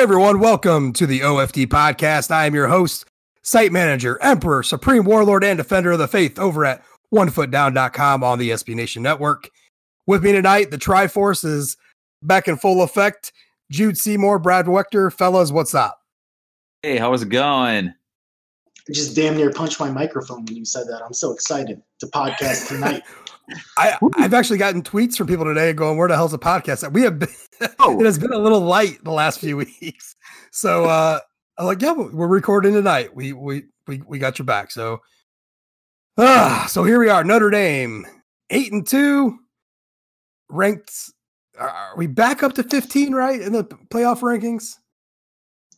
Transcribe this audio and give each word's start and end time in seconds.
Hey 0.00 0.04
everyone, 0.04 0.40
welcome 0.40 0.94
to 0.94 1.06
the 1.06 1.20
OFD 1.20 1.66
podcast. 1.66 2.30
I 2.30 2.46
am 2.46 2.54
your 2.54 2.68
host, 2.68 3.04
site 3.42 3.70
manager, 3.70 4.18
emperor, 4.22 4.62
supreme 4.62 5.04
warlord, 5.04 5.44
and 5.44 5.58
defender 5.58 5.92
of 5.92 5.98
the 5.98 6.08
faith 6.08 6.38
over 6.38 6.64
at 6.64 6.82
onefootdown.com 7.12 8.24
on 8.24 8.38
the 8.38 8.48
SB 8.48 8.74
Nation 8.74 9.02
network. 9.02 9.50
With 10.06 10.24
me 10.24 10.32
tonight, 10.32 10.70
the 10.70 10.78
Triforce 10.78 11.44
is 11.44 11.76
back 12.22 12.48
in 12.48 12.56
full 12.56 12.82
effect. 12.82 13.30
Jude 13.70 13.98
Seymour, 13.98 14.38
Brad 14.38 14.64
Wechter, 14.64 15.12
fellas, 15.12 15.52
what's 15.52 15.74
up? 15.74 16.00
Hey, 16.82 16.96
how's 16.96 17.20
it 17.20 17.28
going? 17.28 17.88
I 17.88 18.92
just 18.92 19.14
damn 19.14 19.36
near 19.36 19.50
punched 19.50 19.80
my 19.80 19.90
microphone 19.90 20.46
when 20.46 20.56
you 20.56 20.64
said 20.64 20.86
that. 20.86 21.02
I'm 21.04 21.12
so 21.12 21.30
excited 21.30 21.82
to 21.98 22.06
podcast 22.06 22.68
tonight. 22.68 23.02
I, 23.76 23.96
I've 24.16 24.34
actually 24.34 24.58
gotten 24.58 24.82
tweets 24.82 25.16
from 25.16 25.26
people 25.26 25.44
today 25.44 25.72
going, 25.72 25.96
"Where 25.96 26.08
the 26.08 26.16
hell's 26.16 26.32
the 26.32 26.38
podcast?" 26.38 26.90
We 26.92 27.02
have 27.02 27.18
been, 27.18 27.28
oh. 27.78 28.00
it 28.00 28.04
has 28.04 28.18
been 28.18 28.32
a 28.32 28.38
little 28.38 28.60
light 28.60 29.02
the 29.04 29.10
last 29.10 29.40
few 29.40 29.56
weeks, 29.80 30.16
so 30.50 30.84
uh, 30.84 31.20
I'm 31.58 31.66
like, 31.66 31.82
"Yeah, 31.82 31.92
we're 31.92 32.26
recording 32.26 32.74
tonight. 32.74 33.14
We 33.14 33.32
we 33.32 33.64
we 33.86 34.02
we 34.06 34.18
got 34.18 34.38
your 34.38 34.46
back." 34.46 34.70
So, 34.70 35.00
ah, 36.18 36.66
so 36.68 36.84
here 36.84 36.98
we 36.98 37.08
are, 37.08 37.24
Notre 37.24 37.50
Dame, 37.50 38.06
eight 38.50 38.72
and 38.72 38.86
two, 38.86 39.38
ranked. 40.48 41.10
Are 41.58 41.94
we 41.96 42.06
back 42.06 42.42
up 42.42 42.54
to 42.54 42.62
15 42.62 43.14
right 43.14 43.38
in 43.38 43.52
the 43.52 43.64
playoff 43.64 44.20
rankings? 44.20 44.76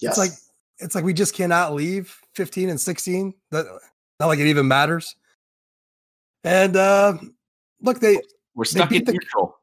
Yes. 0.01 0.13
It's 0.13 0.19
like 0.19 0.31
it's 0.79 0.95
like 0.95 1.05
we 1.05 1.13
just 1.13 1.35
cannot 1.35 1.75
leave 1.75 2.17
15 2.35 2.69
and 2.69 2.81
16. 2.81 3.35
That 3.51 3.67
not 4.21 4.27
like 4.27 4.39
it 4.39 4.47
even 4.47 4.69
matters. 4.69 5.17
And 6.45 6.77
uh 6.77 7.15
look, 7.83 8.01
they 8.01 8.19
we're 8.55 8.65
stuck 8.65 8.91
they 8.91 8.97
in 8.97 9.05
the, 9.05 9.13
neutral. 9.13 9.59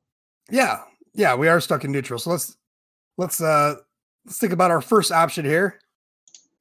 Yeah, 0.49 0.81
yeah, 1.13 1.35
we 1.35 1.47
are 1.47 1.59
stuck 1.59 1.83
in 1.83 1.91
neutral. 1.91 2.19
So 2.19 2.29
let's 2.31 2.57
let's 3.17 3.41
uh 3.41 3.75
let's 4.25 4.37
think 4.37 4.53
about 4.53 4.71
our 4.71 4.81
first 4.81 5.11
option 5.11 5.45
here. 5.45 5.79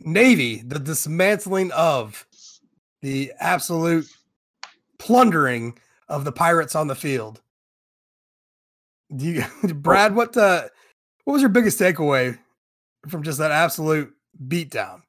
Navy, 0.00 0.62
the 0.62 0.78
dismantling 0.78 1.72
of 1.72 2.26
the 3.02 3.32
absolute 3.40 4.06
plundering 4.98 5.78
of 6.08 6.24
the 6.24 6.32
pirates 6.32 6.74
on 6.74 6.86
the 6.86 6.94
field. 6.94 7.40
Do 9.14 9.26
you, 9.26 9.44
Brad? 9.74 10.14
What 10.14 10.36
uh, 10.36 10.64
what 11.24 11.32
was 11.34 11.42
your 11.42 11.50
biggest 11.50 11.80
takeaway 11.80 12.38
from 13.08 13.22
just 13.22 13.38
that 13.38 13.50
absolute 13.50 14.12
beatdown? 14.46 15.02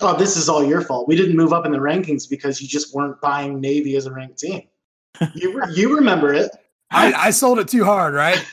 Oh, 0.00 0.16
this 0.16 0.36
is 0.36 0.48
all 0.48 0.64
your 0.64 0.80
fault. 0.80 1.06
We 1.06 1.16
didn't 1.16 1.36
move 1.36 1.52
up 1.52 1.66
in 1.66 1.72
the 1.72 1.78
rankings 1.78 2.28
because 2.28 2.60
you 2.60 2.66
just 2.66 2.94
weren't 2.94 3.20
buying 3.20 3.60
Navy 3.60 3.94
as 3.96 4.06
a 4.06 4.12
ranked 4.12 4.38
team. 4.38 4.62
You 5.34 5.60
re- 5.60 5.72
you 5.74 5.94
remember 5.94 6.32
it. 6.32 6.50
I, 6.90 7.12
I 7.12 7.30
sold 7.30 7.58
it 7.58 7.68
too 7.68 7.84
hard, 7.84 8.14
right? 8.14 8.38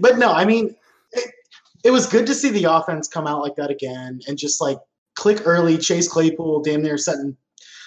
but 0.00 0.18
no, 0.18 0.32
I 0.32 0.44
mean, 0.44 0.74
it, 1.12 1.30
it 1.84 1.90
was 1.90 2.06
good 2.06 2.26
to 2.26 2.34
see 2.34 2.50
the 2.50 2.64
offense 2.64 3.08
come 3.08 3.26
out 3.26 3.40
like 3.40 3.56
that 3.56 3.70
again 3.70 4.20
and 4.28 4.36
just 4.36 4.60
like 4.60 4.78
click 5.14 5.40
early. 5.46 5.78
Chase 5.78 6.08
Claypool, 6.08 6.62
damn 6.62 6.82
near 6.82 6.98
setting 6.98 7.36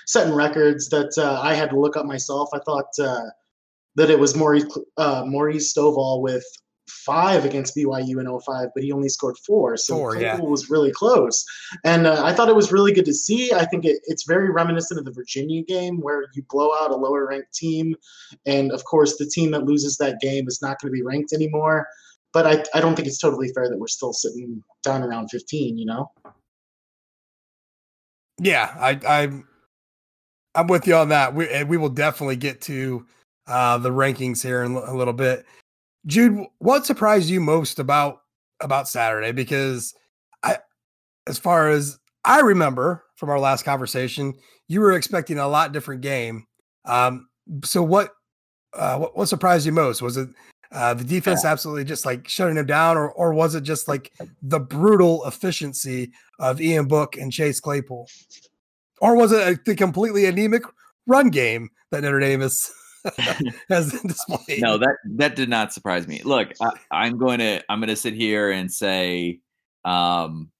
setting 0.05 0.33
records 0.33 0.89
that 0.89 1.13
uh, 1.17 1.39
I 1.41 1.53
had 1.53 1.69
to 1.69 1.79
look 1.79 1.95
up 1.95 2.05
myself. 2.05 2.49
I 2.53 2.59
thought 2.59 2.89
uh, 2.99 3.29
that 3.95 4.09
it 4.09 4.19
was 4.19 4.35
Maurice 4.35 4.65
uh, 4.97 5.23
Maurice 5.25 5.73
Stovall 5.73 6.21
with 6.21 6.45
five 7.05 7.45
against 7.45 7.75
BYU 7.75 8.19
in 8.19 8.39
05, 8.39 8.69
but 8.73 8.83
he 8.83 8.91
only 8.91 9.09
scored 9.09 9.37
four. 9.45 9.77
So 9.77 9.95
four, 9.95 10.15
yeah. 10.15 10.37
was 10.39 10.69
really 10.69 10.91
close. 10.91 11.43
And 11.83 12.07
uh, 12.07 12.23
I 12.23 12.33
thought 12.33 12.49
it 12.49 12.55
was 12.55 12.71
really 12.71 12.93
good 12.93 13.05
to 13.05 13.13
see. 13.13 13.51
I 13.53 13.65
think 13.65 13.85
it, 13.85 13.99
it's 14.05 14.23
very 14.23 14.49
reminiscent 14.49 14.99
of 14.99 15.05
the 15.05 15.11
Virginia 15.11 15.63
game 15.63 15.97
where 15.99 16.25
you 16.33 16.43
blow 16.49 16.73
out 16.73 16.91
a 16.91 16.95
lower 16.95 17.27
ranked 17.27 17.53
team. 17.53 17.95
And 18.45 18.71
of 18.71 18.83
course, 18.85 19.17
the 19.17 19.25
team 19.25 19.51
that 19.51 19.65
loses 19.65 19.97
that 19.97 20.19
game 20.21 20.47
is 20.47 20.61
not 20.61 20.79
going 20.79 20.91
to 20.91 20.95
be 20.95 21.03
ranked 21.03 21.33
anymore. 21.33 21.87
But 22.33 22.47
I, 22.47 22.63
I 22.77 22.81
don't 22.81 22.95
think 22.95 23.07
it's 23.07 23.19
totally 23.19 23.49
fair 23.49 23.69
that 23.69 23.77
we're 23.77 23.87
still 23.87 24.13
sitting 24.13 24.63
down 24.83 25.03
around 25.03 25.29
15, 25.29 25.77
you 25.77 25.85
know? 25.85 26.11
Yeah, 28.39 28.73
I, 28.79 28.99
I, 29.07 29.43
I'm 30.55 30.67
with 30.67 30.87
you 30.87 30.95
on 30.95 31.09
that. 31.09 31.35
We, 31.35 31.63
we 31.65 31.77
will 31.77 31.89
definitely 31.89 32.37
get 32.37 32.61
to 32.61 33.05
uh, 33.47 33.77
the 33.77 33.89
rankings 33.89 34.41
here 34.41 34.63
in 34.63 34.73
a 34.73 34.95
little 34.95 35.13
bit. 35.13 35.45
Jude, 36.05 36.45
what 36.59 36.85
surprised 36.85 37.29
you 37.29 37.39
most 37.39 37.79
about 37.79 38.21
about 38.59 38.87
Saturday? 38.87 39.31
Because 39.31 39.93
I, 40.43 40.57
as 41.27 41.37
far 41.37 41.69
as 41.69 41.99
I 42.25 42.41
remember 42.41 43.03
from 43.15 43.29
our 43.29 43.39
last 43.39 43.63
conversation, 43.63 44.33
you 44.67 44.79
were 44.81 44.93
expecting 44.93 45.39
a 45.39 45.47
lot 45.47 45.71
different 45.71 46.01
game. 46.01 46.45
Um, 46.85 47.27
so 47.63 47.83
what, 47.83 48.15
uh, 48.73 48.97
what, 48.97 49.17
what 49.17 49.27
surprised 49.27 49.65
you 49.65 49.71
most? 49.71 50.01
Was 50.01 50.17
it 50.17 50.29
uh, 50.71 50.93
the 50.93 51.03
defense 51.03 51.43
absolutely 51.43 51.83
just 51.83 52.05
like 52.05 52.27
shutting 52.27 52.57
him 52.57 52.65
down, 52.65 52.97
or 52.97 53.11
or 53.11 53.33
was 53.33 53.55
it 53.55 53.61
just 53.61 53.87
like 53.87 54.11
the 54.41 54.59
brutal 54.59 55.25
efficiency 55.25 56.11
of 56.39 56.61
Ian 56.61 56.87
Book 56.87 57.17
and 57.17 57.31
Chase 57.31 57.59
Claypool, 57.59 58.07
or 59.01 59.15
was 59.15 59.31
it 59.33 59.47
a, 59.47 59.59
the 59.65 59.75
completely 59.75 60.25
anemic 60.25 60.63
run 61.07 61.29
game 61.29 61.69
that 61.91 62.03
Notre 62.03 62.19
Dame 62.19 62.41
is 62.41 62.71
has 63.69 63.91
displayed. 64.01 64.61
No, 64.61 64.77
that 64.77 64.97
that 65.15 65.35
did 65.35 65.49
not 65.49 65.73
surprise 65.73 66.07
me. 66.07 66.21
Look, 66.23 66.53
I, 66.91 67.07
am 67.07 67.17
going 67.17 67.39
to 67.39 67.61
I'm 67.69 67.79
going 67.79 67.89
to 67.89 67.95
sit 67.95 68.13
here 68.13 68.51
and 68.51 68.71
say, 68.71 69.39
um, 69.85 70.51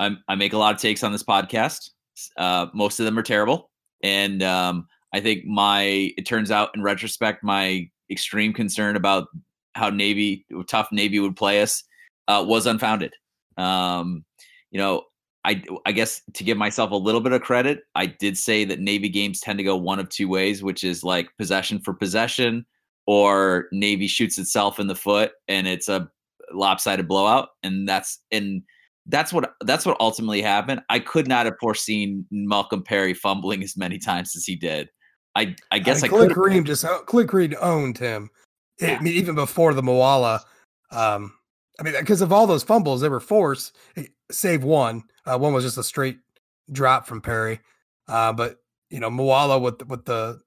I'm, 0.00 0.22
I 0.28 0.34
make 0.34 0.52
a 0.52 0.58
lot 0.58 0.74
of 0.74 0.80
takes 0.80 1.02
on 1.02 1.12
this 1.12 1.22
podcast. 1.22 1.90
Uh, 2.36 2.66
most 2.74 3.00
of 3.00 3.06
them 3.06 3.18
are 3.18 3.22
terrible, 3.22 3.70
and 4.02 4.42
um, 4.42 4.86
I 5.12 5.20
think 5.20 5.44
my 5.44 6.12
it 6.16 6.26
turns 6.26 6.50
out 6.50 6.70
in 6.74 6.82
retrospect 6.82 7.42
my 7.42 7.88
extreme 8.10 8.52
concern 8.52 8.96
about 8.96 9.28
how 9.74 9.90
Navy 9.90 10.44
tough 10.66 10.88
Navy 10.92 11.20
would 11.20 11.36
play 11.36 11.62
us 11.62 11.84
uh, 12.26 12.44
was 12.46 12.66
unfounded. 12.66 13.12
Um, 13.56 14.24
you 14.70 14.78
know, 14.78 15.04
I, 15.48 15.62
I 15.86 15.92
guess 15.92 16.20
to 16.34 16.44
give 16.44 16.58
myself 16.58 16.90
a 16.90 16.96
little 16.96 17.22
bit 17.22 17.32
of 17.32 17.40
credit, 17.40 17.84
I 17.94 18.04
did 18.04 18.36
say 18.36 18.66
that 18.66 18.80
Navy 18.80 19.08
games 19.08 19.40
tend 19.40 19.58
to 19.58 19.64
go 19.64 19.78
one 19.78 19.98
of 19.98 20.10
two 20.10 20.28
ways, 20.28 20.62
which 20.62 20.84
is 20.84 21.02
like 21.02 21.30
possession 21.38 21.80
for 21.80 21.94
possession, 21.94 22.66
or 23.06 23.66
Navy 23.72 24.08
shoots 24.08 24.38
itself 24.38 24.78
in 24.78 24.88
the 24.88 24.94
foot 24.94 25.32
and 25.48 25.66
it's 25.66 25.88
a 25.88 26.06
lopsided 26.52 27.08
blowout. 27.08 27.48
And 27.62 27.88
that's 27.88 28.20
and 28.30 28.62
that's 29.06 29.32
what 29.32 29.54
that's 29.62 29.86
what 29.86 29.96
ultimately 30.00 30.42
happened. 30.42 30.82
I 30.90 30.98
could 30.98 31.26
not 31.26 31.46
have 31.46 31.54
foreseen 31.58 32.26
Malcolm 32.30 32.82
Perry 32.82 33.14
fumbling 33.14 33.62
as 33.62 33.74
many 33.74 33.96
times 33.96 34.36
as 34.36 34.44
he 34.44 34.54
did. 34.54 34.90
I 35.34 35.56
I 35.70 35.78
guess 35.78 36.02
I, 36.04 36.08
mean, 36.08 36.14
I 36.14 36.26
Khalid 36.26 36.32
Kareem 36.32 36.66
just 36.66 36.84
Kareem 36.84 37.56
owned 37.58 37.96
him. 37.96 38.28
Yeah. 38.82 38.98
I 39.00 39.02
mean, 39.02 39.14
even 39.14 39.34
before 39.34 39.72
the 39.72 39.82
Moala. 39.82 40.40
Um, 40.90 41.37
I 41.78 41.84
mean, 41.84 41.94
because 41.98 42.20
of 42.22 42.32
all 42.32 42.46
those 42.46 42.64
fumbles, 42.64 43.00
they 43.00 43.08
were 43.08 43.20
forced, 43.20 43.76
eh, 43.96 44.06
save 44.30 44.64
one. 44.64 45.04
Uh, 45.24 45.38
one 45.38 45.52
was 45.52 45.64
just 45.64 45.78
a 45.78 45.84
straight 45.84 46.18
drop 46.72 47.06
from 47.06 47.20
Perry. 47.20 47.60
Uh, 48.08 48.32
but 48.32 48.56
you 48.90 49.00
know, 49.00 49.10
Moala 49.10 49.60
with 49.60 49.86
with 49.86 50.04
the 50.04 50.40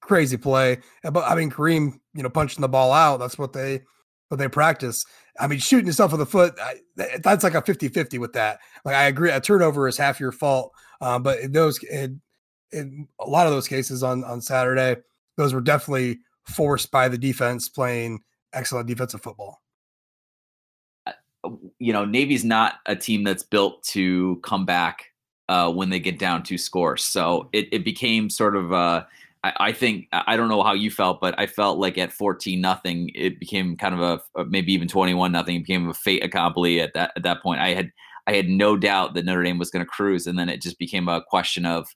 crazy 0.00 0.36
play. 0.36 0.78
But 1.02 1.24
I 1.24 1.34
mean, 1.34 1.50
Kareem, 1.50 2.00
you 2.14 2.22
know, 2.22 2.30
punching 2.30 2.60
the 2.60 2.68
ball 2.68 2.92
out. 2.92 3.18
That's 3.18 3.38
what 3.38 3.52
they 3.52 3.82
what 4.28 4.38
they 4.38 4.48
practice. 4.48 5.04
I 5.38 5.46
mean, 5.46 5.58
shooting 5.58 5.86
yourself 5.86 6.12
in 6.12 6.18
the 6.18 6.26
foot, 6.26 6.54
I, 6.60 6.80
that's 7.18 7.44
like 7.44 7.54
a 7.54 7.62
50-50 7.62 8.18
with 8.18 8.32
that. 8.32 8.58
Like 8.84 8.96
I 8.96 9.04
agree, 9.04 9.30
a 9.30 9.40
turnover 9.40 9.86
is 9.86 9.98
half 9.98 10.18
your 10.18 10.32
fault. 10.32 10.72
Um, 11.00 11.22
but 11.22 11.40
in 11.40 11.52
those 11.52 11.82
in, 11.84 12.20
in 12.72 13.06
a 13.20 13.26
lot 13.26 13.46
of 13.46 13.52
those 13.52 13.68
cases 13.68 14.02
on 14.02 14.24
on 14.24 14.40
Saturday, 14.40 14.96
those 15.36 15.54
were 15.54 15.60
definitely 15.60 16.20
forced 16.46 16.90
by 16.90 17.08
the 17.08 17.18
defense 17.18 17.68
playing 17.68 18.20
excellent 18.52 18.88
defensive 18.88 19.22
football 19.22 19.60
you 21.78 21.92
know, 21.92 22.04
Navy's 22.04 22.44
not 22.44 22.76
a 22.86 22.96
team 22.96 23.24
that's 23.24 23.42
built 23.42 23.82
to 23.84 24.40
come 24.42 24.64
back 24.64 25.12
uh, 25.48 25.70
when 25.70 25.90
they 25.90 26.00
get 26.00 26.18
down 26.18 26.42
to 26.44 26.58
scores. 26.58 27.04
So 27.04 27.48
it, 27.52 27.68
it 27.72 27.84
became 27.84 28.30
sort 28.30 28.56
of, 28.56 28.72
uh, 28.72 29.04
I, 29.44 29.52
I, 29.60 29.72
think, 29.72 30.08
I 30.12 30.36
don't 30.36 30.48
know 30.48 30.62
how 30.62 30.72
you 30.72 30.90
felt, 30.90 31.20
but 31.20 31.38
I 31.38 31.46
felt 31.46 31.78
like 31.78 31.98
at 31.98 32.12
14 32.12 32.60
nothing, 32.60 33.10
it 33.14 33.38
became 33.38 33.76
kind 33.76 33.94
of 33.94 34.22
a, 34.36 34.44
maybe 34.46 34.72
even 34.72 34.88
21 34.88 35.30
nothing, 35.32 35.60
became 35.60 35.88
a 35.88 35.94
fait 35.94 36.20
accompli 36.20 36.80
at 36.80 36.94
that, 36.94 37.12
at 37.16 37.22
that 37.22 37.42
point. 37.42 37.60
I 37.60 37.74
had, 37.74 37.92
I 38.26 38.34
had 38.34 38.48
no 38.48 38.76
doubt 38.76 39.14
that 39.14 39.24
Notre 39.24 39.44
Dame 39.44 39.58
was 39.58 39.70
going 39.70 39.84
to 39.84 39.90
cruise. 39.90 40.26
And 40.26 40.38
then 40.38 40.48
it 40.48 40.62
just 40.62 40.78
became 40.78 41.08
a 41.08 41.22
question 41.22 41.64
of 41.64 41.86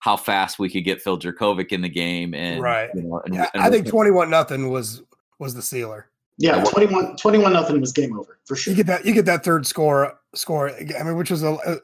how 0.00 0.16
fast 0.16 0.58
we 0.58 0.68
could 0.68 0.84
get 0.84 1.00
Phil 1.00 1.18
Jurkovec 1.18 1.68
in 1.70 1.82
the 1.82 1.88
game. 1.88 2.34
And, 2.34 2.60
right. 2.60 2.90
You 2.94 3.02
know, 3.02 3.22
and, 3.24 3.34
yeah, 3.34 3.50
and 3.54 3.62
I 3.62 3.70
think 3.70 3.86
21 3.86 4.30
nothing 4.30 4.70
was, 4.70 5.02
was 5.38 5.54
the 5.54 5.62
sealer. 5.62 6.08
Yeah, 6.38 6.62
21, 6.64 7.16
21 7.16 7.52
nothing 7.52 7.80
was 7.80 7.92
game 7.92 8.18
over 8.18 8.38
for 8.44 8.56
sure. 8.56 8.72
You 8.72 8.76
get 8.76 8.86
that 8.86 9.06
you 9.06 9.14
get 9.14 9.24
that 9.24 9.42
third 9.42 9.66
score 9.66 10.18
score. 10.34 10.70
I 10.70 11.02
mean, 11.02 11.16
which 11.16 11.30
was 11.30 11.42
a, 11.42 11.54
a 11.66 11.78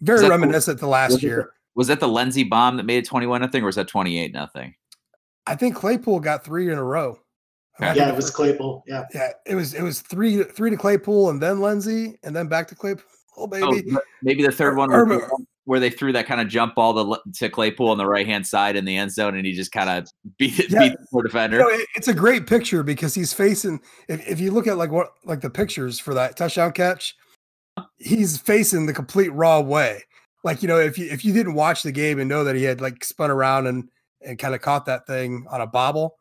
very 0.00 0.28
reminiscent 0.28 0.80
the, 0.80 0.86
to 0.86 0.90
last 0.90 1.12
was 1.12 1.22
year. 1.22 1.40
It, 1.40 1.48
was 1.74 1.88
that 1.88 2.00
the 2.00 2.08
Lenzy 2.08 2.44
bomb 2.44 2.76
that 2.78 2.84
made 2.84 2.98
it 2.98 3.06
twenty 3.06 3.26
one 3.26 3.42
nothing, 3.42 3.62
or 3.62 3.66
was 3.66 3.76
that 3.76 3.88
twenty 3.88 4.18
eight 4.18 4.32
nothing? 4.32 4.74
I 5.46 5.54
think 5.54 5.76
Claypool 5.76 6.20
got 6.20 6.44
three 6.44 6.70
in 6.70 6.78
a 6.78 6.82
row. 6.82 7.18
Okay. 7.80 7.96
Yeah, 7.96 8.08
it 8.08 8.16
was 8.16 8.30
Claypool. 8.30 8.84
Yeah, 8.86 9.04
yeah, 9.12 9.30
it 9.44 9.54
was 9.54 9.74
it 9.74 9.82
was 9.82 10.00
three 10.00 10.44
three 10.44 10.70
to 10.70 10.76
Claypool 10.76 11.30
and 11.30 11.42
then 11.42 11.60
Lenzy 11.60 12.18
and 12.22 12.34
then 12.34 12.46
back 12.46 12.68
to 12.68 12.74
Claypool. 12.74 13.04
Oh, 13.36 13.46
baby. 13.48 13.84
Oh, 13.92 14.00
maybe 14.22 14.44
the 14.44 14.52
third 14.52 14.76
one. 14.76 14.90
Was, 14.90 15.30
where 15.66 15.80
they 15.80 15.88
threw 15.90 16.12
that 16.12 16.26
kind 16.26 16.40
of 16.40 16.48
jump 16.48 16.74
ball 16.74 16.92
to, 17.14 17.20
to 17.32 17.48
Claypool 17.48 17.88
on 17.88 17.96
the 17.98 18.06
right 18.06 18.26
hand 18.26 18.46
side 18.46 18.76
in 18.76 18.84
the 18.84 18.96
end 18.96 19.10
zone, 19.10 19.34
and 19.36 19.46
he 19.46 19.52
just 19.52 19.72
kind 19.72 19.88
of 19.88 20.08
beat, 20.38 20.70
Yeah. 20.70 20.78
beat 20.80 20.92
the 20.98 21.06
poor 21.10 21.22
defender. 21.22 21.56
You 21.58 21.62
know, 21.62 21.68
it- 21.70 21.88
it's 21.96 22.08
a 22.08 22.14
great 22.14 22.46
picture 22.46 22.82
because 22.82 23.14
he's 23.14 23.32
facing. 23.32 23.80
If, 24.08 24.26
if 24.28 24.40
you 24.40 24.50
look 24.50 24.66
at 24.66 24.76
like 24.76 24.90
what 24.90 25.14
like 25.24 25.40
the 25.40 25.50
pictures 25.50 25.98
for 25.98 26.12
that 26.14 26.36
touchdown 26.36 26.72
catch, 26.72 27.16
he's 27.96 28.38
facing 28.38 28.86
the 28.86 28.92
complete 28.92 29.32
raw 29.32 29.60
way. 29.60 30.02
Like 30.42 30.62
you 30.62 30.68
know, 30.68 30.78
if 30.78 30.98
you 30.98 31.06
if 31.10 31.24
you 31.24 31.32
didn't 31.32 31.54
watch 31.54 31.82
the 31.82 31.92
game 31.92 32.18
and 32.18 32.28
know 32.28 32.44
that 32.44 32.54
he 32.56 32.64
had 32.64 32.80
like 32.80 33.02
spun 33.02 33.30
around 33.30 33.66
and 33.66 33.88
and 34.20 34.38
kind 34.38 34.54
of 34.54 34.60
caught 34.60 34.84
that 34.86 35.06
thing 35.06 35.46
on 35.50 35.60
a 35.62 35.66
bobble, 35.66 36.16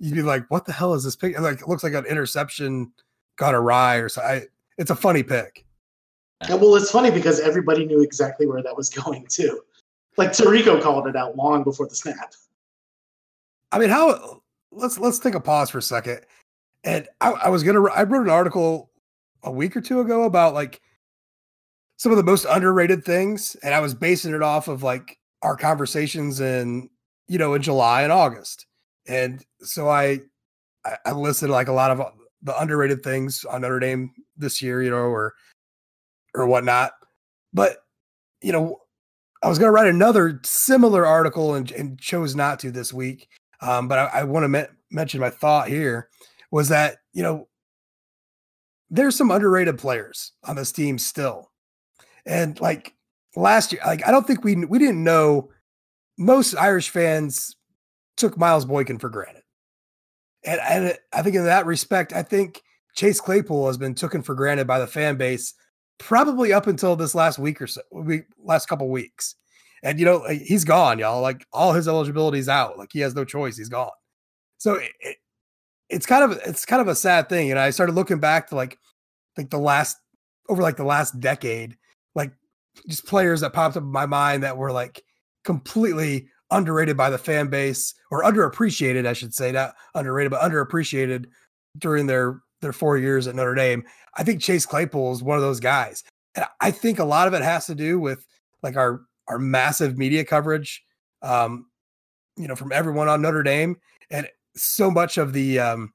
you'd 0.00 0.14
be 0.16 0.22
like, 0.22 0.44
"What 0.48 0.64
the 0.64 0.72
hell 0.72 0.94
is 0.94 1.04
this 1.04 1.14
pick?" 1.14 1.38
Like 1.38 1.60
it 1.62 1.68
looks 1.68 1.84
like 1.84 1.92
an 1.94 2.04
interception 2.06 2.90
got 3.36 3.54
awry 3.54 3.96
or 3.96 4.08
so. 4.08 4.20
I, 4.22 4.42
it's 4.76 4.90
a 4.90 4.96
funny 4.96 5.22
pick. 5.22 5.64
And, 6.42 6.60
well, 6.60 6.76
it's 6.76 6.90
funny 6.90 7.10
because 7.10 7.40
everybody 7.40 7.84
knew 7.84 8.00
exactly 8.00 8.46
where 8.46 8.62
that 8.62 8.76
was 8.76 8.88
going 9.04 9.26
too. 9.28 9.62
Like 10.16 10.30
Tarico 10.30 10.80
called 10.80 11.06
it 11.06 11.16
out 11.16 11.36
long 11.36 11.62
before 11.62 11.86
the 11.86 11.94
snap. 11.94 12.32
I 13.70 13.78
mean, 13.78 13.90
how? 13.90 14.42
Let's 14.70 14.98
let's 14.98 15.18
take 15.18 15.34
a 15.34 15.40
pause 15.40 15.70
for 15.70 15.78
a 15.78 15.82
second. 15.82 16.20
And 16.84 17.08
I, 17.20 17.30
I 17.30 17.48
was 17.48 17.62
gonna. 17.62 17.84
I 17.84 18.02
wrote 18.02 18.24
an 18.24 18.30
article 18.30 18.90
a 19.44 19.50
week 19.50 19.76
or 19.76 19.80
two 19.80 20.00
ago 20.00 20.24
about 20.24 20.54
like 20.54 20.80
some 21.96 22.12
of 22.12 22.18
the 22.18 22.24
most 22.24 22.46
underrated 22.48 23.04
things, 23.04 23.56
and 23.62 23.74
I 23.74 23.80
was 23.80 23.94
basing 23.94 24.34
it 24.34 24.42
off 24.42 24.68
of 24.68 24.82
like 24.82 25.18
our 25.42 25.56
conversations 25.56 26.40
in 26.40 26.90
you 27.28 27.38
know 27.38 27.54
in 27.54 27.62
July 27.62 28.02
and 28.02 28.12
August. 28.12 28.66
And 29.06 29.44
so 29.60 29.88
I 29.88 30.20
I, 30.84 30.96
I 31.06 31.12
listed 31.12 31.50
like 31.50 31.68
a 31.68 31.72
lot 31.72 31.90
of 31.90 32.12
the 32.42 32.58
underrated 32.60 33.02
things 33.02 33.44
on 33.44 33.62
Notre 33.62 33.80
Dame 33.80 34.12
this 34.36 34.62
year, 34.62 34.82
you 34.82 34.90
know, 34.90 34.96
or 34.96 35.34
or 36.38 36.46
whatnot. 36.46 36.92
But 37.52 37.78
you 38.40 38.52
know, 38.52 38.80
I 39.42 39.48
was 39.48 39.58
going 39.58 39.68
to 39.68 39.72
write 39.72 39.88
another 39.88 40.40
similar 40.44 41.06
article 41.06 41.54
and, 41.54 41.70
and 41.72 41.98
chose 41.98 42.34
not 42.34 42.58
to 42.60 42.70
this 42.70 42.92
week. 42.92 43.28
Um, 43.60 43.88
but 43.88 43.98
I, 43.98 44.20
I 44.20 44.24
want 44.24 44.44
to 44.44 44.48
me- 44.48 44.66
mention 44.90 45.20
my 45.20 45.30
thought 45.30 45.68
here 45.68 46.08
was 46.50 46.68
that 46.68 46.98
you 47.12 47.22
know 47.22 47.48
there's 48.90 49.16
some 49.16 49.30
underrated 49.30 49.78
players 49.78 50.32
on 50.44 50.56
this 50.56 50.72
team 50.72 50.98
still, 50.98 51.50
and 52.24 52.60
like 52.60 52.94
last 53.36 53.72
year, 53.72 53.82
like 53.84 54.06
I 54.06 54.10
don't 54.10 54.26
think 54.26 54.44
we 54.44 54.54
we 54.64 54.78
didn't 54.78 55.02
know 55.02 55.50
most 56.16 56.54
Irish 56.54 56.88
fans 56.90 57.56
took 58.16 58.36
Miles 58.38 58.64
Boykin 58.64 58.98
for 58.98 59.08
granted, 59.08 59.42
and 60.44 60.60
and 60.60 60.98
I 61.12 61.22
think 61.22 61.34
in 61.34 61.44
that 61.44 61.66
respect, 61.66 62.12
I 62.12 62.22
think 62.22 62.62
Chase 62.94 63.20
Claypool 63.20 63.66
has 63.66 63.76
been 63.76 63.94
taken 63.94 64.22
for 64.22 64.34
granted 64.34 64.66
by 64.66 64.78
the 64.78 64.86
fan 64.86 65.16
base 65.16 65.54
probably 65.98 66.52
up 66.52 66.66
until 66.66 66.96
this 66.96 67.14
last 67.14 67.38
week 67.38 67.60
or 67.60 67.66
so, 67.66 67.82
week 67.92 68.24
last 68.42 68.66
couple 68.66 68.88
weeks. 68.88 69.34
And 69.82 69.98
you 69.98 70.04
know, 70.04 70.18
uh, 70.20 70.30
he's 70.30 70.64
gone, 70.64 70.98
y'all. 70.98 71.20
Like 71.20 71.46
all 71.52 71.72
his 71.72 71.88
eligibility 71.88 72.38
is 72.38 72.48
out. 72.48 72.78
Like 72.78 72.90
he 72.92 73.00
has 73.00 73.14
no 73.14 73.24
choice. 73.24 73.56
He's 73.56 73.68
gone. 73.68 73.90
So 74.58 74.74
it, 74.74 75.16
it's 75.88 76.06
kind 76.06 76.24
of 76.24 76.40
it's 76.44 76.64
kind 76.64 76.82
of 76.82 76.88
a 76.88 76.94
sad 76.94 77.28
thing. 77.28 77.50
And 77.50 77.58
I 77.58 77.70
started 77.70 77.94
looking 77.94 78.18
back 78.18 78.48
to 78.48 78.56
like 78.56 78.78
like 79.36 79.50
the 79.50 79.58
last 79.58 79.96
over 80.48 80.62
like 80.62 80.76
the 80.76 80.84
last 80.84 81.20
decade, 81.20 81.76
like 82.14 82.32
just 82.88 83.06
players 83.06 83.40
that 83.40 83.52
popped 83.52 83.76
up 83.76 83.82
in 83.82 83.88
my 83.88 84.06
mind 84.06 84.42
that 84.42 84.56
were 84.56 84.72
like 84.72 85.04
completely 85.44 86.28
underrated 86.50 86.96
by 86.96 87.10
the 87.10 87.18
fan 87.18 87.48
base 87.48 87.94
or 88.10 88.22
underappreciated, 88.22 89.06
I 89.06 89.12
should 89.12 89.34
say, 89.34 89.52
not 89.52 89.74
underrated, 89.94 90.30
but 90.30 90.40
underappreciated 90.40 91.26
during 91.76 92.06
their 92.06 92.40
their 92.60 92.72
four 92.72 92.98
years 92.98 93.26
at 93.26 93.34
Notre 93.34 93.54
Dame. 93.54 93.84
I 94.16 94.24
think 94.24 94.40
Chase 94.40 94.66
Claypool 94.66 95.12
is 95.12 95.22
one 95.22 95.36
of 95.36 95.42
those 95.42 95.60
guys. 95.60 96.04
And 96.34 96.44
I 96.60 96.70
think 96.70 96.98
a 96.98 97.04
lot 97.04 97.28
of 97.28 97.34
it 97.34 97.42
has 97.42 97.66
to 97.66 97.74
do 97.74 97.98
with 97.98 98.26
like 98.62 98.76
our 98.76 99.02
our 99.28 99.38
massive 99.38 99.98
media 99.98 100.24
coverage, 100.24 100.82
um, 101.22 101.66
you 102.36 102.48
know, 102.48 102.56
from 102.56 102.72
everyone 102.72 103.08
on 103.08 103.20
Notre 103.22 103.42
Dame, 103.42 103.76
and 104.10 104.26
so 104.56 104.90
much 104.90 105.18
of 105.18 105.32
the 105.32 105.58
um, 105.58 105.92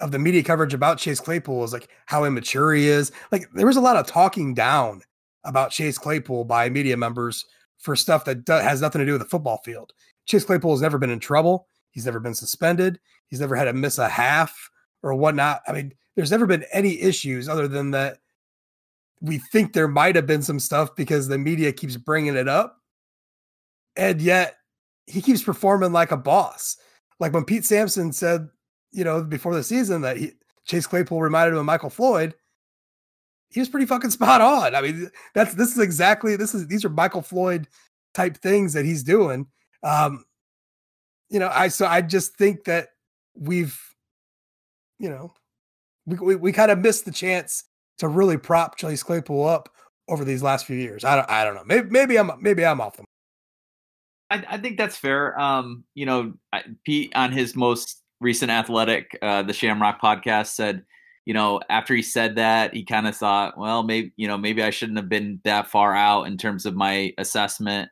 of 0.00 0.12
the 0.12 0.18
media 0.18 0.42
coverage 0.42 0.74
about 0.74 0.98
Chase 0.98 1.20
Claypool 1.20 1.64
is 1.64 1.72
like 1.72 1.88
how 2.06 2.24
immature 2.24 2.72
he 2.72 2.88
is. 2.88 3.12
Like 3.32 3.48
there 3.54 3.66
was 3.66 3.76
a 3.76 3.80
lot 3.80 3.96
of 3.96 4.06
talking 4.06 4.54
down 4.54 5.02
about 5.44 5.70
Chase 5.70 5.98
Claypool 5.98 6.44
by 6.44 6.68
media 6.68 6.96
members 6.96 7.44
for 7.78 7.96
stuff 7.96 8.24
that 8.24 8.44
do- 8.44 8.52
has 8.52 8.80
nothing 8.80 9.00
to 9.00 9.06
do 9.06 9.12
with 9.12 9.22
the 9.22 9.28
football 9.28 9.60
field. 9.64 9.92
Chase 10.26 10.44
Claypool 10.44 10.72
has 10.72 10.82
never 10.82 10.98
been 10.98 11.10
in 11.10 11.20
trouble. 11.20 11.66
He's 11.90 12.04
never 12.04 12.20
been 12.20 12.34
suspended. 12.34 13.00
He's 13.28 13.40
never 13.40 13.56
had 13.56 13.64
to 13.64 13.72
miss 13.72 13.98
a 13.98 14.08
half 14.08 14.70
or 15.02 15.14
whatnot. 15.14 15.62
I 15.66 15.72
mean, 15.72 15.92
there's 16.16 16.30
never 16.30 16.46
been 16.46 16.64
any 16.72 17.00
issues 17.00 17.48
other 17.48 17.68
than 17.68 17.92
that 17.92 18.18
we 19.20 19.38
think 19.38 19.72
there 19.72 19.88
might 19.88 20.16
have 20.16 20.26
been 20.26 20.42
some 20.42 20.60
stuff 20.60 20.94
because 20.96 21.28
the 21.28 21.38
media 21.38 21.72
keeps 21.72 21.96
bringing 21.96 22.36
it 22.36 22.48
up. 22.48 22.80
And 23.96 24.20
yet 24.20 24.56
he 25.06 25.20
keeps 25.20 25.42
performing 25.42 25.92
like 25.92 26.12
a 26.12 26.16
boss. 26.16 26.76
Like 27.18 27.32
when 27.32 27.44
Pete 27.44 27.64
Sampson 27.64 28.12
said, 28.12 28.48
you 28.92 29.04
know, 29.04 29.22
before 29.22 29.54
the 29.54 29.62
season 29.62 30.02
that 30.02 30.16
he, 30.16 30.32
Chase 30.64 30.86
Claypool 30.86 31.20
reminded 31.20 31.52
him 31.52 31.58
of 31.58 31.64
Michael 31.64 31.90
Floyd, 31.90 32.34
he 33.50 33.60
was 33.60 33.68
pretty 33.68 33.86
fucking 33.86 34.10
spot 34.10 34.40
on. 34.40 34.74
I 34.74 34.82
mean, 34.82 35.10
that's 35.34 35.54
this 35.54 35.72
is 35.72 35.78
exactly 35.78 36.36
this 36.36 36.54
is 36.54 36.68
these 36.68 36.84
are 36.84 36.90
Michael 36.90 37.22
Floyd 37.22 37.66
type 38.14 38.36
things 38.36 38.72
that 38.74 38.84
he's 38.84 39.02
doing. 39.02 39.46
Um, 39.82 40.24
you 41.30 41.38
know, 41.38 41.50
I 41.52 41.68
so 41.68 41.86
I 41.86 42.02
just 42.02 42.36
think 42.36 42.64
that 42.64 42.88
we've, 43.34 43.78
you 44.98 45.10
know, 45.10 45.32
we 46.06 46.16
we, 46.16 46.36
we 46.36 46.52
kind 46.52 46.70
of 46.70 46.78
missed 46.78 47.04
the 47.04 47.12
chance 47.12 47.64
to 47.98 48.08
really 48.08 48.36
prop 48.36 48.76
Chase 48.76 49.02
Claypool 49.02 49.46
up 49.46 49.68
over 50.08 50.24
these 50.24 50.42
last 50.42 50.66
few 50.66 50.76
years. 50.76 51.04
I 51.04 51.16
don't 51.16 51.30
I 51.30 51.44
don't 51.44 51.54
know. 51.54 51.64
Maybe 51.64 51.90
maybe 51.90 52.18
I'm 52.18 52.30
maybe 52.40 52.64
I'm 52.64 52.80
off 52.80 52.96
the 52.96 53.04
I, 54.30 54.44
I 54.48 54.58
think 54.58 54.76
that's 54.76 54.96
fair. 54.96 55.38
Um, 55.40 55.84
you 55.94 56.06
know, 56.06 56.34
Pete 56.84 57.12
on 57.14 57.32
his 57.32 57.56
most 57.56 58.02
recent 58.20 58.50
athletic, 58.50 59.16
uh, 59.22 59.42
the 59.42 59.52
Shamrock 59.52 60.00
podcast 60.00 60.48
said, 60.48 60.84
you 61.24 61.34
know, 61.34 61.60
after 61.70 61.94
he 61.94 62.02
said 62.02 62.36
that, 62.36 62.74
he 62.74 62.84
kind 62.84 63.06
of 63.06 63.16
thought, 63.16 63.56
well, 63.58 63.82
maybe, 63.82 64.12
you 64.16 64.26
know, 64.26 64.38
maybe 64.38 64.62
I 64.62 64.70
shouldn't 64.70 64.98
have 64.98 65.08
been 65.08 65.40
that 65.44 65.68
far 65.68 65.94
out 65.94 66.24
in 66.24 66.36
terms 66.36 66.66
of 66.66 66.74
my 66.74 67.12
assessment. 67.18 67.88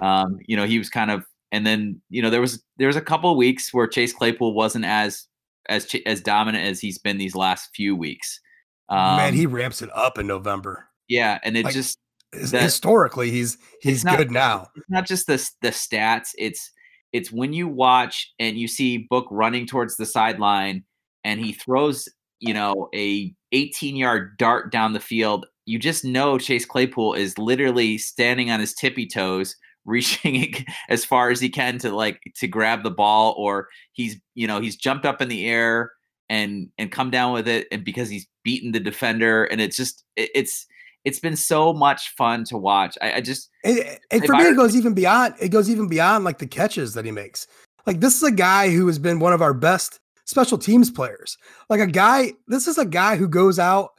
Um, 0.00 0.38
you 0.46 0.56
know, 0.56 0.64
he 0.64 0.78
was 0.78 0.88
kind 0.88 1.10
of, 1.10 1.24
and 1.52 1.66
then, 1.66 2.00
you 2.10 2.22
know, 2.22 2.30
there 2.30 2.40
was, 2.40 2.62
there 2.78 2.86
was 2.86 2.96
a 2.96 3.02
couple 3.02 3.30
of 3.30 3.36
weeks 3.36 3.72
where 3.74 3.86
Chase 3.86 4.12
Claypool 4.12 4.54
wasn't 4.54 4.84
as, 4.84 5.26
as, 5.70 5.86
as 6.06 6.20
dominant 6.20 6.66
as 6.66 6.80
he's 6.80 6.98
been 6.98 7.16
these 7.18 7.34
last 7.34 7.70
few 7.74 7.96
weeks. 7.96 8.40
Um, 8.88 9.16
Man, 9.16 9.34
he 9.34 9.46
ramps 9.46 9.80
it 9.82 9.90
up 9.94 10.18
in 10.18 10.26
November. 10.26 10.88
yeah. 11.08 11.38
And 11.44 11.56
it 11.56 11.64
like, 11.64 11.74
just, 11.74 11.96
that- 12.32 12.62
Historically, 12.62 13.30
he's 13.30 13.56
he's 13.82 14.04
not- 14.04 14.18
good 14.18 14.30
now. 14.30 14.68
it's 14.76 14.90
not 14.90 15.06
just 15.06 15.26
the 15.26 15.36
the 15.62 15.70
stats 15.70 16.28
it's 16.38 16.70
it's 17.12 17.32
when 17.32 17.52
you 17.52 17.66
watch 17.66 18.32
and 18.38 18.56
you 18.56 18.68
see 18.68 19.06
book 19.10 19.26
running 19.32 19.66
towards 19.66 19.96
the 19.96 20.06
sideline 20.06 20.84
and 21.24 21.40
he 21.40 21.52
throws 21.52 22.08
you 22.38 22.54
know 22.54 22.88
a 22.94 23.34
18 23.52 23.96
yard 23.96 24.36
dart 24.38 24.70
down 24.70 24.92
the 24.92 25.00
field 25.00 25.44
you 25.66 25.76
just 25.78 26.04
know 26.04 26.38
chase 26.38 26.64
claypool 26.64 27.14
is 27.14 27.36
literally 27.36 27.98
standing 27.98 28.48
on 28.50 28.60
his 28.60 28.74
tippy 28.74 29.06
toes 29.08 29.56
reaching 29.84 30.54
as 30.88 31.04
far 31.04 31.30
as 31.30 31.40
he 31.40 31.48
can 31.48 31.78
to 31.78 31.94
like 31.94 32.20
to 32.36 32.46
grab 32.46 32.82
the 32.82 32.90
ball 32.90 33.34
or 33.38 33.68
he's 33.92 34.16
you 34.34 34.46
know 34.46 34.60
he's 34.60 34.76
jumped 34.76 35.06
up 35.06 35.20
in 35.20 35.28
the 35.28 35.46
air 35.46 35.92
and 36.28 36.68
and 36.78 36.92
come 36.92 37.10
down 37.10 37.32
with 37.32 37.48
it 37.48 37.66
and 37.72 37.84
because 37.84 38.08
he's 38.08 38.26
beaten 38.44 38.72
the 38.72 38.80
defender 38.80 39.44
and 39.44 39.60
it's 39.60 39.76
just 39.76 40.04
it, 40.16 40.30
it's 40.34 40.66
it's 41.04 41.18
been 41.18 41.36
so 41.36 41.72
much 41.72 42.14
fun 42.16 42.44
to 42.44 42.56
watch 42.56 42.96
i, 43.00 43.14
I 43.14 43.20
just 43.20 43.50
And, 43.64 43.98
and 44.10 44.24
for 44.24 44.34
me, 44.34 44.44
it 44.44 44.56
goes 44.56 44.76
even 44.76 44.94
beyond. 44.94 45.34
It 45.40 45.50
goes 45.50 45.68
even 45.68 45.88
beyond 45.88 46.24
like 46.24 46.38
the 46.38 46.46
catches 46.46 46.94
that 46.94 47.04
he 47.04 47.10
makes. 47.10 47.46
Like 47.86 48.00
this 48.00 48.16
is 48.16 48.22
a 48.22 48.32
guy 48.32 48.70
who 48.70 48.86
has 48.86 48.98
been 48.98 49.18
one 49.18 49.32
of 49.32 49.42
our 49.42 49.54
best 49.54 50.00
special 50.24 50.58
teams 50.58 50.90
players. 50.90 51.36
Like 51.68 51.80
a 51.80 51.86
guy. 51.86 52.32
This 52.46 52.66
is 52.66 52.78
a 52.78 52.86
guy 52.86 53.16
who 53.16 53.28
goes 53.28 53.58
out 53.58 53.90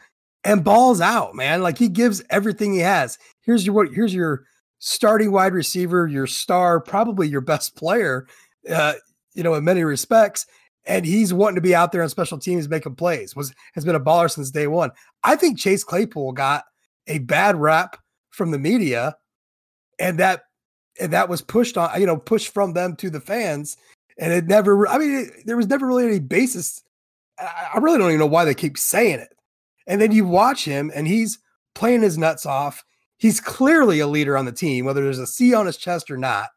and 0.43 0.63
balls 0.63 1.01
out, 1.01 1.35
man. 1.35 1.61
Like 1.61 1.77
he 1.77 1.89
gives 1.89 2.23
everything 2.29 2.73
he 2.73 2.79
has. 2.79 3.17
Here's 3.41 3.65
your 3.65 3.75
what. 3.75 3.93
Here's 3.93 4.13
your 4.13 4.45
starting 4.81 5.31
wide 5.31 5.53
receiver, 5.53 6.07
your 6.07 6.27
star, 6.27 6.81
probably 6.81 7.27
your 7.27 7.41
best 7.41 7.75
player. 7.77 8.27
Uh, 8.69 8.93
you 9.33 9.43
know, 9.43 9.53
in 9.53 9.63
many 9.63 9.83
respects. 9.83 10.45
And 10.85 11.05
he's 11.05 11.33
wanting 11.33 11.55
to 11.55 11.61
be 11.61 11.75
out 11.75 11.91
there 11.91 12.01
on 12.01 12.09
special 12.09 12.39
teams 12.39 12.67
making 12.67 12.95
plays. 12.95 13.35
Was 13.35 13.53
has 13.73 13.85
been 13.85 13.95
a 13.95 13.99
baller 13.99 14.29
since 14.29 14.49
day 14.49 14.67
one. 14.67 14.91
I 15.23 15.35
think 15.35 15.59
Chase 15.59 15.83
Claypool 15.83 16.33
got 16.33 16.65
a 17.07 17.19
bad 17.19 17.55
rap 17.55 17.97
from 18.31 18.51
the 18.51 18.57
media 18.57 19.15
and 19.99 20.17
that 20.17 20.43
and 20.99 21.13
that 21.13 21.29
was 21.29 21.41
pushed 21.41 21.77
on 21.77 21.99
you 21.99 22.05
know 22.05 22.17
pushed 22.17 22.53
from 22.53 22.73
them 22.73 22.95
to 22.95 23.09
the 23.09 23.19
fans 23.19 23.77
and 24.17 24.31
it 24.31 24.45
never 24.45 24.87
i 24.87 24.97
mean 24.97 25.11
it, 25.11 25.45
there 25.45 25.57
was 25.57 25.67
never 25.67 25.85
really 25.85 26.05
any 26.05 26.19
basis 26.19 26.81
I, 27.39 27.71
I 27.73 27.77
really 27.79 27.97
don't 27.97 28.09
even 28.09 28.19
know 28.19 28.25
why 28.25 28.45
they 28.45 28.53
keep 28.53 28.77
saying 28.77 29.19
it 29.19 29.33
and 29.87 29.99
then 29.99 30.11
you 30.11 30.25
watch 30.25 30.63
him 30.63 30.91
and 30.93 31.07
he's 31.07 31.39
playing 31.75 32.01
his 32.01 32.17
nuts 32.17 32.45
off 32.45 32.83
he's 33.21 33.39
clearly 33.39 33.99
a 33.99 34.07
leader 34.07 34.37
on 34.37 34.45
the 34.45 34.51
team 34.51 34.85
whether 34.85 35.03
there's 35.03 35.19
a 35.19 35.27
c 35.27 35.53
on 35.53 35.65
his 35.65 35.77
chest 35.77 36.09
or 36.09 36.17
not 36.17 36.49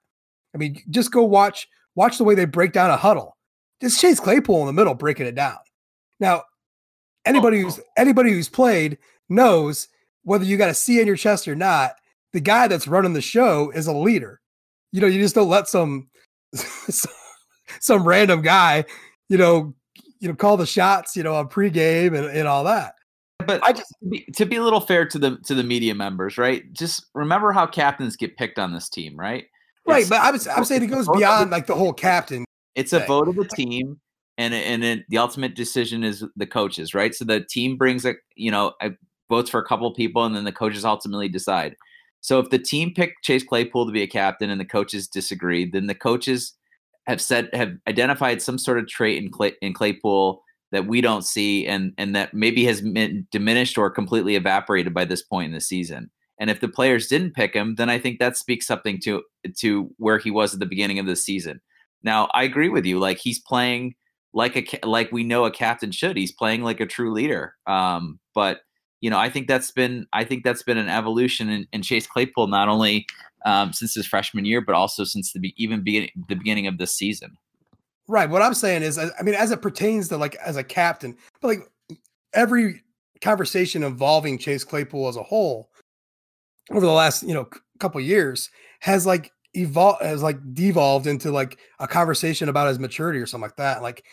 i 0.55 0.59
mean 0.59 0.81
just 0.91 1.13
go 1.13 1.23
watch 1.23 1.69
watch 1.95 2.19
the 2.19 2.25
way 2.25 2.35
they 2.35 2.45
break 2.45 2.73
down 2.73 2.91
a 2.91 2.97
huddle 2.97 3.37
just 3.81 4.01
chase 4.01 4.21
claypool 4.21 4.61
in 4.61 4.67
the 4.67 4.73
middle 4.73 4.95
breaking 4.95 5.27
it 5.27 5.35
down 5.35 5.59
now 6.21 6.43
anybody 7.25 7.61
who's 7.61 7.81
anybody 7.97 8.31
who's 8.31 8.49
played 8.49 8.99
knows 9.29 9.89
whether 10.23 10.45
you 10.45 10.57
got 10.57 10.71
a 10.71 10.75
c 10.75 11.01
on 11.01 11.07
your 11.07 11.17
chest 11.17 11.47
or 11.47 11.55
not 11.55 11.95
the 12.35 12.41
guy 12.41 12.67
that's 12.67 12.89
running 12.89 13.15
the 13.15 13.23
show 13.23 13.71
is 13.71 13.87
a 13.87 13.93
leader. 13.93 14.41
You 14.93 15.01
know, 15.01 15.07
you 15.07 15.21
just 15.21 15.37
don't 15.37 15.49
let 15.49 15.69
some 15.69 16.09
some 17.81 18.07
random 18.07 18.43
guy, 18.43 18.85
you 19.29 19.39
know, 19.39 19.73
you 20.19 20.29
know, 20.29 20.35
call 20.35 20.57
the 20.57 20.67
shots, 20.67 21.17
you 21.17 21.23
know, 21.23 21.35
on 21.35 21.49
pregame 21.49 22.19
and, 22.19 22.27
and 22.27 22.47
all 22.47 22.65
that. 22.65 22.94
But 23.47 23.63
I 23.65 23.73
just 23.73 23.95
to 24.03 24.09
be, 24.09 24.27
to 24.37 24.47
be 24.47 24.57
a 24.57 24.63
little 24.63 24.81
fair 24.81 25.07
to 25.07 25.19
the 25.19 25.37
to 25.45 25.55
the 25.55 25.63
media 25.63 25.95
members, 25.95 26.39
right? 26.39 26.71
Just 26.73 27.07
remember 27.15 27.53
how 27.53 27.67
captains 27.67 28.17
get 28.17 28.37
picked 28.37 28.59
on 28.59 28.73
this 28.73 28.89
team, 28.89 29.19
right? 29.19 29.47
Right, 29.87 30.01
it's, 30.01 30.09
but 30.09 30.21
I'm, 30.21 30.35
I'm 30.57 30.65
saying 30.65 30.83
it 30.83 30.87
goes 30.87 31.09
beyond 31.09 31.51
like 31.51 31.67
the 31.67 31.75
whole 31.75 31.93
captain. 31.93 32.45
It's 32.75 32.93
a 32.93 33.01
vote 33.01 33.29
of 33.29 33.37
the 33.37 33.45
team, 33.45 34.01
and 34.39 34.55
and 34.55 34.83
it, 34.83 35.05
the 35.09 35.19
ultimate 35.19 35.55
decision 35.55 36.03
is 36.05 36.25
the 36.37 36.47
coaches, 36.47 36.95
right? 36.95 37.15
So 37.15 37.25
the 37.25 37.41
team 37.41 37.77
brings 37.77 38.05
a 38.05 38.15
you 38.35 38.51
know 38.51 38.73
a, 38.81 38.91
votes 39.29 39.51
for 39.51 39.61
a 39.61 39.65
couple 39.65 39.87
of 39.87 39.97
people, 39.97 40.25
and 40.25 40.35
then 40.35 40.45
the 40.45 40.53
coaches 40.53 40.85
ultimately 40.85 41.29
decide. 41.29 41.77
So 42.21 42.39
if 42.39 42.49
the 42.49 42.59
team 42.59 42.95
picked 42.95 43.23
Chase 43.23 43.45
Claypool 43.45 43.87
to 43.87 43.93
be 43.93 44.03
a 44.03 44.07
captain 44.07 44.49
and 44.49 44.61
the 44.61 44.65
coaches 44.65 45.07
disagreed, 45.07 45.73
then 45.73 45.87
the 45.87 45.95
coaches 45.95 46.55
have 47.07 47.21
said 47.21 47.51
have 47.53 47.75
identified 47.87 48.41
some 48.41 48.59
sort 48.59 48.79
of 48.79 48.89
trait 48.89 49.23
in 49.23 49.31
Clay, 49.31 49.53
in 49.61 49.75
Claypool 49.75 50.43
that 50.75 50.89
we 50.89 51.01
don't 51.01 51.25
see 51.25 51.67
and 51.67 51.93
and 51.97 52.17
that 52.17 52.35
maybe 52.35 52.65
has 52.65 52.83
diminished 53.31 53.79
or 53.79 53.89
completely 53.91 54.35
evaporated 54.35 54.93
by 54.93 55.05
this 55.05 55.23
point 55.23 55.47
in 55.47 55.53
the 55.53 55.61
season. 55.61 56.11
And 56.41 56.51
if 56.51 56.59
the 56.59 56.69
players 56.69 57.07
didn't 57.07 57.35
pick 57.35 57.55
him, 57.55 57.77
then 57.77 57.89
I 57.89 58.01
think 58.01 58.19
that 58.19 58.37
speaks 58.37 58.67
something 58.67 58.99
to 59.05 59.23
to 59.59 59.91
where 59.99 60.19
he 60.19 60.33
was 60.33 60.53
at 60.53 60.59
the 60.59 60.67
beginning 60.67 60.99
of 60.99 61.07
the 61.07 61.15
season. 61.15 61.61
Now, 62.03 62.29
I 62.35 62.43
agree 62.43 62.69
with 62.69 62.85
you. 62.85 62.99
Like 62.99 63.19
he's 63.19 63.39
playing 63.39 63.95
like 64.33 64.57
a 64.57 64.87
like 64.87 65.13
we 65.13 65.23
know 65.23 65.45
a 65.45 65.51
captain 65.53 65.93
should. 65.93 66.17
He's 66.17 66.33
playing 66.33 66.63
like 66.63 66.81
a 66.81 66.87
true 66.87 67.13
leader. 67.13 67.55
Um, 67.69 68.19
but 68.35 68.63
you 69.01 69.11
know, 69.11 69.19
I 69.19 69.31
think 69.31 69.47
that's 69.47 69.71
been 69.71 70.09
I 70.13 70.25
think 70.25 70.43
that's 70.43 70.65
been 70.65 70.77
an 70.79 70.89
evolution 70.89 71.49
in, 71.51 71.69
in 71.73 71.83
Chase 71.83 72.09
Claypool 72.09 72.49
not 72.49 72.69
only 72.69 73.07
um, 73.47 73.73
since 73.73 73.95
his 73.95 74.09
freshman 74.09 74.45
year, 74.45 74.61
but 74.61 74.75
also 74.75 75.05
since 75.05 75.33
the 75.33 75.39
be- 75.39 75.55
even 75.57 75.85
beginning 75.85 76.11
the 76.29 76.35
beginning 76.35 76.67
of 76.67 76.79
this 76.79 76.97
season. 76.97 77.37
Right. 78.07 78.29
What 78.29 78.43
I'm 78.43 78.55
saying 78.55 78.83
is, 78.83 78.99
I 78.99 79.11
mean, 79.23 79.35
as 79.35 79.51
it 79.51 79.63
pertains 79.63 80.09
to 80.09 80.19
like 80.19 80.35
as 80.37 80.57
a 80.57 80.65
captain, 80.65 81.17
but 81.41 81.49
like 81.49 81.99
every 82.35 82.83
conversation 83.21 83.83
involving 83.83 84.39
Chase 84.39 84.65
Claypool 84.65 85.09
as 85.09 85.17
a 85.17 85.23
whole 85.23 85.71
over 86.71 86.85
the 86.85 86.93
last 86.93 87.23
you 87.23 87.33
know 87.33 87.49
couple 87.79 88.01
years 88.01 88.51
has 88.81 89.07
like 89.07 89.33
evolved 89.55 90.03
has 90.03 90.23
like 90.23 90.39
devolved 90.53 91.07
into 91.07 91.31
like 91.31 91.59
a 91.79 91.89
conversation 91.89 92.49
about 92.49 92.69
his 92.69 92.79
maturity 92.79 93.19
or 93.19 93.27
something 93.27 93.49
like 93.49 93.57
that. 93.57 93.83
Like, 93.83 94.05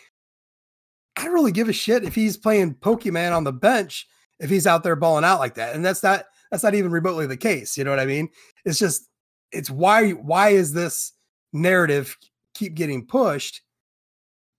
I 1.16 1.24
don't 1.24 1.34
really 1.34 1.52
give 1.52 1.68
a 1.68 1.74
shit 1.74 2.04
if 2.04 2.14
he's 2.14 2.36
playing 2.36 2.76
Pokemon 2.76 3.36
on 3.36 3.44
the 3.44 3.52
bench 3.52 4.06
if 4.40 4.50
he's 4.50 4.66
out 4.66 4.82
there 4.82 4.96
balling 4.96 5.24
out 5.24 5.38
like 5.38 5.54
that, 5.54 5.74
and 5.74 5.84
that's 5.84 6.02
not 6.02 6.24
that's 6.50 6.62
not 6.62 6.74
even 6.74 6.90
remotely 6.90 7.26
the 7.26 7.36
case. 7.36 7.76
You 7.76 7.84
know 7.84 7.90
what 7.90 8.00
I 8.00 8.06
mean? 8.06 8.28
It's 8.64 8.78
just 8.78 9.08
it's 9.52 9.70
why 9.70 10.10
why 10.10 10.50
is 10.50 10.72
this 10.72 11.12
narrative 11.52 12.16
keep 12.54 12.74
getting 12.74 13.06
pushed 13.06 13.60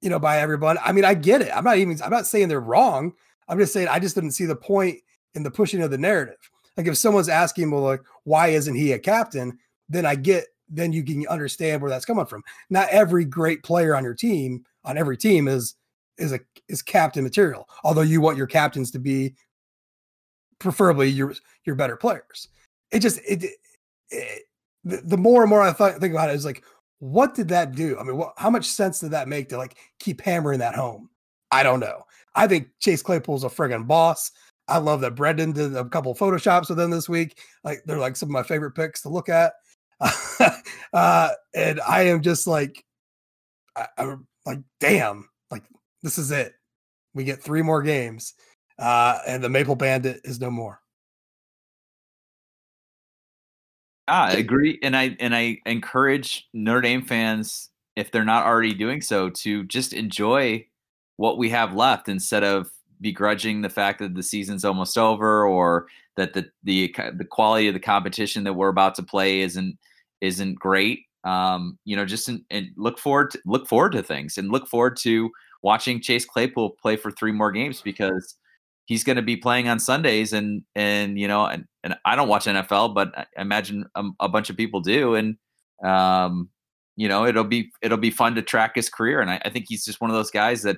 you 0.03 0.09
know 0.09 0.19
by 0.19 0.39
everyone. 0.39 0.77
I 0.83 0.91
mean 0.91 1.05
i 1.05 1.13
get 1.13 1.41
it. 1.41 1.49
I'm 1.55 1.63
not 1.63 1.77
even 1.77 1.99
i'm 2.03 2.11
not 2.11 2.27
saying 2.27 2.49
they're 2.49 2.59
wrong. 2.59 3.13
I'm 3.47 3.57
just 3.57 3.73
saying 3.73 3.87
i 3.87 3.99
just 3.99 4.15
didn't 4.15 4.31
see 4.31 4.45
the 4.45 4.55
point 4.55 4.99
in 5.33 5.43
the 5.43 5.51
pushing 5.51 5.81
of 5.81 5.91
the 5.91 5.97
narrative. 5.97 6.37
Like 6.75 6.87
if 6.87 6.97
someone's 6.97 7.29
asking 7.29 7.71
well 7.71 7.81
like 7.81 8.01
why 8.25 8.49
isn't 8.49 8.75
he 8.75 8.91
a 8.91 8.99
captain? 8.99 9.57
then 9.89 10.05
i 10.05 10.15
get 10.15 10.45
then 10.69 10.91
you 10.91 11.03
can 11.03 11.27
understand 11.27 11.81
where 11.81 11.89
that's 11.89 12.05
coming 12.05 12.25
from. 12.25 12.43
Not 12.69 12.89
every 12.89 13.25
great 13.25 13.63
player 13.63 13.95
on 13.95 14.03
your 14.03 14.13
team 14.13 14.65
on 14.83 14.97
every 14.97 15.17
team 15.17 15.47
is 15.47 15.75
is 16.17 16.33
a 16.33 16.39
is 16.67 16.81
captain 16.81 17.23
material 17.23 17.67
although 17.83 18.01
you 18.01 18.21
want 18.21 18.37
your 18.37 18.47
captains 18.47 18.91
to 18.91 18.99
be 18.99 19.33
preferably 20.59 21.07
your 21.07 21.33
your 21.65 21.75
better 21.75 21.95
players. 21.95 22.49
It 22.91 22.99
just 22.99 23.19
it, 23.25 23.45
it 24.09 24.43
the, 24.83 24.97
the 24.97 25.17
more 25.17 25.41
and 25.41 25.49
more 25.49 25.61
I 25.61 25.71
thought, 25.71 25.99
think 25.99 26.13
about 26.13 26.29
it 26.29 26.35
is 26.35 26.45
like, 26.45 26.63
what 27.03 27.35
did 27.35 27.49
that 27.49 27.75
do? 27.75 27.99
I 27.99 28.03
mean, 28.03 28.15
what, 28.15 28.33
how 28.37 28.49
much 28.49 28.65
sense 28.65 29.01
did 29.01 29.11
that 29.11 29.27
make 29.27 29.49
to 29.49 29.57
like 29.57 29.75
keep 29.99 30.21
hammering 30.21 30.59
that 30.59 30.73
home? 30.73 31.09
I 31.51 31.61
don't 31.61 31.81
know. 31.81 32.03
I 32.33 32.47
think 32.47 32.69
Chase 32.79 33.01
Claypool's 33.01 33.43
a 33.43 33.49
friggin' 33.49 33.87
boss. 33.87 34.31
I 34.69 34.77
love 34.77 35.01
that 35.01 35.13
Brendan 35.13 35.51
did 35.51 35.75
a 35.75 35.83
couple 35.83 36.15
photoshops 36.15 36.69
with 36.69 36.79
him 36.79 36.91
this 36.91 37.09
week. 37.09 37.37
Like 37.65 37.83
they're 37.85 37.97
like 37.97 38.15
some 38.15 38.29
of 38.29 38.31
my 38.31 38.43
favorite 38.43 38.71
picks 38.71 39.01
to 39.01 39.09
look 39.09 39.27
at. 39.27 39.51
uh, 40.93 41.29
and 41.53 41.81
I 41.81 42.03
am 42.03 42.21
just 42.21 42.47
like, 42.47 42.81
I, 43.75 43.87
am 43.97 44.25
like, 44.45 44.59
damn, 44.79 45.27
like 45.51 45.63
this 46.03 46.17
is 46.17 46.31
it. 46.31 46.53
We 47.13 47.25
get 47.25 47.43
three 47.43 47.63
more 47.63 47.83
games, 47.83 48.33
uh, 48.79 49.19
and 49.27 49.43
the 49.43 49.49
Maple 49.49 49.75
Bandit 49.75 50.21
is 50.23 50.39
no 50.39 50.49
more. 50.49 50.79
Yeah, 54.07 54.23
I 54.23 54.31
agree, 54.33 54.79
and 54.83 54.95
I 54.97 55.15
and 55.19 55.33
I 55.35 55.59
encourage 55.65 56.47
Notre 56.53 56.81
Dame 56.81 57.01
fans, 57.03 57.69
if 57.95 58.11
they're 58.11 58.25
not 58.25 58.45
already 58.45 58.73
doing 58.73 59.01
so, 59.01 59.29
to 59.29 59.63
just 59.65 59.93
enjoy 59.93 60.65
what 61.17 61.37
we 61.37 61.49
have 61.51 61.73
left 61.75 62.09
instead 62.09 62.43
of 62.43 62.69
begrudging 63.01 63.61
the 63.61 63.69
fact 63.69 63.99
that 63.99 64.13
the 64.15 64.23
season's 64.23 64.65
almost 64.65 64.97
over 64.97 65.45
or 65.47 65.87
that 66.17 66.33
the 66.33 66.49
the 66.63 66.93
the 67.15 67.23
quality 67.25 67.67
of 67.69 67.73
the 67.73 67.79
competition 67.79 68.43
that 68.43 68.53
we're 68.53 68.67
about 68.69 68.95
to 68.95 69.03
play 69.03 69.39
isn't 69.41 69.77
isn't 70.21 70.55
great. 70.59 71.01
Um, 71.23 71.77
you 71.85 71.95
know, 71.95 72.05
just 72.05 72.27
and 72.29 72.67
look 72.75 72.99
forward 72.99 73.31
to, 73.31 73.39
look 73.45 73.67
forward 73.67 73.93
to 73.93 74.03
things 74.03 74.37
and 74.37 74.51
look 74.51 74.67
forward 74.67 74.97
to 74.97 75.31
watching 75.61 76.01
Chase 76.01 76.25
Claypool 76.25 76.71
play 76.81 76.97
for 76.97 77.09
three 77.11 77.31
more 77.31 77.51
games 77.53 77.81
because 77.81 78.35
he's 78.85 79.03
going 79.03 79.15
to 79.15 79.21
be 79.21 79.37
playing 79.37 79.67
on 79.67 79.79
Sundays 79.79 80.33
and 80.33 80.63
and 80.75 81.17
you 81.17 81.27
know 81.27 81.45
and, 81.45 81.65
and 81.83 81.95
I 82.05 82.15
don't 82.15 82.27
watch 82.27 82.45
NFL 82.45 82.93
but 82.93 83.17
I 83.17 83.25
imagine 83.37 83.85
a, 83.95 84.03
a 84.19 84.29
bunch 84.29 84.49
of 84.49 84.57
people 84.57 84.81
do 84.81 85.15
and 85.15 85.37
um 85.83 86.49
you 86.95 87.07
know 87.07 87.25
it'll 87.25 87.43
be 87.43 87.71
it'll 87.81 87.97
be 87.97 88.11
fun 88.11 88.35
to 88.35 88.41
track 88.41 88.75
his 88.75 88.89
career 88.89 89.21
and 89.21 89.29
I, 89.29 89.41
I 89.45 89.49
think 89.49 89.65
he's 89.67 89.85
just 89.85 90.01
one 90.01 90.09
of 90.09 90.15
those 90.15 90.31
guys 90.31 90.63
that 90.63 90.77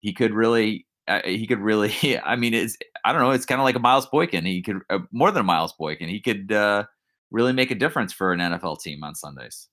he 0.00 0.12
could 0.12 0.32
really 0.32 0.86
uh, 1.08 1.20
he 1.24 1.46
could 1.46 1.60
really 1.60 1.92
I 2.24 2.36
mean 2.36 2.54
it's 2.54 2.76
I 3.04 3.12
don't 3.12 3.22
know 3.22 3.30
it's 3.30 3.46
kind 3.46 3.60
of 3.60 3.64
like 3.64 3.76
a 3.76 3.80
Miles 3.80 4.06
Boykin 4.06 4.44
he 4.44 4.62
could 4.62 4.80
uh, 4.90 5.00
more 5.12 5.30
than 5.30 5.40
a 5.40 5.44
Miles 5.44 5.72
Boykin 5.72 6.08
he 6.08 6.20
could 6.20 6.52
uh 6.52 6.84
really 7.30 7.52
make 7.52 7.70
a 7.70 7.76
difference 7.76 8.12
for 8.12 8.32
an 8.32 8.40
NFL 8.40 8.80
team 8.82 9.02
on 9.02 9.14
Sundays. 9.14 9.68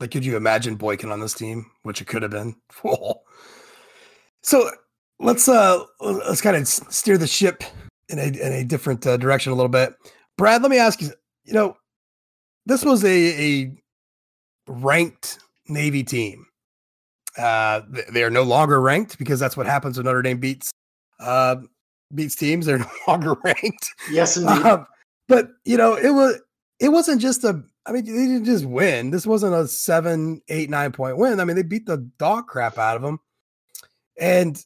Like 0.00 0.10
could 0.10 0.24
you 0.24 0.36
imagine 0.36 0.76
Boykin 0.76 1.10
on 1.10 1.20
this 1.20 1.34
team 1.34 1.70
which 1.82 2.00
it 2.00 2.06
could 2.06 2.22
have 2.22 2.30
been? 2.30 2.54
so 4.42 4.70
let's 5.20 5.48
uh 5.48 5.84
let's 6.00 6.40
kind 6.40 6.56
of 6.56 6.66
steer 6.66 7.18
the 7.18 7.26
ship 7.26 7.62
in 8.08 8.18
a 8.18 8.24
in 8.24 8.52
a 8.52 8.64
different 8.64 9.06
uh, 9.06 9.16
direction 9.16 9.52
a 9.52 9.54
little 9.54 9.68
bit. 9.68 9.94
Brad, 10.36 10.62
let 10.62 10.70
me 10.70 10.78
ask 10.78 11.00
you. 11.00 11.10
You 11.44 11.54
know, 11.54 11.76
this 12.66 12.84
was 12.84 13.04
a 13.04 13.08
a 13.08 13.72
ranked 14.68 15.38
Navy 15.68 16.04
team. 16.04 16.46
Uh, 17.36 17.82
they 18.10 18.22
are 18.22 18.30
no 18.30 18.42
longer 18.42 18.80
ranked 18.80 19.18
because 19.18 19.38
that's 19.38 19.56
what 19.56 19.66
happens 19.66 19.96
when 19.96 20.06
Notre 20.06 20.22
Dame 20.22 20.38
beats 20.38 20.70
uh 21.20 21.56
beats 22.14 22.36
teams. 22.36 22.66
They're 22.66 22.78
no 22.78 22.90
longer 23.06 23.34
ranked. 23.44 23.94
Yes, 24.10 24.36
indeed. 24.36 24.64
Um, 24.64 24.86
but 25.28 25.48
you 25.64 25.76
know, 25.76 25.94
it 25.94 26.10
was 26.10 26.40
it 26.80 26.88
wasn't 26.90 27.20
just 27.20 27.44
a. 27.44 27.62
I 27.86 27.92
mean, 27.92 28.04
they 28.04 28.12
didn't 28.12 28.44
just 28.44 28.66
win. 28.66 29.10
This 29.10 29.26
wasn't 29.26 29.54
a 29.54 29.66
seven, 29.66 30.42
eight, 30.48 30.68
nine 30.68 30.92
point 30.92 31.16
win. 31.16 31.40
I 31.40 31.44
mean, 31.46 31.56
they 31.56 31.62
beat 31.62 31.86
the 31.86 32.06
dog 32.18 32.46
crap 32.46 32.76
out 32.76 32.96
of 32.96 33.02
them. 33.02 33.18
And 34.20 34.62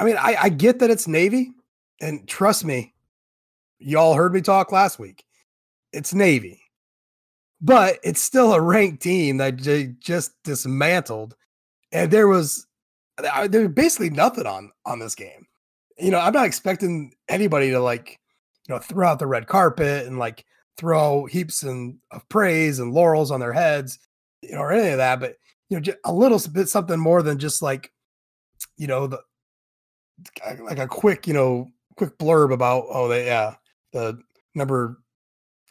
I 0.00 0.04
mean, 0.04 0.16
I, 0.16 0.34
I 0.40 0.48
get 0.48 0.78
that 0.78 0.90
it's 0.90 1.06
Navy, 1.06 1.52
and 2.00 2.26
trust 2.26 2.64
me, 2.64 2.94
y'all 3.78 4.14
heard 4.14 4.32
me 4.32 4.40
talk 4.40 4.72
last 4.72 4.98
week. 4.98 5.24
It's 5.92 6.14
Navy, 6.14 6.62
but 7.60 7.98
it's 8.02 8.22
still 8.22 8.54
a 8.54 8.60
ranked 8.60 9.02
team 9.02 9.36
that 9.36 9.58
they 9.58 9.88
just 9.98 10.32
dismantled, 10.42 11.36
and 11.92 12.10
there 12.10 12.28
was 12.28 12.66
there 13.18 13.60
was 13.60 13.72
basically 13.72 14.08
nothing 14.08 14.46
on 14.46 14.72
on 14.86 15.00
this 15.00 15.14
game. 15.14 15.46
You 15.98 16.10
know, 16.10 16.18
I'm 16.18 16.32
not 16.32 16.46
expecting 16.46 17.12
anybody 17.28 17.70
to 17.70 17.80
like, 17.80 18.18
you 18.66 18.74
know, 18.74 18.78
throw 18.78 19.06
out 19.06 19.18
the 19.18 19.26
red 19.26 19.48
carpet 19.48 20.06
and 20.06 20.18
like 20.18 20.46
throw 20.78 21.26
heaps 21.26 21.62
and, 21.62 21.98
of 22.10 22.26
praise 22.30 22.78
and 22.78 22.94
laurels 22.94 23.30
on 23.30 23.40
their 23.40 23.52
heads, 23.52 23.98
you 24.40 24.52
know, 24.52 24.62
or 24.62 24.72
any 24.72 24.92
of 24.92 24.96
that. 24.96 25.20
But 25.20 25.34
you 25.68 25.76
know, 25.76 25.82
just 25.82 25.98
a 26.06 26.12
little 26.12 26.40
bit 26.50 26.70
something 26.70 26.98
more 26.98 27.22
than 27.22 27.38
just 27.38 27.60
like, 27.60 27.92
you 28.78 28.86
know, 28.86 29.06
the 29.06 29.20
like 30.62 30.78
a 30.78 30.86
quick, 30.86 31.26
you 31.26 31.34
know, 31.34 31.68
quick 31.96 32.16
blurb 32.18 32.52
about, 32.52 32.84
oh, 32.88 33.08
they, 33.08 33.26
yeah, 33.26 33.54
the 33.92 34.18
number 34.54 34.98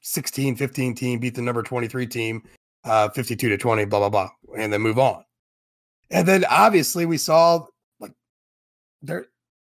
16, 0.02 0.56
15 0.56 0.96
team 0.96 1.20
beat 1.20 1.36
the 1.36 1.42
number 1.42 1.64
23 1.64 2.08
team, 2.08 2.44
uh, 2.84 3.10
52 3.10 3.50
to 3.50 3.58
20, 3.58 3.86
blah, 3.86 4.00
blah, 4.00 4.10
blah, 4.10 4.30
and 4.58 4.72
then 4.72 4.82
move 4.82 5.00
on. 5.00 5.24
And 6.12 6.28
then 6.28 6.46
obviously 6.50 7.06
we 7.06 7.18
saw 7.18 7.66
like 8.00 8.14
there, 9.02 9.28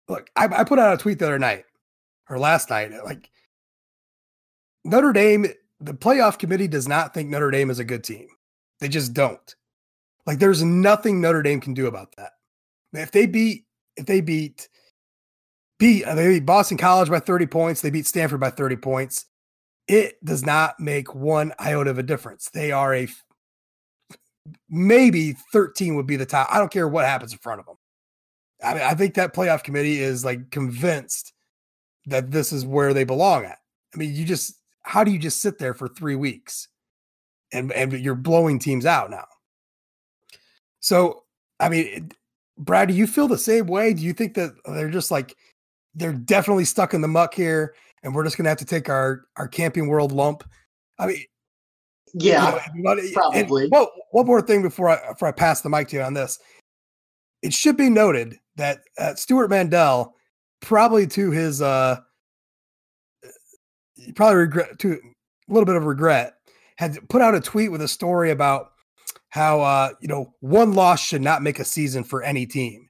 look, 0.08 0.30
I, 0.36 0.46
I 0.46 0.64
put 0.64 0.80
out 0.80 0.94
a 0.94 0.98
tweet 0.98 1.20
the 1.20 1.26
other 1.26 1.40
night 1.40 1.66
or 2.30 2.38
last 2.38 2.70
night, 2.70 2.92
like 3.06 3.30
Notre 4.84 5.14
Dame, 5.14 5.48
the 5.80 5.94
playoff 5.94 6.40
committee 6.40 6.68
does 6.68 6.88
not 6.88 7.14
think 7.14 7.30
Notre 7.30 7.52
Dame 7.52 7.70
is 7.70 7.80
a 7.80 7.86
good 7.86 8.04
team. 8.04 8.28
They 8.80 8.88
just 8.88 9.14
don't. 9.14 9.56
Like 10.26 10.40
there's 10.40 10.64
nothing 10.64 11.22
Notre 11.22 11.42
Dame 11.42 11.62
can 11.62 11.74
do 11.74 11.88
about 11.88 12.16
that. 12.18 12.34
If 12.94 13.12
they 13.12 13.26
beat 13.26 13.66
if 13.98 14.06
they 14.06 14.22
beat 14.22 14.70
beat 15.80 16.06
uh, 16.06 16.16
they 16.16 16.28
beat 16.28 16.46
Boston 16.46 16.78
College 16.78 17.10
by 17.10 17.20
30 17.20 17.48
points, 17.48 17.82
they 17.82 17.90
beat 17.90 18.08
Stanford 18.08 18.40
by 18.40 18.50
30 18.50 18.78
points. 18.78 19.26
it 19.88 20.24
does 20.26 20.46
not 20.46 20.80
make 20.80 21.16
one 21.16 21.54
iota 21.60 21.90
of 21.90 21.98
a 21.98 22.04
difference. 22.04 22.50
They 22.50 22.72
are 22.72 22.94
a 22.94 23.08
maybe 24.70 25.36
13 25.52 25.96
would 25.96 26.08
be 26.08 26.16
the 26.16 26.26
top. 26.26 26.48
I 26.52 26.60
don't 26.60 26.72
care 26.72 26.88
what 26.88 27.06
happens 27.06 27.32
in 27.32 27.40
front 27.40 27.60
of 27.60 27.66
them. 27.66 27.76
I 28.64 28.74
mean, 28.74 28.84
I 28.84 28.94
think 28.96 29.16
that 29.16 29.34
playoff 29.34 29.64
committee 29.64 30.02
is 30.02 30.26
like 30.26 30.50
convinced 30.52 31.34
that 32.06 32.32
this 32.32 32.52
is 32.52 32.66
where 32.66 32.94
they 32.94 33.04
belong 33.04 33.46
at. 33.46 33.60
I 33.94 33.98
mean, 33.98 34.14
you 34.16 34.26
just 34.26 34.56
how 34.84 35.04
do 35.04 35.12
you 35.12 35.20
just 35.20 35.42
sit 35.42 35.60
there 35.60 35.74
for 35.74 35.88
three 35.88 36.16
weeks 36.16 36.70
and 37.54 37.72
and 37.72 37.94
you're 37.94 38.16
blowing 38.16 38.60
teams 38.60 38.86
out 38.86 39.12
now? 39.12 39.26
So, 40.80 41.24
I 41.60 41.70
mean, 41.70 42.12
Brad, 42.58 42.88
do 42.88 42.94
you 42.94 43.08
feel 43.08 43.28
the 43.28 43.38
same 43.38 43.68
way? 43.68 43.94
Do 43.94 44.04
you 44.04 44.14
think 44.14 44.34
that 44.36 44.54
they're 44.66 44.90
just 44.90 45.12
like 45.12 45.36
they're 45.96 46.14
definitely 46.14 46.66
stuck 46.66 46.94
in 46.94 47.02
the 47.02 47.08
muck 47.08 47.34
here, 47.34 47.76
and 48.04 48.14
we're 48.14 48.24
just 48.24 48.38
gonna 48.38 48.50
have 48.50 48.58
to 48.60 48.66
take 48.66 48.90
our 48.90 49.26
our 49.36 49.48
camping 49.48 49.88
world 49.88 50.12
lump? 50.12 50.44
I 51.00 51.08
mean, 51.08 51.24
yeah, 52.14 52.64
you 52.76 52.82
know, 52.82 52.96
probably. 53.14 53.68
well, 53.72 53.92
one 54.12 54.26
more 54.26 54.42
thing 54.42 54.62
before 54.62 54.90
I 54.90 55.12
before 55.12 55.28
I 55.28 55.32
pass 55.32 55.62
the 55.62 55.70
mic 55.70 55.90
to 55.90 55.98
you 55.98 56.02
on 56.02 56.14
this, 56.14 56.40
it 57.42 57.54
should 57.54 57.78
be 57.78 57.90
noted 57.90 58.38
that 58.56 58.82
uh, 58.98 59.14
Stewart 59.16 59.50
Mandel, 59.50 60.16
probably 60.62 61.06
to 61.08 61.32
his 61.32 61.62
uh, 61.62 62.00
probably 64.16 64.38
regret 64.38 64.80
to 64.80 64.94
a 64.94 65.54
little 65.54 65.66
bit 65.66 65.76
of 65.76 65.86
regret, 65.86 66.34
had 66.78 66.98
put 67.10 67.22
out 67.22 67.36
a 67.36 67.42
tweet 67.42 67.72
with 67.72 67.82
a 67.82 67.88
story 67.88 68.32
about 68.32 68.72
how 69.38 69.62
uh, 69.62 69.90
you 70.02 70.08
know 70.08 70.34
one 70.42 70.74
loss 70.74 71.02
should 71.02 71.22
not 71.22 71.42
make 71.42 71.60
a 71.60 71.66
season 71.66 72.04
for 72.04 72.24
any 72.24 72.46
team, 72.46 72.90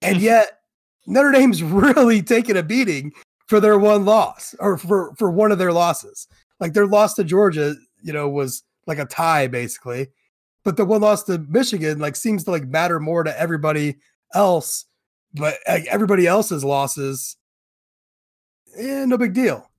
and 0.00 0.20
yet 0.20 0.60
Notre 1.06 1.32
Dame's 1.32 1.62
really 1.62 2.22
taken 2.22 2.56
a 2.56 2.62
beating 2.62 3.12
for 3.46 3.60
their 3.60 3.78
one 3.78 4.04
loss 4.04 4.54
or 4.60 4.78
for 4.78 5.14
for 5.16 5.30
one 5.30 5.52
of 5.52 5.58
their 5.58 5.72
losses. 5.72 6.28
Like 6.60 6.72
their 6.72 6.86
loss 6.86 7.14
to 7.14 7.24
Georgia, 7.24 7.74
you 8.02 8.12
know, 8.12 8.28
was 8.28 8.62
like 8.86 8.98
a 8.98 9.04
tie 9.04 9.46
basically, 9.46 10.08
but 10.64 10.76
the 10.76 10.84
one 10.84 11.00
loss 11.00 11.24
to 11.24 11.38
Michigan 11.38 11.98
like 11.98 12.16
seems 12.16 12.44
to 12.44 12.50
like 12.50 12.66
matter 12.66 13.00
more 13.00 13.24
to 13.24 13.40
everybody 13.40 13.96
else. 14.34 14.86
But 15.34 15.58
like, 15.68 15.86
everybody 15.86 16.26
else's 16.26 16.64
losses, 16.64 17.36
eh, 18.76 19.04
no 19.04 19.18
big 19.18 19.34
deal. 19.34 19.70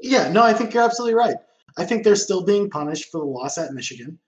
Yeah, 0.00 0.30
no, 0.32 0.42
I 0.42 0.54
think 0.54 0.72
you're 0.72 0.82
absolutely 0.82 1.14
right. 1.14 1.36
I 1.76 1.84
think 1.84 2.02
they're 2.02 2.16
still 2.16 2.42
being 2.42 2.70
punished 2.70 3.10
for 3.10 3.18
the 3.18 3.26
loss 3.26 3.58
at 3.58 3.72
Michigan. 3.72 4.18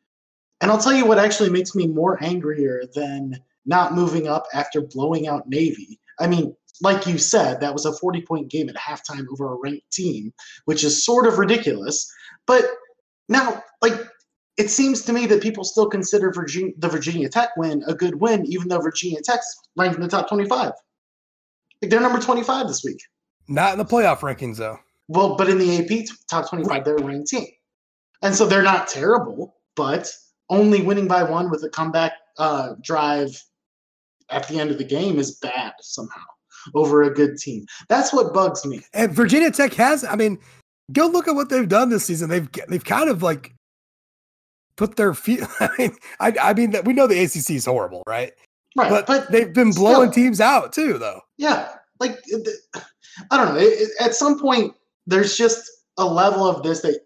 And 0.63 0.71
I'll 0.71 0.79
tell 0.79 0.95
you 0.95 1.05
what 1.05 1.19
actually 1.19 1.51
makes 1.51 1.75
me 1.75 1.89
more 1.89 2.23
angrier 2.23 2.85
than 2.95 3.39
not 3.67 3.95
moving 3.95 4.29
up 4.29 4.47
after 4.55 4.81
blowing 4.81 5.27
out 5.27 5.49
Navy. 5.49 5.99
I 6.21 6.29
mean, 6.29 6.57
like 6.81 7.07
you 7.07 7.19
said, 7.19 7.61
that 7.61 7.73
was 7.73 7.85
a 7.85 7.93
40 7.93 8.23
point 8.23 8.49
game 8.49 8.69
at 8.69 8.77
halftime 8.77 9.27
over 9.31 9.53
a 9.53 9.57
ranked 9.57 9.91
team, 9.91 10.33
which 10.65 10.85
is 10.85 11.05
sort 11.05 11.27
of 11.27 11.39
ridiculous. 11.39 12.11
But 12.47 12.65
now, 13.29 13.63
like, 13.83 13.95
it 14.57 14.71
seems 14.71 15.03
to 15.03 15.13
me 15.13 15.27
that 15.27 15.43
people 15.43 15.65
still 15.65 15.89
consider 15.89 16.33
Virginia, 16.33 16.73
the 16.79 16.89
Virginia 16.89 17.29
Tech 17.29 17.51
win 17.57 17.83
a 17.87 17.95
good 17.95 18.21
win, 18.21 18.47
even 18.47 18.69
though 18.69 18.81
Virginia 18.81 19.21
Tech's 19.23 19.47
ranked 19.77 19.97
in 19.97 20.03
the 20.03 20.09
top 20.09 20.29
25. 20.29 20.73
Like, 21.81 21.91
they're 21.91 22.01
number 22.01 22.21
25 22.21 22.69
this 22.69 22.85
week. 22.85 23.01
Not 23.49 23.73
in 23.73 23.79
the 23.79 23.85
playoff 23.85 24.21
rankings, 24.21 24.59
though. 24.59 24.79
Well, 25.09 25.37
but 25.37 25.49
in 25.49 25.59
the 25.59 25.79
AP 25.79 26.07
top 26.31 26.49
25, 26.49 26.85
they're 26.85 26.97
a 26.97 27.03
ranked 27.03 27.29
team. 27.29 27.47
And 28.23 28.35
so 28.35 28.47
they're 28.47 28.63
not 28.63 28.87
terrible, 28.87 29.57
but 29.75 30.13
only 30.51 30.83
winning 30.83 31.09
by 31.09 31.23
one 31.23 31.51
with 31.51 31.63
a 31.65 31.69
comeback 31.69 32.13
uh, 32.39 32.75
drive 32.83 33.43
at 34.31 34.49
the 34.49 34.59
end 34.59 34.71
of 34.71 34.79
the 34.79 34.85
game 34.85 35.19
is 35.19 35.37
bad 35.37 35.73
somehow 35.81 36.21
over 36.75 37.03
a 37.03 37.13
good 37.13 37.37
team. 37.39 37.67
That's 37.89 38.13
what 38.13 38.33
bugs 38.33 38.65
me. 38.65 38.83
And 38.95 39.13
Virginia 39.13 39.51
Tech 39.51 39.73
has, 39.75 40.05
I 40.05 40.17
mean, 40.17 40.39
go 40.93 41.07
look 41.07 41.29
at 41.29 41.35
what 41.35 41.49
they've 41.49 41.69
done 41.69 41.91
this 41.91 42.05
season. 42.05 42.29
They've 42.29 42.49
they've 42.69 42.85
kind 42.85 43.09
of 43.09 43.23
like 43.23 43.55
put 44.77 44.97
their 44.97 45.15
feet. 45.15 45.43
I 45.61 45.69
mean, 45.79 45.97
I, 46.21 46.35
I 46.41 46.55
mean 46.55 46.75
we 46.85 46.93
know 46.93 47.07
the 47.07 47.23
ACC 47.23 47.51
is 47.51 47.65
horrible, 47.65 48.03
right? 48.07 48.33
Right, 48.75 48.89
but, 48.89 49.07
but 49.07 49.31
they've 49.31 49.53
been 49.53 49.73
blowing 49.73 50.11
still, 50.11 50.25
teams 50.25 50.41
out 50.41 50.73
too, 50.73 50.97
though. 50.97 51.21
Yeah, 51.37 51.69
like 52.01 52.19
I 53.31 53.37
don't 53.37 53.55
know. 53.55 53.61
It, 53.61 53.91
at 54.01 54.15
some 54.15 54.41
point, 54.41 54.75
there's 55.07 55.37
just 55.37 55.71
a 55.99 56.05
level 56.05 56.47
of 56.47 56.63
this 56.63 56.81
that 56.81 57.01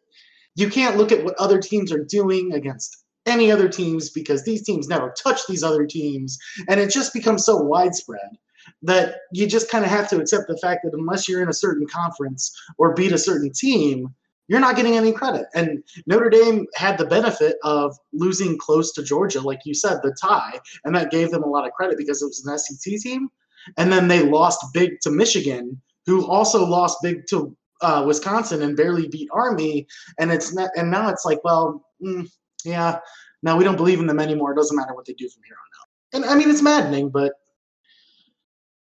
you 0.54 0.70
can't 0.70 0.96
look 0.96 1.10
at 1.10 1.24
what 1.24 1.34
other 1.38 1.60
teams 1.60 1.92
are 1.92 2.04
doing 2.04 2.52
against 2.52 3.04
any 3.26 3.50
other 3.50 3.68
teams 3.68 4.10
because 4.10 4.44
these 4.44 4.62
teams 4.62 4.88
never 4.88 5.12
touch 5.22 5.40
these 5.46 5.62
other 5.62 5.86
teams. 5.86 6.38
And 6.68 6.80
it 6.80 6.90
just 6.90 7.12
becomes 7.12 7.44
so 7.44 7.56
widespread 7.56 8.38
that 8.82 9.16
you 9.32 9.46
just 9.46 9.70
kind 9.70 9.84
of 9.84 9.90
have 9.90 10.08
to 10.10 10.20
accept 10.20 10.48
the 10.48 10.58
fact 10.58 10.80
that 10.84 10.94
unless 10.94 11.28
you're 11.28 11.42
in 11.42 11.48
a 11.48 11.54
certain 11.54 11.86
conference 11.86 12.54
or 12.78 12.94
beat 12.94 13.12
a 13.12 13.18
certain 13.18 13.52
team, 13.52 14.14
you're 14.48 14.60
not 14.60 14.76
getting 14.76 14.96
any 14.96 15.12
credit. 15.12 15.46
And 15.54 15.82
Notre 16.06 16.30
Dame 16.30 16.66
had 16.74 16.98
the 16.98 17.06
benefit 17.06 17.56
of 17.64 17.96
losing 18.12 18.56
close 18.58 18.92
to 18.92 19.02
Georgia, 19.02 19.40
like 19.40 19.60
you 19.64 19.74
said, 19.74 20.00
the 20.02 20.16
tie, 20.20 20.60
and 20.84 20.94
that 20.94 21.10
gave 21.10 21.30
them 21.30 21.42
a 21.42 21.48
lot 21.48 21.66
of 21.66 21.72
credit 21.72 21.98
because 21.98 22.22
it 22.22 22.26
was 22.26 22.46
an 22.46 22.58
SEC 22.58 23.00
team. 23.00 23.28
And 23.76 23.92
then 23.92 24.06
they 24.06 24.22
lost 24.22 24.72
big 24.72 25.00
to 25.00 25.10
Michigan, 25.10 25.80
who 26.06 26.26
also 26.26 26.64
lost 26.64 26.98
big 27.02 27.26
to 27.30 27.56
uh, 27.80 28.04
Wisconsin 28.06 28.62
and 28.62 28.76
barely 28.76 29.08
beat 29.08 29.28
Army. 29.32 29.86
And 30.20 30.30
it's 30.30 30.54
not, 30.54 30.70
and 30.76 30.90
now 30.90 31.08
it's 31.08 31.24
like, 31.24 31.42
well, 31.42 31.84
mm, 32.00 32.30
yeah, 32.66 32.98
now 33.42 33.56
we 33.56 33.64
don't 33.64 33.76
believe 33.76 34.00
in 34.00 34.06
them 34.06 34.20
anymore. 34.20 34.52
It 34.52 34.56
doesn't 34.56 34.76
matter 34.76 34.94
what 34.94 35.06
they 35.06 35.12
do 35.12 35.28
from 35.28 35.42
here 35.46 35.56
on 35.56 36.20
out. 36.20 36.24
And 36.24 36.30
I 36.30 36.38
mean, 36.38 36.50
it's 36.50 36.62
maddening, 36.62 37.10
but 37.10 37.32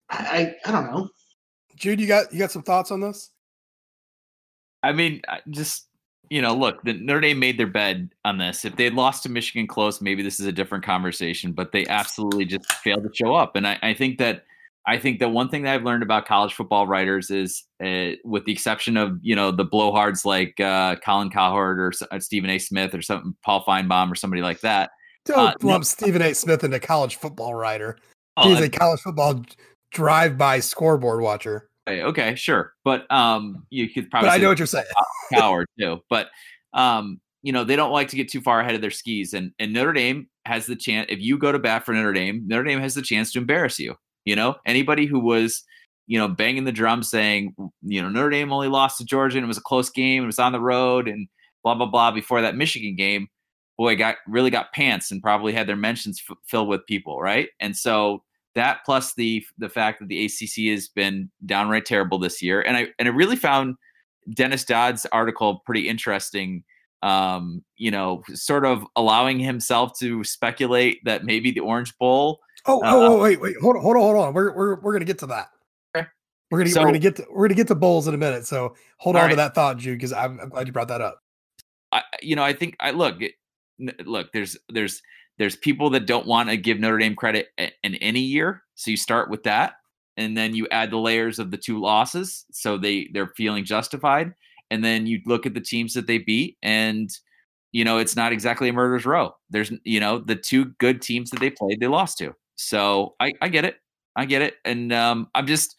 I, 0.09 0.55
I, 0.65 0.69
I 0.69 0.71
don't 0.71 0.91
know. 0.91 1.09
Jude, 1.75 1.99
you 1.99 2.07
got 2.07 2.31
you 2.31 2.39
got 2.39 2.51
some 2.51 2.63
thoughts 2.63 2.91
on 2.91 3.01
this? 3.01 3.31
I 4.83 4.91
mean, 4.91 5.21
just 5.49 5.87
you 6.29 6.41
know, 6.41 6.55
look, 6.55 6.81
the 6.83 6.93
Notre 6.93 7.21
Dame 7.21 7.39
made 7.39 7.59
their 7.59 7.67
bed 7.67 8.09
on 8.25 8.37
this. 8.37 8.65
If 8.65 8.75
they 8.75 8.85
had 8.85 8.93
lost 8.93 9.23
to 9.23 9.29
Michigan 9.29 9.67
close, 9.67 10.01
maybe 10.01 10.23
this 10.23 10.39
is 10.39 10.45
a 10.45 10.51
different 10.51 10.83
conversation. 10.83 11.51
But 11.51 11.71
they 11.71 11.85
absolutely 11.87 12.45
just 12.45 12.71
failed 12.73 13.03
to 13.03 13.09
show 13.13 13.35
up, 13.35 13.55
and 13.55 13.67
I, 13.67 13.77
I 13.81 13.93
think 13.93 14.17
that 14.19 14.45
I 14.85 14.97
think 14.97 15.19
that 15.19 15.29
one 15.29 15.49
thing 15.49 15.63
that 15.63 15.73
I've 15.73 15.83
learned 15.83 16.03
about 16.03 16.25
college 16.25 16.53
football 16.53 16.87
writers 16.87 17.29
is, 17.29 17.63
uh, 17.83 18.11
with 18.25 18.43
the 18.45 18.51
exception 18.51 18.97
of 18.97 19.17
you 19.21 19.35
know 19.35 19.51
the 19.51 19.65
blowhards 19.65 20.25
like 20.25 20.59
uh, 20.59 20.97
Colin 20.97 21.29
Cowherd 21.29 21.79
or 21.79 21.91
uh, 22.11 22.19
Stephen 22.19 22.49
A. 22.49 22.59
Smith 22.59 22.93
or 22.93 23.01
something, 23.01 23.35
Paul 23.43 23.63
Finebaum 23.65 24.11
or 24.11 24.15
somebody 24.15 24.41
like 24.41 24.59
that. 24.61 24.91
Don't 25.25 25.39
uh, 25.39 25.53
lump 25.61 25.81
no, 25.81 25.83
Stephen 25.83 26.21
A. 26.21 26.33
Smith 26.33 26.63
into 26.63 26.79
college 26.79 27.15
football 27.15 27.53
writer. 27.53 27.97
Oh, 28.35 28.49
He's 28.49 28.59
a 28.59 28.69
college 28.69 28.99
football 28.99 29.43
drive-by 29.91 30.59
scoreboard 30.59 31.21
watcher. 31.21 31.69
Okay, 31.87 32.01
okay, 32.01 32.35
sure, 32.35 32.73
but 32.83 33.09
um, 33.11 33.65
you 33.69 33.89
could 33.89 34.09
probably. 34.09 34.29
But 34.29 34.33
I 34.33 34.37
know 34.37 34.49
what 34.49 34.59
you're 34.59 34.65
saying. 34.65 34.85
Cowherd 35.33 35.67
too, 35.79 36.01
but 36.09 36.27
um, 36.73 37.21
you 37.41 37.53
know 37.53 37.63
they 37.63 37.77
don't 37.77 37.91
like 37.91 38.09
to 38.09 38.17
get 38.17 38.29
too 38.29 38.41
far 38.41 38.59
ahead 38.59 38.75
of 38.75 38.81
their 38.81 38.91
skis, 38.91 39.33
and 39.33 39.53
and 39.59 39.71
Notre 39.71 39.93
Dame 39.93 40.27
has 40.45 40.65
the 40.65 40.75
chance. 40.75 41.07
If 41.09 41.21
you 41.21 41.37
go 41.37 41.53
to 41.53 41.59
bat 41.59 41.85
for 41.85 41.93
Notre 41.93 42.11
Dame, 42.11 42.43
Notre 42.47 42.65
Dame 42.65 42.81
has 42.81 42.95
the 42.95 43.01
chance 43.01 43.31
to 43.31 43.39
embarrass 43.39 43.79
you. 43.79 43.95
You 44.25 44.35
know, 44.35 44.55
anybody 44.65 45.05
who 45.05 45.19
was, 45.19 45.63
you 46.07 46.17
know, 46.17 46.27
banging 46.27 46.63
the 46.65 46.71
drum 46.71 47.03
saying, 47.03 47.55
you 47.81 48.01
know, 48.01 48.09
Notre 48.09 48.29
Dame 48.29 48.51
only 48.51 48.67
lost 48.67 48.97
to 48.97 49.05
Georgia 49.05 49.37
and 49.37 49.45
it 49.45 49.47
was 49.47 49.57
a 49.57 49.61
close 49.61 49.89
game, 49.89 50.23
it 50.23 50.27
was 50.27 50.39
on 50.39 50.51
the 50.51 50.59
road 50.59 51.07
and 51.07 51.27
blah 51.63 51.75
blah 51.75 51.85
blah 51.85 52.11
before 52.11 52.41
that 52.41 52.55
Michigan 52.55 52.95
game, 52.95 53.27
boy, 53.77 53.95
got 53.95 54.17
really 54.27 54.49
got 54.49 54.73
pants 54.73 55.11
and 55.11 55.21
probably 55.21 55.53
had 55.53 55.67
their 55.67 55.75
mentions 55.75 56.21
f- 56.29 56.37
filled 56.45 56.67
with 56.67 56.85
people, 56.85 57.19
right? 57.21 57.49
And 57.59 57.75
so 57.75 58.23
that 58.55 58.79
plus 58.85 59.13
the 59.15 59.43
the 59.57 59.69
fact 59.69 59.99
that 59.99 60.09
the 60.09 60.25
ACC 60.25 60.71
has 60.71 60.87
been 60.87 61.29
downright 61.45 61.85
terrible 61.85 62.19
this 62.19 62.41
year, 62.41 62.61
and 62.61 62.77
I 62.77 62.87
and 62.99 63.07
I 63.07 63.11
really 63.11 63.35
found 63.35 63.75
Dennis 64.33 64.63
Dodd's 64.63 65.05
article 65.07 65.61
pretty 65.65 65.87
interesting. 65.87 66.63
Um, 67.01 67.65
you 67.75 67.91
know, 67.91 68.23
sort 68.33 68.65
of 68.65 68.85
allowing 68.95 69.37
himself 69.39 69.97
to 69.99 70.23
speculate 70.23 71.03
that 71.03 71.25
maybe 71.25 71.51
the 71.51 71.59
Orange 71.59 71.97
Bowl 71.97 72.39
Oh, 72.65 72.79
uh, 72.79 72.81
oh, 72.85 73.17
oh, 73.17 73.21
wait, 73.21 73.41
wait, 73.41 73.55
hold 73.61 73.75
on, 73.75 73.81
hold 73.81 73.95
on, 73.95 74.01
hold 74.01 74.15
on. 74.17 74.33
We're 74.33 74.55
we're 74.55 74.79
we're 74.79 74.93
gonna 74.93 75.05
get 75.05 75.19
to 75.19 75.27
that. 75.27 75.49
Okay. 75.95 76.07
We're 76.49 76.59
gonna 76.59 76.69
so, 76.69 76.81
we're 76.81 76.87
gonna 76.87 76.99
get 76.99 77.15
to 77.17 77.25
we're 77.29 77.47
gonna 77.47 77.55
get 77.55 77.67
to 77.67 77.75
bowls 77.75 78.07
in 78.07 78.13
a 78.13 78.17
minute. 78.17 78.45
So 78.45 78.75
hold 78.97 79.15
on 79.15 79.23
right. 79.23 79.29
to 79.31 79.35
that 79.35 79.53
thought, 79.53 79.77
Jude, 79.77 79.97
because 79.97 80.13
I'm, 80.13 80.39
I'm, 80.39 80.49
glad 80.49 80.67
you 80.67 80.73
brought 80.73 80.87
that 80.87 81.01
up. 81.01 81.19
I, 81.91 82.03
you 82.21 82.35
know, 82.35 82.43
I 82.43 82.53
think 82.53 82.77
I 82.79 82.91
look, 82.91 83.21
it, 83.21 83.33
look. 84.05 84.31
There's 84.31 84.57
there's 84.69 85.01
there's 85.37 85.55
people 85.57 85.89
that 85.91 86.05
don't 86.05 86.25
want 86.25 86.49
to 86.49 86.57
give 86.57 86.79
Notre 86.79 86.97
Dame 86.97 87.15
credit 87.15 87.47
in 87.57 87.95
any 87.95 88.21
year, 88.21 88.63
so 88.75 88.91
you 88.91 88.97
start 88.97 89.29
with 89.29 89.43
that, 89.43 89.73
and 90.15 90.37
then 90.37 90.55
you 90.55 90.67
add 90.71 90.91
the 90.91 90.97
layers 90.97 91.39
of 91.39 91.51
the 91.51 91.57
two 91.57 91.81
losses, 91.81 92.45
so 92.51 92.77
they 92.77 93.09
they're 93.13 93.33
feeling 93.35 93.65
justified, 93.65 94.33
and 94.71 94.83
then 94.83 95.05
you 95.05 95.19
look 95.25 95.45
at 95.45 95.53
the 95.53 95.61
teams 95.61 95.93
that 95.95 96.07
they 96.07 96.17
beat, 96.17 96.57
and 96.63 97.09
you 97.73 97.83
know 97.83 97.97
it's 97.97 98.15
not 98.15 98.31
exactly 98.31 98.69
a 98.69 98.73
murder's 98.73 99.05
row. 99.05 99.35
There's 99.49 99.71
you 99.83 99.99
know 99.99 100.19
the 100.19 100.35
two 100.37 100.65
good 100.79 101.01
teams 101.01 101.29
that 101.31 101.41
they 101.41 101.49
played, 101.49 101.81
they 101.81 101.87
lost 101.87 102.19
to. 102.19 102.33
So 102.55 103.15
I, 103.19 103.33
I 103.41 103.49
get 103.49 103.65
it. 103.65 103.77
I 104.15 104.25
get 104.25 104.41
it. 104.41 104.55
And 104.63 104.93
um, 104.93 105.27
I'm 105.33 105.47
just 105.47 105.75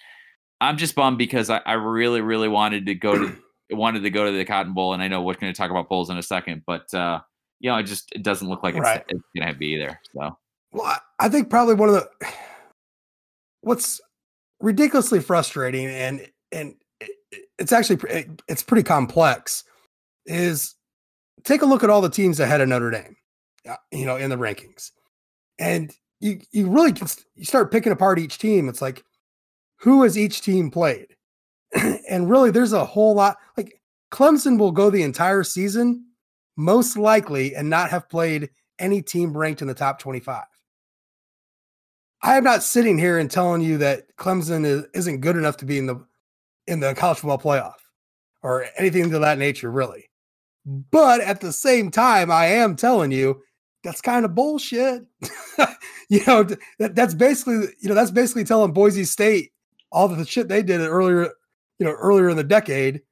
I'm 0.61 0.77
just 0.77 0.95
bummed 0.95 1.19
because 1.19 1.51
I, 1.51 1.61
I 1.67 1.75
really, 1.75 2.21
really 2.21 2.49
wanted 2.49 2.87
to 2.87 2.95
go 2.95 3.19
to 3.19 3.37
wanted 3.71 4.03
to 4.03 4.11
go 4.11 4.25
to 4.25 4.33
the 4.33 4.45
Cotton 4.45 4.75
Bowl, 4.75 4.95
and 4.95 5.03
I 5.03 5.09
know 5.09 5.23
we're 5.23 5.35
going 5.35 5.53
to 5.53 5.57
talk 5.57 5.71
about 5.71 5.89
bowls 5.89 6.11
in 6.11 6.17
a 6.17 6.23
second, 6.23 6.63
but 6.67 6.93
uh, 6.95 7.21
you 7.61 7.71
know, 7.71 7.77
it 7.77 7.85
just 7.85 8.11
it 8.13 8.23
doesn't 8.23 8.49
look 8.49 8.63
like 8.63 8.75
it's, 8.75 8.83
right. 8.83 9.05
it's 9.09 9.23
going 9.37 9.53
to 9.53 9.59
be 9.59 9.77
there. 9.77 10.01
So, 10.15 10.37
well, 10.73 10.99
I 11.19 11.29
think 11.29 11.51
probably 11.51 11.75
one 11.75 11.89
of 11.89 11.95
the 11.95 12.29
what's 13.61 14.01
ridiculously 14.61 15.21
frustrating, 15.21 15.87
and 15.87 16.27
and 16.53 16.75
it's 17.59 17.73
actually 17.73 18.27
it's 18.49 18.63
pretty 18.63 18.85
complex, 18.85 19.65
is 20.27 20.75
take 21.45 21.63
a 21.63 21.67
look 21.67 21.85
at 21.85 21.91
all 21.91 22.01
the 22.01 22.11
teams 22.11 22.41
ahead 22.41 22.61
of 22.61 22.69
Notre 22.69 22.91
Dame, 22.91 23.17
uh, 23.69 23.77
you 23.93 24.07
know, 24.07 24.17
in 24.17 24.31
the 24.31 24.37
rankings. 24.37 24.91
And 25.59 25.95
you 26.25 26.41
you 26.53 26.69
really 26.71 26.93
can 26.93 27.07
you 27.37 27.45
start 27.45 27.71
picking 27.71 27.93
apart 27.93 28.19
each 28.19 28.39
team. 28.39 28.69
It's 28.69 28.81
like 28.81 29.05
who 29.81 30.03
has 30.03 30.17
each 30.17 30.41
team 30.41 30.71
played? 30.71 31.09
and 32.09 32.31
really 32.31 32.51
there's 32.51 32.73
a 32.73 32.85
whole 32.85 33.15
lot 33.15 33.37
like 33.59 33.81
Clemson 34.11 34.59
will 34.59 34.73
go 34.73 34.89
the 34.89 35.03
entire 35.03 35.45
season 35.45 36.07
most 36.57 36.97
likely 36.97 37.55
and 37.55 37.69
not 37.69 37.91
have 37.91 38.09
played 38.09 38.49
any 38.79 39.03
team 39.03 39.37
ranked 39.37 39.61
in 39.61 39.69
the 39.69 39.75
top 39.75 39.99
25. 39.99 40.45
I 42.23 42.37
am 42.37 42.45
not 42.45 42.63
sitting 42.63 42.97
here 42.97 43.19
and 43.19 43.31
telling 43.31 43.61
you 43.61 43.77
that 43.79 44.05
Clemson 44.17 44.65
is, 44.65 44.85
isn't 44.95 45.21
good 45.21 45.37
enough 45.37 45.59
to 45.59 45.67
be 45.67 45.77
in 45.77 45.87
the 45.87 46.07
in 46.67 46.81
the 46.81 46.95
college 46.95 47.19
football 47.19 47.39
playoff 47.39 47.75
or 48.43 48.65
anything 48.79 49.11
to 49.11 49.19
that 49.19 49.37
nature, 49.37 49.71
really. 49.71 50.09
But 50.65 51.21
at 51.21 51.43
the 51.43 51.53
same 51.53 51.91
time, 51.91 52.31
I 52.31 52.47
am 52.47 52.77
telling 52.77 53.13
you 53.13 53.43
that's 53.85 54.01
kind 54.01 54.25
of 54.25 54.35
bullshit. 54.35 55.05
you 56.09 56.25
know, 56.27 56.43
that, 56.79 56.95
that's 56.95 57.15
basically 57.15 57.69
you 57.81 57.89
know 57.89 57.95
that's 57.95 58.11
basically 58.11 58.45
telling 58.45 58.73
Boise 58.73 59.05
State 59.05 59.53
all 59.93 60.09
the 60.09 60.25
shit 60.27 60.49
they 60.49 60.63
did 60.63 60.81
earlier, 60.81 61.31
you 61.79 61.87
know, 61.87 61.93
earlier 61.93 62.29
in 62.29 62.37
the 62.37 62.45
decade. 62.45 63.03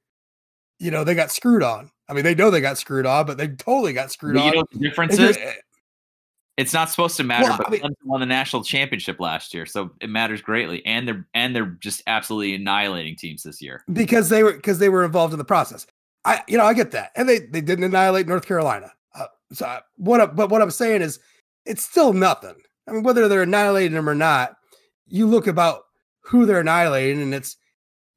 You 0.80 0.90
know, 0.90 1.04
they 1.04 1.14
got 1.14 1.30
screwed 1.30 1.62
on. 1.62 1.90
I 2.08 2.14
mean, 2.14 2.24
they 2.24 2.35
know 2.35 2.50
they 2.50 2.61
got 2.61 2.76
screwed 2.78 3.06
on, 3.06 3.24
but 3.26 3.38
they 3.38 3.48
totally 3.48 3.92
got 3.92 4.11
screwed 4.11 4.35
But 4.35 4.40
on. 4.40 4.46
you 4.48 4.54
know 4.56 4.64
the 4.72 4.78
difference 4.80 5.18
is? 5.18 5.37
It's- 5.37 6.72
not 6.74 6.90
supposed 6.90 7.16
to 7.16 7.24
matter, 7.24 7.48
Well, 7.48 7.56
but 7.58 7.66
I 7.68 7.70
mean- 7.70 7.94
won 8.04 8.20
the 8.20 8.26
national 8.26 8.62
championship 8.64 9.18
last 9.20 9.54
year, 9.54 9.64
so 9.66 9.90
it 10.00 10.11
matters 10.11 10.42
greatly. 10.42 10.85
And 10.87 11.06
they're 11.08 11.26
and 11.35 11.54
they're 11.56 11.76
just 11.80 12.02
absolutely 12.06 12.54
annihilating 12.54 13.16
teams 13.16 13.42
this 13.42 13.61
year. 13.62 13.85
because 13.92 14.28
they 14.28 14.42
were 14.42 14.52
because 14.52 14.78
they 14.78 14.88
were 14.88 15.04
involved 15.04 15.32
in 15.32 15.38
the 15.38 15.44
process. 15.44 15.87
I 16.24 16.42
you 16.48 16.58
know 16.58 16.64
I 16.64 16.74
get 16.74 16.90
that, 16.92 17.11
and 17.16 17.28
they 17.28 17.38
they 17.40 17.61
didn't 17.61 17.85
annihilate 17.85 18.26
North 18.28 18.46
Carolina. 18.46 18.92
So 19.52 19.66
I, 19.66 19.80
what? 19.96 20.34
But 20.34 20.50
what 20.50 20.62
I'm 20.62 20.70
saying 20.70 21.02
is, 21.02 21.18
it's 21.64 21.84
still 21.84 22.12
nothing. 22.12 22.56
I 22.88 22.92
mean, 22.92 23.02
whether 23.02 23.28
they're 23.28 23.42
annihilating 23.42 23.94
them 23.94 24.08
or 24.08 24.14
not, 24.14 24.54
you 25.06 25.26
look 25.26 25.46
about 25.46 25.82
who 26.20 26.46
they're 26.46 26.60
annihilating, 26.60 27.22
and 27.22 27.34
it's 27.34 27.56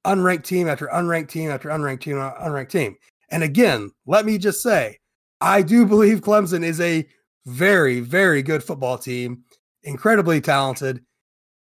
unranked 0.06 0.44
team 0.44 0.68
after 0.68 0.88
unranked 0.88 1.30
team 1.30 1.50
after 1.50 1.70
unranked 1.70 2.02
team 2.02 2.20
uh, 2.20 2.34
unranked 2.36 2.70
team. 2.70 2.96
And 3.30 3.44
again, 3.44 3.92
let 4.06 4.26
me 4.26 4.38
just 4.38 4.62
say, 4.62 5.00
I 5.42 5.62
do 5.62 5.86
believe 5.86 6.22
Clemson 6.22 6.64
is 6.64 6.80
a 6.80 7.08
very 7.46 8.00
very 8.00 8.42
good 8.42 8.64
football 8.64 8.98
team, 8.98 9.44
incredibly 9.84 10.42
talented, 10.42 11.04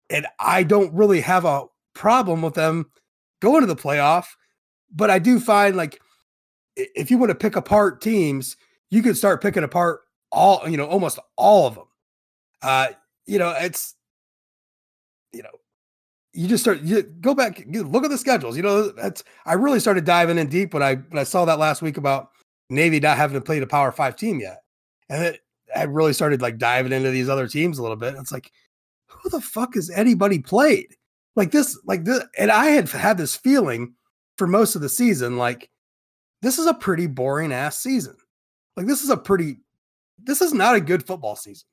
and 0.09 0.27
I 0.39 0.63
don't 0.63 0.93
really 0.93 1.21
have 1.21 1.45
a 1.45 1.67
problem 1.95 2.43
with 2.43 2.55
them 2.55 2.91
going 3.41 3.61
to 3.61 3.67
the 3.67 3.77
playoff. 3.77 4.27
But 4.93 5.11
I 5.11 5.19
do 5.19 5.39
find 5.39 5.77
like 5.77 6.01
if 6.77 7.11
you 7.11 7.19
want 7.19 7.31
to 7.31 7.35
pick 7.35 7.57
apart 7.57 8.01
teams, 8.01 8.57
you 8.91 9.03
could 9.03 9.17
start 9.17 9.43
picking 9.43 9.65
apart 9.65 10.01
all, 10.33 10.69
you 10.69 10.77
know, 10.77 10.87
almost 10.87 11.19
all 11.37 11.67
of 11.67 11.75
them. 11.75 11.87
Uh, 12.63 12.89
you 13.27 13.39
know, 13.39 13.55
it's 13.59 13.95
you 15.33 15.43
know, 15.43 15.51
you 16.33 16.49
just 16.49 16.63
start 16.63 16.81
you 16.83 17.03
go 17.03 17.35
back, 17.35 17.65
you 17.67 17.85
look 17.85 18.05
at 18.05 18.11
the 18.11 18.19
schedules. 18.19 18.57
You 18.57 18.63
know, 18.63 18.89
that's 18.91 19.25
I 19.47 19.55
really 19.55 19.81
started 19.81 20.05
diving 20.05 20.39
in 20.39 20.49
deep 20.49 20.75
when 20.75 20.83
I 20.83 20.97
when 20.97 21.19
I 21.19 21.25
saw 21.25 21.45
that 21.45 21.59
last 21.59 21.83
week 21.83 21.97
about 21.97 22.31
Navy 22.69 23.01
not 23.01 23.17
having 23.17 23.35
to 23.35 23.45
play 23.45 23.59
a 23.59 23.67
Power 23.67 23.93
Five 23.93 24.17
team 24.17 24.41
yet, 24.41 24.63
and 25.09 25.25
it, 25.25 25.41
I 25.75 25.85
really 25.85 26.13
started 26.13 26.43
like 26.43 26.59
diving 26.59 26.93
into 26.93 27.11
these 27.11 27.29
other 27.29 27.47
teams 27.47 27.79
a 27.79 27.83
little 27.83 27.97
bit. 27.97 28.15
It's 28.19 28.33
like, 28.33 28.51
who 29.07 29.31
the 29.31 29.41
fuck 29.41 29.75
has 29.75 29.91
anybody 29.91 30.39
played 30.39 30.97
like 31.37 31.51
this? 31.51 31.79
Like 31.85 32.05
this, 32.05 32.23
and 32.39 32.51
I 32.51 32.67
had 32.67 32.89
had 32.89 33.19
this 33.19 33.37
feeling 33.37 33.95
for 34.37 34.47
most 34.47 34.75
of 34.75 34.83
the 34.83 34.89
season, 34.89 35.37
like 35.37 35.71
this 36.43 36.59
is 36.59 36.67
a 36.67 36.75
pretty 36.75 37.07
boring 37.07 37.53
ass 37.53 37.79
season. 37.79 38.17
Like 38.77 38.87
this 38.87 39.03
is 39.03 39.11
a 39.11 39.17
pretty, 39.17 39.59
this 40.23 40.41
is 40.41 40.53
not 40.53 40.77
a 40.77 40.81
good 40.81 41.07
football 41.07 41.37
season. 41.37 41.67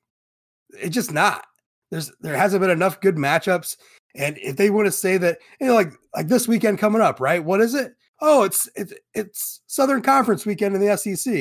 It's 0.70 0.94
just 0.94 1.12
not. 1.12 1.44
There's 1.90 2.12
there 2.20 2.36
hasn't 2.36 2.60
been 2.60 2.70
enough 2.70 3.00
good 3.00 3.16
matchups. 3.16 3.76
And 4.14 4.36
if 4.38 4.56
they 4.56 4.70
want 4.70 4.86
to 4.86 4.92
say 4.92 5.16
that, 5.18 5.38
you 5.60 5.68
know, 5.68 5.74
like 5.74 5.92
like 6.14 6.28
this 6.28 6.48
weekend 6.48 6.78
coming 6.78 7.00
up, 7.00 7.20
right? 7.20 7.42
What 7.42 7.60
is 7.60 7.74
it? 7.74 7.94
Oh, 8.20 8.42
it's 8.42 8.68
it's 8.74 8.92
it's 9.14 9.60
Southern 9.66 10.02
Conference 10.02 10.44
weekend 10.44 10.74
in 10.74 10.84
the 10.84 10.96
SEC. 10.96 11.34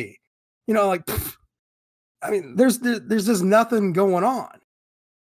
You 0.68 0.74
know, 0.74 0.88
like 0.88 1.06
pff, 1.06 1.36
I 2.22 2.32
mean, 2.32 2.56
there's 2.56 2.80
there, 2.80 3.00
there's 3.00 3.26
just 3.26 3.44
nothing 3.44 3.94
going 3.94 4.24
on, 4.24 4.60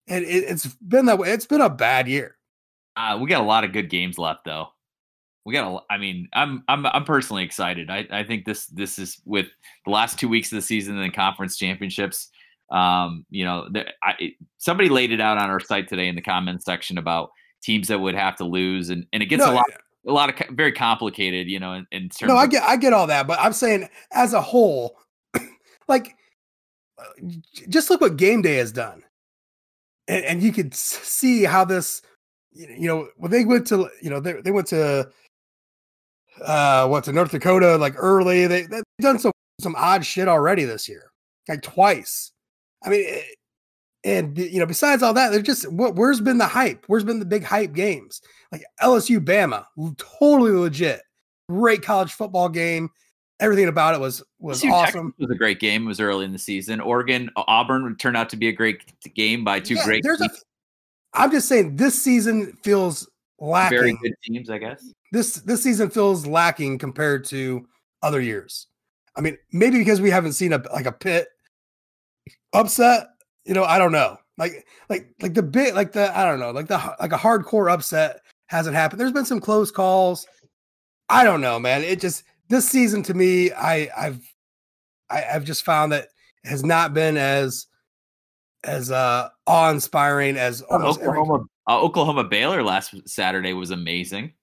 and 0.08 0.24
it, 0.26 0.44
it's 0.44 0.68
been 0.68 1.06
that 1.06 1.20
way. 1.20 1.32
It's 1.32 1.46
been 1.46 1.62
a 1.62 1.70
bad 1.70 2.08
year. 2.08 2.38
Uh, 2.96 3.18
we 3.22 3.30
got 3.30 3.42
a 3.42 3.46
lot 3.46 3.64
of 3.64 3.74
good 3.74 3.90
games 3.90 4.18
left, 4.18 4.44
though. 4.44 4.70
We 5.48 5.54
got 5.54 5.66
a. 5.66 5.80
I 5.90 5.98
mean, 5.98 6.28
I'm 6.34 6.62
I'm 6.68 6.86
I'm 6.88 7.06
personally 7.06 7.42
excited. 7.42 7.90
I 7.90 8.06
I 8.12 8.26
think 8.26 8.44
this 8.44 8.66
this 8.66 9.00
is 9.00 9.22
with 9.24 9.46
the 9.86 9.92
last 9.92 10.20
two 10.20 10.28
weeks 10.28 10.52
of 10.52 10.58
the 10.58 10.62
season 10.62 10.98
and 10.98 11.10
the 11.10 11.16
conference 11.16 11.56
championships. 11.56 12.28
Um, 12.70 13.26
you 13.30 13.46
know, 13.46 13.70
there, 13.72 13.90
I, 14.04 14.34
somebody 14.58 14.90
laid 14.90 15.14
it 15.14 15.22
out 15.22 15.38
on 15.38 15.50
our 15.50 15.62
site 15.62 15.88
today 15.88 16.10
in 16.10 16.16
the 16.16 16.22
comments 16.22 16.66
section 16.66 16.98
about 16.98 17.30
teams 17.64 17.88
that 17.88 17.98
would 17.98 18.14
have 18.14 18.36
to 18.36 18.44
lose, 18.44 18.90
and 18.90 19.06
and 19.14 19.24
it 19.24 19.28
gets 19.28 19.40
No, 19.40 19.54
a 19.54 19.56
lot 19.56 19.66
a 20.06 20.12
lot 20.12 20.30
of 20.30 20.50
very 20.50 20.74
complicated. 20.74 21.48
You 21.48 21.62
know, 21.62 21.72
in, 21.72 21.88
in 21.94 22.10
terms. 22.10 22.28
No, 22.28 22.36
I 22.36 22.46
get 22.46 22.64
I 22.64 22.76
get 22.76 22.92
all 22.92 23.08
that, 23.08 23.26
but 23.26 23.40
I'm 23.40 23.54
saying 23.54 23.88
as 24.12 24.34
a 24.34 24.42
whole, 24.42 24.98
like 25.88 26.14
uh, 27.00 27.04
just 27.70 27.90
look 27.90 28.02
what 28.02 28.18
game 28.18 28.42
day 28.42 28.56
has 28.56 28.74
done. 28.74 29.02
And, 30.10 30.26
and 30.26 30.44
you 30.44 30.52
could 30.52 30.74
see 30.74 31.46
how 31.46 31.64
this 31.64 32.02
you 32.52 32.88
know, 32.88 33.08
when 33.16 33.32
they 33.32 33.46
went 33.46 33.68
to 33.68 33.90
you 34.02 34.10
know, 34.10 34.20
they, 34.20 34.42
they 34.42 34.52
went 34.52 34.68
to 34.68 35.10
uh 36.44 36.88
what 36.88 37.04
to 37.06 37.12
North 37.12 37.32
Dakota 37.32 37.78
like 37.78 37.96
early. 37.98 38.48
They 38.48 38.64
they've 38.64 38.84
done 39.02 39.20
some 39.20 39.32
some 39.60 39.76
odd 39.76 40.06
shit 40.06 40.28
already 40.28 40.66
this 40.66 40.88
year. 40.88 41.12
Like 41.48 41.62
twice. 41.62 42.32
I 42.84 42.90
mean 42.90 43.06
eh, 43.08 43.22
and 44.04 44.38
you 44.38 44.60
know, 44.60 44.66
besides 44.66 45.04
all 45.04 45.14
that, 45.14 45.32
they're 45.32 45.42
just 45.42 45.70
what 45.72 45.96
where's 45.96 46.22
been 46.22 46.38
the 46.38 46.48
hype? 46.48 46.86
Where's 46.88 47.04
been 47.04 47.20
the 47.20 47.26
big 47.26 47.44
hype 47.44 47.74
games? 47.74 48.22
Like 48.52 48.64
LSU 48.82 49.20
Bama, 49.20 49.66
totally 49.98 50.52
legit 50.52 51.02
great 51.50 51.82
college 51.82 52.14
football 52.14 52.50
game. 52.50 52.90
Everything 53.40 53.68
about 53.68 53.94
it 53.94 54.00
was 54.00 54.24
was 54.40 54.62
LSU 54.62 54.70
Texas 54.70 54.96
awesome. 54.96 55.14
was 55.20 55.30
a 55.30 55.36
great 55.36 55.60
game. 55.60 55.84
It 55.84 55.88
was 55.88 56.00
early 56.00 56.26
in 56.26 56.32
the 56.32 56.40
season. 56.40 56.80
Oregon 56.80 57.30
Auburn 57.36 57.96
turned 57.98 58.18
out 58.18 58.30
to 58.30 58.38
be 58.38 58.48
a 58.48 58.54
great 58.54 58.82
game 59.14 59.44
by 59.44 59.60
two 59.60 59.76
Yeah, 59.76 59.86
great, 59.86 60.04
there's 60.04 60.22
a. 60.22 60.28
teams, 60.28 60.44
I'm 61.14 61.32
just 61.32 61.48
saying 61.48 61.76
this 61.76 62.02
season 62.02 62.54
feels 62.64 63.10
lacking. 63.40 63.78
very 63.78 63.98
good 64.02 64.14
teams, 64.24 64.50
I 64.50 64.58
guess. 64.58 64.92
This 65.12 65.36
this 65.36 65.64
season 65.64 65.90
feels 65.90 66.26
lacking 66.26 66.78
compared 66.78 67.26
to 67.26 67.68
other 68.02 68.22
years. 68.22 68.68
I 69.16 69.22
mean, 69.22 69.38
maybe 69.52 69.80
because 69.80 70.02
we 70.02 70.12
haven't 70.12 70.34
seen 70.34 70.54
a 70.54 70.64
like 70.74 70.86
a 70.86 70.92
pit 70.92 71.28
upset. 72.54 73.08
You 73.46 73.54
know, 73.54 73.64
I 73.64 73.80
don't 73.80 73.92
know. 73.92 74.18
Like 74.38 74.68
like 74.90 75.10
like 75.22 75.34
the 75.34 75.44
bit 75.44 75.76
like 75.76 75.92
the 75.92 76.16
I 76.18 76.26
don't 76.26 76.40
know 76.40 76.52
like 76.52 76.68
the 76.68 76.96
like 77.00 77.12
a 77.12 77.18
hardcore 77.18 77.72
upset 77.72 78.22
hasn't 78.48 78.76
happened. 78.76 79.02
There's 79.02 79.12
been 79.12 79.26
some 79.26 79.42
close 79.42 79.72
calls. 79.72 80.28
I 81.10 81.24
don't 81.24 81.42
know, 81.42 81.60
man. 81.60 81.84
It 81.84 82.00
just 82.00 82.24
this 82.50 82.68
season 82.68 83.02
to 83.04 83.14
me, 83.14 83.52
I 83.52 83.90
I've 83.98 84.34
I, 85.10 85.24
I've 85.34 85.46
just 85.46 85.64
found 85.64 85.92
that 85.92 86.10
it 86.44 86.50
has 86.50 86.64
not 86.64 86.94
been 86.94 87.18
as 87.18 87.66
as 88.64 88.92
uh 88.92 89.30
awe 89.48 89.70
inspiring 89.72 90.38
as 90.38 90.62
almost 90.64 91.00
every 91.00 91.20
Oklahoma 91.20 91.46
uh, 91.68 91.82
Oklahoma 91.82 92.24
Baylor 92.24 92.64
last 92.64 92.94
Saturday 93.08 93.54
was 93.54 93.72
amazing. 93.72 94.34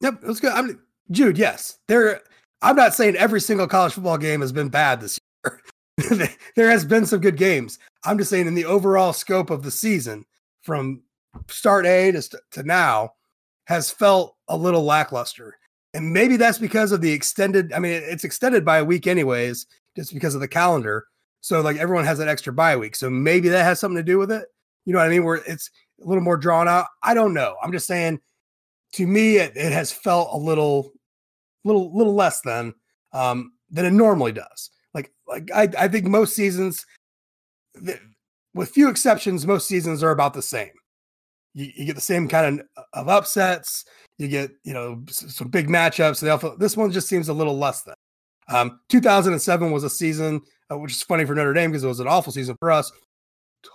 Yep, 0.00 0.22
it 0.22 0.26
was 0.26 0.40
good. 0.40 0.52
I 0.52 0.62
mean, 0.62 0.78
Jude, 1.10 1.38
yes, 1.38 1.78
there. 1.88 2.20
I'm 2.62 2.76
not 2.76 2.94
saying 2.94 3.16
every 3.16 3.40
single 3.40 3.66
college 3.66 3.92
football 3.92 4.18
game 4.18 4.40
has 4.40 4.52
been 4.52 4.68
bad 4.68 5.00
this 5.00 5.18
year. 5.44 5.60
there 6.56 6.70
has 6.70 6.84
been 6.84 7.06
some 7.06 7.20
good 7.20 7.36
games. 7.36 7.78
I'm 8.04 8.18
just 8.18 8.30
saying 8.30 8.46
in 8.46 8.54
the 8.54 8.64
overall 8.64 9.12
scope 9.12 9.50
of 9.50 9.62
the 9.62 9.70
season, 9.70 10.24
from 10.62 11.02
start 11.48 11.86
A 11.86 12.12
to, 12.12 12.22
to 12.52 12.62
now, 12.62 13.14
has 13.66 13.90
felt 13.90 14.36
a 14.48 14.56
little 14.56 14.84
lackluster. 14.84 15.58
And 15.94 16.12
maybe 16.12 16.36
that's 16.36 16.58
because 16.58 16.92
of 16.92 17.00
the 17.00 17.12
extended. 17.12 17.72
I 17.72 17.78
mean, 17.78 18.00
it's 18.04 18.24
extended 18.24 18.64
by 18.64 18.78
a 18.78 18.84
week, 18.84 19.06
anyways, 19.06 19.66
just 19.96 20.14
because 20.14 20.34
of 20.34 20.40
the 20.40 20.48
calendar. 20.48 21.06
So 21.40 21.60
like 21.60 21.76
everyone 21.76 22.04
has 22.04 22.18
that 22.18 22.28
extra 22.28 22.52
bye 22.52 22.76
week. 22.76 22.96
So 22.96 23.10
maybe 23.10 23.48
that 23.48 23.64
has 23.64 23.80
something 23.80 23.96
to 23.96 24.02
do 24.02 24.18
with 24.18 24.30
it. 24.30 24.46
You 24.86 24.92
know 24.92 25.00
what 25.00 25.06
I 25.06 25.10
mean? 25.10 25.24
Where 25.24 25.42
it's 25.46 25.70
a 26.02 26.08
little 26.08 26.22
more 26.22 26.36
drawn 26.36 26.68
out. 26.68 26.86
I 27.02 27.14
don't 27.14 27.34
know. 27.34 27.56
I'm 27.62 27.72
just 27.72 27.86
saying 27.86 28.20
to 28.92 29.06
me 29.06 29.36
it, 29.36 29.52
it 29.56 29.72
has 29.72 29.92
felt 29.92 30.28
a 30.32 30.36
little 30.36 30.92
little 31.64 31.94
little 31.96 32.14
less 32.14 32.40
than 32.42 32.74
um 33.12 33.52
than 33.70 33.84
it 33.84 33.92
normally 33.92 34.32
does 34.32 34.70
like 34.94 35.12
like 35.26 35.50
i 35.54 35.68
i 35.78 35.88
think 35.88 36.06
most 36.06 36.34
seasons 36.34 36.86
th- 37.84 38.00
with 38.54 38.70
few 38.70 38.88
exceptions 38.88 39.46
most 39.46 39.66
seasons 39.66 40.02
are 40.02 40.10
about 40.10 40.34
the 40.34 40.42
same 40.42 40.70
you, 41.54 41.70
you 41.74 41.84
get 41.84 41.94
the 41.94 42.00
same 42.00 42.28
kind 42.28 42.60
of, 42.60 42.84
of 42.92 43.08
upsets 43.08 43.84
you 44.18 44.28
get 44.28 44.50
you 44.64 44.72
know 44.72 45.02
some 45.08 45.48
big 45.48 45.68
matchups 45.68 46.20
they 46.20 46.56
this 46.58 46.76
one 46.76 46.90
just 46.90 47.08
seems 47.08 47.28
a 47.28 47.32
little 47.32 47.58
less 47.58 47.82
than 47.82 47.94
um 48.48 48.80
2007 48.88 49.70
was 49.70 49.84
a 49.84 49.90
season 49.90 50.40
uh, 50.70 50.78
which 50.78 50.92
is 50.92 51.02
funny 51.02 51.24
for 51.24 51.34
notre 51.34 51.52
dame 51.52 51.70
because 51.70 51.84
it 51.84 51.88
was 51.88 52.00
an 52.00 52.08
awful 52.08 52.32
season 52.32 52.56
for 52.58 52.70
us 52.70 52.92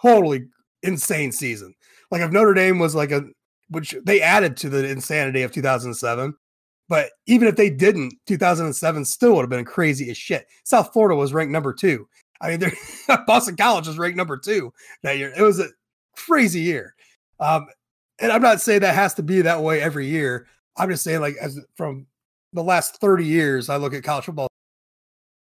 totally 0.01 0.45
insane 0.83 1.31
season 1.31 1.73
like 2.11 2.21
if 2.21 2.31
notre 2.31 2.53
dame 2.53 2.79
was 2.79 2.95
like 2.95 3.11
a 3.11 3.23
which 3.69 3.95
they 4.03 4.21
added 4.21 4.57
to 4.57 4.69
the 4.69 4.87
insanity 4.89 5.41
of 5.41 5.51
2007. 5.51 6.33
But 6.89 7.09
even 7.25 7.47
if 7.47 7.57
they 7.57 7.69
didn't, 7.69 8.13
2007 8.27 9.03
still 9.03 9.35
would 9.35 9.41
have 9.41 9.49
been 9.49 9.65
crazy 9.65 10.09
as 10.09 10.17
shit. 10.17 10.47
South 10.63 10.93
Florida 10.93 11.15
was 11.15 11.33
ranked 11.33 11.51
number 11.51 11.73
two. 11.73 12.07
I 12.39 12.55
mean, 12.55 12.71
Boston 13.27 13.57
College 13.57 13.87
was 13.87 13.97
ranked 13.97 14.17
number 14.17 14.37
two 14.37 14.71
that 15.03 15.17
year. 15.17 15.33
It 15.35 15.41
was 15.41 15.59
a 15.59 15.67
crazy 16.15 16.61
year. 16.61 16.95
Um, 17.39 17.67
and 18.19 18.31
I'm 18.31 18.41
not 18.41 18.61
saying 18.61 18.81
that 18.81 18.95
has 18.95 19.13
to 19.15 19.23
be 19.23 19.41
that 19.41 19.61
way 19.61 19.81
every 19.81 20.07
year. 20.07 20.47
I'm 20.77 20.89
just 20.89 21.03
saying, 21.03 21.21
like, 21.21 21.35
as 21.41 21.59
from 21.75 22.07
the 22.53 22.63
last 22.63 23.01
30 23.01 23.25
years, 23.25 23.69
I 23.69 23.77
look 23.77 23.93
at 23.93 24.03
college 24.03 24.25
football. 24.25 24.47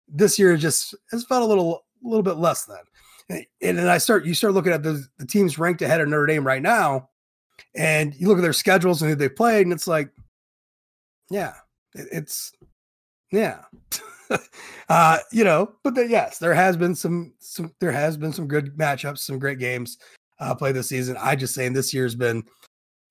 This 0.08 0.38
year 0.38 0.56
just 0.56 0.94
has 1.10 1.24
felt 1.24 1.42
a 1.42 1.46
little, 1.46 1.84
a 2.04 2.08
little 2.08 2.22
bit 2.22 2.36
less 2.36 2.64
than. 2.64 2.78
And, 3.28 3.44
then 3.60 3.88
I 3.88 3.98
start, 3.98 4.24
you 4.24 4.34
start 4.34 4.54
looking 4.54 4.72
at 4.72 4.82
the, 4.82 5.04
the 5.18 5.26
teams 5.26 5.58
ranked 5.58 5.82
ahead 5.82 6.00
of 6.00 6.08
Notre 6.08 6.26
Dame 6.26 6.46
right 6.46 6.62
now, 6.62 7.08
and 7.74 8.14
you 8.14 8.28
look 8.28 8.38
at 8.38 8.42
their 8.42 8.52
schedules 8.52 9.02
and 9.02 9.10
who 9.10 9.16
they 9.16 9.28
played, 9.28 9.66
and 9.66 9.72
it's 9.72 9.88
like, 9.88 10.10
yeah, 11.30 11.54
it, 11.94 12.06
it's, 12.12 12.52
yeah. 13.32 13.62
uh, 14.88 15.18
you 15.32 15.44
know, 15.44 15.72
but 15.82 15.94
the, 15.94 16.06
yes, 16.06 16.38
there 16.38 16.54
has 16.54 16.76
been 16.76 16.94
some, 16.94 17.32
some, 17.38 17.72
there 17.80 17.92
has 17.92 18.16
been 18.16 18.32
some 18.32 18.46
good 18.46 18.76
matchups, 18.76 19.18
some 19.18 19.38
great 19.38 19.58
games 19.58 19.98
uh, 20.38 20.54
played 20.54 20.76
this 20.76 20.88
season. 20.88 21.16
I 21.20 21.34
just 21.34 21.54
saying 21.54 21.72
this 21.72 21.92
year's 21.92 22.14
been, 22.14 22.44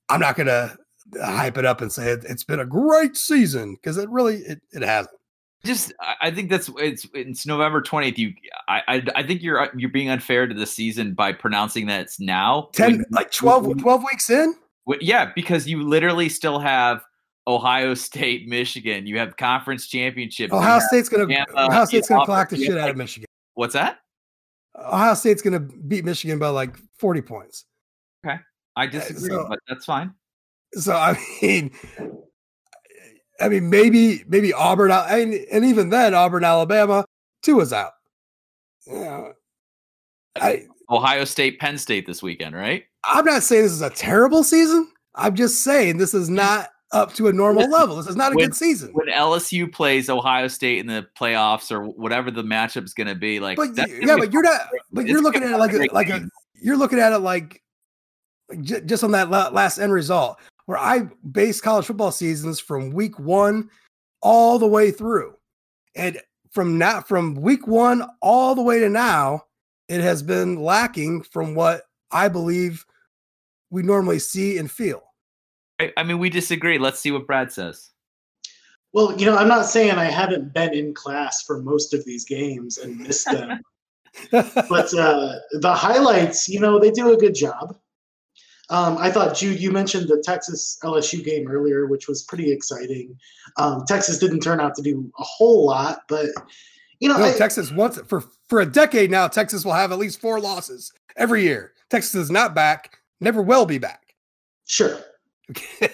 I'm 0.09 0.21
not 0.21 0.37
going 0.37 0.47
to 0.47 0.77
hype 1.21 1.57
it 1.57 1.65
up 1.65 1.81
and 1.81 1.91
say 1.91 2.11
it, 2.11 2.23
has 2.23 2.43
been 2.43 2.61
a 2.61 2.65
great 2.65 3.17
season 3.17 3.75
because 3.75 3.97
it 3.97 4.09
really, 4.09 4.37
it, 4.37 4.61
it 4.71 4.81
hasn't 4.81 5.15
just 5.65 5.93
I 6.21 6.31
think 6.31 6.49
that's 6.49 6.69
it's 6.77 7.07
it's 7.13 7.45
November 7.45 7.81
twentieth. 7.81 8.17
You 8.17 8.33
I, 8.67 8.81
I, 8.87 9.03
I 9.15 9.23
think 9.23 9.41
you're 9.41 9.69
you're 9.75 9.89
being 9.89 10.09
unfair 10.09 10.47
to 10.47 10.53
the 10.53 10.65
season 10.65 11.13
by 11.13 11.33
pronouncing 11.33 11.87
that 11.87 12.01
it's 12.01 12.19
now 12.19 12.69
ten 12.73 12.97
when, 12.97 13.05
like 13.11 13.31
12, 13.31 13.65
when, 13.65 13.77
12 13.77 14.03
weeks 14.03 14.29
in. 14.29 14.55
When, 14.85 14.99
yeah, 15.01 15.31
because 15.35 15.67
you 15.67 15.83
literally 15.83 16.29
still 16.29 16.59
have 16.59 17.03
Ohio 17.47 17.93
State, 17.93 18.47
Michigan. 18.47 19.05
You 19.05 19.19
have 19.19 19.37
conference 19.37 19.87
championships. 19.87 20.53
Ohio 20.53 20.79
State's 20.79 21.09
gonna 21.09 21.45
Ohio 21.55 21.85
State's 21.85 22.07
gonna 22.07 22.25
clock 22.25 22.49
the 22.49 22.57
shit 22.57 22.77
out 22.77 22.89
of 22.89 22.97
Michigan. 22.97 23.27
What's 23.53 23.73
that? 23.73 23.99
Ohio 24.77 25.13
State's 25.13 25.41
gonna 25.41 25.59
beat 25.59 26.05
Michigan 26.05 26.39
by 26.39 26.49
like 26.49 26.75
forty 26.97 27.21
points. 27.21 27.65
Okay, 28.25 28.39
I 28.75 28.85
uh, 28.85 28.89
disagree, 28.89 29.29
so, 29.29 29.45
but 29.47 29.59
that's 29.67 29.85
fine. 29.85 30.13
So 30.73 30.93
I 30.93 31.17
mean, 31.41 31.71
I 33.39 33.49
mean, 33.49 33.69
maybe 33.69 34.23
maybe 34.27 34.53
Auburn, 34.53 34.91
and 34.91 35.33
and 35.33 35.65
even 35.65 35.89
then, 35.89 36.13
Auburn, 36.13 36.43
Alabama, 36.43 37.05
two 37.41 37.59
is 37.59 37.73
out. 37.73 37.93
Yeah, 38.87 39.31
I 40.35 40.67
Ohio 40.89 41.25
State, 41.25 41.59
Penn 41.59 41.77
State 41.77 42.05
this 42.05 42.23
weekend, 42.23 42.55
right? 42.55 42.85
I'm 43.03 43.25
not 43.25 43.43
saying 43.43 43.63
this 43.63 43.71
is 43.71 43.81
a 43.81 43.89
terrible 43.89 44.43
season. 44.43 44.91
I'm 45.15 45.35
just 45.35 45.63
saying 45.63 45.97
this 45.97 46.13
is 46.13 46.29
not 46.29 46.69
up 46.91 47.13
to 47.15 47.27
a 47.27 47.33
normal 47.33 47.69
level. 47.69 47.97
This 47.97 48.07
is 48.07 48.15
not 48.15 48.31
a 48.31 48.35
when, 48.35 48.45
good 48.45 48.55
season. 48.55 48.91
When 48.93 49.07
LSU 49.07 49.71
plays 49.71 50.09
Ohio 50.09 50.47
State 50.47 50.79
in 50.79 50.87
the 50.87 51.07
playoffs 51.19 51.71
or 51.71 51.83
whatever 51.83 52.31
the 52.31 52.43
matchup 52.43 52.83
is 52.83 52.93
going 52.93 53.07
to 53.07 53.15
be, 53.15 53.39
like, 53.39 53.57
but 53.57 53.69
yeah, 53.75 54.15
but 54.17 54.31
you're 54.31 54.43
not. 54.43 54.61
But 54.91 55.07
you're 55.07 55.21
looking 55.21 55.43
at 55.43 55.51
it 55.51 55.57
like 55.57 55.73
a, 55.73 55.87
like 55.93 56.09
a. 56.09 56.27
You're 56.53 56.77
looking 56.77 56.99
at 56.99 57.11
it 57.11 57.19
like, 57.19 57.61
like 58.49 58.85
just 58.85 59.03
on 59.03 59.11
that 59.11 59.29
last 59.29 59.77
end 59.77 59.91
result 59.91 60.39
where 60.65 60.77
I 60.77 61.09
base 61.31 61.61
college 61.61 61.85
football 61.85 62.11
seasons 62.11 62.59
from 62.59 62.91
week 62.91 63.19
one 63.19 63.69
all 64.21 64.59
the 64.59 64.67
way 64.67 64.91
through. 64.91 65.35
And 65.95 66.19
from 66.51 66.77
now 66.77 67.01
from 67.01 67.35
week 67.35 67.67
one 67.67 68.07
all 68.21 68.55
the 68.55 68.61
way 68.61 68.79
to 68.79 68.89
now, 68.89 69.43
it 69.87 70.01
has 70.01 70.23
been 70.23 70.55
lacking 70.61 71.23
from 71.23 71.53
what 71.53 71.83
I 72.11 72.27
believe 72.27 72.85
we 73.69 73.83
normally 73.83 74.19
see 74.19 74.57
and 74.57 74.71
feel. 74.71 75.03
I 75.97 76.03
mean, 76.03 76.19
we 76.19 76.29
disagree. 76.29 76.77
Let's 76.77 76.99
see 76.99 77.11
what 77.11 77.27
Brad 77.27 77.51
says. 77.51 77.91
Well, 78.93 79.17
you 79.19 79.25
know, 79.25 79.35
I'm 79.35 79.49
not 79.49 79.65
saying 79.65 79.91
I 79.91 80.05
haven't 80.05 80.53
been 80.53 80.73
in 80.73 80.93
class 80.93 81.43
for 81.43 81.61
most 81.61 81.93
of 81.93 82.05
these 82.05 82.23
games 82.23 82.77
and 82.77 82.97
missed 82.97 83.29
them. 83.29 83.59
but 84.31 84.93
uh, 84.93 85.33
the 85.59 85.73
highlights, 85.73 86.47
you 86.47 86.61
know, 86.61 86.79
they 86.79 86.91
do 86.91 87.13
a 87.13 87.17
good 87.17 87.35
job. 87.35 87.75
Um, 88.69 88.97
I 88.97 89.11
thought, 89.11 89.35
Jude, 89.35 89.59
you 89.59 89.71
mentioned 89.71 90.07
the 90.07 90.21
Texas 90.25 90.79
LSU 90.83 91.23
game 91.23 91.47
earlier, 91.47 91.85
which 91.85 92.07
was 92.07 92.23
pretty 92.23 92.51
exciting. 92.51 93.15
Um, 93.57 93.83
Texas 93.87 94.17
didn't 94.17 94.39
turn 94.39 94.59
out 94.59 94.73
to 94.75 94.81
do 94.81 95.11
a 95.19 95.23
whole 95.23 95.65
lot, 95.65 95.99
but 96.07 96.27
you 96.99 97.09
know, 97.09 97.17
no, 97.17 97.25
I, 97.25 97.33
Texas 97.33 97.71
once 97.71 97.99
for 98.07 98.23
for 98.47 98.61
a 98.61 98.65
decade 98.65 99.11
now, 99.11 99.27
Texas 99.27 99.65
will 99.65 99.73
have 99.73 99.91
at 99.91 99.99
least 99.99 100.19
four 100.19 100.39
losses 100.39 100.91
every 101.15 101.43
year. 101.43 101.73
Texas 101.89 102.15
is 102.15 102.31
not 102.31 102.55
back, 102.55 102.99
never 103.19 103.41
will 103.41 103.65
be 103.65 103.77
back. 103.77 104.15
Sure. 104.67 104.99
Okay. 105.51 105.91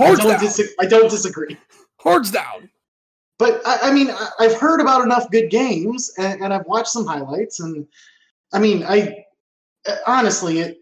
I 0.00 0.14
don't, 0.14 0.40
dis- 0.40 0.74
I 0.78 0.86
don't 0.86 1.10
disagree. 1.10 1.56
Hordes 1.96 2.30
down. 2.30 2.70
But 3.38 3.62
I, 3.66 3.78
I 3.84 3.92
mean, 3.92 4.10
I, 4.10 4.44
have 4.44 4.54
heard 4.54 4.80
about 4.80 5.02
enough 5.02 5.30
good 5.30 5.48
games, 5.48 6.12
and, 6.18 6.40
and 6.42 6.52
I've 6.52 6.66
watched 6.66 6.88
some 6.88 7.06
highlights, 7.06 7.60
and 7.60 7.86
I 8.52 8.58
mean, 8.58 8.84
I 8.84 9.24
honestly, 10.06 10.58
it 10.58 10.78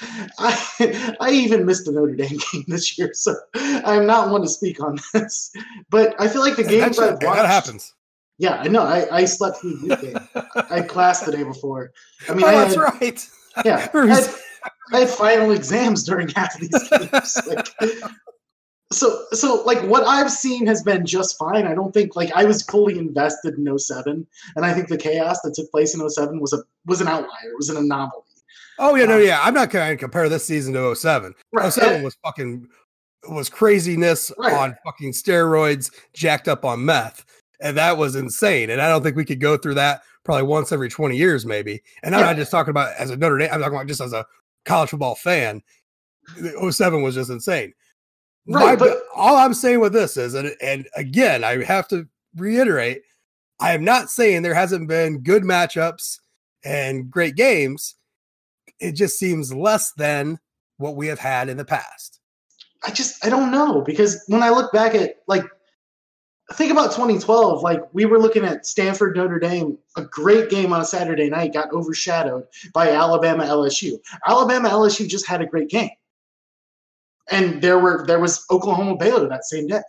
I 0.38 1.16
I 1.20 1.30
even 1.30 1.66
missed 1.66 1.84
the 1.84 1.92
Notre 1.92 2.14
Dame 2.14 2.38
game 2.52 2.64
this 2.68 2.98
year, 2.98 3.10
so 3.12 3.34
I'm 3.54 4.06
not 4.06 4.30
one 4.30 4.42
to 4.42 4.48
speak 4.48 4.82
on 4.82 4.98
this. 5.12 5.52
But 5.90 6.14
I 6.18 6.28
feel 6.28 6.40
like 6.40 6.56
the 6.56 6.64
games 6.64 6.98
I've 6.98 7.22
watched, 7.22 7.36
that 7.36 7.46
happens. 7.46 7.94
Yeah, 8.38 8.54
I 8.54 8.68
know. 8.68 8.82
I, 8.82 9.06
I 9.14 9.24
slept 9.26 9.58
through 9.58 9.76
the 9.76 9.88
weekend. 9.88 10.28
I 10.70 10.74
had 10.76 10.88
class 10.88 11.20
the 11.20 11.32
day 11.32 11.42
before. 11.42 11.92
I 12.28 12.34
mean, 12.34 12.44
oh, 12.44 12.48
I 12.48 12.54
that's 12.54 12.76
right. 12.76 13.28
Yeah, 13.64 13.88
I 13.94 14.06
had, 14.06 14.34
I 14.92 14.98
had, 15.00 15.10
final 15.10 15.50
exams 15.50 16.04
during 16.04 16.28
half 16.28 16.54
of 16.54 16.62
these 16.62 16.88
games. 16.88 17.38
like, 17.46 17.68
so 18.92 19.24
so 19.32 19.62
like 19.64 19.82
what 19.82 20.04
I've 20.04 20.30
seen 20.30 20.66
has 20.66 20.82
been 20.82 21.04
just 21.04 21.38
fine. 21.38 21.66
I 21.66 21.74
don't 21.74 21.92
think 21.92 22.16
like 22.16 22.32
I 22.34 22.44
was 22.44 22.62
fully 22.62 22.98
invested 22.98 23.54
in 23.58 23.78
07 23.78 24.26
and 24.56 24.64
I 24.64 24.72
think 24.72 24.88
the 24.88 24.96
chaos 24.98 25.40
that 25.42 25.54
took 25.54 25.70
place 25.70 25.94
in 25.94 26.08
07 26.08 26.40
was 26.40 26.52
a 26.52 26.62
was 26.86 27.00
an 27.02 27.08
outlier. 27.08 27.50
It 27.50 27.56
was 27.56 27.68
an 27.68 27.76
anomaly. 27.76 28.24
Oh 28.80 28.94
yeah, 28.94 29.04
no, 29.04 29.16
um, 29.16 29.22
yeah. 29.22 29.40
I'm 29.42 29.52
not 29.52 29.68
going 29.68 29.90
to 29.90 29.96
compare 29.96 30.28
this 30.30 30.44
season 30.44 30.72
to 30.72 30.96
07. 30.96 31.34
Right. 31.52 31.70
07 31.70 32.02
was 32.02 32.16
fucking 32.24 32.66
was 33.28 33.50
craziness 33.50 34.32
right. 34.38 34.54
on 34.54 34.76
fucking 34.84 35.12
steroids, 35.12 35.90
jacked 36.14 36.48
up 36.48 36.64
on 36.64 36.82
meth, 36.82 37.26
and 37.60 37.76
that 37.76 37.98
was 37.98 38.16
insane. 38.16 38.70
And 38.70 38.80
I 38.80 38.88
don't 38.88 39.02
think 39.02 39.16
we 39.16 39.26
could 39.26 39.40
go 39.40 39.58
through 39.58 39.74
that 39.74 40.02
probably 40.24 40.44
once 40.44 40.72
every 40.72 40.88
20 40.88 41.14
years, 41.14 41.44
maybe. 41.44 41.82
And 42.02 42.14
I'm 42.14 42.22
yeah. 42.22 42.26
not 42.28 42.36
just 42.36 42.50
talking 42.50 42.70
about 42.70 42.94
as 42.98 43.10
a 43.10 43.16
Notre 43.18 43.36
Dame. 43.36 43.50
I'm 43.52 43.60
talking 43.60 43.76
about 43.76 43.86
just 43.86 44.00
as 44.00 44.14
a 44.14 44.24
college 44.64 44.88
football 44.88 45.14
fan. 45.14 45.62
07 46.70 47.02
was 47.02 47.14
just 47.14 47.30
insane. 47.30 47.74
Right, 48.46 48.64
My, 48.64 48.76
but 48.76 49.02
all 49.14 49.36
I'm 49.36 49.52
saying 49.52 49.80
with 49.80 49.92
this 49.92 50.16
is, 50.16 50.32
and, 50.32 50.54
and 50.62 50.88
again, 50.96 51.44
I 51.44 51.62
have 51.64 51.86
to 51.88 52.08
reiterate, 52.34 53.02
I 53.60 53.74
am 53.74 53.84
not 53.84 54.08
saying 54.08 54.40
there 54.40 54.54
hasn't 54.54 54.88
been 54.88 55.22
good 55.22 55.42
matchups 55.42 56.18
and 56.64 57.10
great 57.10 57.36
games 57.36 57.96
it 58.80 58.92
just 58.92 59.18
seems 59.18 59.52
less 59.52 59.92
than 59.92 60.38
what 60.78 60.96
we 60.96 61.06
have 61.08 61.18
had 61.18 61.48
in 61.48 61.56
the 61.56 61.64
past. 61.64 62.20
I 62.82 62.90
just 62.90 63.24
I 63.24 63.28
don't 63.28 63.50
know 63.50 63.82
because 63.82 64.24
when 64.28 64.42
I 64.42 64.50
look 64.50 64.72
back 64.72 64.94
at 64.94 65.16
like 65.28 65.44
think 66.54 66.72
about 66.72 66.90
2012 66.90 67.62
like 67.62 67.82
we 67.92 68.06
were 68.06 68.18
looking 68.18 68.44
at 68.44 68.66
Stanford 68.66 69.16
Notre 69.16 69.38
Dame 69.38 69.78
a 69.96 70.02
great 70.02 70.50
game 70.50 70.72
on 70.72 70.80
a 70.80 70.84
Saturday 70.84 71.28
night 71.28 71.52
got 71.52 71.70
overshadowed 71.72 72.46
by 72.72 72.90
Alabama 72.90 73.44
LSU. 73.44 73.98
Alabama 74.26 74.68
LSU 74.70 75.08
just 75.08 75.26
had 75.26 75.42
a 75.42 75.46
great 75.46 75.68
game. 75.68 75.90
And 77.30 77.62
there 77.62 77.78
were 77.78 78.04
there 78.06 78.18
was 78.18 78.44
Oklahoma 78.50 78.96
Baylor 78.96 79.28
that 79.28 79.44
same 79.44 79.66
day. 79.66 79.82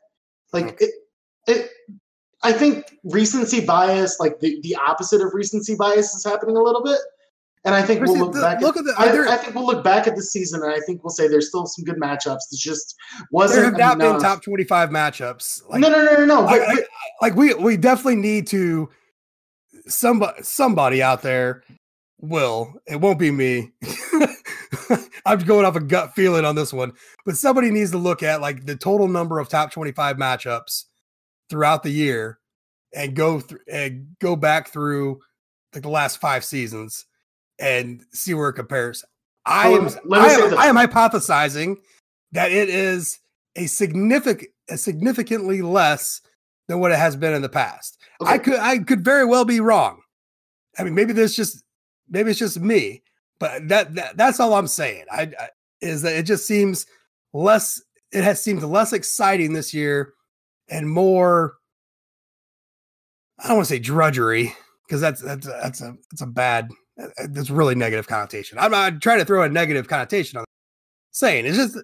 Like 0.51 0.77
mm. 0.77 0.81
it, 0.81 0.91
it 1.47 1.69
I 2.43 2.51
think 2.51 2.97
recency 3.03 3.65
bias 3.65 4.19
like 4.19 4.39
the, 4.39 4.59
the 4.63 4.75
opposite 4.75 5.21
of 5.21 5.33
recency 5.33 5.75
bias 5.75 6.13
is 6.13 6.25
happening 6.25 6.57
a 6.57 6.61
little 6.61 6.83
bit 6.83 6.99
and 7.63 7.75
I 7.75 7.81
think 7.83 8.01
we'll 8.01 8.17
look 8.17 8.33
the, 8.33 8.41
back. 8.41 8.61
Look 8.61 8.75
at, 8.75 8.81
at 8.81 8.85
the, 8.85 8.93
I, 8.97 9.33
I, 9.33 9.37
think 9.37 9.53
we'll 9.53 9.67
look 9.67 9.83
back 9.83 10.07
at 10.07 10.15
the 10.15 10.23
season, 10.23 10.63
and 10.63 10.71
I 10.71 10.79
think 10.79 11.03
we'll 11.03 11.11
say 11.11 11.27
there's 11.27 11.49
still 11.49 11.67
some 11.67 11.85
good 11.85 11.97
matchups. 11.97 12.39
It 12.51 12.57
just 12.57 12.95
wasn't. 13.31 13.57
There 13.57 13.65
have 13.65 13.77
not 13.77 13.95
enough. 13.95 14.19
been 14.19 14.21
top 14.21 14.43
25 14.43 14.89
matchups. 14.89 15.61
Like, 15.69 15.79
no, 15.79 15.89
no, 15.89 16.03
no, 16.03 16.15
no, 16.17 16.25
no. 16.25 16.41
Like, 16.41 16.87
like 17.21 17.35
we 17.35 17.53
we 17.53 17.77
definitely 17.77 18.15
need 18.15 18.47
to. 18.47 18.89
Somebody 19.87 20.41
somebody 20.43 21.03
out 21.03 21.21
there 21.21 21.63
will. 22.19 22.73
It 22.87 22.99
won't 22.99 23.19
be 23.19 23.31
me. 23.31 23.71
I'm 25.25 25.39
going 25.39 25.65
off 25.65 25.75
a 25.75 25.81
gut 25.81 26.13
feeling 26.15 26.45
on 26.45 26.55
this 26.55 26.73
one, 26.73 26.93
but 27.25 27.37
somebody 27.37 27.69
needs 27.69 27.91
to 27.91 27.97
look 27.97 28.23
at 28.23 28.41
like 28.41 28.65
the 28.65 28.75
total 28.75 29.07
number 29.07 29.39
of 29.39 29.49
top 29.49 29.71
25 29.71 30.17
matchups 30.17 30.85
throughout 31.49 31.83
the 31.83 31.91
year 31.91 32.39
and 32.93 33.15
go 33.15 33.39
through 33.39 33.59
and 33.71 34.07
go 34.19 34.35
back 34.35 34.69
through 34.69 35.19
like 35.73 35.83
the 35.83 35.89
last 35.89 36.17
five 36.17 36.43
seasons 36.43 37.05
and 37.61 38.03
see 38.11 38.33
where 38.33 38.49
it 38.49 38.53
compares. 38.53 39.05
I 39.45 39.69
am, 39.69 39.87
I 40.11 40.29
am, 40.29 40.57
I 40.57 40.65
am 40.65 40.75
hypothesizing 40.75 41.77
that 42.33 42.51
it 42.51 42.69
is 42.69 43.19
a 43.55 43.67
significant, 43.67 44.49
a 44.69 44.77
significantly 44.77 45.61
less 45.61 46.21
than 46.67 46.79
what 46.79 46.91
it 46.91 46.97
has 46.97 47.15
been 47.15 47.33
in 47.33 47.41
the 47.41 47.49
past. 47.49 47.97
Okay. 48.21 48.31
I 48.31 48.37
could, 48.37 48.59
I 48.59 48.79
could 48.79 49.03
very 49.03 49.25
well 49.25 49.45
be 49.45 49.59
wrong. 49.59 50.01
I 50.77 50.83
mean, 50.83 50.95
maybe 50.95 51.13
there's 51.13 51.35
just, 51.35 51.63
maybe 52.09 52.31
it's 52.31 52.39
just 52.39 52.59
me, 52.59 53.03
but 53.39 53.67
that, 53.69 53.95
that 53.95 54.17
that's 54.17 54.39
all 54.39 54.53
I'm 54.53 54.67
saying. 54.67 55.05
I, 55.11 55.23
I 55.39 55.49
is 55.81 56.03
that 56.03 56.15
it 56.15 56.23
just 56.23 56.45
seems 56.45 56.85
less. 57.33 57.81
it 58.11 58.23
has 58.23 58.41
seemed 58.41 58.61
less 58.63 58.93
exciting 58.93 59.53
this 59.53 59.73
year 59.73 60.13
and 60.69 60.89
more 60.89 61.55
I 63.43 63.47
don't 63.47 63.57
want 63.57 63.67
to 63.67 63.73
say 63.73 63.79
drudgery 63.79 64.55
because 64.85 65.01
that's 65.01 65.21
that's 65.21 65.47
that's 65.47 65.81
a 65.81 65.95
that's 66.11 66.21
a 66.21 66.27
bad 66.27 66.69
Uh, 67.01 67.07
uh, 67.23 67.27
that's 67.29 67.49
really 67.49 67.75
negative 67.75 68.07
connotation. 68.07 68.57
I'm 68.57 68.71
not 68.71 69.01
trying 69.01 69.19
to 69.19 69.25
throw 69.25 69.43
a 69.43 69.49
negative 69.49 69.87
connotation 69.87 70.37
on 70.37 70.45
saying 71.11 71.45
it's 71.45 71.57
just 71.57 71.77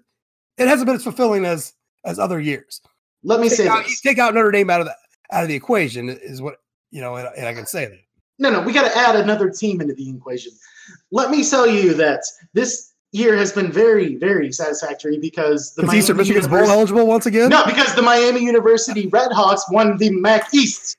it 0.58 0.68
hasn't 0.68 0.86
been 0.86 0.96
as 0.96 1.04
fulfilling 1.04 1.46
as 1.46 1.74
as 2.06 2.20
other 2.20 2.40
years. 2.40 2.82
Let 3.24 3.40
me 3.40 3.50
take 3.50 3.58
say 3.58 3.68
out, 3.68 3.86
take 4.04 4.20
out 4.20 4.34
Notre 4.34 4.52
Dame 4.52 4.70
out 4.70 4.82
of 4.82 4.88
the 4.88 4.96
out 5.32 5.44
of 5.44 5.50
the 5.50 5.56
equation 5.56 6.10
is 6.10 6.42
what 6.42 6.58
you 6.92 7.02
know, 7.02 7.16
and, 7.16 7.30
and 7.38 7.48
I 7.48 7.54
can 7.54 7.66
say 7.66 7.86
that. 7.86 8.00
No, 8.40 8.52
no, 8.52 8.62
we 8.62 8.72
got 8.72 8.90
to 8.90 8.98
add 8.98 9.16
another 9.16 9.50
team 9.50 9.82
into 9.82 9.94
the 9.94 10.10
equation. 10.10 10.52
Let 11.12 11.32
me 11.32 11.44
tell 11.44 11.68
you 11.68 11.94
that 11.96 12.22
this 12.54 12.94
year 13.12 13.36
has 13.36 13.52
been 13.52 13.72
very, 13.72 14.16
very 14.16 14.52
satisfactory 14.52 15.18
because 15.18 15.74
the 15.74 15.82
Because 15.82 15.98
Eastern 15.98 16.18
Michigan's 16.18 16.48
bowl 16.48 16.60
eligible 16.60 17.08
once 17.08 17.26
again. 17.26 17.50
No, 17.50 17.66
because 17.66 17.96
the 17.96 18.02
Miami 18.02 18.44
University 18.44 19.10
Redhawks 19.10 19.62
won 19.72 19.98
the 19.98 20.12
MAC 20.12 20.54
East. 20.54 20.98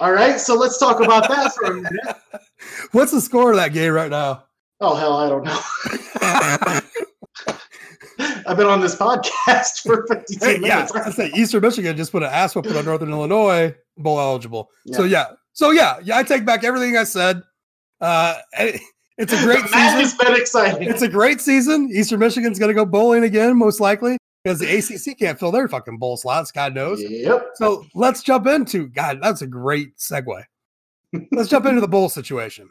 All 0.00 0.12
right, 0.12 0.38
so 0.40 0.54
let's 0.54 0.78
talk 0.78 1.00
about 1.00 1.28
that 1.28 1.52
for 1.54 1.72
a 1.72 1.74
minute. 1.74 2.16
What's 2.92 3.12
the 3.12 3.20
score 3.20 3.50
of 3.50 3.56
that 3.56 3.72
game 3.72 3.92
right 3.92 4.10
now? 4.10 4.44
Oh 4.80 4.94
hell, 4.94 5.16
I 5.16 5.28
don't 5.28 5.44
know. 5.44 6.80
I've 8.46 8.56
been 8.56 8.66
on 8.66 8.80
this 8.80 8.96
podcast 8.96 9.82
for 9.82 10.06
52 10.06 10.44
Hey, 10.44 10.52
yeah, 10.60 10.76
minutes. 10.76 10.92
I 10.92 11.10
say 11.10 11.30
Eastern 11.34 11.62
Michigan 11.62 11.96
just 11.96 12.12
put 12.12 12.22
an 12.22 12.30
ass 12.30 12.54
whooping 12.54 12.76
on 12.76 12.84
Northern 12.84 13.10
Illinois, 13.10 13.74
bowl 13.96 14.18
eligible. 14.20 14.70
So 14.92 15.04
yeah, 15.04 15.26
so 15.52 15.70
yeah, 15.70 15.98
yeah, 16.02 16.16
I 16.16 16.22
take 16.22 16.44
back 16.44 16.64
everything 16.64 16.96
I 16.96 17.04
said. 17.04 17.42
Uh, 18.00 18.36
it's 19.18 19.32
a 19.32 19.42
great 19.42 19.62
season. 19.62 19.78
has 19.78 20.14
been 20.14 20.34
exciting. 20.36 20.88
It's 20.88 21.02
a 21.02 21.08
great 21.08 21.40
season. 21.40 21.90
Eastern 21.92 22.20
Michigan's 22.20 22.58
going 22.58 22.68
to 22.70 22.74
go 22.74 22.84
bowling 22.84 23.24
again, 23.24 23.56
most 23.56 23.80
likely, 23.80 24.16
because 24.48 24.60
the 24.60 25.10
ACC 25.10 25.18
can't 25.18 25.38
fill 25.38 25.52
their 25.52 25.68
fucking 25.68 25.98
bowl 25.98 26.16
slots. 26.16 26.50
God 26.50 26.74
knows. 26.74 27.02
Yep. 27.02 27.50
So 27.56 27.84
let's 27.94 28.22
jump 28.22 28.46
into 28.46 28.88
God. 28.88 29.18
That's 29.20 29.42
a 29.42 29.46
great 29.46 29.98
segue. 29.98 30.42
let's 31.32 31.50
jump 31.50 31.66
into 31.66 31.82
the 31.82 31.88
bowl 31.88 32.08
situation. 32.08 32.70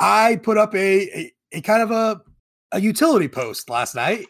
I 0.00 0.40
put 0.42 0.58
up 0.58 0.74
a, 0.74 1.08
a, 1.16 1.32
a 1.52 1.60
kind 1.60 1.82
of 1.82 1.92
a, 1.92 2.20
a 2.72 2.80
utility 2.80 3.28
post 3.28 3.70
last 3.70 3.94
night 3.94 4.26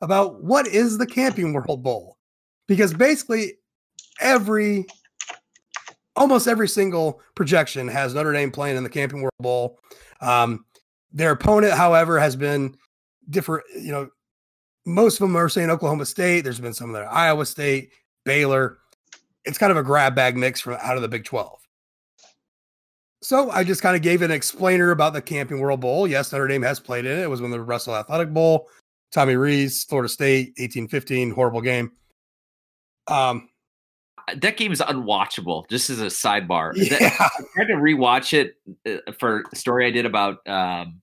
about 0.00 0.42
what 0.42 0.66
is 0.66 0.98
the 0.98 1.06
Camping 1.06 1.52
World 1.52 1.84
Bowl, 1.84 2.16
because 2.66 2.92
basically 2.92 3.52
every 4.20 4.84
almost 6.16 6.48
every 6.48 6.68
single 6.68 7.20
projection 7.36 7.86
has 7.86 8.12
Notre 8.12 8.32
Dame 8.32 8.50
playing 8.50 8.76
in 8.76 8.82
the 8.82 8.90
Camping 8.90 9.22
World 9.22 9.30
Bowl. 9.38 9.78
Um, 10.20 10.64
their 11.12 11.30
opponent, 11.30 11.74
however, 11.74 12.18
has 12.18 12.34
been 12.34 12.76
different. 13.30 13.64
You 13.76 13.92
know, 13.92 14.08
most 14.86 15.14
of 15.14 15.20
them 15.20 15.36
are 15.36 15.48
saying 15.48 15.70
Oklahoma 15.70 16.06
State. 16.06 16.42
There's 16.42 16.60
been 16.60 16.74
some 16.74 16.92
that 16.92 17.02
are 17.02 17.12
Iowa 17.12 17.46
State, 17.46 17.90
Baylor. 18.24 18.78
It's 19.44 19.58
kind 19.58 19.70
of 19.70 19.76
a 19.76 19.82
grab 19.82 20.14
bag 20.14 20.36
mix 20.36 20.60
from 20.60 20.76
out 20.80 20.96
of 20.96 21.02
the 21.02 21.08
Big 21.08 21.24
12. 21.24 21.58
So 23.22 23.50
I 23.50 23.62
just 23.62 23.82
kind 23.82 23.94
of 23.94 24.02
gave 24.02 24.22
an 24.22 24.32
explainer 24.32 24.90
about 24.90 25.12
the 25.12 25.22
Camping 25.22 25.60
World 25.60 25.80
Bowl. 25.80 26.08
Yes, 26.08 26.32
Notre 26.32 26.48
Dame 26.48 26.62
has 26.62 26.80
played 26.80 27.04
in 27.06 27.18
it. 27.18 27.22
It 27.22 27.30
was 27.30 27.40
when 27.40 27.52
the 27.52 27.60
Russell 27.60 27.94
Athletic 27.94 28.32
Bowl, 28.32 28.68
Tommy 29.12 29.36
Rees, 29.36 29.84
Florida 29.84 30.08
State, 30.08 30.48
1815, 30.58 31.30
horrible 31.30 31.60
game. 31.60 31.92
Um, 33.06 33.48
that 34.36 34.56
game 34.56 34.72
is 34.72 34.80
unwatchable. 34.80 35.68
Just 35.68 35.90
as 35.90 36.00
a 36.00 36.06
sidebar, 36.06 36.74
That- 36.88 37.00
yeah, 37.00 37.16
I 37.18 37.42
tried 37.54 37.66
to 37.66 37.74
rewatch 37.74 38.32
it 38.32 38.56
uh, 38.86 39.12
for 39.18 39.44
a 39.52 39.56
story 39.56 39.86
I 39.86 39.90
did 39.90 40.06
about 40.06 40.46
um, 40.48 41.01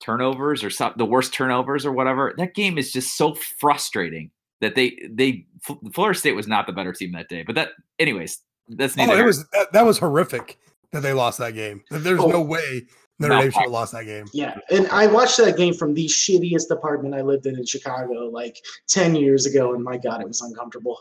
turnovers 0.00 0.62
or 0.64 0.70
some, 0.70 0.92
the 0.96 1.04
worst 1.04 1.32
turnovers 1.32 1.84
or 1.84 1.92
whatever. 1.92 2.34
That 2.38 2.54
game 2.54 2.78
is 2.78 2.92
just 2.92 3.16
so 3.16 3.34
frustrating 3.34 4.30
that 4.60 4.74
they 4.74 4.98
they 5.10 5.46
Florida 5.92 6.18
State 6.18 6.32
was 6.36 6.48
not 6.48 6.66
the 6.66 6.72
better 6.72 6.92
team 6.92 7.12
that 7.12 7.28
day. 7.28 7.42
But 7.42 7.54
that, 7.56 7.70
anyways, 7.98 8.38
that's 8.68 8.96
oh, 8.98 9.06
neither. 9.06 9.14
oh, 9.14 9.22
it 9.22 9.26
was 9.26 9.48
that, 9.50 9.72
that 9.72 9.86
was 9.86 9.98
horrific 9.98 10.58
that 10.92 11.02
they 11.02 11.12
lost 11.12 11.38
that 11.38 11.54
game. 11.54 11.82
There's 11.90 12.20
Oh. 12.20 12.26
no 12.28 12.40
way 12.40 12.86
Notre 13.18 13.34
No. 13.34 13.42
Dame 13.42 13.50
should 13.50 13.62
have 13.62 13.70
lost 13.70 13.92
that 13.92 14.04
game. 14.04 14.26
Yeah, 14.32 14.56
and 14.70 14.86
I 14.88 15.06
watched 15.06 15.38
that 15.38 15.56
game 15.56 15.74
from 15.74 15.94
the 15.94 16.06
shittiest 16.06 16.70
apartment 16.70 17.14
I 17.14 17.22
lived 17.22 17.46
in 17.46 17.56
in 17.58 17.66
Chicago 17.66 18.28
like 18.32 18.58
10 18.88 19.16
years 19.16 19.44
ago, 19.46 19.74
and 19.74 19.82
my 19.82 19.96
God, 19.96 20.20
it 20.20 20.28
was 20.28 20.40
uncomfortable. 20.40 20.98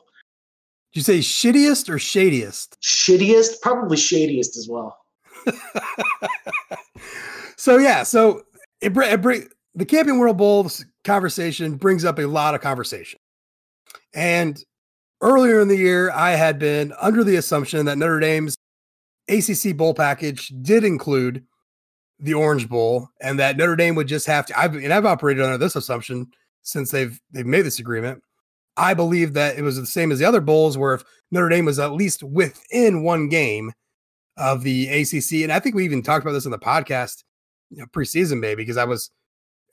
Did 0.94 1.00
you 1.00 1.04
say 1.04 1.20
shittiest 1.20 1.90
or 1.90 1.98
shadiest? 1.98 2.78
Shittiest, 2.82 3.62
probably 3.62 3.98
shadiest 3.98 4.58
as 4.58 4.68
well. 4.68 4.98
so 7.56 7.78
yeah, 7.78 8.04
so 8.04 8.44
it, 8.82 8.96
it 8.96 9.22
bring 9.22 9.48
the 9.76 9.86
Camping 9.86 10.18
World 10.18 10.38
Bowl 10.38 10.70
conversation 11.04 11.76
brings 11.76 12.04
up 12.04 12.20
a 12.20 12.26
lot 12.26 12.56
of 12.56 12.62
conversation. 12.62 13.20
And 14.14 14.64
earlier 15.22 15.60
in 15.60 15.68
the 15.68 15.78
year, 15.78 16.12
I 16.12 16.32
had 16.32 16.60
been 16.60 16.94
under 17.00 17.24
the 17.24 17.36
assumption 17.36 17.86
that 17.86 17.98
Notre 17.98 18.20
Dame's 18.20 18.58
ACC 19.30 19.76
bowl 19.76 19.94
package 19.94 20.52
did 20.62 20.84
include 20.84 21.44
the 22.20 22.34
Orange 22.34 22.68
Bowl, 22.68 23.10
and 23.22 23.38
that 23.40 23.58
Notre 23.58 23.76
Dame 23.76 23.96
would 23.96 24.08
just 24.08 24.26
have 24.26 24.46
to. 24.48 24.60
I've 24.60 24.76
and 24.76 24.92
I've 24.92 25.06
operated 25.06 25.44
under 25.44 25.58
this 25.58 25.76
assumption 25.76 26.28
since 26.64 26.90
they've 26.92 27.20
they've 27.32 27.46
made 27.46 27.62
this 27.62 27.80
agreement. 27.80 28.24
I 28.76 28.94
believe 28.94 29.34
that 29.34 29.58
it 29.58 29.62
was 29.62 29.78
the 29.78 29.86
same 29.86 30.12
as 30.12 30.20
the 30.20 30.26
other 30.26 30.42
bowls, 30.42 30.78
where 30.78 30.96
if 30.96 31.04
Notre 31.32 31.50
Dame 31.50 31.66
was 31.66 31.80
at 31.80 31.94
least 31.94 32.24
within 32.24 33.04
one 33.04 33.30
game 33.30 33.72
of 34.38 34.64
the 34.64 34.88
ACC, 34.88 35.44
and 35.44 35.52
I 35.52 35.60
think 35.60 35.76
we 35.76 35.86
even 35.86 36.02
talked 36.02 36.24
about 36.24 36.34
this 36.34 36.46
in 36.46 36.52
the 36.52 36.60
podcast, 36.60 37.24
you 37.70 37.78
know, 37.78 37.86
preseason, 37.86 38.40
maybe 38.40 38.64
because 38.64 38.78
I 38.78 38.86
was, 38.86 39.12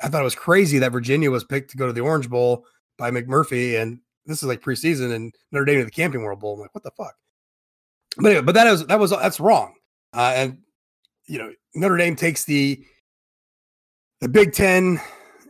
I 0.03 0.09
thought 0.09 0.21
it 0.21 0.25
was 0.25 0.35
crazy 0.35 0.79
that 0.79 0.93
Virginia 0.93 1.31
was 1.31 1.45
picked 1.45 1.71
to 1.71 1.77
go 1.77 1.87
to 1.87 1.93
the 1.93 2.01
Orange 2.01 2.29
Bowl 2.29 2.67
by 2.99 3.11
McMurphy, 3.11 3.81
and 3.81 4.01
this 4.27 4.43
is 4.43 4.49
like 4.49 4.61
preseason, 4.61 5.15
and 5.15 5.35
Notre 5.53 5.65
Dame 5.65 5.79
to 5.81 5.85
the 5.85 5.91
Camping 5.91 6.23
World 6.23 6.41
Bowl. 6.41 6.55
I'm 6.55 6.61
like, 6.61 6.75
what 6.75 6.85
the 6.85 6.91
fuck? 6.93 7.15
But 8.17 8.27
anyway, 8.27 8.45
but 8.45 8.55
that 8.55 8.67
is 8.67 8.87
that 8.87 8.99
was 8.99 9.11
that's 9.11 9.41
wrong, 9.41 9.75
uh, 10.13 10.33
and 10.35 10.59
you 11.27 11.39
know 11.39 11.53
Notre 11.75 11.97
Dame 11.97 12.17
takes 12.17 12.45
the 12.45 12.85
the 14.21 14.29
Big 14.29 14.53
Ten 14.53 15.01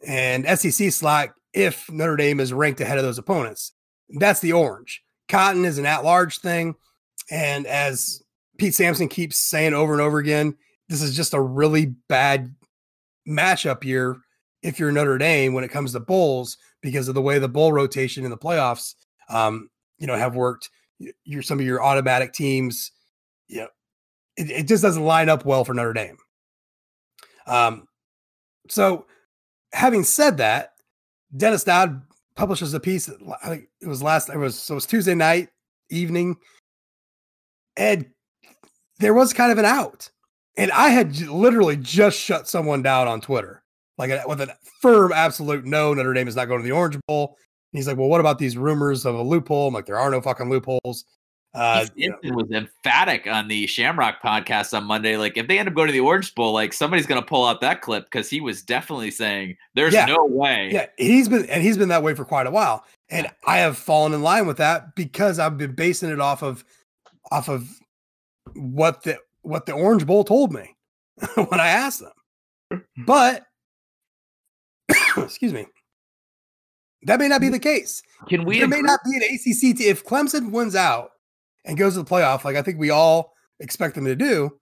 and 0.06 0.46
SEC 0.58 0.90
slot 0.92 1.30
if 1.52 1.90
Notre 1.90 2.16
Dame 2.16 2.40
is 2.40 2.52
ranked 2.52 2.80
ahead 2.80 2.98
of 2.98 3.04
those 3.04 3.18
opponents. 3.18 3.72
That's 4.18 4.40
the 4.40 4.52
orange. 4.52 5.02
Cotton 5.28 5.64
is 5.64 5.78
an 5.78 5.86
at-large 5.86 6.38
thing, 6.38 6.74
and 7.30 7.66
as 7.66 8.22
Pete 8.58 8.74
Sampson 8.74 9.08
keeps 9.08 9.36
saying 9.36 9.74
over 9.74 9.92
and 9.92 10.02
over 10.02 10.18
again, 10.18 10.56
this 11.00 11.10
is 11.10 11.16
just 11.16 11.34
a 11.34 11.40
really 11.40 11.86
bad 12.08 12.54
matchup 13.28 13.84
year 13.84 14.16
if 14.62 14.78
you're 14.78 14.92
Notre 14.92 15.18
Dame 15.18 15.52
when 15.52 15.64
it 15.64 15.70
comes 15.70 15.92
to 15.92 16.00
bowls 16.00 16.56
because 16.82 17.08
of 17.08 17.14
the 17.14 17.22
way 17.22 17.38
the 17.38 17.48
bowl 17.48 17.72
rotation 17.72 18.24
in 18.24 18.30
the 18.30 18.38
playoffs, 18.38 18.94
um, 19.28 19.68
you 19.98 20.06
know, 20.06 20.16
have 20.16 20.36
worked. 20.36 20.70
Your 21.24 21.42
some 21.42 21.58
of 21.58 21.66
your 21.66 21.82
automatic 21.82 22.32
teams, 22.32 22.92
you 23.48 23.62
know, 23.62 23.68
it, 24.36 24.50
it 24.50 24.68
just 24.68 24.82
doesn't 24.82 25.04
line 25.04 25.28
up 25.28 25.44
well 25.44 25.64
for 25.64 25.74
Notre 25.74 25.92
Dame. 25.92 26.16
Um, 27.46 27.88
so 28.70 29.06
having 29.72 30.04
said 30.04 30.36
that, 30.38 30.74
Dennis 31.36 31.64
Dodd 31.64 32.00
publishes 32.36 32.72
a 32.72 32.80
piece. 32.80 33.08
It 33.08 33.86
was 33.86 34.02
last. 34.02 34.28
It 34.28 34.38
was 34.38 34.56
so 34.56 34.74
it 34.74 34.76
was 34.76 34.86
Tuesday 34.86 35.16
night 35.16 35.48
evening, 35.90 36.36
Ed, 37.76 38.10
there 38.98 39.14
was 39.14 39.32
kind 39.32 39.52
of 39.52 39.58
an 39.58 39.64
out, 39.64 40.10
and 40.56 40.70
I 40.72 40.90
had 40.90 41.18
literally 41.28 41.76
just 41.76 42.18
shut 42.18 42.48
someone 42.48 42.82
down 42.82 43.08
on 43.08 43.20
Twitter, 43.20 43.62
like 43.98 44.10
a, 44.10 44.22
with 44.26 44.40
a 44.40 44.56
firm, 44.80 45.12
absolute 45.12 45.64
no. 45.64 45.94
Notre 45.94 46.12
Dame 46.14 46.28
is 46.28 46.36
not 46.36 46.46
going 46.48 46.60
to 46.60 46.64
the 46.64 46.72
Orange 46.72 46.98
Bowl. 47.06 47.36
And 47.72 47.78
he's 47.78 47.86
like, 47.88 47.96
"Well, 47.96 48.08
what 48.08 48.20
about 48.20 48.38
these 48.38 48.56
rumors 48.56 49.04
of 49.04 49.14
a 49.14 49.22
loophole?" 49.22 49.68
I'm 49.68 49.74
like, 49.74 49.86
"There 49.86 49.98
are 49.98 50.10
no 50.10 50.20
fucking 50.20 50.48
loopholes." 50.48 51.04
Uh, 51.54 51.86
you 51.94 52.10
know, 52.10 52.16
was 52.34 52.50
emphatic 52.50 53.28
on 53.28 53.46
the 53.46 53.64
Shamrock 53.68 54.20
podcast 54.20 54.76
on 54.76 54.82
Monday. 54.82 55.16
Like, 55.16 55.36
if 55.36 55.46
they 55.46 55.56
end 55.56 55.68
up 55.68 55.74
going 55.76 55.86
to 55.86 55.92
the 55.92 56.00
Orange 56.00 56.34
Bowl, 56.34 56.52
like 56.52 56.72
somebody's 56.72 57.06
going 57.06 57.20
to 57.20 57.26
pull 57.26 57.44
out 57.46 57.60
that 57.60 57.80
clip 57.80 58.06
because 58.06 58.28
he 58.28 58.40
was 58.40 58.62
definitely 58.62 59.12
saying, 59.12 59.56
"There's 59.74 59.94
Yeah. 59.94 60.06
no 60.06 60.24
way." 60.24 60.70
Yeah, 60.72 60.86
he's 60.98 61.28
been 61.28 61.44
and 61.46 61.62
he's 61.62 61.78
been 61.78 61.90
that 61.90 62.02
way 62.02 62.14
for 62.14 62.24
quite 62.24 62.48
a 62.48 62.50
while. 62.50 62.84
And 63.10 63.30
I 63.46 63.58
have 63.58 63.78
fallen 63.78 64.12
in 64.14 64.22
line 64.22 64.46
with 64.48 64.56
that 64.56 64.96
because 64.96 65.38
I've 65.38 65.56
been 65.56 65.74
basing 65.76 66.10
it 66.10 66.20
off 66.20 66.42
of 66.42 66.64
off 67.30 67.48
of 67.48 67.68
what 68.54 69.02
the 69.04 69.18
what 69.44 69.66
the 69.66 69.72
Orange 69.72 70.06
Bowl 70.06 70.24
told 70.24 70.52
me 70.52 70.74
when 71.34 71.60
I 71.60 71.68
asked 71.68 72.00
them. 72.00 72.12
Mm-hmm. 72.72 73.04
But 73.04 73.44
excuse 75.18 75.52
me. 75.52 75.66
That 77.06 77.18
may 77.18 77.28
not 77.28 77.42
be 77.42 77.50
the 77.50 77.58
case. 77.58 78.02
Can 78.28 78.44
we? 78.46 78.58
there 78.58 78.68
may 78.68 78.80
not 78.80 79.00
be 79.04 79.16
an 79.16 79.22
ACC 79.22 79.76
t- 79.76 79.88
if 79.88 80.04
Clemson 80.04 80.50
wins 80.50 80.74
out 80.74 81.10
and 81.66 81.76
goes 81.76 81.94
to 81.94 82.02
the 82.02 82.08
playoff, 82.10 82.44
like 82.44 82.56
I 82.56 82.62
think 82.62 82.78
we 82.78 82.88
all 82.90 83.32
expect 83.60 83.94
them 83.94 84.06
to 84.06 84.16
do. 84.16 84.58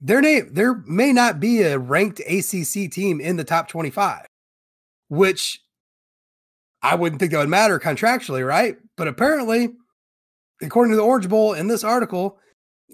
their 0.00 0.20
name 0.20 0.48
there 0.52 0.82
may 0.86 1.12
not 1.12 1.38
be 1.38 1.62
a 1.62 1.78
ranked 1.78 2.20
ACC 2.20 2.90
team 2.90 3.20
in 3.20 3.36
the 3.36 3.44
top 3.44 3.68
twenty 3.68 3.90
five, 3.90 4.26
which 5.08 5.60
I 6.82 6.96
wouldn't 6.96 7.20
think 7.20 7.30
that 7.30 7.38
would 7.38 7.48
matter 7.48 7.78
contractually, 7.78 8.44
right? 8.46 8.76
But 8.96 9.06
apparently, 9.06 9.68
according 10.60 10.90
to 10.92 10.96
the 10.96 11.04
Orange 11.04 11.28
Bowl 11.28 11.52
in 11.52 11.68
this 11.68 11.84
article, 11.84 12.38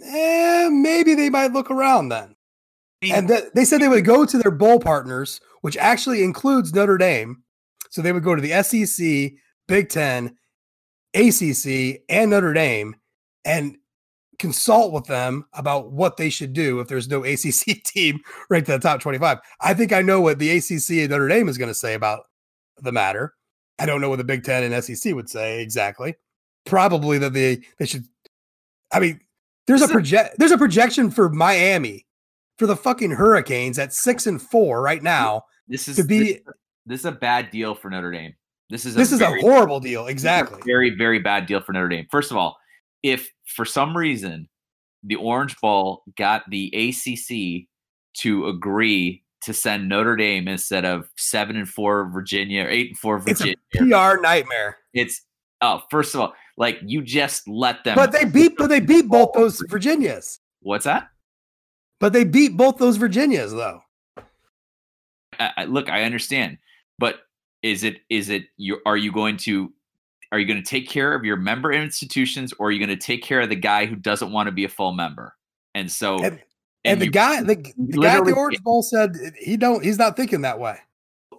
eh, 0.04 0.68
maybe 0.70 1.14
they 1.14 1.30
might 1.30 1.52
look 1.52 1.70
around 1.70 2.08
then. 2.08 2.34
And 3.02 3.28
th- 3.28 3.44
they 3.54 3.64
said 3.64 3.80
they 3.80 3.88
would 3.88 4.04
go 4.04 4.24
to 4.24 4.38
their 4.38 4.50
bowl 4.50 4.80
partners, 4.80 5.40
which 5.60 5.76
actually 5.76 6.24
includes 6.24 6.74
Notre 6.74 6.98
Dame. 6.98 7.42
So 7.90 8.02
they 8.02 8.12
would 8.12 8.24
go 8.24 8.34
to 8.34 8.42
the 8.42 8.62
SEC, 8.62 9.32
Big 9.68 9.88
Ten, 9.88 10.36
ACC, 11.14 12.02
and 12.08 12.30
Notre 12.30 12.52
Dame 12.52 12.96
and 13.44 13.76
consult 14.38 14.92
with 14.92 15.04
them 15.06 15.46
about 15.52 15.92
what 15.92 16.16
they 16.16 16.30
should 16.30 16.52
do 16.52 16.80
if 16.80 16.88
there's 16.88 17.08
no 17.08 17.24
ACC 17.24 17.82
team 17.84 18.20
ranked 18.50 18.68
in 18.68 18.74
the 18.74 18.80
top 18.80 19.00
25. 19.00 19.38
I 19.60 19.74
think 19.74 19.92
I 19.92 20.02
know 20.02 20.20
what 20.20 20.38
the 20.38 20.50
ACC 20.50 20.90
and 20.90 21.10
Notre 21.10 21.28
Dame 21.28 21.48
is 21.48 21.58
going 21.58 21.70
to 21.70 21.74
say 21.74 21.94
about 21.94 22.24
the 22.78 22.92
matter. 22.92 23.34
I 23.78 23.86
don't 23.86 24.00
know 24.00 24.08
what 24.08 24.16
the 24.16 24.24
Big 24.24 24.44
Ten 24.44 24.62
and 24.62 24.84
SEC 24.84 25.14
would 25.14 25.28
say 25.28 25.60
exactly. 25.60 26.16
Probably 26.64 27.18
that 27.18 27.32
they 27.32 27.60
they 27.78 27.86
should. 27.86 28.04
I 28.92 29.00
mean, 29.00 29.20
there's 29.66 29.82
a 29.82 29.88
project 29.88 30.38
there's 30.38 30.52
a 30.52 30.58
projection 30.58 31.10
for 31.10 31.28
Miami 31.28 32.06
for 32.58 32.66
the 32.66 32.76
fucking 32.76 33.12
Hurricanes 33.12 33.78
at 33.78 33.92
six 33.92 34.26
and 34.26 34.40
four 34.40 34.80
right 34.82 35.02
now. 35.02 35.42
This 35.68 35.88
is 35.88 35.96
to 35.96 36.04
be 36.04 36.18
this, 36.18 36.40
this 36.86 37.00
is 37.00 37.06
a 37.06 37.12
bad 37.12 37.50
deal 37.50 37.74
for 37.74 37.90
Notre 37.90 38.12
Dame. 38.12 38.34
This 38.70 38.84
is 38.84 38.94
this 38.94 39.12
is 39.12 39.18
very, 39.18 39.40
a 39.40 39.42
horrible 39.42 39.80
deal. 39.80 40.06
Exactly. 40.06 40.60
very 40.64 40.90
very 40.90 41.18
bad 41.18 41.46
deal 41.46 41.60
for 41.60 41.72
Notre 41.72 41.88
Dame. 41.88 42.06
First 42.10 42.30
of 42.30 42.36
all, 42.36 42.56
if 43.02 43.28
for 43.54 43.64
some 43.64 43.96
reason 43.96 44.48
the 45.02 45.16
Orange 45.16 45.56
Bowl 45.60 46.02
got 46.16 46.42
the 46.50 46.72
ACC 46.74 47.68
to 48.22 48.48
agree 48.48 49.22
to 49.42 49.52
send 49.52 49.88
Notre 49.88 50.16
Dame 50.16 50.48
instead 50.48 50.84
of 50.84 51.08
seven 51.16 51.56
and 51.56 51.68
four 51.68 52.10
Virginia 52.10 52.64
or 52.64 52.68
eight 52.68 52.88
and 52.88 52.98
four 52.98 53.18
Virginia, 53.18 53.54
it's 53.72 53.82
a 53.82 53.84
PR 53.84 54.20
nightmare. 54.20 54.78
It's 54.94 55.22
oh, 55.60 55.82
first 55.90 56.14
of 56.14 56.20
all, 56.20 56.34
like 56.56 56.78
you 56.82 57.02
just 57.02 57.48
let 57.48 57.84
them. 57.84 57.96
But 57.96 58.12
they 58.12 58.24
beat, 58.24 58.56
but 58.56 58.68
they 58.68 58.80
beat 58.80 59.08
both 59.08 59.32
those 59.34 59.62
Virginias. 59.68 60.40
What's 60.60 60.84
that? 60.84 61.08
But 62.00 62.12
they 62.12 62.24
beat 62.24 62.56
both 62.56 62.76
those 62.78 62.96
Virginias, 62.96 63.52
though. 63.52 63.80
I, 65.38 65.50
I, 65.56 65.64
look, 65.64 65.88
I 65.88 66.02
understand, 66.04 66.58
but 66.98 67.20
is 67.62 67.84
it 67.84 67.98
is 68.08 68.30
it 68.30 68.44
you? 68.56 68.80
Are 68.86 68.96
you 68.96 69.12
going 69.12 69.36
to 69.38 69.72
are 70.32 70.38
you 70.38 70.46
going 70.46 70.62
to 70.62 70.68
take 70.68 70.88
care 70.88 71.14
of 71.14 71.24
your 71.24 71.36
member 71.36 71.72
institutions, 71.72 72.52
or 72.58 72.68
are 72.68 72.70
you 72.70 72.84
going 72.84 72.96
to 72.96 73.02
take 73.02 73.22
care 73.22 73.40
of 73.40 73.48
the 73.48 73.56
guy 73.56 73.86
who 73.86 73.96
doesn't 73.96 74.32
want 74.32 74.46
to 74.46 74.52
be 74.52 74.64
a 74.64 74.68
full 74.68 74.92
member? 74.92 75.34
And 75.74 75.90
so, 75.90 76.16
and, 76.16 76.24
and, 76.24 76.40
and 76.84 77.00
the 77.00 77.06
you, 77.06 77.10
guy, 77.10 77.42
the, 77.42 77.54
the 77.54 77.98
guy 77.98 78.16
at 78.16 78.24
the 78.24 78.32
Orange 78.32 78.62
Bowl 78.62 78.82
said 78.82 79.14
he 79.38 79.56
don't, 79.56 79.84
he's 79.84 79.98
not 79.98 80.16
thinking 80.16 80.40
that 80.40 80.58
way. 80.58 80.78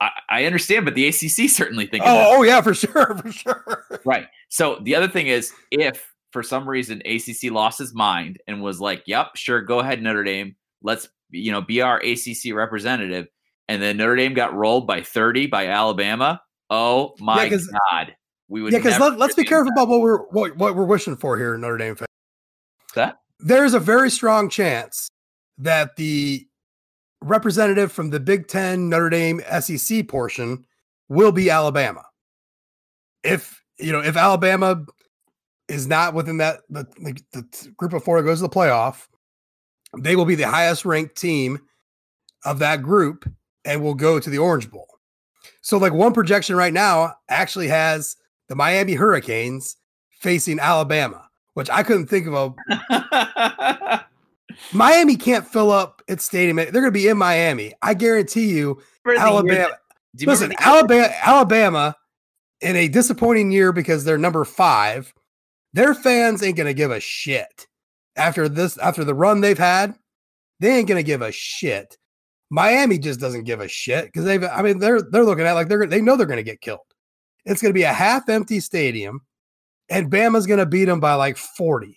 I, 0.01 0.09
I 0.29 0.45
understand, 0.45 0.85
but 0.85 0.95
the 0.95 1.07
ACC 1.07 1.49
certainly 1.49 1.85
thinking. 1.85 2.09
Oh, 2.09 2.37
oh 2.37 2.43
yeah, 2.43 2.61
for 2.61 2.73
sure, 2.75 3.17
for 3.17 3.31
sure. 3.31 3.85
Right. 4.05 4.27
So 4.49 4.79
the 4.83 4.95
other 4.95 5.07
thing 5.07 5.27
is, 5.27 5.51
if 5.71 6.13
for 6.31 6.43
some 6.43 6.67
reason 6.67 7.01
ACC 7.05 7.51
lost 7.51 7.79
his 7.79 7.93
mind 7.93 8.39
and 8.47 8.61
was 8.61 8.79
like, 8.79 9.03
"Yep, 9.05 9.35
sure, 9.35 9.61
go 9.61 9.79
ahead, 9.79 10.01
Notre 10.01 10.23
Dame, 10.23 10.55
let's 10.81 11.09
you 11.29 11.51
know 11.51 11.61
be 11.61 11.81
our 11.81 11.97
ACC 11.99 12.53
representative," 12.53 13.27
and 13.67 13.81
then 13.81 13.97
Notre 13.97 14.15
Dame 14.15 14.33
got 14.33 14.53
rolled 14.53 14.87
by 14.87 15.01
thirty 15.01 15.47
by 15.47 15.67
Alabama. 15.67 16.41
Oh 16.69 17.15
my 17.19 17.45
yeah, 17.45 17.57
god, 17.91 18.15
we 18.49 18.61
would. 18.61 18.73
Yeah, 18.73 18.79
because 18.79 18.99
let, 18.99 19.19
us 19.19 19.35
be 19.35 19.43
careful 19.43 19.71
that. 19.75 19.81
about 19.81 19.87
what 19.89 20.01
we're 20.01 20.25
what, 20.27 20.57
what 20.57 20.75
we're 20.75 20.85
wishing 20.85 21.15
for 21.15 21.37
here 21.37 21.55
in 21.55 21.61
Notre 21.61 21.77
Dame. 21.77 21.95
Fans. 21.95 22.07
That 22.95 23.17
there's 23.39 23.73
a 23.73 23.79
very 23.79 24.09
strong 24.09 24.49
chance 24.49 25.09
that 25.57 25.95
the 25.95 26.47
representative 27.21 27.91
from 27.91 28.09
the 28.09 28.19
Big 28.19 28.47
Ten 28.47 28.89
Notre 28.89 29.09
Dame 29.09 29.41
SEC 29.59 30.07
portion 30.07 30.65
will 31.09 31.31
be 31.31 31.49
Alabama. 31.49 32.03
If 33.23 33.63
you 33.79 33.91
know, 33.91 34.01
if 34.01 34.17
Alabama 34.17 34.85
is 35.67 35.87
not 35.87 36.13
within 36.13 36.37
that 36.37 36.61
the, 36.69 36.85
the, 36.97 37.21
the 37.33 37.73
group 37.77 37.93
of 37.93 38.03
four 38.03 38.21
that 38.21 38.27
goes 38.27 38.39
to 38.39 38.43
the 38.43 38.49
playoff, 38.49 39.07
they 39.97 40.15
will 40.15 40.25
be 40.25 40.35
the 40.35 40.47
highest 40.47 40.85
ranked 40.85 41.15
team 41.15 41.59
of 42.45 42.59
that 42.59 42.81
group 42.81 43.29
and 43.65 43.83
will 43.83 43.93
go 43.93 44.19
to 44.19 44.29
the 44.29 44.37
Orange 44.37 44.69
Bowl. 44.71 44.87
So, 45.61 45.77
like 45.77 45.93
one 45.93 46.13
projection 46.13 46.55
right 46.55 46.73
now 46.73 47.15
actually 47.29 47.67
has 47.67 48.15
the 48.47 48.55
Miami 48.55 48.93
Hurricanes 48.93 49.75
facing 50.11 50.59
Alabama, 50.59 51.27
which 51.53 51.69
I 51.69 51.83
couldn't 51.83 52.07
think 52.07 52.27
of 52.27 52.55
a 52.69 54.05
Miami 54.73 55.15
can't 55.15 55.47
fill 55.47 55.71
up 55.71 56.01
its 56.07 56.25
stadium. 56.25 56.57
They're 56.57 56.71
going 56.71 56.85
to 56.85 56.91
be 56.91 57.07
in 57.07 57.17
Miami. 57.17 57.73
I 57.81 57.93
guarantee 57.93 58.49
you, 58.49 58.81
Alabama. 59.07 59.77
You 60.17 60.27
listen, 60.27 60.53
Alabama, 60.59 61.09
Alabama, 61.23 61.95
in 62.61 62.75
a 62.75 62.87
disappointing 62.87 63.51
year 63.51 63.71
because 63.71 64.03
they're 64.03 64.17
number 64.17 64.43
five, 64.45 65.13
their 65.73 65.93
fans 65.93 66.41
ain't 66.41 66.57
going 66.57 66.67
to 66.67 66.73
give 66.73 66.91
a 66.91 66.99
shit 66.99 67.67
after 68.15 68.49
this. 68.49 68.77
After 68.77 69.03
the 69.03 69.13
run 69.13 69.41
they've 69.41 69.57
had, 69.57 69.95
they 70.59 70.75
ain't 70.75 70.87
going 70.87 70.99
to 70.99 71.03
give 71.03 71.21
a 71.21 71.31
shit. 71.31 71.97
Miami 72.49 72.97
just 72.97 73.19
doesn't 73.19 73.43
give 73.43 73.59
a 73.59 73.67
shit 73.67 74.05
because 74.05 74.25
they've. 74.25 74.43
I 74.43 74.61
mean, 74.61 74.79
they're 74.79 75.01
they're 75.01 75.25
looking 75.25 75.45
at 75.45 75.53
like 75.53 75.67
they're 75.67 75.85
they 75.85 76.01
know 76.01 76.15
they're 76.15 76.25
going 76.25 76.37
to 76.37 76.43
get 76.43 76.61
killed. 76.61 76.79
It's 77.45 77.61
going 77.61 77.69
to 77.69 77.77
be 77.77 77.83
a 77.83 77.93
half 77.93 78.27
empty 78.29 78.59
stadium, 78.59 79.21
and 79.89 80.11
Bama's 80.11 80.47
going 80.47 80.59
to 80.59 80.65
beat 80.65 80.85
them 80.85 80.99
by 80.99 81.13
like 81.13 81.37
forty 81.37 81.96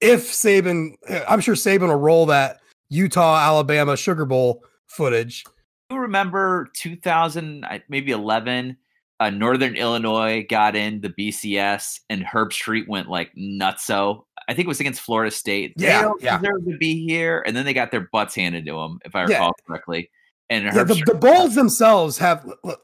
if 0.00 0.32
Saban, 0.32 0.94
I'm 1.28 1.40
sure 1.40 1.54
Saban 1.54 1.88
will 1.88 1.96
roll 1.96 2.26
that 2.26 2.60
Utah 2.88 3.38
Alabama 3.38 3.96
Sugar 3.96 4.24
Bowl 4.24 4.64
footage. 4.86 5.44
You 5.90 5.98
remember 5.98 6.70
2000, 6.74 7.66
maybe 7.88 8.12
11, 8.12 8.76
uh, 9.18 9.30
Northern 9.30 9.76
Illinois 9.76 10.46
got 10.48 10.74
in 10.74 11.00
the 11.00 11.10
BCS 11.10 12.00
and 12.08 12.24
Herbstreit 12.24 12.88
went 12.88 13.08
like 13.08 13.32
nutso. 13.34 14.22
I 14.48 14.54
think 14.54 14.66
it 14.66 14.68
was 14.68 14.80
against 14.80 15.02
Florida 15.02 15.30
State. 15.30 15.74
They 15.76 15.86
yeah, 15.86 16.10
yeah. 16.20 16.38
deserve 16.38 16.64
to 16.64 16.76
be 16.78 17.06
here, 17.06 17.42
and 17.46 17.54
then 17.54 17.64
they 17.64 17.74
got 17.74 17.90
their 17.90 18.08
butts 18.12 18.34
handed 18.34 18.66
to 18.66 18.72
them, 18.72 18.98
if 19.04 19.14
I 19.14 19.22
recall 19.22 19.52
yeah. 19.58 19.66
correctly. 19.66 20.10
And 20.48 20.64
yeah, 20.64 20.82
the, 20.82 21.00
the 21.06 21.14
bowls 21.14 21.54
themselves 21.54 22.18
have. 22.18 22.50
Look, 22.64 22.80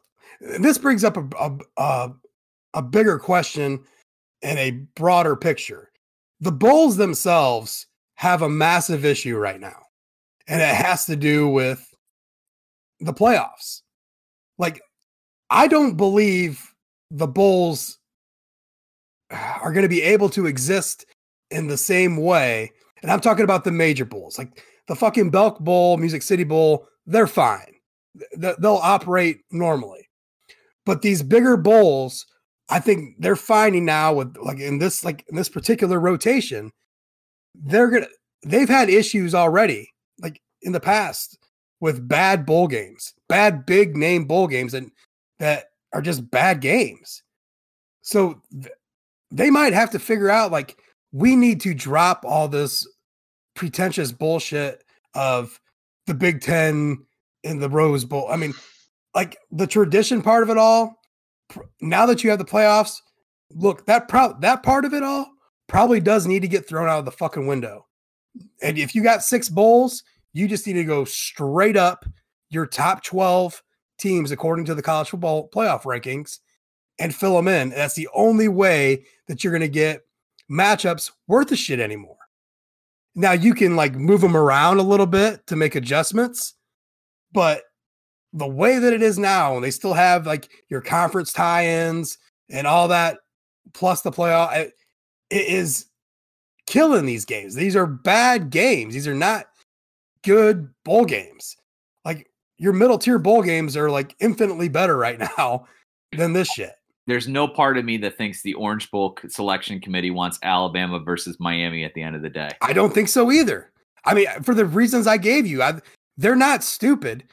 this 0.60 0.78
brings 0.78 1.02
up 1.02 1.16
a, 1.16 1.28
a, 1.40 1.58
a 1.76 2.14
a 2.74 2.82
bigger 2.82 3.18
question 3.18 3.82
and 4.42 4.58
a 4.58 4.70
broader 4.94 5.34
picture 5.34 5.90
the 6.40 6.52
Bulls 6.52 6.96
themselves 6.96 7.86
have 8.14 8.42
a 8.42 8.48
massive 8.48 9.04
issue 9.04 9.36
right 9.36 9.60
now, 9.60 9.82
and 10.46 10.60
it 10.60 10.74
has 10.74 11.06
to 11.06 11.16
do 11.16 11.48
with 11.48 11.86
the 13.00 13.12
playoffs. 13.12 13.82
Like, 14.58 14.80
I 15.50 15.68
don't 15.68 15.96
believe 15.96 16.74
the 17.10 17.26
Bulls 17.26 17.98
are 19.30 19.72
going 19.72 19.82
to 19.82 19.88
be 19.88 20.02
able 20.02 20.28
to 20.30 20.46
exist 20.46 21.04
in 21.50 21.66
the 21.66 21.76
same 21.76 22.16
way. 22.16 22.72
And 23.02 23.10
I'm 23.10 23.20
talking 23.20 23.44
about 23.44 23.64
the 23.64 23.72
major 23.72 24.04
Bulls, 24.04 24.38
like 24.38 24.62
the 24.88 24.96
fucking 24.96 25.30
Belk 25.30 25.58
Bowl, 25.60 25.96
Music 25.96 26.22
City 26.22 26.44
Bowl, 26.44 26.88
they're 27.06 27.26
fine. 27.26 27.74
They'll 28.36 28.80
operate 28.82 29.40
normally. 29.50 30.08
But 30.84 31.02
these 31.02 31.22
bigger 31.22 31.56
bowls 31.56 32.24
I 32.68 32.80
think 32.80 33.16
they're 33.18 33.36
finding 33.36 33.84
now 33.84 34.12
with 34.14 34.36
like 34.38 34.58
in 34.58 34.78
this 34.78 35.04
like 35.04 35.24
in 35.28 35.36
this 35.36 35.48
particular 35.48 36.00
rotation, 36.00 36.72
they're 37.54 37.90
gonna 37.90 38.08
they've 38.44 38.68
had 38.68 38.88
issues 38.88 39.34
already, 39.34 39.92
like 40.20 40.40
in 40.62 40.72
the 40.72 40.80
past, 40.80 41.38
with 41.80 42.08
bad 42.08 42.44
bowl 42.44 42.66
games, 42.66 43.14
bad 43.28 43.66
big 43.66 43.96
name 43.96 44.24
bowl 44.24 44.48
games, 44.48 44.74
and 44.74 44.90
that 45.38 45.66
are 45.92 46.02
just 46.02 46.30
bad 46.30 46.60
games. 46.60 47.22
So 48.02 48.42
th- 48.52 48.74
they 49.30 49.50
might 49.50 49.72
have 49.72 49.90
to 49.90 49.98
figure 49.98 50.30
out 50.30 50.52
like 50.52 50.76
we 51.12 51.36
need 51.36 51.60
to 51.62 51.74
drop 51.74 52.24
all 52.24 52.48
this 52.48 52.86
pretentious 53.54 54.12
bullshit 54.12 54.82
of 55.14 55.60
the 56.06 56.14
Big 56.14 56.40
Ten 56.40 57.06
in 57.42 57.60
the 57.60 57.70
Rose 57.70 58.04
Bowl. 58.04 58.28
I 58.30 58.36
mean, 58.36 58.54
like 59.14 59.38
the 59.50 59.66
tradition 59.66 60.20
part 60.20 60.42
of 60.42 60.50
it 60.50 60.58
all 60.58 60.98
now 61.80 62.06
that 62.06 62.24
you 62.24 62.30
have 62.30 62.38
the 62.38 62.44
playoffs, 62.44 63.00
look 63.50 63.86
that 63.86 64.08
pro- 64.08 64.38
that 64.40 64.62
part 64.62 64.84
of 64.84 64.92
it 64.92 65.02
all 65.02 65.26
probably 65.66 66.00
does 66.00 66.26
need 66.26 66.42
to 66.42 66.48
get 66.48 66.68
thrown 66.68 66.88
out 66.88 66.98
of 66.98 67.04
the 67.04 67.10
fucking 67.10 67.46
window. 67.46 67.86
And 68.62 68.78
if 68.78 68.94
you 68.94 69.02
got 69.02 69.22
six 69.22 69.48
bowls, 69.48 70.02
you 70.32 70.46
just 70.48 70.66
need 70.66 70.74
to 70.74 70.84
go 70.84 71.04
straight 71.04 71.76
up 71.76 72.04
your 72.50 72.66
top 72.66 73.02
12 73.02 73.62
teams 73.98 74.30
according 74.30 74.64
to 74.66 74.74
the 74.74 74.82
college 74.82 75.08
football 75.08 75.48
playoff 75.48 75.82
rankings 75.82 76.38
and 76.98 77.14
fill 77.14 77.36
them 77.36 77.48
in. 77.48 77.70
That's 77.70 77.94
the 77.94 78.08
only 78.14 78.48
way 78.48 79.04
that 79.28 79.42
you're 79.42 79.52
going 79.52 79.60
to 79.62 79.68
get 79.68 80.02
matchups 80.50 81.10
worth 81.26 81.50
a 81.52 81.56
shit 81.56 81.80
anymore. 81.80 82.16
Now 83.14 83.32
you 83.32 83.54
can 83.54 83.76
like 83.76 83.94
move 83.94 84.20
them 84.20 84.36
around 84.36 84.78
a 84.78 84.82
little 84.82 85.06
bit 85.06 85.46
to 85.46 85.56
make 85.56 85.74
adjustments, 85.74 86.54
but 87.32 87.62
the 88.36 88.46
way 88.46 88.78
that 88.78 88.92
it 88.92 89.02
is 89.02 89.18
now, 89.18 89.54
and 89.54 89.64
they 89.64 89.70
still 89.70 89.94
have 89.94 90.26
like 90.26 90.50
your 90.68 90.82
conference 90.82 91.32
tie-ins 91.32 92.18
and 92.50 92.66
all 92.66 92.88
that, 92.88 93.18
plus 93.72 94.02
the 94.02 94.12
playoff, 94.12 94.54
it, 94.54 94.74
it 95.30 95.48
is 95.48 95.86
killing 96.66 97.06
these 97.06 97.24
games. 97.24 97.54
These 97.54 97.76
are 97.76 97.86
bad 97.86 98.50
games. 98.50 98.92
These 98.92 99.08
are 99.08 99.14
not 99.14 99.46
good 100.22 100.68
bowl 100.84 101.06
games. 101.06 101.56
Like 102.04 102.30
your 102.58 102.74
middle 102.74 102.98
tier 102.98 103.18
bowl 103.18 103.42
games 103.42 103.74
are 103.76 103.90
like 103.90 104.14
infinitely 104.20 104.68
better 104.68 104.98
right 104.98 105.18
now 105.38 105.66
than 106.12 106.34
this 106.34 106.48
shit. 106.48 106.74
There's 107.06 107.28
no 107.28 107.48
part 107.48 107.78
of 107.78 107.84
me 107.84 107.96
that 107.98 108.18
thinks 108.18 108.42
the 108.42 108.54
Orange 108.54 108.90
Bowl 108.90 109.16
selection 109.28 109.80
committee 109.80 110.10
wants 110.10 110.40
Alabama 110.42 110.98
versus 110.98 111.38
Miami 111.38 111.84
at 111.84 111.94
the 111.94 112.02
end 112.02 112.16
of 112.16 112.22
the 112.22 112.28
day. 112.28 112.50
I 112.60 112.72
don't 112.72 112.92
think 112.92 113.08
so 113.08 113.30
either. 113.30 113.70
I 114.04 114.12
mean, 114.12 114.26
for 114.42 114.54
the 114.54 114.66
reasons 114.66 115.06
I 115.06 115.16
gave 115.16 115.46
you, 115.46 115.62
I, 115.62 115.80
they're 116.16 116.34
not 116.34 116.64
stupid 116.64 117.24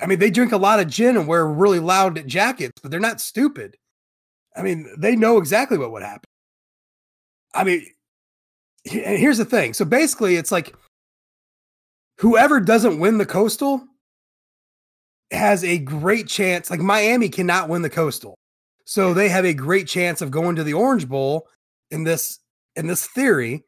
I 0.00 0.06
mean, 0.06 0.18
they 0.18 0.30
drink 0.30 0.52
a 0.52 0.58
lot 0.58 0.80
of 0.80 0.88
gin 0.88 1.16
and 1.16 1.26
wear 1.26 1.46
really 1.46 1.78
loud 1.78 2.26
jackets, 2.26 2.80
but 2.82 2.90
they're 2.90 3.00
not 3.00 3.20
stupid. 3.20 3.76
I 4.54 4.62
mean, 4.62 4.88
they 4.98 5.16
know 5.16 5.38
exactly 5.38 5.78
what 5.78 5.92
would 5.92 6.02
happen. 6.02 6.28
I 7.54 7.64
mean, 7.64 7.86
and 8.90 9.18
here's 9.18 9.38
the 9.38 9.44
thing. 9.44 9.74
So 9.74 9.84
basically, 9.84 10.36
it's 10.36 10.52
like 10.52 10.74
whoever 12.18 12.60
doesn't 12.60 12.98
win 12.98 13.18
the 13.18 13.26
coastal 13.26 13.84
has 15.30 15.64
a 15.64 15.78
great 15.78 16.28
chance. 16.28 16.70
Like 16.70 16.80
Miami 16.80 17.28
cannot 17.28 17.68
win 17.68 17.82
the 17.82 17.90
coastal. 17.90 18.36
So 18.84 19.14
they 19.14 19.28
have 19.28 19.44
a 19.44 19.54
great 19.54 19.88
chance 19.88 20.20
of 20.20 20.30
going 20.30 20.56
to 20.56 20.64
the 20.64 20.74
Orange 20.74 21.08
Bowl 21.08 21.48
in 21.90 22.04
this 22.04 22.38
in 22.76 22.86
this 22.86 23.06
theory 23.06 23.64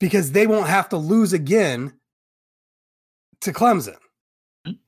because 0.00 0.32
they 0.32 0.46
won't 0.46 0.68
have 0.68 0.88
to 0.90 0.96
lose 0.96 1.32
again 1.32 1.92
to 3.42 3.52
Clemson. 3.52 3.96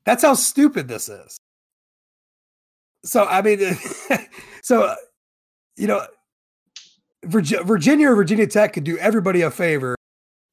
That's 0.04 0.22
how 0.22 0.34
stupid 0.34 0.88
this 0.88 1.08
is. 1.08 1.38
So 3.04 3.24
I 3.24 3.42
mean, 3.42 3.60
so 4.62 4.82
uh, 4.82 4.96
you 5.76 5.86
know, 5.86 6.06
Virginia 7.24 8.10
or 8.10 8.16
Virginia 8.16 8.46
Tech 8.46 8.72
could 8.72 8.84
do 8.84 8.98
everybody 8.98 9.42
a 9.42 9.50
favor 9.50 9.96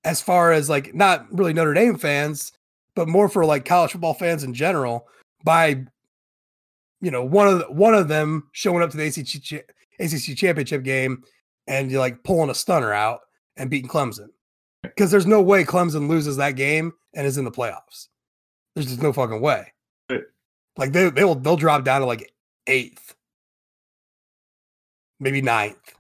as 0.03 0.21
far 0.21 0.51
as 0.51 0.69
like 0.69 0.93
not 0.93 1.25
really 1.31 1.53
Notre 1.53 1.73
Dame 1.73 1.97
fans, 1.97 2.51
but 2.95 3.07
more 3.07 3.29
for 3.29 3.45
like 3.45 3.65
college 3.65 3.91
football 3.91 4.13
fans 4.13 4.43
in 4.43 4.53
general 4.53 5.07
by 5.43 5.85
you 7.01 7.11
know 7.11 7.23
one 7.23 7.47
of 7.47 7.59
the, 7.59 7.71
one 7.71 7.93
of 7.93 8.07
them 8.07 8.49
showing 8.51 8.83
up 8.83 8.91
to 8.91 8.97
the 8.97 9.07
ACC 9.07 9.65
ACC 9.99 10.37
championship 10.37 10.83
game 10.83 11.23
and 11.67 11.91
you're 11.91 11.99
like 11.99 12.23
pulling 12.23 12.49
a 12.49 12.55
stunner 12.55 12.93
out 12.93 13.21
and 13.57 13.69
beating 13.69 13.89
Clemson 13.89 14.27
because 14.81 15.11
there's 15.11 15.27
no 15.27 15.41
way 15.41 15.63
Clemson 15.63 16.09
loses 16.09 16.37
that 16.37 16.55
game 16.55 16.93
and 17.13 17.27
is 17.27 17.37
in 17.37 17.45
the 17.45 17.51
playoffs. 17.51 18.07
There's 18.73 18.87
just 18.87 19.01
no 19.01 19.13
fucking 19.13 19.41
way. 19.41 19.73
Like 20.77 20.93
they 20.93 21.09
they 21.09 21.23
will 21.23 21.35
they'll 21.35 21.57
drop 21.57 21.83
down 21.83 22.01
to 22.01 22.07
like 22.07 22.33
eighth, 22.67 23.15
maybe 25.19 25.41
ninth. 25.41 25.93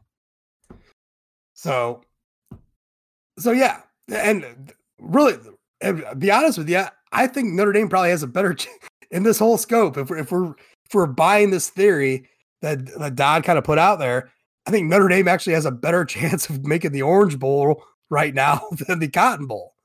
So, 1.53 2.01
so 3.37 3.51
yeah, 3.51 3.81
and 4.07 4.73
really, 4.99 5.35
and 5.81 6.03
uh, 6.05 6.15
be 6.15 6.31
honest 6.31 6.57
with 6.57 6.69
you, 6.69 6.83
I 7.11 7.27
think 7.27 7.53
Notre 7.53 7.73
Dame 7.73 7.89
probably 7.89 8.09
has 8.11 8.23
a 8.23 8.27
better 8.27 8.53
chance 8.55 8.77
in 9.11 9.23
this 9.23 9.39
whole 9.39 9.57
scope. 9.57 9.97
If 9.97 10.09
we're 10.09 10.17
if 10.17 10.31
we're 10.31 10.51
if 10.51 10.93
we're 10.93 11.05
buying 11.05 11.51
this 11.51 11.69
theory 11.69 12.29
that 12.61 12.85
that 12.97 13.15
Dodd 13.15 13.43
kind 13.43 13.59
of 13.59 13.65
put 13.65 13.77
out 13.77 13.99
there, 13.99 14.31
I 14.65 14.71
think 14.71 14.87
Notre 14.87 15.09
Dame 15.09 15.27
actually 15.27 15.53
has 15.53 15.65
a 15.65 15.71
better 15.71 16.05
chance 16.05 16.49
of 16.49 16.65
making 16.65 16.93
the 16.93 17.01
Orange 17.01 17.37
Bowl 17.37 17.83
right 18.09 18.33
now 18.33 18.61
than 18.87 18.99
the 18.99 19.09
Cotton 19.09 19.47
Bowl, 19.47 19.75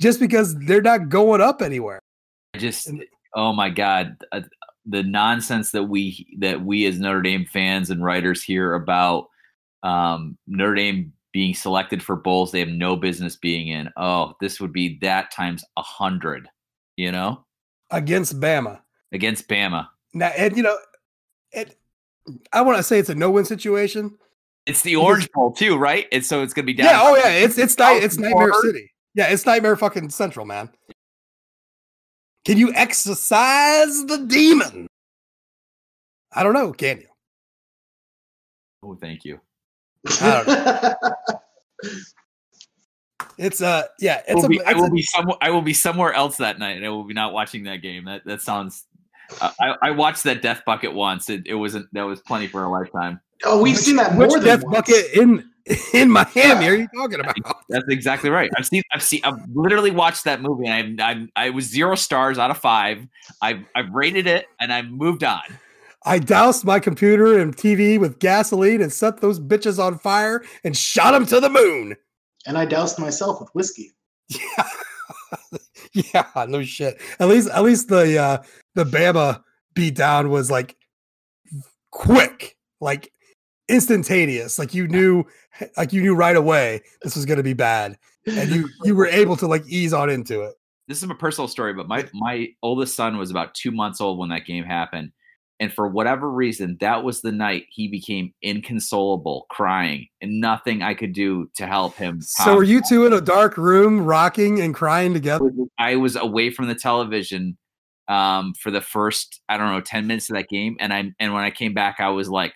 just 0.00 0.20
because 0.20 0.56
they're 0.60 0.82
not 0.82 1.08
going 1.08 1.40
up 1.40 1.62
anywhere. 1.62 2.00
I 2.54 2.58
just, 2.58 2.90
oh 3.34 3.52
my 3.52 3.70
god, 3.70 4.16
uh, 4.32 4.42
the 4.86 5.02
nonsense 5.02 5.70
that 5.72 5.84
we 5.84 6.26
that 6.38 6.64
we 6.64 6.86
as 6.86 6.98
Notre 6.98 7.22
Dame 7.22 7.44
fans 7.44 7.90
and 7.90 8.02
writers 8.02 8.42
hear 8.42 8.74
about 8.74 9.28
um, 9.82 10.38
Notre 10.46 10.74
Dame 10.74 11.12
being 11.32 11.54
selected 11.54 12.02
for 12.02 12.16
bowls 12.16 12.50
they 12.50 12.60
have 12.60 12.68
no 12.68 12.96
business 12.96 13.36
being 13.36 13.68
in. 13.68 13.90
Oh, 13.96 14.34
this 14.40 14.60
would 14.60 14.72
be 14.72 14.98
that 15.02 15.30
times 15.30 15.64
a 15.76 15.82
hundred, 15.82 16.48
you 16.96 17.12
know, 17.12 17.44
against 17.90 18.40
Bama. 18.40 18.80
Against 19.12 19.48
Bama. 19.48 19.88
Now, 20.14 20.28
and 20.28 20.56
you 20.56 20.62
know, 20.62 20.76
it. 21.52 21.76
I 22.52 22.60
want 22.60 22.76
to 22.76 22.82
say 22.82 22.98
it's 22.98 23.08
a 23.08 23.14
no-win 23.14 23.46
situation. 23.46 24.18
It's 24.66 24.82
the 24.82 24.96
Orange 24.96 25.30
Bowl 25.32 25.52
too, 25.52 25.78
right? 25.78 26.06
And 26.12 26.24
so 26.24 26.42
it's 26.42 26.52
gonna 26.52 26.66
be 26.66 26.74
down. 26.74 26.86
Yeah. 26.86 27.00
Oh 27.02 27.16
yeah. 27.16 27.30
It's 27.30 27.56
it's 27.56 27.76
night. 27.78 28.02
It's 28.02 28.18
Nightmare 28.18 28.52
City. 28.62 28.92
Yeah. 29.18 29.32
It's 29.32 29.44
Nightmare 29.44 29.74
fucking 29.74 30.10
Central, 30.10 30.46
man. 30.46 30.70
Can 32.44 32.56
you 32.56 32.72
exercise 32.72 34.06
the 34.06 34.24
demon? 34.28 34.86
I 36.32 36.44
don't 36.44 36.54
know. 36.54 36.72
Can 36.72 36.98
you? 36.98 37.08
Oh, 38.84 38.94
thank 38.94 39.24
you. 39.24 39.40
it's 43.38 43.60
uh 43.60 43.82
yeah, 43.98 44.22
it's 44.26 44.30
I 44.30 44.34
will, 44.34 44.44
a, 44.44 44.48
be, 44.48 44.56
it's 44.58 44.66
I 44.66 44.72
will 44.74 44.84
a, 44.84 44.90
be 44.90 45.02
somewhere 45.02 45.36
I 45.42 45.50
will 45.50 45.62
be 45.62 45.74
somewhere 45.74 46.12
else 46.12 46.36
that 46.36 46.60
night 46.60 46.76
and 46.76 46.86
I 46.86 46.88
will 46.88 47.02
be 47.02 47.12
not 47.12 47.32
watching 47.32 47.64
that 47.64 47.82
game. 47.82 48.04
That 48.04 48.24
that 48.24 48.40
sounds 48.40 48.86
uh, 49.40 49.50
I, 49.60 49.74
I 49.82 49.90
watched 49.90 50.22
that 50.22 50.42
death 50.42 50.62
bucket 50.64 50.94
once. 50.94 51.28
It, 51.28 51.42
it 51.44 51.54
wasn't 51.54 51.92
that 51.92 52.04
was 52.04 52.20
plenty 52.20 52.46
for 52.46 52.62
a 52.62 52.70
lifetime. 52.70 53.20
Oh, 53.44 53.60
we've 53.60 53.74
which, 53.74 53.84
seen 53.84 53.96
that 53.96 54.14
more 54.14 54.22
which 54.22 54.32
than 54.34 54.44
death 54.44 54.62
once. 54.62 54.76
bucket 54.76 55.12
in 55.14 55.50
in 55.94 56.10
Miami 56.10 56.68
are 56.68 56.74
you 56.74 56.88
talking 56.94 57.20
about? 57.20 57.36
That's 57.68 57.88
exactly 57.88 58.30
right. 58.30 58.50
I've 58.56 58.66
seen 58.66 58.82
I've 58.92 59.02
seen 59.02 59.20
I've 59.24 59.38
literally 59.52 59.90
watched 59.90 60.24
that 60.24 60.40
movie 60.40 60.66
and 60.66 61.00
I'm, 61.00 61.30
I 61.36 61.46
I 61.46 61.50
was 61.50 61.66
zero 61.66 61.94
stars 61.94 62.38
out 62.38 62.50
of 62.50 62.58
five. 62.58 63.06
I've 63.42 63.64
I've 63.74 63.90
rated 63.90 64.26
it 64.26 64.46
and 64.60 64.72
I've 64.72 64.90
moved 64.90 65.24
on. 65.24 65.42
I 66.04 66.18
doused 66.18 66.64
my 66.64 66.78
computer 66.78 67.38
and 67.38 67.56
TV 67.56 67.98
with 67.98 68.18
gasoline 68.18 68.80
and 68.80 68.92
set 68.92 69.20
those 69.20 69.40
bitches 69.40 69.82
on 69.82 69.98
fire 69.98 70.42
and 70.64 70.76
shot 70.76 71.10
them 71.10 71.26
to 71.26 71.40
the 71.40 71.50
moon. 71.50 71.96
And 72.46 72.56
I 72.56 72.64
doused 72.64 72.98
myself 72.98 73.40
with 73.40 73.50
whiskey. 73.50 73.92
Yeah, 74.28 74.68
yeah, 75.92 76.46
no 76.46 76.62
shit. 76.62 77.00
At 77.18 77.28
least, 77.28 77.50
at 77.50 77.62
least 77.62 77.88
the 77.88 78.18
uh, 78.18 78.42
the 78.74 78.84
Bama 78.84 79.42
beatdown 79.74 80.28
was 80.30 80.50
like 80.50 80.76
quick, 81.90 82.56
like 82.80 83.12
instantaneous. 83.68 84.58
Like 84.58 84.74
you 84.74 84.88
knew, 84.88 85.24
like 85.76 85.92
you 85.92 86.02
knew 86.02 86.14
right 86.14 86.36
away 86.36 86.82
this 87.02 87.16
was 87.16 87.24
going 87.24 87.38
to 87.38 87.42
be 87.42 87.54
bad, 87.54 87.98
and 88.26 88.50
you 88.50 88.68
you 88.84 88.94
were 88.94 89.06
able 89.06 89.36
to 89.36 89.46
like 89.46 89.66
ease 89.66 89.92
on 89.92 90.10
into 90.10 90.42
it. 90.42 90.54
This 90.86 91.02
is 91.02 91.10
a 91.10 91.14
personal 91.14 91.48
story, 91.48 91.74
but 91.74 91.88
my 91.88 92.08
my 92.12 92.48
oldest 92.62 92.94
son 92.94 93.18
was 93.18 93.30
about 93.30 93.54
two 93.54 93.70
months 93.70 94.00
old 94.00 94.18
when 94.18 94.30
that 94.30 94.46
game 94.46 94.64
happened 94.64 95.12
and 95.60 95.72
for 95.72 95.88
whatever 95.88 96.30
reason, 96.30 96.76
that 96.80 97.02
was 97.02 97.20
the 97.20 97.32
night 97.32 97.64
he 97.70 97.88
became 97.88 98.32
inconsolable, 98.42 99.46
crying, 99.50 100.06
and 100.20 100.40
nothing 100.40 100.82
I 100.82 100.94
could 100.94 101.12
do 101.12 101.50
to 101.56 101.66
help 101.66 101.96
him. 101.96 102.20
So, 102.22 102.56
were 102.56 102.62
you 102.62 102.80
two 102.88 103.06
in 103.06 103.12
a 103.12 103.20
dark 103.20 103.56
room, 103.56 104.04
rocking 104.04 104.60
and 104.60 104.72
crying 104.72 105.12
together? 105.12 105.50
I 105.78 105.96
was 105.96 106.14
away 106.14 106.50
from 106.50 106.68
the 106.68 106.76
television 106.76 107.58
um, 108.06 108.54
for 108.54 108.70
the 108.70 108.80
first, 108.80 109.40
I 109.48 109.56
don't 109.56 109.72
know, 109.72 109.80
ten 109.80 110.06
minutes 110.06 110.30
of 110.30 110.36
that 110.36 110.48
game, 110.48 110.76
and 110.78 110.92
I 110.92 111.12
and 111.18 111.34
when 111.34 111.42
I 111.42 111.50
came 111.50 111.74
back, 111.74 111.96
I 111.98 112.10
was 112.10 112.28
like, 112.28 112.54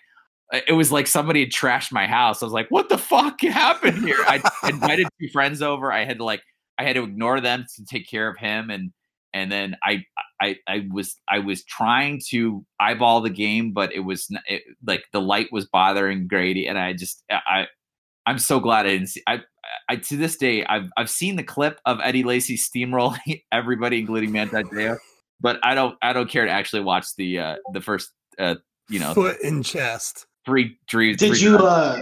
it 0.53 0.73
was 0.73 0.91
like 0.91 1.07
somebody 1.07 1.39
had 1.39 1.49
trashed 1.49 1.91
my 1.91 2.05
house. 2.05 2.41
I 2.41 2.45
was 2.45 2.53
like, 2.53 2.69
what 2.69 2.89
the 2.89 2.97
fuck 2.97 3.41
happened 3.41 4.03
here? 4.03 4.19
I 4.19 4.41
invited 4.69 5.07
two 5.19 5.29
friends 5.29 5.61
over. 5.61 5.91
I 5.91 6.05
had 6.05 6.19
to 6.19 6.23
like, 6.23 6.43
I 6.77 6.83
had 6.83 6.95
to 6.95 7.03
ignore 7.03 7.41
them 7.41 7.65
to 7.75 7.85
take 7.85 8.07
care 8.09 8.27
of 8.27 8.37
him, 8.37 8.69
and 8.69 8.91
and 9.33 9.51
then 9.51 9.75
I, 9.83 10.05
I 10.39 10.57
I 10.67 10.87
was 10.91 11.15
I 11.27 11.39
was 11.39 11.63
trying 11.63 12.21
to 12.29 12.65
eyeball 12.79 13.21
the 13.21 13.29
game, 13.29 13.73
but 13.73 13.93
it 13.93 14.01
was 14.01 14.27
it, 14.47 14.63
like 14.85 15.05
the 15.11 15.21
light 15.21 15.47
was 15.51 15.65
bothering 15.65 16.27
Grady, 16.27 16.67
and 16.67 16.77
I 16.77 16.93
just 16.93 17.23
I 17.29 17.67
I'm 18.25 18.39
so 18.39 18.59
glad 18.59 18.85
I 18.85 18.89
didn't 18.89 19.07
see. 19.07 19.23
I 19.27 19.41
I 19.89 19.95
to 19.97 20.17
this 20.17 20.37
day 20.37 20.65
I've 20.65 20.89
I've 20.97 21.09
seen 21.09 21.35
the 21.35 21.43
clip 21.43 21.79
of 21.85 21.99
Eddie 22.03 22.23
Lacy 22.23 22.57
steamrolling 22.57 23.41
everybody, 23.51 23.99
including 23.99 24.31
Manti 24.31 24.63
Te'o, 24.71 24.97
but 25.41 25.59
I 25.63 25.73
don't 25.75 25.95
I 26.01 26.13
don't 26.13 26.29
care 26.29 26.45
to 26.45 26.51
actually 26.51 26.83
watch 26.83 27.07
the 27.17 27.39
uh 27.39 27.55
the 27.73 27.81
first 27.81 28.11
uh 28.39 28.55
you 28.89 28.99
know 28.99 29.13
foot 29.13 29.41
in 29.41 29.63
chest 29.63 30.27
three 30.45 30.77
dreams. 30.87 31.17
Did 31.17 31.39
you 31.39 31.57
uh 31.57 32.01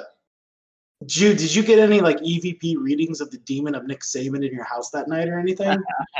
Jude, 1.05 1.37
did 1.37 1.55
you 1.55 1.63
get 1.63 1.79
any 1.79 1.99
like 1.99 2.19
EVP 2.19 2.77
readings 2.77 3.21
of 3.21 3.31
the 3.31 3.39
demon 3.39 3.73
of 3.73 3.87
Nick 3.87 4.01
Saban 4.01 4.47
in 4.47 4.53
your 4.53 4.63
house 4.63 4.91
that 4.91 5.07
night 5.07 5.27
or 5.29 5.39
anything? 5.39 5.81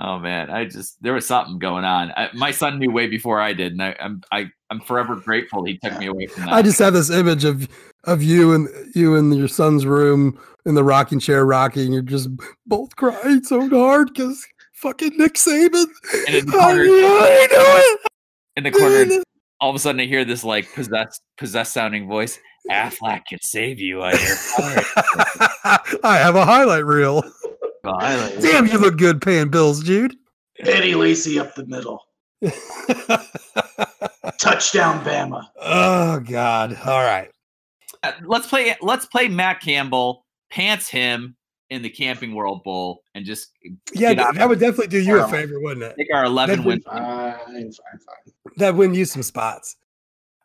oh 0.00 0.18
man, 0.18 0.48
I 0.48 0.64
just 0.64 1.02
there 1.02 1.12
was 1.12 1.26
something 1.26 1.58
going 1.58 1.84
on. 1.84 2.10
I, 2.12 2.30
my 2.32 2.50
son 2.50 2.78
knew 2.78 2.90
way 2.90 3.08
before 3.08 3.40
I 3.40 3.52
did, 3.52 3.72
and 3.72 3.82
I, 3.82 3.94
I'm 4.00 4.22
I, 4.32 4.50
I'm 4.70 4.80
forever 4.80 5.16
grateful 5.16 5.64
he 5.64 5.76
took 5.76 5.98
me 5.98 6.06
away 6.06 6.28
from 6.28 6.46
that. 6.46 6.54
I 6.54 6.62
just 6.62 6.78
have 6.78 6.94
this 6.94 7.10
image 7.10 7.44
of 7.44 7.68
of 8.04 8.22
you 8.22 8.54
and 8.54 8.68
you 8.94 9.16
in 9.16 9.32
your 9.32 9.48
son's 9.48 9.84
room 9.84 10.40
in 10.64 10.74
the 10.74 10.84
rocking 10.84 11.20
chair 11.20 11.44
rocking. 11.44 11.92
You're 11.92 12.02
just 12.02 12.30
both 12.66 12.96
crying 12.96 13.44
so 13.44 13.68
hard 13.68 14.14
because 14.14 14.46
fucking 14.72 15.18
Nick 15.18 15.34
Saban. 15.34 15.84
And 16.26 16.36
in 16.36 16.46
the 16.46 16.52
corner, 16.52 16.82
I 16.84 17.48
know 17.50 17.76
it. 17.76 18.00
In 18.56 18.64
the 18.64 18.70
corner, 18.70 19.22
all 19.60 19.70
of 19.70 19.76
a 19.76 19.78
sudden 19.78 20.00
I 20.00 20.06
hear 20.06 20.24
this 20.24 20.44
like 20.44 20.72
possessed 20.74 21.22
possessed 21.36 21.72
sounding 21.72 22.08
voice. 22.08 22.38
Affleck 22.70 23.22
can 23.28 23.38
save 23.40 23.78
you 23.78 24.02
on 24.02 24.12
your 24.12 24.20
I 26.04 26.18
have 26.18 26.36
a 26.36 26.44
highlight 26.44 26.84
reel. 26.84 27.22
highlight 27.84 28.40
Damn, 28.42 28.66
you 28.66 28.78
look 28.78 28.98
good 28.98 29.22
paying 29.22 29.48
bills, 29.48 29.82
Jude. 29.82 30.14
Eddie 30.60 30.94
Lacy 30.94 31.38
up 31.38 31.54
the 31.54 31.64
middle. 31.66 32.02
Touchdown, 34.40 35.04
Bama. 35.04 35.44
Oh 35.60 36.20
God! 36.20 36.78
All 36.84 37.02
right, 37.02 37.30
Uh, 38.02 38.12
let's 38.24 38.46
play. 38.46 38.76
Let's 38.80 39.06
play 39.06 39.28
Matt 39.28 39.60
Campbell. 39.60 40.24
Pants 40.50 40.88
him 40.88 41.36
in 41.70 41.82
the 41.82 41.90
Camping 41.90 42.34
World 42.34 42.62
Bowl 42.64 43.02
and 43.14 43.24
just 43.26 43.50
yeah, 43.92 44.14
get 44.14 44.18
out- 44.26 44.34
that 44.36 44.48
would 44.48 44.58
definitely 44.58 44.86
do 44.88 45.00
you 45.00 45.20
a 45.20 45.28
favor, 45.28 45.60
wouldn't 45.60 45.84
it? 45.84 45.94
take 45.98 46.08
our 46.14 46.24
eleven 46.24 46.60
That 46.60 46.66
wins. 46.66 46.84
would- 46.84 46.92
Fine, 46.92 47.34
fine, 47.46 47.72
fine. 47.72 48.52
That 48.56 48.74
win 48.74 48.94
you 48.94 49.04
some 49.04 49.22
spots. 49.22 49.76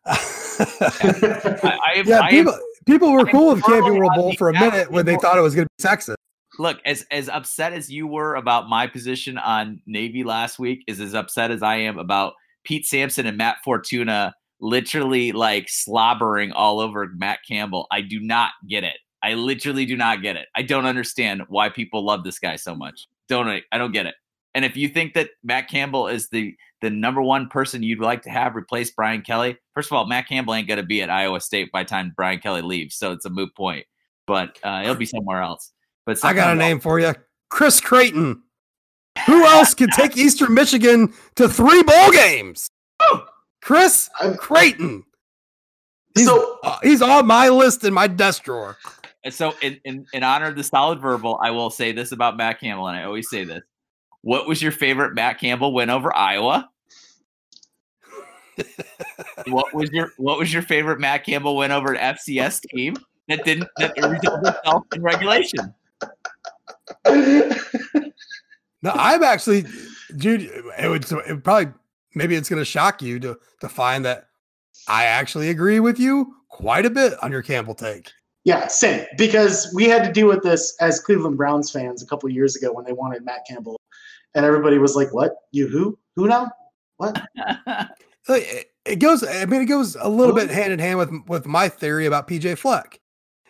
I, 0.06 1.78
I, 1.96 2.02
yeah, 2.06 2.20
I, 2.20 2.30
people 2.30 2.58
people 2.86 3.12
were 3.12 3.26
I 3.26 3.30
cool 3.30 3.54
with 3.54 3.64
Camping 3.64 3.98
World 3.98 4.12
Bowl 4.14 4.34
for 4.34 4.50
a 4.50 4.52
minute 4.52 4.90
when 4.90 5.06
they 5.06 5.16
thought 5.16 5.38
it 5.38 5.42
was 5.42 5.54
going 5.54 5.66
to 5.66 5.82
be 5.82 5.88
sexist. 5.88 6.16
look 6.58 6.78
as 6.84 7.06
as 7.10 7.28
upset 7.28 7.72
as 7.72 7.90
you 7.90 8.06
were 8.06 8.34
about 8.36 8.68
my 8.68 8.86
position 8.86 9.38
on 9.38 9.80
Navy 9.86 10.22
last 10.24 10.58
week 10.58 10.84
is 10.86 11.00
as 11.00 11.14
upset 11.14 11.50
as 11.50 11.62
I 11.62 11.76
am 11.76 11.98
about 11.98 12.34
Pete 12.64 12.86
Sampson 12.86 13.26
and 13.26 13.36
Matt 13.38 13.56
Fortuna 13.64 14.34
literally 14.60 15.32
like 15.32 15.66
slobbering 15.68 16.52
all 16.52 16.80
over 16.80 17.10
Matt 17.16 17.40
Campbell. 17.48 17.86
I 17.90 18.00
do 18.02 18.20
not 18.20 18.50
get 18.68 18.84
it. 18.84 18.96
I 19.24 19.34
literally 19.34 19.86
do 19.86 19.96
not 19.96 20.20
get 20.20 20.36
it. 20.36 20.48
I 20.54 20.60
don't 20.60 20.84
understand 20.84 21.42
why 21.48 21.70
people 21.70 22.04
love 22.04 22.24
this 22.24 22.38
guy 22.38 22.56
so 22.56 22.74
much. 22.74 23.08
Don't 23.26 23.48
I? 23.48 23.62
I 23.72 23.78
don't 23.78 23.92
get 23.92 24.04
it. 24.04 24.14
And 24.54 24.66
if 24.66 24.76
you 24.76 24.88
think 24.88 25.14
that 25.14 25.30
Matt 25.42 25.68
Campbell 25.68 26.08
is 26.08 26.28
the 26.28 26.54
the 26.82 26.90
number 26.90 27.22
one 27.22 27.48
person 27.48 27.82
you'd 27.82 28.00
like 28.00 28.20
to 28.22 28.30
have 28.30 28.54
replace 28.54 28.90
Brian 28.90 29.22
Kelly, 29.22 29.56
first 29.72 29.90
of 29.90 29.94
all, 29.94 30.06
Matt 30.06 30.28
Campbell 30.28 30.54
ain't 30.54 30.68
going 30.68 30.76
to 30.76 30.84
be 30.84 31.00
at 31.00 31.08
Iowa 31.08 31.40
State 31.40 31.72
by 31.72 31.84
the 31.84 31.88
time 31.88 32.12
Brian 32.14 32.38
Kelly 32.38 32.60
leaves, 32.60 32.96
so 32.96 33.12
it's 33.12 33.24
a 33.24 33.30
moot 33.30 33.54
point. 33.56 33.86
But 34.26 34.58
uh, 34.62 34.82
he'll 34.82 34.94
be 34.94 35.06
somewhere 35.06 35.40
else. 35.40 35.72
But 36.04 36.22
I 36.22 36.34
got 36.34 36.52
a 36.52 36.54
name 36.54 36.78
for 36.78 37.00
you, 37.00 37.14
Chris 37.48 37.80
Creighton. 37.80 38.42
Who 39.26 39.44
else 39.46 39.72
could 39.72 39.90
take 39.92 40.18
Eastern 40.18 40.52
Michigan 40.52 41.14
to 41.36 41.48
three 41.48 41.82
bowl 41.82 42.10
games? 42.10 42.68
Chris 43.62 44.10
I'm, 44.20 44.36
Creighton. 44.36 45.04
He's, 46.14 46.26
so 46.26 46.58
uh, 46.62 46.78
he's 46.82 47.00
on 47.00 47.26
my 47.26 47.48
list 47.48 47.84
in 47.84 47.94
my 47.94 48.06
desk 48.06 48.44
drawer. 48.44 48.76
So, 49.30 49.54
in, 49.62 49.80
in, 49.84 50.06
in 50.12 50.22
honor 50.22 50.46
of 50.46 50.56
the 50.56 50.64
solid 50.64 51.00
verbal, 51.00 51.38
I 51.42 51.50
will 51.50 51.70
say 51.70 51.92
this 51.92 52.12
about 52.12 52.36
Matt 52.36 52.60
Campbell, 52.60 52.88
and 52.88 52.96
I 52.96 53.04
always 53.04 53.28
say 53.30 53.44
this. 53.44 53.62
What 54.22 54.46
was 54.46 54.62
your 54.62 54.72
favorite 54.72 55.14
Matt 55.14 55.38
Campbell 55.38 55.72
win 55.72 55.90
over 55.90 56.14
Iowa? 56.14 56.68
what 59.48 59.74
was 59.74 59.90
your 59.90 60.12
What 60.16 60.38
was 60.38 60.52
your 60.52 60.62
favorite 60.62 61.00
Matt 61.00 61.24
Campbell 61.24 61.56
win 61.56 61.72
over 61.72 61.92
an 61.92 62.16
FCS 62.16 62.60
team 62.62 62.96
that 63.28 63.44
didn't 63.44 63.68
that 63.78 63.92
resulted 63.96 64.54
itself 64.54 64.84
in 64.94 65.02
regulation? 65.02 65.74
No, 68.84 68.92
I'm 68.94 69.22
actually, 69.22 69.64
dude. 70.14 70.42
It 70.42 70.90
would, 70.90 71.10
it 71.10 71.28
would 71.28 71.42
probably 71.42 71.72
maybe 72.14 72.34
it's 72.34 72.50
going 72.50 72.60
to 72.60 72.66
shock 72.66 73.00
you 73.00 73.18
to 73.20 73.38
to 73.60 73.68
find 73.68 74.04
that 74.04 74.26
I 74.86 75.06
actually 75.06 75.48
agree 75.48 75.80
with 75.80 75.98
you 75.98 76.34
quite 76.50 76.84
a 76.84 76.90
bit 76.90 77.14
on 77.22 77.32
your 77.32 77.40
Campbell 77.40 77.74
take. 77.74 78.12
Yeah, 78.44 78.66
same. 78.68 79.06
Because 79.16 79.72
we 79.74 79.84
had 79.84 80.04
to 80.04 80.12
deal 80.12 80.28
with 80.28 80.42
this 80.42 80.76
as 80.80 81.00
Cleveland 81.00 81.36
Browns 81.36 81.70
fans 81.70 82.02
a 82.02 82.06
couple 82.06 82.28
years 82.28 82.56
ago 82.56 82.72
when 82.72 82.84
they 82.84 82.92
wanted 82.92 83.24
Matt 83.24 83.46
Campbell, 83.48 83.80
and 84.34 84.44
everybody 84.44 84.78
was 84.78 84.94
like, 84.94 85.12
"What? 85.12 85.36
You 85.50 85.66
who? 85.66 85.98
Who 86.16 86.28
now? 86.28 86.50
What?" 86.98 87.22
it 88.28 88.98
goes. 88.98 89.24
I 89.24 89.46
mean, 89.46 89.62
it 89.62 89.66
goes 89.66 89.96
a 89.98 90.08
little 90.08 90.34
bit 90.34 90.50
hand 90.50 90.72
in 90.72 90.78
hand 90.78 90.98
with 90.98 91.10
with 91.26 91.46
my 91.46 91.68
theory 91.68 92.06
about 92.06 92.28
PJ 92.28 92.58
Fleck, 92.58 93.00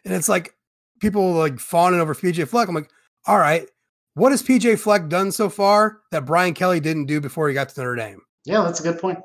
and 0.05 0.15
it's 0.15 0.29
like 0.29 0.55
people 1.01 1.33
like 1.33 1.59
fawning 1.59 2.01
over 2.01 2.15
PJ 2.15 2.47
Fleck. 2.49 2.69
I'm 2.69 2.75
like, 2.75 2.91
all 3.27 3.39
right, 3.39 3.69
what 4.15 4.31
has 4.31 4.43
PJ 4.43 4.79
Fleck 4.79 5.09
done 5.09 5.33
so 5.33 5.49
far 5.49 6.01
that 6.13 6.25
Brian 6.25 6.55
Kelly 6.55 6.81
didn't 6.81 7.07
do 7.07 7.21
before 7.21 7.49
he 7.49 7.55
got 7.55 7.69
to 7.69 7.81
Notre 7.81 7.97
Dame? 7.97 8.23
Yeah, 8.45 8.63
that's 8.63 8.81
a 8.81 8.83
good 8.83 9.01
point. 9.01 9.19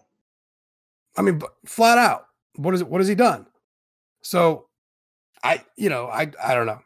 I 1.15 1.21
mean, 1.21 1.41
flat 1.65 1.97
out, 1.97 2.25
what 2.55 2.73
is 2.73 2.83
what 2.83 3.01
has 3.01 3.07
he 3.07 3.15
done? 3.15 3.45
So, 4.21 4.68
I 5.43 5.63
you 5.77 5.89
know 5.89 6.07
I 6.07 6.31
I 6.43 6.53
don't 6.53 6.65
know. 6.65 6.79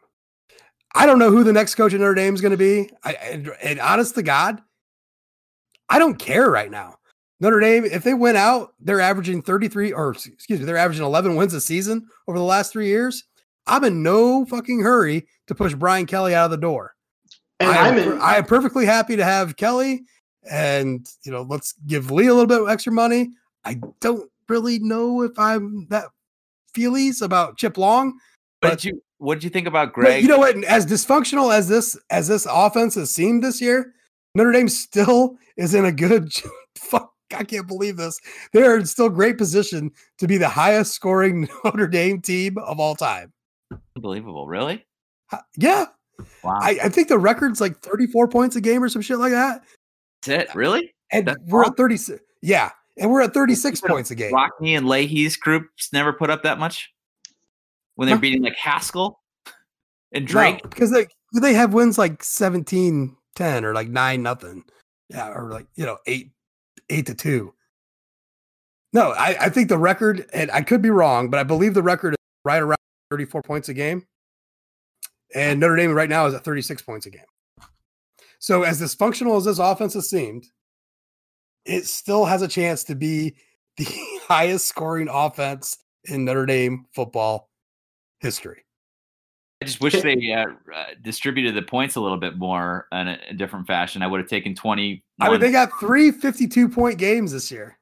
I 0.94 1.06
don't 1.06 1.18
know 1.18 1.30
who 1.30 1.42
the 1.42 1.52
next 1.52 1.74
coach 1.74 1.92
at 1.92 2.00
Notre 2.00 2.14
Dame 2.14 2.34
is 2.34 2.40
going 2.40 2.52
to 2.52 2.56
be. 2.56 2.90
I 3.02 3.12
and, 3.14 3.50
and 3.62 3.80
honest 3.80 4.14
to 4.14 4.22
God, 4.22 4.60
I 5.88 5.98
don't 5.98 6.18
care 6.18 6.50
right 6.50 6.70
now. 6.70 6.96
Notre 7.40 7.60
Dame, 7.60 7.84
if 7.84 8.04
they 8.04 8.14
went 8.14 8.36
out, 8.36 8.74
they're 8.80 9.00
averaging 9.00 9.42
33 9.42 9.92
or 9.92 10.12
excuse 10.12 10.60
me, 10.60 10.64
they're 10.64 10.76
averaging 10.76 11.04
11 11.04 11.34
wins 11.34 11.52
a 11.52 11.60
season 11.60 12.06
over 12.28 12.38
the 12.38 12.44
last 12.44 12.72
three 12.72 12.86
years. 12.86 13.24
I'm 13.66 13.82
in 13.84 14.02
no 14.02 14.44
fucking 14.46 14.80
hurry 14.80 15.26
to 15.48 15.54
push 15.54 15.74
Brian 15.74 16.06
Kelly 16.06 16.34
out 16.34 16.44
of 16.44 16.50
the 16.52 16.56
door. 16.58 16.94
And 17.60 17.70
I 17.70 17.88
am, 17.88 17.98
in- 17.98 18.20
I 18.20 18.36
am 18.36 18.44
perfectly 18.44 18.86
happy 18.86 19.16
to 19.16 19.24
have 19.24 19.56
Kelly 19.56 20.04
and 20.50 21.08
you 21.24 21.32
know 21.32 21.42
let's 21.42 21.74
give 21.86 22.10
Lea 22.10 22.26
a 22.26 22.34
little 22.34 22.46
bit 22.46 22.60
of 22.60 22.68
extra 22.68 22.92
money. 22.92 23.30
I 23.64 23.80
don't 24.00 24.30
really 24.48 24.78
know 24.78 25.22
if 25.22 25.38
I'm 25.38 25.86
that 25.88 26.06
feelies 26.74 27.22
about 27.22 27.56
Chip 27.56 27.78
Long. 27.78 28.18
But 28.60 28.70
what 28.70 28.78
did 28.80 28.84
you 28.84 29.02
what 29.18 29.34
did 29.34 29.44
you 29.44 29.50
think 29.50 29.66
about 29.66 29.92
Greg? 29.92 30.22
You 30.22 30.28
know 30.28 30.38
what? 30.38 30.62
As 30.64 30.86
dysfunctional 30.86 31.54
as 31.54 31.68
this 31.68 31.98
as 32.10 32.28
this 32.28 32.46
offense 32.50 32.94
has 32.94 33.10
seemed 33.10 33.42
this 33.42 33.60
year, 33.60 33.94
Notre 34.34 34.52
Dame 34.52 34.68
still 34.68 35.36
is 35.56 35.74
in 35.74 35.84
a 35.84 35.92
good 35.92 36.32
fuck. 36.76 37.10
I 37.34 37.42
can't 37.42 37.66
believe 37.66 37.96
this. 37.96 38.20
They're 38.52 38.78
in 38.78 38.86
still 38.86 39.08
great 39.08 39.38
position 39.38 39.90
to 40.18 40.26
be 40.26 40.36
the 40.36 40.48
highest 40.48 40.92
scoring 40.92 41.48
Notre 41.64 41.88
Dame 41.88 42.20
team 42.20 42.58
of 42.58 42.78
all 42.78 42.94
time. 42.94 43.32
Unbelievable, 43.96 44.46
really? 44.46 44.84
Yeah. 45.56 45.86
Wow. 46.42 46.58
I, 46.60 46.78
I 46.84 46.88
think 46.88 47.08
the 47.08 47.18
record's 47.18 47.60
like 47.60 47.78
34 47.80 48.28
points 48.28 48.56
a 48.56 48.60
game 48.60 48.82
or 48.84 48.88
some 48.88 49.02
shit 49.02 49.18
like 49.18 49.32
that. 49.32 49.64
That's 50.26 50.50
it, 50.50 50.54
really? 50.54 50.94
And 51.10 51.26
That's 51.26 51.40
we're 51.46 51.64
at 51.64 51.76
36. 51.76 52.22
Yeah. 52.42 52.70
And 52.96 53.10
we're 53.10 53.22
at 53.22 53.34
36 53.34 53.80
points 53.80 54.10
a 54.12 54.14
game. 54.14 54.32
Rockne 54.32 54.76
and 54.76 54.88
Leahy's 54.88 55.36
groups 55.36 55.92
never 55.92 56.12
put 56.12 56.30
up 56.30 56.44
that 56.44 56.58
much 56.58 56.93
when 57.96 58.08
they're 58.08 58.18
beating 58.18 58.42
like 58.42 58.56
Haskell 58.56 59.20
and 60.12 60.26
Drake. 60.26 60.62
No, 60.62 60.70
because 60.70 60.90
they 60.90 61.06
they 61.40 61.54
have 61.54 61.74
wins 61.74 61.98
like 61.98 62.22
17 62.22 63.16
10 63.34 63.64
or 63.64 63.74
like 63.74 63.88
9 63.88 64.22
nothing. 64.22 64.64
Yeah, 65.08 65.28
or 65.28 65.50
like, 65.50 65.66
you 65.74 65.84
know, 65.84 65.98
8 66.06 66.30
8 66.90 67.06
to 67.06 67.14
2. 67.14 67.54
No, 68.92 69.10
I, 69.10 69.36
I 69.40 69.48
think 69.48 69.68
the 69.68 69.78
record, 69.78 70.26
and 70.32 70.50
I 70.52 70.62
could 70.62 70.80
be 70.80 70.90
wrong, 70.90 71.28
but 71.28 71.40
I 71.40 71.42
believe 71.42 71.74
the 71.74 71.82
record 71.82 72.12
is 72.12 72.18
right 72.44 72.62
around 72.62 72.78
34 73.10 73.42
points 73.42 73.68
a 73.68 73.74
game. 73.74 74.06
And 75.34 75.58
Notre 75.58 75.76
Dame 75.76 75.92
right 75.92 76.08
now 76.08 76.26
is 76.26 76.34
at 76.34 76.44
36 76.44 76.82
points 76.82 77.06
a 77.06 77.10
game. 77.10 77.24
So, 78.38 78.62
as 78.62 78.80
dysfunctional 78.80 79.36
as 79.36 79.46
this 79.46 79.58
offense 79.58 79.94
has 79.94 80.08
seemed, 80.08 80.44
it 81.64 81.86
still 81.86 82.24
has 82.24 82.42
a 82.42 82.48
chance 82.48 82.84
to 82.84 82.94
be 82.94 83.34
the 83.78 83.86
highest 84.28 84.66
scoring 84.66 85.08
offense 85.10 85.78
in 86.04 86.24
Notre 86.24 86.46
Dame 86.46 86.86
football 86.94 87.48
history. 88.24 88.64
I 89.62 89.66
just 89.66 89.80
wish 89.80 89.94
they 90.02 90.32
uh, 90.32 90.46
uh, 90.74 90.84
distributed 91.02 91.54
the 91.54 91.62
points 91.62 91.96
a 91.96 92.00
little 92.00 92.18
bit 92.18 92.36
more 92.36 92.88
in 92.92 93.08
a, 93.08 93.18
a 93.30 93.34
different 93.34 93.66
fashion. 93.66 94.02
I 94.02 94.06
would 94.06 94.20
have 94.20 94.28
taken 94.28 94.54
20. 94.54 95.02
I 95.20 95.30
mean, 95.30 95.40
they 95.40 95.52
got 95.52 95.70
three 95.78 96.10
52 96.10 96.68
point 96.68 96.98
games 96.98 97.32
this 97.32 97.50
year. 97.50 97.78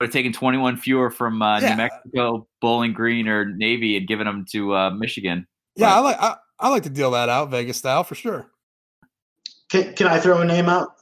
I 0.00 0.04
would 0.04 0.08
have 0.08 0.12
taken 0.12 0.32
21 0.32 0.78
fewer 0.78 1.10
from 1.10 1.42
uh, 1.42 1.60
yeah. 1.60 1.70
New 1.70 1.76
Mexico, 1.76 2.48
Bowling 2.60 2.94
Green, 2.94 3.28
or 3.28 3.44
Navy 3.44 3.96
and 3.96 4.08
given 4.08 4.26
them 4.26 4.46
to 4.52 4.74
uh, 4.74 4.90
Michigan. 4.90 5.46
Yeah, 5.76 5.90
but, 5.90 5.92
I 5.92 5.98
like 6.00 6.16
I, 6.20 6.36
I 6.58 6.68
like 6.70 6.82
to 6.84 6.90
deal 6.90 7.10
that 7.12 7.28
out 7.28 7.50
Vegas 7.50 7.76
style 7.76 8.02
for 8.02 8.14
sure. 8.14 8.50
Can, 9.70 9.94
can 9.94 10.06
I 10.08 10.18
throw 10.18 10.40
a 10.40 10.44
name 10.44 10.68
out? 10.68 10.99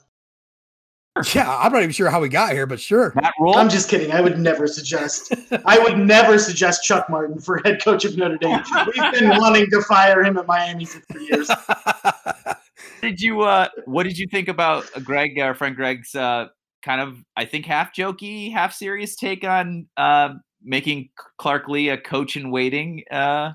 Yeah, 1.35 1.57
I'm 1.57 1.73
not 1.73 1.83
even 1.83 1.93
sure 1.93 2.11
how 2.11 2.21
we 2.21 2.29
got 2.29 2.53
here, 2.53 2.67
but 2.67 2.81
sure. 2.81 3.15
I'm 3.55 3.69
just 3.69 3.89
kidding. 3.89 4.13
I 4.13 4.21
would 4.21 4.39
never 4.39 4.67
suggest. 4.67 5.35
I 5.65 5.79
would 5.79 5.99
never 5.99 6.39
suggest 6.39 6.85
Chuck 6.85 7.09
Martin 7.11 7.39
for 7.39 7.61
head 7.65 7.83
coach 7.83 8.05
of 8.05 8.17
Notre 8.17 8.37
Dame. 8.39 8.63
We've 8.87 9.13
been 9.13 9.29
wanting 9.39 9.71
to 9.71 9.83
fire 9.83 10.23
him 10.23 10.39
at 10.39 10.47
Miami 10.47 10.85
for 10.85 11.01
three 11.13 11.29
years. 11.31 11.51
did 13.03 13.21
you? 13.21 13.43
Uh, 13.43 13.69
what 13.85 14.05
did 14.05 14.19
you 14.19 14.27
think 14.31 14.49
about 14.49 14.87
Greg, 15.05 15.39
our 15.39 15.55
friend 15.55 15.77
Greg's 15.77 16.15
uh, 16.15 16.47
kind 16.83 17.01
of, 17.01 17.19
I 17.37 17.45
think, 17.45 17.67
half 17.67 17.95
jokey, 17.95 18.53
half 18.53 18.73
serious 18.73 19.17
take 19.17 19.45
on 19.45 19.87
uh, 19.97 20.31
making 20.63 21.11
Clark 21.39 21.69
Lea 21.69 21.91
a 21.91 21.99
coach 21.99 22.37
in 22.37 22.51
waiting? 22.51 23.05
Uh, 23.11 23.53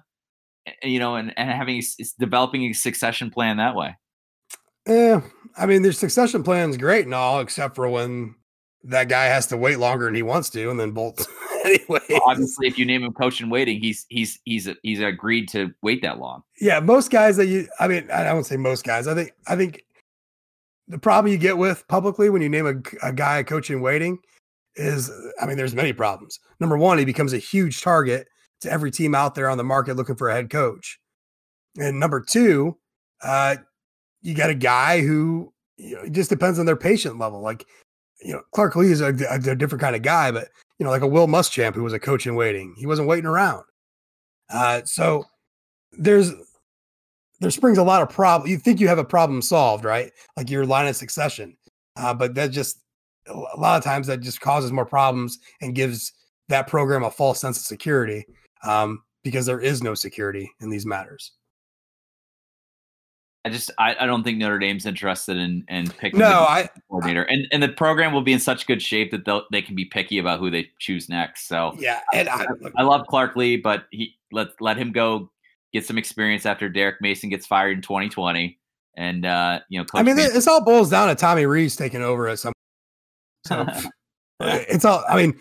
you 0.81 0.99
know, 0.99 1.15
and, 1.15 1.33
and 1.37 1.49
having 1.49 1.81
developing 2.19 2.63
a 2.63 2.73
succession 2.73 3.29
plan 3.29 3.57
that 3.57 3.75
way. 3.75 3.95
Yeah, 4.87 5.21
I 5.57 5.65
mean, 5.65 5.81
their 5.81 5.91
succession 5.91 6.43
plan's 6.43 6.77
great 6.77 7.05
and 7.05 7.13
all, 7.13 7.39
except 7.39 7.75
for 7.75 7.87
when 7.87 8.35
that 8.83 9.07
guy 9.07 9.25
has 9.25 9.47
to 9.47 9.57
wait 9.57 9.79
longer 9.79 10.05
than 10.05 10.15
he 10.15 10.23
wants 10.23 10.49
to, 10.51 10.69
and 10.69 10.79
then 10.79 10.91
bolts 10.91 11.27
anyway. 11.65 12.01
Well, 12.09 12.21
obviously, 12.25 12.67
if 12.67 12.77
you 12.77 12.85
name 12.85 13.03
him 13.03 13.13
coach 13.13 13.39
in 13.39 13.49
waiting, 13.49 13.79
he's 13.79 14.05
he's 14.09 14.39
he's 14.45 14.69
he's 14.83 14.99
agreed 14.99 15.47
to 15.49 15.73
wait 15.81 16.01
that 16.01 16.19
long. 16.19 16.43
Yeah, 16.59 16.79
most 16.79 17.11
guys 17.11 17.37
that 17.37 17.47
you, 17.47 17.67
I 17.79 17.87
mean, 17.87 18.09
I 18.11 18.33
won't 18.33 18.45
say 18.45 18.57
most 18.57 18.83
guys. 18.83 19.07
I 19.07 19.15
think 19.15 19.31
I 19.47 19.55
think 19.55 19.83
the 20.87 20.99
problem 20.99 21.31
you 21.31 21.37
get 21.37 21.57
with 21.57 21.87
publicly 21.87 22.29
when 22.29 22.41
you 22.41 22.49
name 22.49 22.67
a, 22.67 23.07
a 23.07 23.13
guy 23.13 23.41
coach 23.43 23.69
in 23.69 23.81
waiting 23.81 24.19
is, 24.75 25.09
I 25.41 25.45
mean, 25.45 25.55
there's 25.55 25.73
many 25.73 25.93
problems. 25.93 26.39
Number 26.59 26.77
one, 26.77 26.97
he 26.97 27.05
becomes 27.05 27.31
a 27.31 27.37
huge 27.37 27.81
target 27.81 28.27
to 28.61 28.71
every 28.71 28.91
team 28.91 29.15
out 29.15 29.35
there 29.35 29.49
on 29.49 29.57
the 29.57 29.63
market 29.63 29.95
looking 29.95 30.15
for 30.15 30.29
a 30.29 30.33
head 30.33 30.49
coach, 30.49 30.99
and 31.77 31.99
number 31.99 32.19
two, 32.21 32.77
uh, 33.21 33.55
you 34.23 34.33
got 34.33 34.49
a 34.49 34.55
guy 34.55 35.01
who 35.01 35.53
you 35.77 35.95
know, 35.95 36.01
it 36.01 36.13
just 36.13 36.29
depends 36.29 36.59
on 36.59 36.65
their 36.65 36.75
patient 36.75 37.19
level. 37.19 37.41
Like, 37.41 37.65
you 38.21 38.33
know, 38.33 38.41
Clark 38.53 38.75
Lea 38.75 38.91
is 38.91 39.01
a, 39.01 39.07
a, 39.29 39.55
different 39.55 39.81
kind 39.81 39.95
of 39.95 40.01
guy, 40.01 40.31
but 40.31 40.47
you 40.79 40.83
know, 40.83 40.89
like 40.89 41.01
a 41.01 41.07
Will 41.07 41.27
Muschamp 41.27 41.75
who 41.75 41.83
was 41.83 41.93
a 41.93 41.99
coach 41.99 42.25
in 42.25 42.35
waiting, 42.35 42.73
he 42.77 42.85
wasn't 42.85 43.07
waiting 43.07 43.25
around. 43.25 43.63
Uh, 44.49 44.81
so 44.85 45.25
there's 45.91 46.31
there 47.39 47.51
springs 47.51 47.77
a 47.77 47.83
lot 47.83 48.01
of 48.01 48.09
problem. 48.09 48.49
You 48.49 48.57
think 48.57 48.79
you 48.79 48.87
have 48.87 48.97
a 48.97 49.03
problem 49.03 49.41
solved, 49.41 49.83
right? 49.83 50.11
Like 50.37 50.49
your 50.49 50.65
line 50.65 50.87
of 50.87 50.95
succession, 50.95 51.57
uh, 51.97 52.13
but 52.13 52.35
that 52.35 52.51
just 52.51 52.79
a 53.27 53.57
lot 53.57 53.77
of 53.77 53.83
times 53.83 54.07
that 54.07 54.21
just 54.21 54.41
causes 54.41 54.71
more 54.71 54.85
problems 54.85 55.39
and 55.61 55.75
gives 55.75 56.13
that 56.49 56.67
program 56.67 57.03
a 57.03 57.11
false 57.11 57.39
sense 57.39 57.57
of 57.57 57.63
security 57.63 58.25
um, 58.63 59.01
because 59.23 59.45
there 59.45 59.59
is 59.59 59.81
no 59.81 59.93
security 59.93 60.49
in 60.61 60.69
these 60.69 60.85
matters. 60.85 61.33
I 63.45 63.49
just 63.49 63.71
I, 63.77 63.95
I 63.99 64.05
don't 64.05 64.23
think 64.23 64.37
Notre 64.37 64.57
Dame's 64.57 64.85
interested 64.85 65.35
in 65.35 65.65
in 65.67 65.89
picking 65.89 66.19
No, 66.19 66.29
the 66.29 66.35
I 66.35 66.69
coordinator, 66.89 67.23
and 67.23 67.45
and 67.51 67.61
the 67.61 67.69
program 67.69 68.13
will 68.13 68.21
be 68.21 68.31
in 68.31 68.39
such 68.39 68.65
good 68.67 68.81
shape 68.81 69.11
that 69.11 69.25
they 69.25 69.39
they 69.51 69.61
can 69.61 69.75
be 69.75 69.85
picky 69.85 70.17
about 70.17 70.39
who 70.39 70.49
they 70.49 70.69
choose 70.79 71.09
next. 71.09 71.47
So 71.47 71.75
yeah, 71.77 71.99
and 72.13 72.29
I, 72.29 72.45
look, 72.61 72.73
I 72.77 72.83
love 72.83 73.05
Clark 73.07 73.35
Lea, 73.35 73.57
but 73.57 73.85
he 73.91 74.15
let 74.31 74.49
let 74.61 74.77
him 74.77 74.93
go 74.93 75.29
get 75.73 75.85
some 75.85 75.97
experience 75.97 76.45
after 76.45 76.69
Derek 76.69 77.01
Mason 77.01 77.29
gets 77.29 77.45
fired 77.45 77.77
in 77.77 77.81
2020, 77.81 78.57
and 78.95 79.25
uh, 79.25 79.59
you 79.67 79.79
know, 79.79 79.85
I 79.93 80.03
mean, 80.03 80.15
Mason- 80.15 80.33
this 80.33 80.47
all 80.47 80.63
boils 80.63 80.89
down 80.89 81.09
to 81.09 81.15
Tommy 81.15 81.45
Rees 81.45 81.75
taking 81.75 82.01
over 82.01 82.27
at 82.27 82.39
some. 82.39 82.53
So 83.45 83.67
it's 84.39 84.85
all. 84.85 85.03
I 85.09 85.17
mean, 85.17 85.37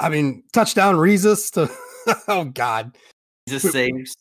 I 0.00 0.08
mean, 0.08 0.42
touchdown 0.52 0.96
Reeses 0.96 1.52
to. 1.52 1.70
oh 2.28 2.44
God. 2.44 2.96
Jesus 3.46 3.70
saves. 3.70 4.16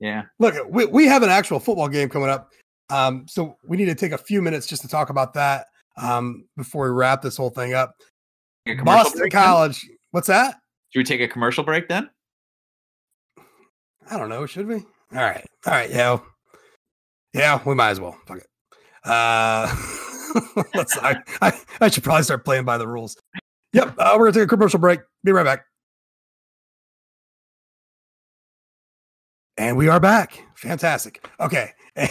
Yeah. 0.00 0.24
Look, 0.38 0.54
we, 0.68 0.86
we 0.86 1.06
have 1.06 1.22
an 1.22 1.30
actual 1.30 1.60
football 1.60 1.88
game 1.88 2.08
coming 2.08 2.28
up. 2.28 2.50
Um, 2.90 3.26
so 3.28 3.56
we 3.66 3.76
need 3.76 3.86
to 3.86 3.94
take 3.94 4.12
a 4.12 4.18
few 4.18 4.40
minutes 4.40 4.66
just 4.66 4.82
to 4.82 4.88
talk 4.88 5.10
about 5.10 5.34
that 5.34 5.66
um, 5.96 6.46
before 6.56 6.86
we 6.86 6.96
wrap 6.96 7.22
this 7.22 7.36
whole 7.36 7.50
thing 7.50 7.74
up. 7.74 7.94
Boston 8.84 9.20
break 9.20 9.32
then? 9.32 9.42
College. 9.42 9.86
What's 10.10 10.28
that? 10.28 10.56
Should 10.90 11.00
we 11.00 11.04
take 11.04 11.20
a 11.20 11.28
commercial 11.28 11.64
break 11.64 11.88
then? 11.88 12.08
I 14.10 14.16
don't 14.16 14.28
know. 14.28 14.46
Should 14.46 14.66
we? 14.66 14.76
All 14.76 14.82
right. 15.12 15.44
All 15.66 15.72
right. 15.72 15.90
Yeah. 15.90 16.18
Yeah, 17.34 17.60
we 17.66 17.74
might 17.74 17.90
as 17.90 18.00
well. 18.00 18.16
Fuck 18.26 18.38
it. 18.38 18.46
Uh, 19.04 19.74
let's. 20.74 20.96
I, 20.98 21.16
I, 21.42 21.52
I 21.80 21.88
should 21.88 22.04
probably 22.04 22.22
start 22.22 22.44
playing 22.44 22.64
by 22.64 22.78
the 22.78 22.88
rules. 22.88 23.16
Yep. 23.74 23.94
Uh, 23.98 24.16
we're 24.18 24.26
gonna 24.26 24.32
take 24.32 24.44
a 24.44 24.46
commercial 24.46 24.78
break. 24.78 25.00
Be 25.24 25.32
right 25.32 25.44
back. 25.44 25.64
And 29.58 29.76
we 29.76 29.88
are 29.88 29.98
back. 29.98 30.44
Fantastic. 30.54 31.26
Okay. 31.40 31.72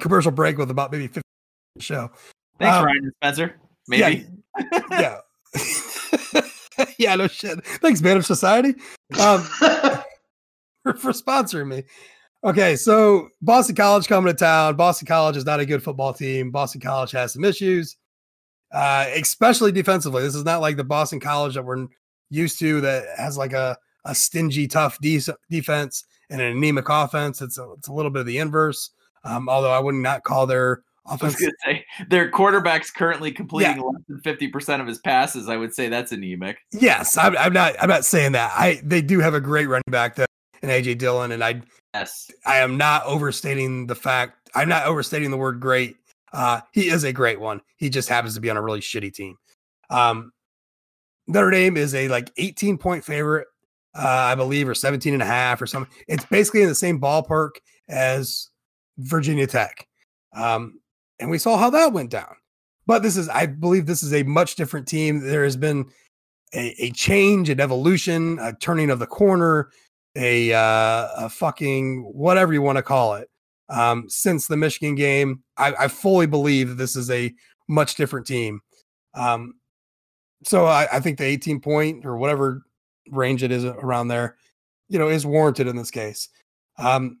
commercial 0.00 0.30
break 0.30 0.58
with 0.58 0.70
about 0.70 0.92
maybe 0.92 1.06
15 1.06 1.22
show. 1.78 2.10
Thanks, 2.58 2.76
Um, 2.76 2.84
Ryan 2.84 2.98
and 3.04 3.12
Spencer. 3.16 3.56
Maybe. 3.88 4.26
Yeah. 4.90 5.20
yeah, 6.98 7.14
no 7.16 7.26
shit. 7.26 7.64
Thanks, 7.64 8.02
man 8.02 8.18
of 8.18 8.26
society. 8.26 8.74
Um, 9.18 9.40
for, 10.82 10.92
for 10.94 11.12
sponsoring 11.12 11.68
me. 11.68 11.84
Okay, 12.44 12.76
so 12.76 13.30
Boston 13.40 13.74
College 13.76 14.06
coming 14.06 14.30
to 14.30 14.38
town. 14.38 14.76
Boston 14.76 15.06
College 15.06 15.38
is 15.38 15.46
not 15.46 15.58
a 15.58 15.64
good 15.66 15.82
football 15.82 16.12
team. 16.12 16.50
Boston 16.50 16.82
College 16.82 17.12
has 17.12 17.32
some 17.32 17.44
issues, 17.44 17.96
uh, 18.72 19.06
especially 19.14 19.72
defensively. 19.72 20.22
This 20.22 20.34
is 20.34 20.44
not 20.44 20.60
like 20.60 20.76
the 20.76 20.84
Boston 20.84 21.18
College 21.18 21.54
that 21.54 21.64
we're 21.64 21.86
used 22.28 22.58
to 22.58 22.82
that 22.82 23.04
has 23.16 23.38
like 23.38 23.54
a, 23.54 23.78
a 24.04 24.14
stingy, 24.14 24.68
tough 24.68 24.98
de- 25.00 25.20
defense 25.50 26.04
and 26.30 26.40
an 26.40 26.56
anemic 26.56 26.88
offense. 26.88 27.42
It's 27.42 27.58
a, 27.58 27.72
it's 27.72 27.88
a 27.88 27.92
little 27.92 28.10
bit 28.10 28.20
of 28.20 28.26
the 28.26 28.38
inverse. 28.38 28.90
Um, 29.24 29.48
although 29.48 29.72
I 29.72 29.78
would 29.78 29.94
not 29.94 30.24
call 30.24 30.46
their 30.46 30.82
offense. 31.06 31.36
say 31.64 31.84
their 32.08 32.30
quarterback's 32.30 32.90
currently 32.90 33.32
completing 33.32 33.82
less 33.82 34.02
than 34.08 34.20
fifty 34.20 34.48
percent 34.48 34.80
of 34.80 34.88
his 34.88 34.98
passes. 34.98 35.48
I 35.48 35.56
would 35.56 35.74
say 35.74 35.88
that's 35.88 36.12
anemic. 36.12 36.58
Yes, 36.72 37.18
I'm, 37.18 37.36
I'm 37.36 37.52
not. 37.52 37.74
I'm 37.80 37.88
not 37.88 38.04
saying 38.04 38.32
that. 38.32 38.52
I 38.54 38.80
they 38.82 39.02
do 39.02 39.20
have 39.20 39.34
a 39.34 39.40
great 39.40 39.66
running 39.66 39.82
back 39.88 40.16
though, 40.16 40.26
and 40.62 40.70
AJ 40.70 40.98
Dillon, 40.98 41.32
and 41.32 41.44
I 41.44 41.60
Yes, 41.94 42.30
I 42.46 42.58
am 42.58 42.76
not 42.76 43.04
overstating 43.04 43.86
the 43.86 43.94
fact. 43.94 44.50
I'm 44.54 44.68
not 44.68 44.86
overstating 44.86 45.30
the 45.30 45.36
word 45.36 45.60
great. 45.60 45.96
Uh, 46.32 46.60
he 46.72 46.88
is 46.88 47.04
a 47.04 47.12
great 47.12 47.40
one. 47.40 47.60
He 47.76 47.90
just 47.90 48.08
happens 48.08 48.34
to 48.34 48.40
be 48.40 48.50
on 48.50 48.56
a 48.56 48.62
really 48.62 48.80
shitty 48.80 49.12
team. 49.12 49.36
Um, 49.90 50.32
Notre 51.26 51.50
Dame 51.50 51.76
is 51.76 51.94
a 51.94 52.08
like 52.08 52.30
18 52.36 52.78
point 52.78 53.04
favorite, 53.04 53.48
uh, 53.94 54.06
I 54.06 54.34
believe, 54.34 54.68
or 54.68 54.74
17 54.74 55.12
and 55.12 55.22
a 55.22 55.26
half 55.26 55.60
or 55.60 55.66
something. 55.66 55.92
It's 56.08 56.24
basically 56.26 56.62
in 56.62 56.68
the 56.68 56.74
same 56.74 57.00
ballpark 57.00 57.50
as 57.88 58.48
Virginia 58.98 59.46
Tech. 59.46 59.86
Um, 60.34 60.80
and 61.18 61.30
we 61.30 61.38
saw 61.38 61.56
how 61.56 61.70
that 61.70 61.92
went 61.92 62.10
down. 62.10 62.34
But 62.86 63.02
this 63.02 63.16
is, 63.16 63.28
I 63.28 63.46
believe, 63.46 63.86
this 63.86 64.02
is 64.02 64.14
a 64.14 64.22
much 64.22 64.56
different 64.56 64.88
team. 64.88 65.20
There 65.20 65.44
has 65.44 65.56
been 65.56 65.90
a, 66.54 66.74
a 66.82 66.90
change, 66.90 67.48
an 67.48 67.60
evolution, 67.60 68.38
a 68.40 68.52
turning 68.54 68.90
of 68.90 68.98
the 68.98 69.06
corner, 69.06 69.70
a 70.16 70.52
uh, 70.52 71.08
a 71.16 71.28
fucking 71.28 72.02
whatever 72.02 72.52
you 72.52 72.62
want 72.62 72.76
to 72.76 72.82
call 72.82 73.14
it. 73.14 73.28
Um, 73.68 74.06
since 74.08 74.48
the 74.48 74.56
Michigan 74.56 74.96
game, 74.96 75.44
I, 75.56 75.72
I 75.72 75.88
fully 75.88 76.26
believe 76.26 76.70
that 76.70 76.74
this 76.74 76.96
is 76.96 77.08
a 77.10 77.32
much 77.68 77.94
different 77.94 78.26
team. 78.26 78.60
Um, 79.14 79.54
so 80.42 80.64
I, 80.64 80.88
I 80.92 81.00
think 81.00 81.18
the 81.18 81.24
18 81.24 81.60
point 81.60 82.04
or 82.04 82.16
whatever 82.16 82.62
range 83.10 83.42
it 83.42 83.50
is 83.50 83.64
around 83.64 84.08
there, 84.08 84.36
you 84.88 84.98
know, 84.98 85.08
is 85.08 85.26
warranted 85.26 85.66
in 85.66 85.76
this 85.76 85.90
case. 85.90 86.28
Um, 86.78 87.18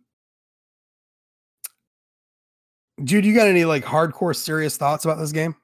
Jude, 3.04 3.24
you 3.24 3.34
got 3.34 3.48
any 3.48 3.64
like 3.64 3.84
hardcore 3.84 4.36
serious 4.36 4.76
thoughts 4.76 5.04
about 5.04 5.18
this 5.18 5.32
game? 5.32 5.54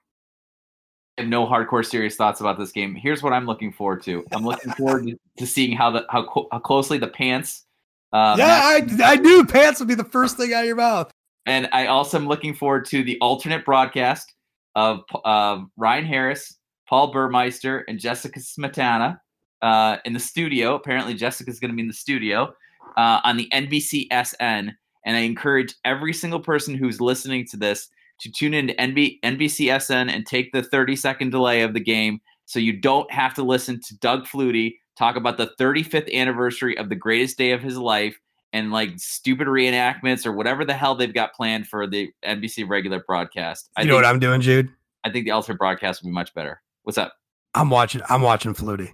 I 1.19 1.23
have 1.23 1.31
no 1.31 1.47
hardcore 1.47 1.85
serious 1.85 2.17
thoughts 2.17 2.41
about 2.41 2.59
this 2.59 2.73
game. 2.73 2.95
Here's 2.95 3.23
what 3.23 3.33
I'm 3.33 3.47
looking 3.47 3.73
forward 3.73 4.03
to. 4.05 4.25
I'm 4.33 4.45
looking 4.45 4.73
forward 4.73 5.07
to, 5.07 5.19
to 5.39 5.47
seeing 5.47 5.77
how 5.77 5.91
the 5.91 6.05
how, 6.11 6.25
co- 6.27 6.49
how 6.53 6.59
closely 6.59 6.99
the 6.99 7.09
pants. 7.09 7.65
Uh, 8.13 8.37
yeah, 8.39 8.61
I, 8.63 8.87
I 9.03 9.17
knew 9.17 9.45
pants 9.45 9.81
would 9.81 9.89
be 9.89 9.95
the 9.95 10.05
first 10.05 10.37
thing 10.37 10.53
out 10.53 10.61
of 10.61 10.67
your 10.67 10.77
mouth. 10.77 11.11
and 11.47 11.69
I 11.73 11.87
also 11.87 12.19
am 12.19 12.29
looking 12.29 12.55
forward 12.55 12.85
to 12.87 13.03
the 13.03 13.19
alternate 13.21 13.65
broadcast 13.65 14.33
of 14.75 15.05
uh, 15.25 15.61
Ryan 15.77 16.05
Harris, 16.05 16.57
Paul 16.89 17.13
Burmeister, 17.13 17.85
and 17.89 17.99
Jessica 17.99 18.39
Smetana 18.41 19.19
uh, 19.63 19.97
in 20.05 20.13
the 20.13 20.21
studio. 20.21 20.75
Apparently, 20.75 21.15
Jessica's 21.15 21.61
going 21.61 21.71
to 21.71 21.75
be 21.77 21.83
in 21.83 21.89
the 21.89 21.95
studio 21.95 22.55
uh, 22.97 23.21
on 23.25 23.37
the 23.37 23.49
NBCSN. 23.53 24.73
And 25.05 25.17
I 25.17 25.21
encourage 25.21 25.75
every 25.85 26.13
single 26.13 26.41
person 26.41 26.75
who's 26.75 27.01
listening 27.01 27.47
to 27.51 27.57
this 27.57 27.89
to 28.21 28.31
tune 28.31 28.55
into 28.55 28.75
NB- 28.75 29.21
NBCSN 29.23 30.11
and 30.11 30.27
take 30.27 30.53
the 30.53 30.63
30 30.63 30.97
second 30.97 31.31
delay 31.31 31.63
of 31.63 31.75
the 31.75 31.81
game 31.81 32.21
so 32.47 32.59
you 32.59 32.73
don't 32.73 33.11
have 33.13 33.35
to 33.35 33.43
listen 33.43 33.81
to 33.83 33.99
Doug 33.99 34.27
Flutie 34.27 34.75
talk 34.97 35.17
about 35.17 35.37
the 35.37 35.51
35th 35.61 36.13
anniversary 36.13 36.77
of 36.79 36.89
the 36.89 36.95
greatest 36.95 37.37
day 37.37 37.53
of 37.53 37.63
his 37.63 37.77
life 37.77 38.19
and 38.53 38.73
like 38.73 38.91
stupid 38.97 39.47
reenactments 39.47 40.25
or 40.25 40.33
whatever 40.33 40.65
the 40.65 40.73
hell 40.73 40.95
they've 40.95 41.13
got 41.13 41.35
planned 41.35 41.67
for 41.67 41.87
the 41.87 42.09
NBC 42.25 42.67
regular 42.69 43.03
broadcast. 43.07 43.69
I 43.77 43.83
You 43.83 43.89
know 43.89 43.95
think, 43.95 44.05
what 44.05 44.09
I'm 44.09 44.19
doing, 44.19 44.41
Jude? 44.41 44.71
I 45.05 45.11
think 45.11 45.25
the 45.27 45.33
alternate 45.33 45.59
broadcast 45.59 46.03
would 46.03 46.09
be 46.09 46.15
much 46.15 46.33
better. 46.35 46.63
What's 46.85 46.99
up? 46.99 47.15
I'm 47.55 47.71
watching. 47.71 48.01
I'm 48.09 48.23
watching 48.23 48.55
Flutie. 48.55 48.93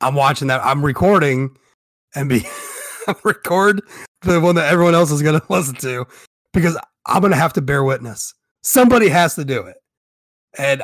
I'm 0.00 0.14
watching 0.14 0.48
that. 0.48 0.64
I'm 0.64 0.84
recording 0.84 1.56
and 2.14 2.28
be 2.28 2.46
record 3.24 3.82
the 4.22 4.40
one 4.40 4.54
that 4.56 4.72
everyone 4.72 4.94
else 4.94 5.10
is 5.10 5.22
going 5.22 5.38
to 5.40 5.46
listen 5.48 5.74
to 5.76 6.06
because 6.52 6.78
I'm 7.06 7.20
going 7.20 7.32
to 7.32 7.38
have 7.38 7.52
to 7.54 7.62
bear 7.62 7.84
witness. 7.84 8.34
Somebody 8.62 9.08
has 9.08 9.34
to 9.36 9.44
do 9.44 9.62
it, 9.62 9.76
and 10.56 10.82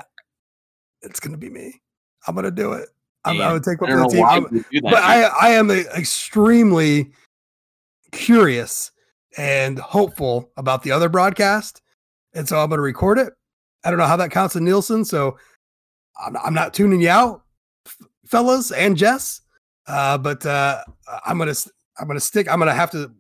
it's 1.02 1.20
going 1.20 1.32
to 1.32 1.38
be 1.38 1.50
me. 1.50 1.80
I'm 2.26 2.34
going 2.34 2.44
to 2.44 2.50
do 2.50 2.72
it. 2.72 2.88
I'm, 3.24 3.38
going 3.38 3.60
to 3.60 3.70
take 3.70 3.82
I 3.82 3.94
one 3.94 4.04
for 4.04 4.10
the 4.10 4.16
team. 4.16 4.24
I'm- 4.24 4.46
you 4.50 4.64
do 4.70 4.80
that. 4.82 4.90
but 4.90 5.02
I 5.02 5.22
I 5.22 5.48
am 5.50 5.70
extremely 5.70 7.12
curious 8.12 8.90
and 9.36 9.78
hopeful 9.78 10.50
about 10.56 10.82
the 10.82 10.92
other 10.92 11.08
broadcast, 11.08 11.82
and 12.32 12.48
so 12.48 12.58
I'm 12.58 12.68
going 12.68 12.78
to 12.78 12.82
record 12.82 13.18
it. 13.18 13.32
I 13.84 13.90
don't 13.90 13.98
know 13.98 14.06
how 14.06 14.16
that 14.16 14.30
counts 14.30 14.56
in 14.56 14.64
Nielsen, 14.64 15.04
so 15.04 15.36
I'm, 16.18 16.36
I'm 16.38 16.54
not 16.54 16.72
tuning 16.72 17.00
you 17.00 17.10
out, 17.10 17.42
fellas 18.26 18.70
and 18.72 18.96
Jess. 18.96 19.40
Uh, 19.86 20.16
but 20.18 20.44
uh, 20.46 20.82
I'm 21.26 21.38
gonna 21.38 21.54
I'm 21.98 22.06
gonna 22.06 22.20
stick. 22.20 22.50
I'm 22.50 22.58
gonna 22.58 22.74
have 22.74 22.90
to. 22.92 23.12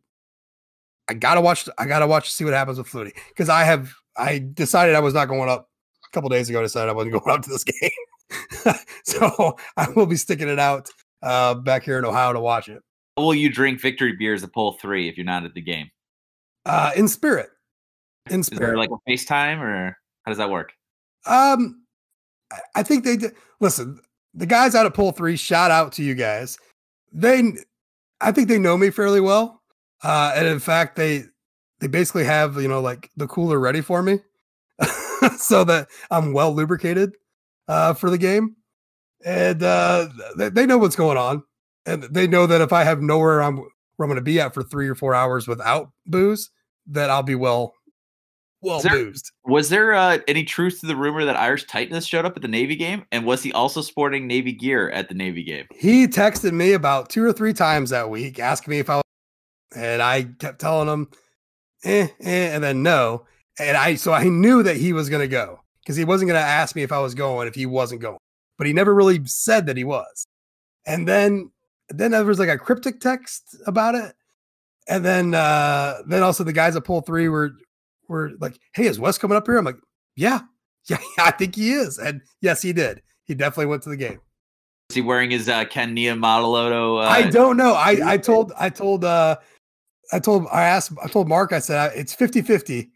I 1.08 1.14
gotta 1.14 1.40
watch. 1.40 1.68
I 1.78 1.84
gotta 1.86 2.06
watch 2.06 2.24
to 2.26 2.30
see 2.30 2.44
what 2.44 2.54
happens 2.54 2.78
with 2.78 2.86
Flutie 2.88 3.12
because 3.28 3.48
I 3.48 3.64
have 3.64 3.92
I 4.16 4.38
decided 4.54 4.94
I 4.94 5.00
was 5.00 5.14
not 5.14 5.26
going 5.26 5.50
up 5.50 5.68
a 6.10 6.14
couple 6.14 6.28
days 6.30 6.48
ago. 6.48 6.60
I 6.60 6.62
Decided 6.62 6.88
I 6.88 6.92
wasn't 6.94 7.12
going 7.12 7.36
up 7.36 7.42
to 7.42 7.50
this 7.50 7.64
game, 8.64 8.74
so 9.04 9.56
I 9.76 9.90
will 9.90 10.06
be 10.06 10.16
sticking 10.16 10.48
it 10.48 10.58
out 10.58 10.88
uh, 11.22 11.54
back 11.54 11.82
here 11.84 11.98
in 11.98 12.04
Ohio 12.04 12.32
to 12.32 12.40
watch 12.40 12.68
it 12.68 12.82
will 13.16 13.32
you 13.32 13.48
drink 13.48 13.80
victory 13.80 14.12
beers 14.18 14.42
at 14.42 14.52
pull 14.52 14.72
three 14.72 15.08
if 15.08 15.16
you're 15.16 15.24
not 15.24 15.44
at 15.44 15.54
the 15.54 15.60
game? 15.60 15.88
uh, 16.66 16.90
in 16.96 17.06
spirit. 17.06 17.48
In 18.28 18.40
Is 18.40 18.48
there 18.48 18.56
spirit, 18.56 18.78
like 18.78 18.90
a 18.90 19.10
FaceTime 19.10 19.60
or 19.60 19.96
how 20.24 20.30
does 20.32 20.38
that 20.38 20.50
work? 20.50 20.72
Um, 21.26 21.84
I- 22.50 22.58
I 22.74 22.82
think 22.82 23.04
they 23.04 23.16
did. 23.16 23.34
Listen, 23.60 24.00
the 24.34 24.46
guys 24.46 24.74
out 24.74 24.86
at 24.86 24.94
Pull 24.94 25.12
Three. 25.12 25.36
Shout 25.36 25.70
out 25.70 25.92
to 25.92 26.02
you 26.02 26.14
guys. 26.14 26.58
They, 27.12 27.52
I 28.20 28.32
think 28.32 28.48
they 28.48 28.58
know 28.58 28.76
me 28.76 28.90
fairly 28.90 29.20
well, 29.20 29.62
uh, 30.02 30.32
and 30.34 30.46
in 30.46 30.58
fact, 30.58 30.96
they 30.96 31.24
they 31.80 31.86
basically 31.86 32.24
have 32.24 32.60
you 32.60 32.68
know 32.68 32.80
like 32.80 33.10
the 33.16 33.26
cooler 33.26 33.58
ready 33.58 33.80
for 33.80 34.02
me, 34.02 34.20
so 35.38 35.64
that 35.64 35.88
I'm 36.10 36.32
well 36.32 36.52
lubricated 36.52 37.12
uh, 37.68 37.94
for 37.94 38.10
the 38.10 38.18
game, 38.18 38.56
and 39.24 39.62
uh, 39.62 40.08
they, 40.36 40.48
they 40.50 40.66
know 40.66 40.78
what's 40.78 40.96
going 40.96 41.18
on, 41.18 41.42
and 41.86 42.02
they 42.04 42.26
know 42.26 42.46
that 42.46 42.60
if 42.60 42.72
I 42.72 42.84
have 42.84 43.00
nowhere 43.00 43.42
I'm 43.42 43.58
where 43.96 44.06
I'm 44.06 44.08
going 44.08 44.16
to 44.16 44.22
be 44.22 44.40
at 44.40 44.54
for 44.54 44.62
three 44.62 44.88
or 44.88 44.94
four 44.94 45.14
hours 45.14 45.46
without 45.46 45.90
booze, 46.06 46.50
that 46.88 47.10
I'll 47.10 47.22
be 47.22 47.36
well 47.36 47.74
well 48.64 48.80
there- 48.80 48.92
boozed. 48.92 49.30
Was 49.44 49.68
there 49.68 49.94
uh, 49.94 50.18
any 50.26 50.42
truth 50.44 50.80
to 50.80 50.86
the 50.86 50.96
rumor 50.96 51.24
that 51.24 51.36
Irish 51.36 51.66
Titanus 51.66 52.08
showed 52.08 52.24
up 52.24 52.36
at 52.36 52.42
the 52.42 52.48
Navy 52.48 52.76
game? 52.76 53.04
And 53.12 53.24
was 53.26 53.42
he 53.42 53.52
also 53.52 53.82
sporting 53.82 54.26
Navy 54.26 54.52
gear 54.52 54.90
at 54.90 55.08
the 55.08 55.14
Navy 55.14 55.44
game? 55.44 55.66
He 55.74 56.06
texted 56.06 56.52
me 56.52 56.72
about 56.72 57.10
two 57.10 57.22
or 57.24 57.32
three 57.32 57.52
times 57.52 57.90
that 57.90 58.10
week, 58.10 58.38
asking 58.38 58.72
me 58.72 58.78
if 58.78 58.88
I 58.88 58.96
was, 58.96 59.04
and 59.76 60.00
I 60.02 60.24
kept 60.38 60.60
telling 60.60 60.88
him, 60.88 61.08
eh, 61.84 62.08
eh, 62.20 62.54
and 62.54 62.64
then 62.64 62.82
no. 62.82 63.26
And 63.58 63.76
I 63.76 63.94
so 63.94 64.12
I 64.12 64.24
knew 64.24 64.62
that 64.64 64.76
he 64.76 64.92
was 64.92 65.08
gonna 65.08 65.28
go 65.28 65.60
because 65.82 65.96
he 65.96 66.04
wasn't 66.04 66.28
gonna 66.28 66.40
ask 66.40 66.74
me 66.74 66.82
if 66.82 66.90
I 66.90 66.98
was 66.98 67.14
going 67.14 67.46
if 67.46 67.54
he 67.54 67.66
wasn't 67.66 68.00
going. 68.00 68.18
But 68.58 68.66
he 68.66 68.72
never 68.72 68.94
really 68.94 69.24
said 69.26 69.66
that 69.66 69.76
he 69.76 69.84
was. 69.84 70.26
And 70.86 71.06
then 71.06 71.50
then 71.90 72.12
there 72.12 72.24
was 72.24 72.38
like 72.38 72.48
a 72.48 72.58
cryptic 72.58 73.00
text 73.00 73.56
about 73.66 73.94
it. 73.94 74.14
And 74.88 75.04
then 75.04 75.34
uh 75.34 75.98
then 76.06 76.22
also 76.22 76.42
the 76.44 76.52
guys 76.52 76.74
at 76.74 76.84
Pole 76.84 77.02
Three 77.02 77.28
were 77.28 77.52
were 78.14 78.30
like, 78.40 78.58
"Hey, 78.74 78.86
is 78.86 78.98
Wes 78.98 79.18
coming 79.18 79.36
up 79.36 79.46
here?" 79.46 79.58
I'm 79.58 79.64
like, 79.64 79.78
"Yeah, 80.16 80.40
yeah, 80.88 80.98
I 81.18 81.30
think 81.32 81.56
he 81.56 81.72
is." 81.72 81.98
And 81.98 82.22
yes, 82.40 82.62
he 82.62 82.72
did. 82.72 83.02
He 83.24 83.34
definitely 83.34 83.66
went 83.66 83.82
to 83.82 83.90
the 83.90 83.96
game. 83.96 84.20
Is 84.90 84.96
he 84.96 85.02
wearing 85.02 85.30
his 85.30 85.48
uh, 85.48 85.64
Ken 85.64 85.96
Niumatalolo? 85.96 87.04
Uh, 87.04 87.08
I 87.08 87.30
don't 87.30 87.56
know. 87.56 87.74
I 87.74 88.12
I 88.12 88.16
told 88.18 88.52
I 88.58 88.68
told 88.68 89.04
uh 89.04 89.36
I 90.12 90.18
told 90.18 90.46
I 90.52 90.64
asked 90.64 90.92
I 91.02 91.08
told 91.08 91.28
Mark 91.28 91.52
I 91.52 91.58
said 91.58 91.92
it's 91.94 92.14
50-50, 92.14 92.90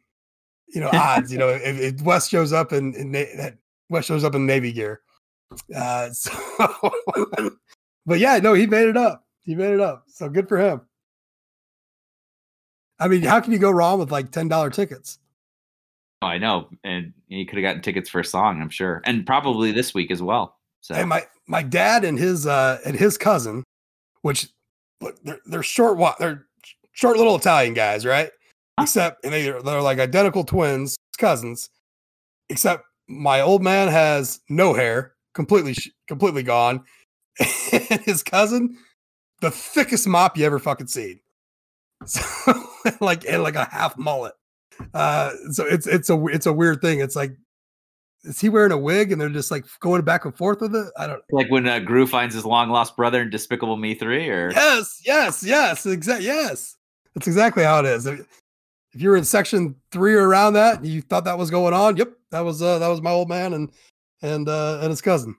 you 0.68 0.80
know, 0.80 0.90
odds, 0.92 1.32
you 1.32 1.38
know, 1.38 1.48
if, 1.48 1.80
if 1.80 2.02
Wes 2.02 2.28
shows 2.28 2.52
up 2.52 2.72
in, 2.72 2.94
in 2.94 3.12
that 3.12 3.56
Wes 3.88 4.04
shows 4.04 4.22
up 4.22 4.34
in 4.34 4.44
Navy 4.46 4.72
gear. 4.72 5.00
Uh 5.74 6.10
so 6.12 6.30
but 8.04 8.18
yeah, 8.18 8.38
no, 8.38 8.52
he 8.52 8.66
made 8.66 8.88
it 8.88 8.96
up. 8.96 9.24
He 9.40 9.54
made 9.54 9.72
it 9.72 9.80
up. 9.80 10.04
So 10.08 10.28
good 10.28 10.48
for 10.48 10.58
him. 10.58 10.82
I 13.00 13.08
mean, 13.08 13.22
how 13.22 13.40
can 13.40 13.52
you 13.52 13.58
go 13.58 13.70
wrong 13.70 13.98
with 13.98 14.10
like 14.10 14.30
$10 14.30 14.72
tickets? 14.72 15.18
Oh, 16.22 16.26
I 16.26 16.38
know. 16.38 16.68
And 16.82 17.12
he 17.28 17.44
could 17.44 17.58
have 17.58 17.62
gotten 17.62 17.82
tickets 17.82 18.10
for 18.10 18.20
a 18.20 18.24
song, 18.24 18.60
I'm 18.60 18.70
sure. 18.70 19.02
And 19.04 19.24
probably 19.24 19.70
this 19.70 19.94
week 19.94 20.10
as 20.10 20.20
well. 20.20 20.56
So 20.80 20.94
And 20.94 21.08
my 21.08 21.26
my 21.46 21.62
dad 21.62 22.04
and 22.04 22.18
his 22.18 22.46
uh 22.46 22.78
and 22.84 22.96
his 22.96 23.18
cousin, 23.18 23.64
which 24.22 24.48
look, 25.00 25.16
they're 25.22 25.40
they're 25.46 25.62
short 25.62 25.98
they're 26.18 26.46
short 26.92 27.16
little 27.16 27.36
Italian 27.36 27.74
guys, 27.74 28.04
right? 28.04 28.30
Except 28.80 29.24
and 29.24 29.32
they 29.32 29.50
they're 29.50 29.82
like 29.82 29.98
identical 29.98 30.44
twins, 30.44 30.96
cousins. 31.18 31.70
Except 32.48 32.84
my 33.08 33.40
old 33.40 33.62
man 33.62 33.88
has 33.88 34.40
no 34.48 34.74
hair, 34.74 35.14
completely 35.34 35.76
completely 36.06 36.42
gone. 36.42 36.84
and 37.72 38.00
his 38.02 38.22
cousin, 38.22 38.76
the 39.40 39.50
thickest 39.50 40.06
mop 40.08 40.36
you 40.36 40.44
ever 40.44 40.58
fucking 40.58 40.88
seen. 40.88 41.20
So 42.06 42.52
like 43.00 43.24
and 43.26 43.42
like 43.42 43.56
a 43.56 43.64
half 43.64 43.96
mullet. 43.96 44.34
Uh 44.94 45.32
so 45.50 45.66
it's 45.66 45.86
it's 45.86 46.10
a 46.10 46.26
it's 46.26 46.46
a 46.46 46.52
weird 46.52 46.80
thing. 46.80 47.00
It's 47.00 47.16
like 47.16 47.32
is 48.24 48.40
he 48.40 48.48
wearing 48.48 48.72
a 48.72 48.78
wig 48.78 49.12
and 49.12 49.20
they're 49.20 49.28
just 49.28 49.50
like 49.50 49.64
going 49.80 50.02
back 50.02 50.24
and 50.24 50.36
forth 50.36 50.60
with 50.60 50.74
it? 50.74 50.90
I 50.96 51.06
don't 51.06 51.22
like 51.30 51.50
when 51.50 51.68
uh, 51.68 51.78
Gru 51.78 52.06
finds 52.06 52.34
his 52.34 52.44
long 52.44 52.70
lost 52.70 52.96
brother 52.96 53.22
in 53.22 53.30
Despicable 53.30 53.76
Me 53.76 53.94
3 53.94 54.28
or 54.28 54.50
Yes, 54.50 55.00
yes, 55.04 55.42
yes, 55.44 55.86
exactly. 55.86 56.26
Yes, 56.26 56.76
that's 57.14 57.26
exactly 57.26 57.62
how 57.62 57.78
it 57.80 57.86
is. 57.86 58.06
If, 58.06 58.20
if 58.92 59.02
you 59.02 59.10
were 59.10 59.16
in 59.16 59.24
section 59.24 59.76
three 59.92 60.14
or 60.14 60.26
around 60.26 60.54
that, 60.54 60.78
and 60.78 60.86
you 60.86 61.02
thought 61.02 61.24
that 61.24 61.38
was 61.38 61.50
going 61.50 61.74
on. 61.74 61.96
Yep, 61.96 62.12
that 62.30 62.40
was 62.40 62.62
uh, 62.62 62.78
that 62.78 62.88
was 62.88 63.00
my 63.00 63.10
old 63.10 63.28
man 63.28 63.52
and 63.52 63.70
and 64.22 64.48
uh, 64.48 64.78
and 64.80 64.90
his 64.90 65.00
cousin. 65.00 65.36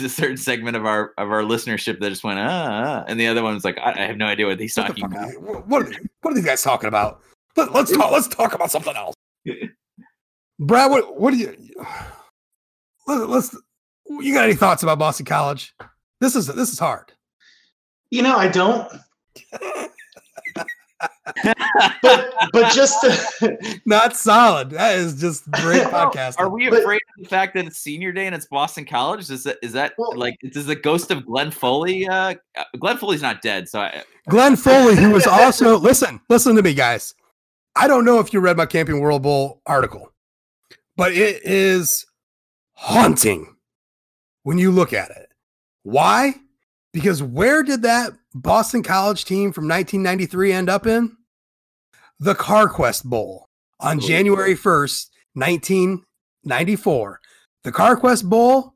There's 0.00 0.12
a 0.12 0.14
certain 0.14 0.36
segment 0.36 0.76
of 0.76 0.86
our 0.86 1.12
of 1.18 1.30
our 1.30 1.42
listenership 1.42 2.00
that 2.00 2.08
just 2.08 2.24
went 2.24 2.38
ah, 2.38 3.02
ah," 3.02 3.04
and 3.06 3.18
the 3.18 3.26
other 3.26 3.42
one 3.42 3.54
was 3.54 3.64
like 3.64 3.78
I, 3.78 3.92
I 3.92 4.06
have 4.06 4.16
no 4.16 4.26
idea 4.26 4.46
what 4.46 4.58
he's 4.58 4.76
What, 4.76 4.86
talking 4.88 5.04
about. 5.04 5.40
what, 5.40 5.66
what 5.68 5.82
are 5.82 5.92
what 6.22 6.30
are 6.32 6.34
these 6.34 6.44
guys 6.44 6.62
talking 6.62 6.88
about? 6.88 7.20
Let, 7.56 7.68
us 7.74 7.90
talk. 7.90 8.10
Let's 8.12 8.28
talk 8.28 8.54
about 8.54 8.70
something 8.70 8.94
else. 8.94 9.14
Brad, 10.58 10.90
what 10.90 11.18
what 11.20 11.32
do 11.32 11.38
you? 11.38 11.56
Let, 13.06 13.28
let's. 13.28 13.56
You 14.06 14.34
got 14.34 14.44
any 14.44 14.54
thoughts 14.54 14.82
about 14.82 14.98
Boston 14.98 15.26
College? 15.26 15.74
This 16.20 16.36
is 16.36 16.46
this 16.46 16.72
is 16.72 16.78
hard. 16.78 17.12
You 18.10 18.22
know, 18.22 18.36
I 18.36 18.48
don't. 18.48 18.90
but 22.02 22.34
but 22.52 22.72
just 22.74 23.00
to, 23.02 23.80
Not 23.86 24.16
solid. 24.16 24.70
That 24.70 24.98
is 24.98 25.20
just 25.20 25.50
great 25.50 25.82
podcast. 25.84 26.36
Are 26.38 26.48
we 26.48 26.68
But- 26.68 26.80
afraid 26.80 27.00
of 27.16 27.22
the 27.24 27.28
fact 27.28 27.54
that 27.54 27.66
it's 27.66 27.78
senior 27.78 28.12
day 28.12 28.26
and 28.26 28.34
it's 28.34 28.46
Boston 28.46 28.84
College? 28.84 29.30
Is 29.30 29.44
that 29.44 29.58
is 29.62 29.72
that 29.72 29.94
Well- 29.98 30.16
like 30.16 30.36
does 30.52 30.66
the 30.66 30.76
ghost 30.76 31.10
of 31.10 31.26
Glenn 31.26 31.50
Foley? 31.50 32.06
Uh, 32.08 32.34
uh, 32.56 32.64
Glenn 32.78 32.96
Foley's 32.96 33.22
not 33.22 33.42
dead, 33.42 33.68
so 33.68 33.80
I, 33.80 34.02
Glenn 34.28 34.56
Foley, 34.56 34.96
who 34.96 35.10
was 35.10 35.26
also 35.28 35.78
listen, 35.78 36.20
listen 36.28 36.56
to 36.56 36.62
me, 36.62 36.74
guys. 36.74 37.14
I 37.76 37.86
don't 37.86 38.04
know 38.04 38.18
if 38.18 38.32
you 38.32 38.40
read 38.40 38.56
my 38.56 38.66
Camping 38.66 39.00
World 39.00 39.22
Bowl 39.22 39.62
article, 39.64 40.12
but 40.96 41.12
it 41.12 41.40
is 41.44 42.04
haunting 42.72 43.56
when 44.42 44.58
you 44.58 44.70
look 44.70 44.92
at 44.92 45.10
it. 45.10 45.28
Why? 45.82 46.34
Because 46.92 47.22
where 47.22 47.62
did 47.62 47.82
that 47.82 48.12
Boston 48.34 48.82
College 48.82 49.24
team 49.24 49.52
from 49.52 49.68
1993 49.68 50.52
end 50.52 50.68
up 50.68 50.86
in? 50.86 51.16
The 52.20 52.34
CarQuest 52.34 53.04
Bowl 53.04 53.48
on 53.80 53.96
Ooh. 53.96 54.06
January 54.06 54.54
1st, 54.54 55.08
1994. 55.32 57.20
The 57.64 57.72
CarQuest 57.72 58.28
Bowl 58.28 58.74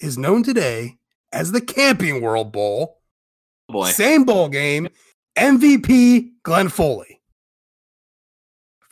is 0.00 0.16
known 0.16 0.44
today 0.44 0.98
as 1.32 1.50
the 1.50 1.60
Camping 1.60 2.20
World 2.20 2.52
Bowl. 2.52 3.00
oh 3.68 3.72
boy, 3.72 3.90
Same 3.90 4.24
bowl 4.24 4.48
game. 4.48 4.88
MVP 5.36 6.30
Glenn 6.44 6.68
Foley. 6.68 7.20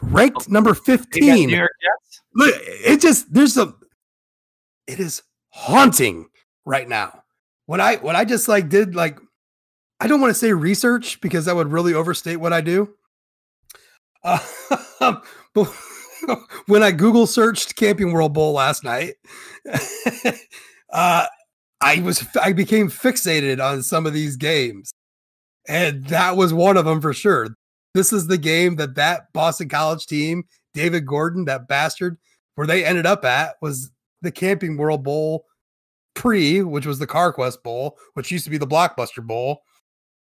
Ranked 0.02 0.46
oh. 0.48 0.52
number 0.52 0.74
15. 0.74 1.48
New 1.48 1.56
York 1.56 1.70
Jets. 1.80 2.22
Look, 2.34 2.54
it 2.58 3.00
just 3.00 3.32
there's 3.32 3.56
a 3.56 3.72
it 4.86 5.00
is 5.00 5.22
haunting 5.50 6.28
right 6.64 6.88
now. 6.88 7.22
When 7.66 7.80
I 7.80 7.96
when 7.96 8.14
I 8.14 8.24
just 8.24 8.48
like 8.48 8.68
did 8.68 8.94
like 8.94 9.18
I 10.00 10.06
don't 10.06 10.20
want 10.20 10.30
to 10.30 10.38
say 10.38 10.52
research 10.52 11.20
because 11.20 11.46
that 11.46 11.56
would 11.56 11.72
really 11.72 11.94
overstate 11.94 12.36
what 12.36 12.52
I 12.52 12.60
do. 12.60 12.94
Uh, 14.26 15.20
when 16.66 16.82
I 16.82 16.90
Google 16.90 17.28
searched 17.28 17.76
Camping 17.76 18.12
World 18.12 18.34
Bowl 18.34 18.52
last 18.52 18.82
night, 18.82 19.14
uh, 20.90 21.26
I 21.80 22.00
was 22.00 22.26
I 22.42 22.52
became 22.52 22.90
fixated 22.90 23.64
on 23.64 23.82
some 23.84 24.04
of 24.04 24.12
these 24.12 24.36
games, 24.36 24.92
and 25.68 26.04
that 26.06 26.36
was 26.36 26.52
one 26.52 26.76
of 26.76 26.84
them 26.84 27.00
for 27.00 27.12
sure. 27.12 27.50
This 27.94 28.12
is 28.12 28.26
the 28.26 28.36
game 28.36 28.76
that 28.76 28.96
that 28.96 29.32
Boston 29.32 29.68
College 29.68 30.06
team, 30.06 30.44
David 30.74 31.06
Gordon, 31.06 31.44
that 31.44 31.68
bastard, 31.68 32.18
where 32.56 32.66
they 32.66 32.84
ended 32.84 33.06
up 33.06 33.24
at 33.24 33.54
was 33.62 33.92
the 34.22 34.32
Camping 34.32 34.76
World 34.76 35.04
Bowl 35.04 35.44
pre, 36.14 36.62
which 36.62 36.84
was 36.86 36.98
the 36.98 37.06
CarQuest 37.06 37.62
Bowl, 37.62 37.96
which 38.14 38.32
used 38.32 38.44
to 38.44 38.50
be 38.50 38.58
the 38.58 38.66
Blockbuster 38.66 39.24
Bowl, 39.24 39.62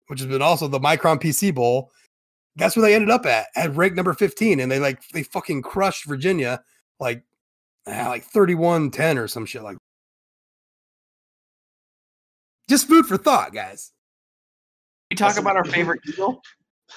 which 0.06 0.20
has 0.20 0.28
been 0.28 0.40
also 0.40 0.68
the 0.68 0.80
Micron 0.80 1.20
PC 1.20 1.54
Bowl. 1.54 1.90
That's 2.60 2.76
where 2.76 2.82
they 2.82 2.94
ended 2.94 3.10
up 3.10 3.26
at, 3.26 3.46
at 3.56 3.74
rank 3.74 3.94
number 3.94 4.12
15. 4.12 4.60
And 4.60 4.70
they 4.70 4.78
like 4.78 5.02
they 5.08 5.22
fucking 5.24 5.62
crushed 5.62 6.04
Virginia 6.06 6.62
like 7.00 7.24
ah, 7.88 8.06
like 8.08 8.30
31-10 8.30 9.16
or 9.18 9.26
some 9.26 9.46
shit 9.46 9.62
like 9.62 9.76
just 12.68 12.86
food 12.88 13.06
for 13.06 13.16
thought, 13.16 13.52
guys. 13.52 13.92
We 15.10 15.16
talk 15.16 15.28
That's 15.28 15.38
a- 15.38 15.40
about 15.40 15.56
our 15.56 15.64
favorite 15.64 16.00
Eagle. 16.08 16.40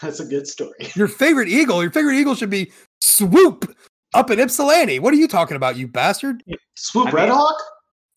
that's 0.01 0.20
a 0.20 0.26
good 0.26 0.47
story. 0.47 0.76
Your 0.95 1.07
favorite 1.07 1.47
eagle, 1.47 1.82
your 1.82 1.91
favorite 1.91 2.16
eagle 2.16 2.36
should 2.36 2.49
be 2.49 2.72
swoop 3.01 3.76
up 4.14 4.30
in 4.30 4.39
Ypsilanti. 4.39 4.99
What 4.99 5.14
are 5.14 5.18
you 5.18 5.28
talking 5.28 5.57
about, 5.57 5.78
you 5.78 5.88
bastard? 5.88 6.43
Swoop 6.76 7.07
I 7.07 7.11
Red 7.11 7.30
mean- 7.30 7.38
Hawk? 7.38 7.55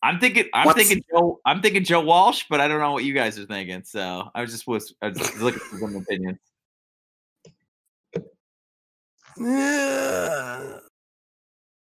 I'm 0.03 0.21
thinking. 0.21 0.45
I'm 0.53 0.67
What's- 0.67 0.79
thinking 0.87 1.03
Joe. 1.11 1.41
I'm 1.47 1.63
thinking 1.63 1.83
Joe 1.83 2.01
Walsh, 2.03 2.45
but 2.51 2.61
I 2.61 2.69
don't 2.69 2.79
know 2.81 2.93
what 2.93 3.05
you 3.05 3.15
guys 3.15 3.39
are 3.39 3.47
thinking. 3.47 3.83
So 3.85 4.29
I 4.35 4.43
was 4.43 4.51
just 4.53 4.67
was, 4.67 4.95
I 5.01 5.09
was 5.09 5.19
just 5.19 5.39
looking 5.41 5.59
for 5.61 5.79
some 5.79 5.97
opinions. 5.97 6.39
Yeah. 9.39 10.79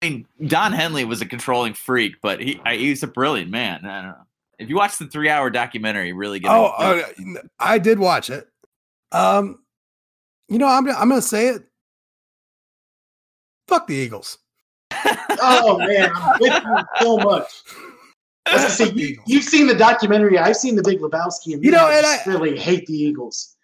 I 0.01 0.05
mean, 0.09 0.27
Don 0.47 0.73
Henley 0.73 1.05
was 1.05 1.21
a 1.21 1.25
controlling 1.25 1.73
freak, 1.73 2.15
but 2.21 2.41
he 2.41 2.59
I, 2.65 2.75
he's 2.75 3.03
a 3.03 3.07
brilliant 3.07 3.49
man. 3.51 3.85
I 3.85 4.01
don't 4.01 4.11
know. 4.11 4.17
If 4.59 4.69
you 4.69 4.75
watch 4.75 4.97
the 4.97 5.07
three-hour 5.07 5.49
documentary, 5.49 6.13
really 6.13 6.39
get 6.39 6.51
Oh, 6.51 6.65
uh, 6.77 7.01
I 7.59 7.77
did 7.79 7.99
watch 7.99 8.29
it. 8.29 8.47
Um, 9.11 9.59
you 10.49 10.57
know, 10.57 10.67
I'm 10.67 10.87
I'm 10.89 11.09
gonna 11.09 11.21
say 11.21 11.49
it. 11.49 11.63
Fuck 13.67 13.87
the 13.87 13.95
Eagles. 13.95 14.37
Oh 15.45 15.77
man, 15.79 16.11
I'm 16.15 16.39
with 16.39 16.53
you 16.53 16.77
so 17.01 17.17
much. 17.17 17.63
I 18.45 18.53
was 18.53 18.61
gonna 18.61 18.69
say, 18.69 18.85
Fuck 18.85 18.93
the 18.93 18.99
you, 19.01 19.07
Eagles. 19.07 19.27
you've 19.27 19.43
seen 19.43 19.67
the 19.67 19.75
documentary. 19.75 20.37
I've 20.37 20.55
seen 20.55 20.75
the 20.75 20.83
Big 20.83 20.99
Lebowski, 20.99 21.53
and 21.55 21.63
You 21.63 21.71
know, 21.71 21.87
I 21.87 21.95
and 21.95 22.03
just 22.03 22.27
I- 22.27 22.31
really 22.31 22.57
hate 22.57 22.85
the 22.85 22.93
Eagles. 22.93 23.55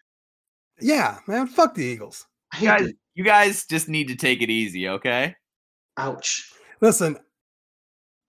Yeah, 0.81 1.19
man, 1.27 1.47
fuck 1.47 1.75
the 1.75 1.83
Eagles. 1.85 2.25
I 2.51 2.55
hate 2.57 2.65
guys, 2.65 2.81
them. 2.87 2.97
You 3.19 3.25
guys 3.25 3.65
just 3.65 3.89
need 3.89 4.07
to 4.07 4.15
take 4.15 4.41
it 4.41 4.49
easy, 4.49 4.87
okay? 4.87 5.35
Ouch. 5.97 6.53
Listen, 6.79 7.17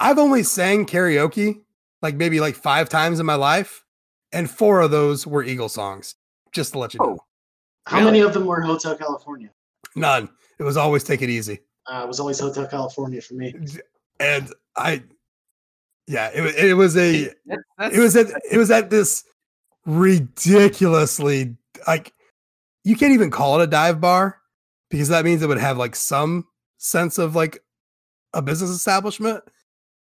I've 0.00 0.18
only 0.18 0.42
sang 0.42 0.84
karaoke 0.84 1.60
like 2.02 2.16
maybe 2.16 2.40
like 2.40 2.56
five 2.56 2.88
times 2.88 3.20
in 3.20 3.26
my 3.26 3.36
life, 3.36 3.84
and 4.32 4.50
four 4.50 4.80
of 4.80 4.90
those 4.90 5.28
were 5.28 5.44
Eagle 5.44 5.68
songs. 5.68 6.16
Just 6.50 6.72
to 6.72 6.80
let 6.80 6.92
you 6.92 6.98
know, 7.00 7.18
Oh. 7.20 7.24
How 7.86 7.98
Really? 7.98 8.10
many 8.10 8.20
of 8.24 8.34
them 8.34 8.46
were 8.46 8.60
Hotel 8.62 8.96
California? 8.96 9.50
none. 9.94 10.28
It 10.58 10.64
was 10.64 10.76
always 10.76 11.04
take 11.04 11.22
it 11.22 11.30
easy. 11.30 11.60
Uh, 11.86 12.02
it 12.04 12.08
was 12.08 12.18
always 12.18 12.40
Hotel 12.40 12.66
California 12.66 13.20
for 13.22 13.34
me. 13.34 13.54
and 14.18 14.52
I, 14.76 15.04
yeah, 16.08 16.30
it, 16.34 16.40
wa- 16.40 16.52
it 16.70 16.74
was 16.74 16.96
a, 16.96 17.30
that's, 17.46 17.96
it 17.96 18.00
was 18.00 18.16
at, 18.16 18.26
it 18.50 18.58
was 18.58 18.70
at 18.72 18.90
this 18.90 19.24
ridiculously 19.86 21.56
like, 21.86 22.12
you 22.84 22.96
can't 22.96 23.12
even 23.12 23.30
call 23.30 23.60
it 23.60 23.64
a 23.64 23.66
dive 23.68 24.00
bar, 24.00 24.39
because 24.90 25.08
that 25.08 25.24
means 25.24 25.42
it 25.42 25.48
would 25.48 25.58
have 25.58 25.78
like 25.78 25.96
some 25.96 26.46
sense 26.78 27.18
of 27.18 27.34
like 27.36 27.62
a 28.34 28.42
business 28.42 28.70
establishment. 28.70 29.42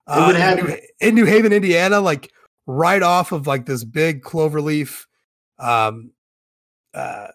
It 0.08 0.26
would 0.26 0.36
Uh, 0.36 0.38
have- 0.38 0.58
in 0.58 0.64
New, 0.66 0.76
in 1.00 1.14
New 1.14 1.24
Haven, 1.26 1.52
Indiana, 1.52 2.00
like 2.00 2.32
right 2.66 3.02
off 3.02 3.32
of 3.32 3.46
like 3.46 3.66
this 3.66 3.84
big 3.84 4.22
cloverleaf, 4.22 5.04
um, 5.58 6.12
uh, 6.94 7.28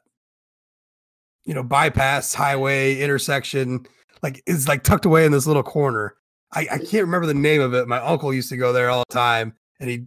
you 1.46 1.54
know, 1.54 1.64
bypass 1.64 2.34
highway 2.34 3.00
intersection. 3.00 3.86
Like 4.22 4.42
it's 4.48 4.68
like 4.68 4.84
tucked 4.84 5.06
away 5.06 5.26
in 5.26 5.32
this 5.32 5.46
little 5.48 5.64
corner. 5.64 6.16
I, 6.54 6.62
I 6.72 6.78
can't 6.78 7.04
remember 7.06 7.26
the 7.26 7.34
name 7.34 7.62
of 7.62 7.74
it. 7.74 7.88
My 7.88 7.98
uncle 8.00 8.34
used 8.34 8.50
to 8.50 8.58
go 8.58 8.72
there 8.74 8.90
all 8.90 9.04
the 9.10 9.14
time, 9.14 9.54
and 9.80 9.90
he 9.90 10.06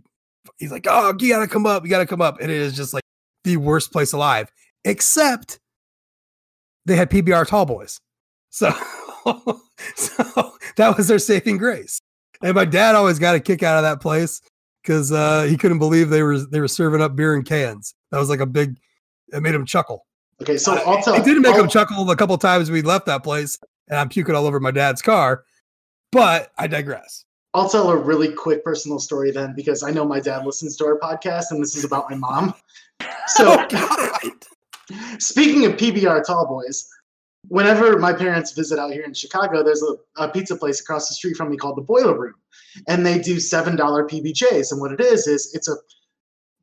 he's 0.59 0.71
like, 0.73 0.87
"Oh, 0.89 1.15
you 1.19 1.29
gotta 1.29 1.49
come 1.49 1.67
up, 1.67 1.85
you 1.85 1.91
gotta 1.91 2.07
come 2.07 2.23
up," 2.23 2.41
and 2.41 2.51
it 2.51 2.57
is 2.57 2.75
just 2.77 2.95
like 2.95 3.03
the 3.45 3.57
worst 3.59 3.93
place 3.93 4.13
alive. 4.13 4.51
Except 4.85 5.59
they 6.87 6.97
had 6.97 7.11
PBR 7.11 7.47
tall 7.47 7.67
boys, 7.67 8.01
so 8.51 8.71
so 9.97 10.53
that 10.77 10.97
was 10.97 11.09
their 11.09 11.19
saving 11.19 11.59
grace. 11.59 12.01
And 12.43 12.55
my 12.55 12.65
dad 12.65 12.95
always 12.95 13.19
got 13.19 13.35
a 13.35 13.41
kick 13.41 13.63
out 13.63 13.77
of 13.77 13.83
that 13.83 14.01
place 14.01 14.41
because 14.83 15.11
uh, 15.13 15.43
he 15.43 15.57
couldn't 15.57 15.79
believe 15.79 16.09
they 16.11 16.23
were 16.23 16.39
they 16.39 16.61
were 16.61 16.69
serving 16.69 17.03
up 17.03 17.17
beer 17.17 17.35
in 17.35 17.43
cans. 17.43 17.95
That 18.11 18.19
was 18.19 18.29
like 18.31 18.41
a 18.41 18.47
big. 18.47 18.77
It 19.33 19.43
made 19.43 19.55
him 19.55 19.67
chuckle. 19.67 20.07
Okay, 20.43 20.57
so 20.59 20.75
I'll 20.75 21.03
tell. 21.03 21.15
It 21.15 21.25
didn't 21.25 21.43
make 21.43 21.55
I'll- 21.55 21.65
him 21.65 21.69
chuckle 21.69 22.09
a 22.11 22.17
couple 22.17 22.37
times 22.39 22.71
we 22.71 22.83
left 22.83 23.07
that 23.07 23.23
place, 23.25 23.59
and 23.89 23.99
I'm 23.99 24.09
puking 24.09 24.35
all 24.35 24.47
over 24.47 24.61
my 24.61 24.71
dad's 24.71 25.03
car. 25.03 25.45
But 26.13 26.53
I 26.57 26.67
digress. 26.67 27.25
I'll 27.55 27.69
tell 27.71 27.91
a 27.91 27.97
really 27.97 28.33
quick 28.33 28.63
personal 28.63 28.99
story 28.99 29.31
then, 29.31 29.55
because 29.57 29.83
I 29.83 29.91
know 29.91 30.05
my 30.05 30.21
dad 30.21 30.45
listens 30.45 30.77
to 30.77 30.85
our 30.87 30.99
podcast, 30.99 31.47
and 31.51 31.63
this 31.63 31.75
is 31.75 31.85
about 31.85 32.11
my 32.11 32.17
mom. 32.17 32.55
So, 33.29 33.57
Oh, 33.59 33.67
God. 33.69 34.33
Speaking 35.19 35.67
of 35.67 35.73
PBR 35.73 36.25
tall 36.25 36.47
boys, 36.47 36.89
whenever 37.49 37.99
my 37.99 38.13
parents 38.13 38.53
visit 38.53 38.79
out 38.79 38.93
here 38.93 39.03
in 39.03 39.15
Chicago, 39.15 39.63
there's 39.63 39.83
a, 39.83 40.23
a 40.23 40.29
pizza 40.29 40.57
place 40.57 40.81
across 40.81 41.09
the 41.09 41.15
street 41.15 41.37
from 41.37 41.51
me 41.51 41.57
called 41.57 41.77
the 41.77 41.83
Boiler 41.83 42.19
Room, 42.19 42.35
and 42.89 43.05
they 43.05 43.19
do 43.19 43.41
seven 43.41 43.77
dollar 43.77 44.07
PBJs. 44.07 44.73
And 44.73 44.81
what 44.81 44.93
it 44.93 45.01
is 45.01 45.27
is 45.27 45.53
it's 45.55 45.69
a 45.69 45.77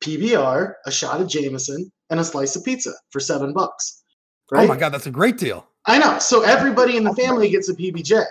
PBR, 0.01 0.73
a 0.85 0.91
shot 0.91 1.21
of 1.21 1.27
Jameson, 1.27 1.91
and 2.09 2.19
a 2.19 2.23
slice 2.23 2.55
of 2.55 2.63
pizza 2.63 2.93
for 3.09 3.19
seven 3.19 3.53
bucks. 3.53 4.03
Right? 4.51 4.65
Oh 4.65 4.67
my 4.67 4.77
god, 4.77 4.89
that's 4.89 5.07
a 5.07 5.11
great 5.11 5.37
deal. 5.37 5.67
I 5.85 5.99
know. 5.99 6.19
So 6.19 6.43
everybody 6.43 6.97
in 6.97 7.03
the 7.03 7.13
family 7.15 7.49
gets 7.49 7.69
a 7.69 7.73
PBJ. 7.73 8.23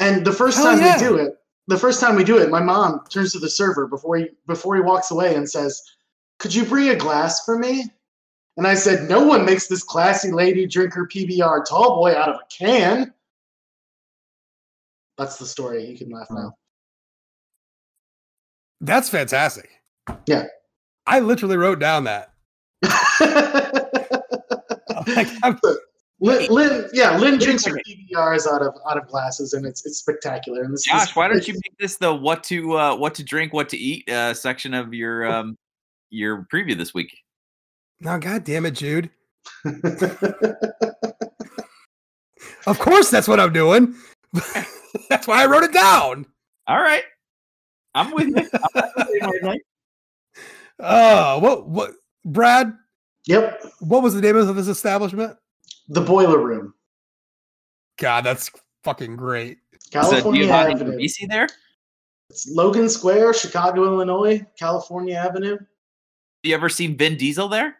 And 0.00 0.24
the 0.24 0.32
first 0.32 0.58
Hell 0.58 0.66
time 0.66 0.78
yeah. 0.78 0.96
we 0.96 1.06
do 1.06 1.16
it, 1.16 1.34
the 1.68 1.78
first 1.78 2.00
time 2.00 2.16
we 2.16 2.24
do 2.24 2.38
it, 2.38 2.50
my 2.50 2.60
mom 2.60 3.00
turns 3.10 3.32
to 3.32 3.38
the 3.38 3.48
server 3.48 3.86
before 3.86 4.16
he 4.16 4.28
before 4.46 4.74
he 4.74 4.82
walks 4.82 5.10
away 5.10 5.34
and 5.34 5.48
says, 5.48 5.80
"Could 6.38 6.54
you 6.54 6.64
bring 6.64 6.88
a 6.88 6.96
glass 6.96 7.44
for 7.44 7.58
me?" 7.58 7.84
And 8.56 8.66
I 8.66 8.74
said, 8.74 9.08
"No 9.08 9.24
one 9.24 9.44
makes 9.44 9.66
this 9.66 9.82
classy 9.82 10.30
lady 10.30 10.66
drink 10.66 10.94
her 10.94 11.06
PBR 11.06 11.64
tall 11.68 11.96
boy 11.96 12.16
out 12.16 12.28
of 12.28 12.36
a 12.36 12.46
can." 12.50 13.12
That's 15.18 15.38
the 15.38 15.46
story. 15.46 15.84
You 15.84 15.96
can 15.96 16.10
laugh 16.10 16.28
now. 16.30 16.54
That's 18.80 19.08
fantastic. 19.08 19.70
Yeah. 20.26 20.46
I 21.06 21.20
literally 21.20 21.56
wrote 21.56 21.78
down 21.78 22.04
that. 22.04 22.32
Like, 25.06 25.28
Lynn, 26.20 26.46
Lynn, 26.50 26.88
yeah, 26.94 27.18
Lynn 27.18 27.38
drinks 27.38 27.66
her 27.66 27.78
PBRs 27.86 28.50
out 28.50 28.62
of 28.62 28.74
out 28.88 28.96
of 28.96 29.06
glasses, 29.08 29.52
and 29.52 29.66
it's 29.66 29.84
it's 29.84 29.98
spectacular. 29.98 30.62
And 30.62 30.72
this 30.72 30.84
Josh, 30.84 31.10
is, 31.10 31.16
why 31.16 31.28
don't 31.28 31.46
you 31.46 31.52
make 31.54 31.76
this 31.78 31.96
the 31.96 32.14
what 32.14 32.42
to 32.44 32.78
uh, 32.78 32.96
what 32.96 33.14
to 33.16 33.24
drink, 33.24 33.52
what 33.52 33.68
to 33.70 33.76
eat 33.76 34.08
uh, 34.08 34.32
section 34.32 34.72
of 34.72 34.94
your 34.94 35.26
um, 35.26 35.58
your 36.08 36.46
preview 36.50 36.78
this 36.78 36.94
week? 36.94 37.14
No, 38.00 38.18
god 38.18 38.44
damn 38.44 38.66
it, 38.66 38.72
Jude. 38.72 39.10
Of 42.66 42.78
course, 42.78 43.10
that's 43.10 43.28
what 43.28 43.40
I'm 43.40 43.52
doing. 43.52 43.94
that's 45.08 45.26
why 45.26 45.42
I 45.42 45.46
wrote 45.46 45.64
it 45.64 45.72
down. 45.72 46.26
All 46.66 46.80
right, 46.80 47.02
I'm 47.94 48.10
with 48.12 48.28
you. 48.28 48.48
I'm 48.74 49.30
with 49.30 49.42
you. 49.42 49.60
Oh, 50.80 51.38
what 51.40 51.68
what 51.68 51.92
Brad? 52.24 52.72
Yep, 53.26 53.64
What 53.80 54.02
was 54.02 54.14
the 54.14 54.20
name 54.20 54.36
of 54.36 54.54
this 54.54 54.68
establishment? 54.68 55.36
the 55.88 56.00
boiler 56.00 56.38
room, 56.38 56.74
God, 57.98 58.24
that's 58.24 58.50
fucking 58.82 59.16
great. 59.16 59.58
Is 59.72 59.80
that 59.90 60.00
California 60.00 60.42
Giovanni 60.42 60.74
Avenue. 60.74 60.96
Ribisi 60.96 61.28
there? 61.28 61.48
It's 62.30 62.48
Logan 62.48 62.88
Square, 62.88 63.34
Chicago, 63.34 63.84
Illinois, 63.84 64.44
California 64.58 65.14
Avenue. 65.16 65.58
You 66.42 66.54
ever 66.54 66.68
seen 66.70 66.96
Vin 66.96 67.16
Diesel 67.18 67.48
there? 67.48 67.76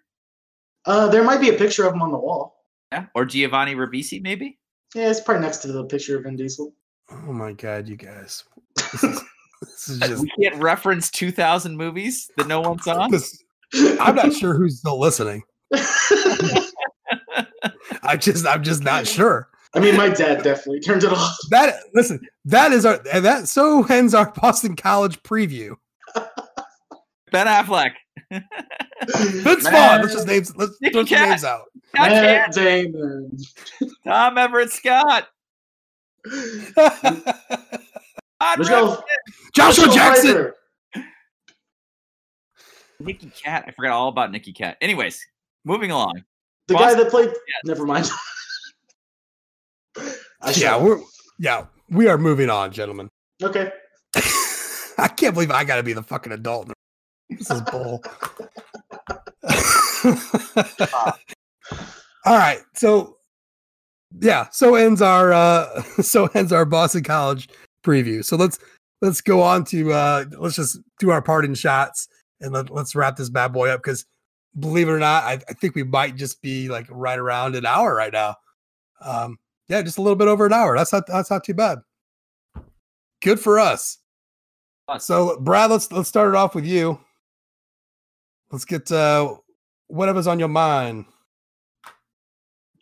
Uh, 0.86 1.08
there 1.08 1.24
might 1.24 1.40
be 1.40 1.48
a 1.50 1.54
picture 1.54 1.86
of 1.86 1.94
him 1.94 2.02
on 2.02 2.12
the 2.12 2.18
wall. 2.18 2.64
Yeah, 2.92 3.06
or 3.14 3.24
Giovanni 3.24 3.74
Ribisi, 3.74 4.22
maybe. 4.22 4.58
Yeah, 4.94 5.10
it's 5.10 5.20
probably 5.20 5.42
next 5.42 5.58
to 5.58 5.72
the 5.72 5.84
picture 5.84 6.16
of 6.16 6.24
Vin 6.24 6.36
Diesel. 6.36 6.72
Oh 7.10 7.32
my 7.32 7.52
god, 7.52 7.88
you 7.88 7.96
guys. 7.96 8.44
This 8.92 9.04
is, 9.04 9.20
this 9.60 9.88
is 9.88 9.98
just 10.00 10.22
we 10.22 10.30
can't 10.42 10.56
reference 10.62 11.10
2,000 11.10 11.74
movies 11.74 12.30
that 12.36 12.46
no 12.46 12.60
one 12.60 12.78
saw. 12.80 13.08
this, 13.08 13.42
I'm 13.98 14.14
not 14.14 14.34
sure 14.34 14.54
who's 14.54 14.80
still 14.80 15.00
listening. 15.00 15.42
I 18.02 18.16
just 18.18 18.46
I'm 18.46 18.62
just 18.62 18.82
not 18.82 19.06
sure. 19.06 19.48
I 19.74 19.80
mean, 19.80 19.96
my 19.96 20.08
dad 20.08 20.42
definitely 20.42 20.80
turned 20.80 21.02
it 21.02 21.12
off. 21.12 21.34
That 21.50 21.76
listen, 21.94 22.20
that 22.44 22.72
is 22.72 22.84
our 22.84 23.00
and 23.12 23.24
that 23.24 23.48
so 23.48 23.84
ends 23.84 24.12
our 24.12 24.30
Boston 24.32 24.76
College 24.76 25.22
preview. 25.22 25.76
Ben 27.32 27.46
Affleck. 27.46 27.92
Vince 29.42 29.68
Vaughn. 29.68 30.02
Let's 30.02 30.12
just 30.14 30.26
names 30.26 30.54
let's 30.56 30.76
throw 30.92 31.04
some 31.04 31.28
names 31.28 31.44
out. 31.44 31.64
I 31.96 32.08
Matt 32.08 32.52
can't. 32.54 32.54
Damon. 32.54 33.38
Tom 34.06 34.38
Everett 34.38 34.70
Scott. 34.70 35.28
Todd 36.74 38.58
Michelle- 38.58 38.84
Rivers, 38.86 39.02
Joshua 39.54 39.88
Jackson. 39.94 40.30
Pfeiffer. 40.34 40.56
Nicky 43.00 43.30
Katt. 43.30 43.64
I 43.66 43.72
forgot 43.72 43.92
all 43.92 44.08
about 44.08 44.30
Nicky 44.32 44.52
Katt. 44.52 44.76
Anyways, 44.80 45.24
moving 45.64 45.90
along. 45.90 46.22
The 46.68 46.74
Boston- 46.74 46.96
guy 46.98 47.02
that 47.04 47.10
played. 47.10 47.30
Never 47.64 47.84
mind. 47.86 48.10
Yeah, 50.56 50.76
we're 50.76 51.00
yeah, 51.38 51.66
we 51.88 52.06
are 52.08 52.18
moving 52.18 52.50
on, 52.50 52.70
gentlemen. 52.70 53.08
Okay. 53.42 53.72
I 54.98 55.08
can't 55.08 55.32
believe 55.32 55.50
I 55.50 55.64
got 55.64 55.76
to 55.76 55.82
be 55.82 55.94
the 55.94 56.02
fucking 56.02 56.32
adult. 56.32 56.70
This 57.38 57.50
is 57.50 57.60
bull. 57.62 58.02
All 62.26 62.38
right, 62.38 62.60
so 62.74 63.18
yeah, 64.20 64.48
so 64.50 64.74
ends 64.74 65.02
our 65.02 65.32
uh 65.32 65.82
so 66.02 66.26
ends 66.34 66.52
our 66.52 66.64
Boston 66.64 67.02
College 67.02 67.48
preview. 67.84 68.24
So 68.24 68.36
let's 68.36 68.58
let's 69.02 69.20
go 69.20 69.42
on 69.42 69.64
to 69.66 69.92
uh 69.92 70.24
let's 70.38 70.56
just 70.56 70.78
do 70.98 71.10
our 71.10 71.22
parting 71.22 71.54
shots 71.54 72.08
and 72.40 72.52
let, 72.52 72.70
let's 72.70 72.94
wrap 72.94 73.16
this 73.16 73.30
bad 73.30 73.52
boy 73.52 73.68
up 73.70 73.82
because 73.82 74.06
believe 74.58 74.88
it 74.88 74.92
or 74.92 74.98
not, 74.98 75.24
I, 75.24 75.32
I 75.48 75.52
think 75.54 75.74
we 75.74 75.82
might 75.82 76.16
just 76.16 76.40
be 76.42 76.68
like 76.68 76.86
right 76.90 77.18
around 77.18 77.56
an 77.56 77.66
hour 77.66 77.94
right 77.94 78.12
now. 78.12 78.36
Um, 79.00 79.38
yeah, 79.68 79.82
just 79.82 79.98
a 79.98 80.02
little 80.02 80.16
bit 80.16 80.28
over 80.28 80.46
an 80.46 80.52
hour. 80.52 80.76
That's 80.76 80.92
not 80.92 81.06
that's 81.06 81.30
not 81.30 81.44
too 81.44 81.54
bad. 81.54 81.78
Good 83.22 83.40
for 83.40 83.58
us. 83.58 83.98
Us. 84.88 85.04
So 85.04 85.38
Brad, 85.40 85.70
let's 85.70 85.90
let's 85.90 86.08
start 86.08 86.28
it 86.28 86.36
off 86.36 86.54
with 86.54 86.66
you. 86.66 87.00
Let's 88.50 88.64
get 88.64 88.90
uh 88.90 89.34
whatever's 89.88 90.26
on 90.26 90.38
your 90.38 90.48
mind. 90.48 91.06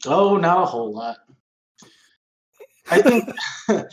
Oh, 0.07 0.37
not 0.37 0.63
a 0.63 0.67
whole 0.67 0.93
lot. 0.93 1.19
I 2.91 3.01
think 3.01 3.25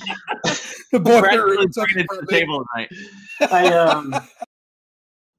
The 0.92 1.00
boy 1.00 1.20
Brad's 1.20 1.38
room 1.38 1.50
really 1.50 1.68
took 1.68 1.88
to 1.90 2.06
the 2.22 2.28
table 2.30 2.66
tonight. 2.74 2.92
I 3.52 3.74
um 3.74 4.16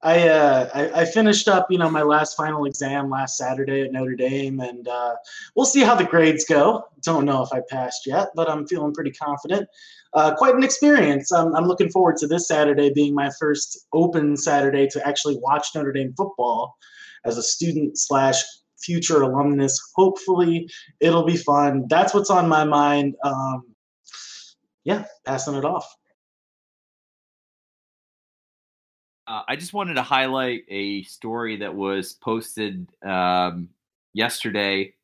I 0.03 0.29
uh 0.29 0.71
I, 0.73 1.01
I 1.01 1.05
finished 1.05 1.49
up, 1.49 1.71
you 1.71 1.79
know, 1.79 1.91
my 1.91 2.03
last 2.03 2.37
final 2.37 2.65
exam 2.65 3.11
last 3.11 3.37
Saturday 3.37 3.83
at 3.83 3.93
Notre 3.93 4.15
Dame 4.15 4.61
and 4.61 4.87
uh 4.87 5.17
we'll 5.57 5.67
see 5.67 5.81
how 5.83 5.95
the 5.95 6.05
grades 6.05 6.45
go. 6.45 6.85
Don't 7.03 7.25
know 7.25 7.43
if 7.43 7.53
I 7.53 7.61
passed 7.69 8.07
yet, 8.07 8.29
but 8.35 8.49
I'm 8.49 8.67
feeling 8.67 8.95
pretty 8.95 9.11
confident. 9.11 9.69
Uh, 10.13 10.35
quite 10.35 10.55
an 10.55 10.65
experience. 10.65 11.31
I'm, 11.31 11.55
I'm 11.55 11.67
looking 11.67 11.91
forward 11.91 12.17
to 12.19 12.27
this 12.27 12.49
Saturday 12.49 12.93
being 12.93 13.15
my 13.15 13.31
first 13.39 13.87
open 13.93 14.37
Saturday 14.37 14.89
to 14.89 15.07
actually 15.07 15.37
watch 15.41 15.69
Notre 15.75 15.93
Dame 15.93 16.13
football 16.17 16.77
as 17.25 17.39
a 17.39 17.43
student 17.43 17.97
slash 17.97 18.43
future 18.81 19.23
alumnus. 19.23 19.79
Hopefully, 19.95 20.69
it'll 21.01 21.25
be 21.25 21.37
fun. 21.37 21.85
That's 21.89 22.13
what's 22.13 22.31
on 22.31 22.49
my 22.49 22.65
mind. 22.65 23.15
Um, 23.23 23.65
yeah, 24.85 25.05
passing 25.25 25.55
it 25.55 25.65
off. 25.65 25.87
Uh, 29.27 29.43
I 29.47 29.55
just 29.55 29.73
wanted 29.73 29.95
to 29.95 30.03
highlight 30.03 30.63
a 30.69 31.05
story 31.05 31.59
that 31.59 31.73
was 31.73 32.15
posted 32.15 32.89
um, 33.07 33.69
yesterday. 34.13 34.95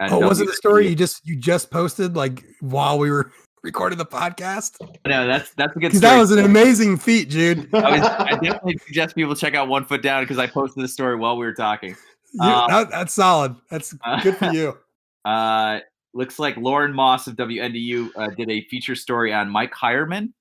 at 0.00 0.10
Oh, 0.10 0.26
was 0.26 0.40
it 0.40 0.46
the 0.46 0.52
WSU. 0.52 0.56
story 0.56 0.88
you 0.88 0.94
just 0.94 1.26
you 1.26 1.36
just 1.36 1.70
posted 1.70 2.16
like 2.16 2.44
while 2.60 2.98
we 2.98 3.10
were 3.10 3.30
recording 3.64 3.98
the 3.98 4.06
podcast? 4.06 4.76
No, 5.06 5.26
that's 5.26 5.50
that's 5.54 5.74
a 5.74 5.80
good 5.80 5.88
Because 5.88 5.98
story. 5.98 6.12
that 6.14 6.20
was 6.20 6.30
an 6.30 6.44
amazing 6.44 6.98
feat, 6.98 7.30
Jude. 7.30 7.74
I, 7.74 7.90
was, 7.98 8.00
I 8.02 8.30
definitely 8.34 8.76
suggest 8.86 9.16
people 9.16 9.34
check 9.34 9.54
out 9.54 9.66
One 9.68 9.84
Foot 9.84 10.02
Down 10.02 10.22
because 10.22 10.38
I 10.38 10.46
posted 10.46 10.84
the 10.84 10.88
story 10.88 11.16
while 11.16 11.36
we 11.36 11.44
were 11.46 11.54
talking. 11.54 11.96
You- 12.34 12.42
Um, 12.42 12.68
that- 12.68 12.90
that's 12.90 13.14
solid. 13.14 13.54
That's 13.70 13.94
uh, 14.04 14.20
good 14.22 14.36
for 14.36 14.50
you. 14.52 14.76
Uh, 15.24 15.78
looks 16.12 16.38
like 16.38 16.54
Lauren 16.58 16.92
Moss 16.92 17.26
of 17.26 17.34
WNDU 17.36 18.10
uh, 18.14 18.28
did 18.36 18.50
a 18.50 18.60
feature 18.68 18.94
story 18.94 19.32
on 19.32 19.48
Mike 19.48 19.72
Heuerman, 19.72 20.34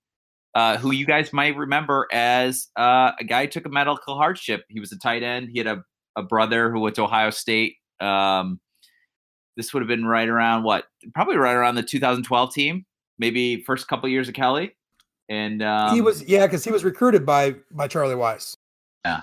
uh, 0.55 0.76
who 0.78 0.91
you 0.91 1.05
guys 1.05 1.32
might 1.32 1.55
remember 1.55 2.05
as 2.11 2.67
uh, 2.78 3.13
a 3.17 3.24
guy 3.24 3.45
who 3.45 3.51
took 3.51 3.65
a 3.65 3.69
medical 3.69 4.17
hardship. 4.17 4.65
He 4.67 4.82
was 4.82 4.91
a 4.91 4.99
tight 4.99 5.24
end. 5.24 5.47
He 5.53 5.59
had 5.59 5.67
a, 5.67 5.82
a 6.17 6.21
brother 6.24 6.69
who 6.69 6.82
went 6.82 6.95
to 6.97 7.03
Ohio 7.03 7.30
State. 7.30 7.78
Um, 8.01 8.59
this 9.55 9.74
would 9.74 9.82
have 9.82 9.88
been 9.88 10.05
right 10.05 10.28
around 10.28 10.63
what? 10.63 10.84
Probably 11.15 11.38
right 11.38 11.53
around 11.55 11.76
the 11.76 11.84
2012 11.84 12.53
team, 12.53 12.86
maybe 13.18 13.64
first 13.64 13.88
couple 13.88 14.09
years 14.09 14.28
of 14.28 14.34
Kelly. 14.34 14.76
And 15.30 15.64
um, 15.64 15.95
he 15.95 16.01
was 16.01 16.24
yeah, 16.24 16.45
because 16.45 16.64
he 16.64 16.72
was 16.72 16.84
recruited 16.84 17.26
by 17.26 17.55
by 17.72 17.88
Charlie 17.88 18.16
Weis. 18.16 18.55
Yeah. 19.05 19.22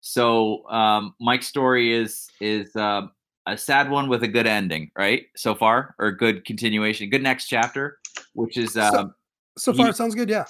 So 0.00 0.68
um, 0.70 1.14
Mike's 1.20 1.46
story 1.46 1.94
is 1.94 2.28
is 2.40 2.74
uh, 2.76 3.02
a 3.46 3.56
sad 3.56 3.90
one 3.90 4.08
with 4.08 4.22
a 4.22 4.28
good 4.28 4.46
ending, 4.46 4.90
right? 4.96 5.26
So 5.36 5.54
far, 5.54 5.94
or 5.98 6.12
good 6.12 6.44
continuation, 6.44 7.10
good 7.10 7.22
next 7.22 7.48
chapter, 7.48 7.98
which 8.34 8.56
is 8.56 8.76
uh, 8.76 8.90
so, 8.90 9.14
so 9.58 9.72
far 9.74 9.86
he, 9.86 9.90
it 9.90 9.96
sounds 9.96 10.14
good. 10.14 10.28
Yeah. 10.28 10.44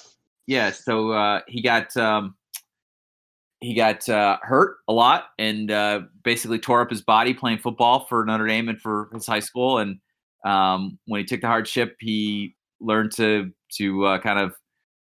Yeah. 0.47 0.71
So 0.71 1.11
uh, 1.11 1.41
he 1.47 1.61
got 1.61 1.95
um, 1.97 2.35
he 3.59 3.73
got 3.73 4.07
uh, 4.07 4.37
hurt 4.41 4.77
a 4.87 4.93
lot 4.93 5.25
and 5.39 5.71
uh, 5.71 6.01
basically 6.23 6.59
tore 6.59 6.81
up 6.81 6.89
his 6.89 7.01
body 7.01 7.33
playing 7.33 7.57
football 7.57 8.05
for 8.05 8.23
Notre 8.25 8.47
Dame 8.47 8.69
and 8.69 8.79
for 8.79 9.09
his 9.13 9.25
high 9.25 9.39
school. 9.39 9.79
And 9.79 9.99
um, 10.45 10.99
when 11.05 11.19
he 11.19 11.25
took 11.25 11.41
the 11.41 11.47
hardship, 11.47 11.95
he 11.99 12.55
learned 12.85 13.11
to 13.13 13.51
to 13.77 14.05
uh, 14.05 14.19
kind 14.19 14.39
of 14.39 14.55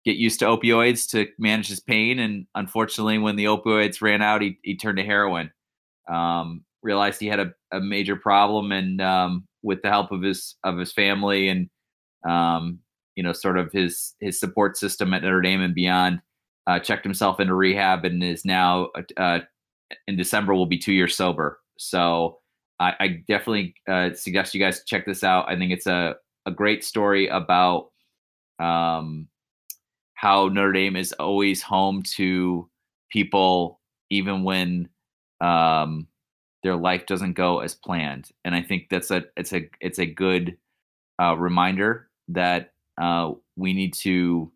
get 0.04 0.16
used 0.16 0.38
to 0.40 0.46
opioids 0.46 1.08
to 1.10 1.26
manage 1.38 1.68
his 1.68 1.80
pain. 1.80 2.18
And 2.18 2.46
unfortunately, 2.54 3.18
when 3.18 3.36
the 3.36 3.46
opioids 3.46 4.02
ran 4.02 4.22
out, 4.22 4.42
he, 4.42 4.58
he 4.62 4.76
turned 4.76 4.98
to 4.98 5.04
heroin. 5.04 5.50
Um, 6.08 6.64
realized 6.82 7.20
he 7.20 7.26
had 7.26 7.40
a, 7.40 7.52
a 7.72 7.80
major 7.80 8.14
problem, 8.14 8.70
and 8.72 9.00
um, 9.00 9.48
with 9.62 9.80
the 9.82 9.88
help 9.88 10.12
of 10.12 10.22
his 10.22 10.56
of 10.64 10.78
his 10.78 10.92
family 10.92 11.48
and 11.48 11.70
um, 12.28 12.78
you 13.16 13.22
know 13.22 13.32
sort 13.32 13.58
of 13.58 13.72
his 13.72 14.14
his 14.20 14.38
support 14.38 14.76
system 14.76 15.14
at 15.14 15.22
Notre 15.22 15.40
Dame 15.40 15.62
and 15.62 15.74
beyond, 15.74 16.20
uh, 16.66 16.78
checked 16.78 17.04
himself 17.04 17.40
into 17.40 17.54
rehab 17.54 18.04
and 18.04 18.22
is 18.22 18.44
now 18.44 18.90
uh, 19.16 19.40
in 20.06 20.16
December 20.16 20.54
will 20.54 20.66
be 20.66 20.78
two 20.78 20.92
years 20.92 21.16
sober. 21.16 21.58
So 21.78 22.40
I, 22.78 22.94
I 23.00 23.08
definitely 23.28 23.74
uh, 23.88 24.10
suggest 24.14 24.54
you 24.54 24.60
guys 24.60 24.82
check 24.84 25.06
this 25.06 25.24
out. 25.24 25.48
I 25.48 25.56
think 25.56 25.72
it's 25.72 25.86
a 25.86 26.16
a 26.46 26.50
great 26.50 26.84
story 26.84 27.28
about 27.28 27.90
um, 28.58 29.28
how 30.14 30.48
Notre 30.48 30.72
Dame 30.72 30.96
is 30.96 31.12
always 31.12 31.62
home 31.62 32.02
to 32.16 32.68
people, 33.10 33.80
even 34.10 34.42
when 34.42 34.88
um, 35.40 36.06
their 36.62 36.76
life 36.76 37.06
doesn't 37.06 37.34
go 37.34 37.60
as 37.60 37.74
planned. 37.74 38.30
And 38.44 38.54
I 38.54 38.62
think 38.62 38.88
that's 38.90 39.10
a 39.10 39.24
it's 39.36 39.52
a 39.52 39.68
it's 39.80 39.98
a 39.98 40.06
good 40.06 40.56
uh, 41.20 41.36
reminder 41.36 42.08
that 42.28 42.72
uh, 43.00 43.32
we 43.56 43.72
need 43.72 43.94
to 43.94 44.50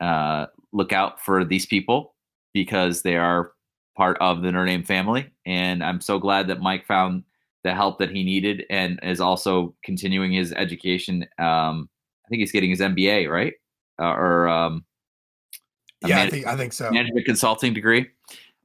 uh, 0.00 0.46
look 0.72 0.92
out 0.92 1.20
for 1.20 1.44
these 1.44 1.66
people 1.66 2.14
because 2.52 3.02
they 3.02 3.16
are 3.16 3.52
part 3.96 4.18
of 4.20 4.42
the 4.42 4.52
Notre 4.52 4.66
Dame 4.66 4.84
family. 4.84 5.30
And 5.46 5.82
I'm 5.82 6.00
so 6.00 6.18
glad 6.18 6.48
that 6.48 6.60
Mike 6.60 6.86
found 6.86 7.24
the 7.66 7.74
help 7.74 7.98
that 7.98 8.10
he 8.10 8.22
needed 8.22 8.64
and 8.70 9.00
is 9.02 9.20
also 9.20 9.74
continuing 9.82 10.30
his 10.30 10.52
education. 10.52 11.22
Um, 11.36 11.90
I 12.24 12.28
think 12.28 12.38
he's 12.38 12.52
getting 12.52 12.70
his 12.70 12.78
MBA, 12.78 13.28
right? 13.28 13.54
Uh, 14.00 14.12
or 14.12 14.48
um, 14.48 14.84
yeah, 16.06 16.22
I 16.22 16.30
think 16.30 16.46
I 16.46 16.56
think 16.56 16.72
so. 16.72 16.92
Management 16.92 17.26
consulting 17.26 17.74
degree 17.74 18.06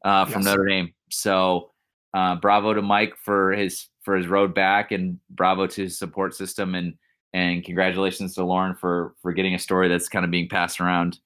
uh, 0.05 0.25
from 0.25 0.43
yes. 0.43 0.45
Notre 0.45 0.65
Dame. 0.67 0.93
So 1.09 1.71
uh, 2.13 2.35
bravo 2.35 2.75
to 2.75 2.83
Mike 2.83 3.15
for 3.17 3.53
his 3.53 3.87
for 4.03 4.15
his 4.15 4.27
road 4.27 4.53
back, 4.53 4.91
and 4.91 5.19
bravo 5.31 5.65
to 5.65 5.81
his 5.81 5.97
support 5.97 6.35
system, 6.35 6.75
and 6.75 6.93
and 7.33 7.65
congratulations 7.65 8.35
to 8.35 8.43
Lauren 8.43 8.75
for 8.75 9.15
for 9.23 9.33
getting 9.33 9.55
a 9.55 9.59
story 9.59 9.87
that's 9.87 10.09
kind 10.09 10.25
of 10.25 10.29
being 10.29 10.47
passed 10.47 10.79
around 10.79 11.17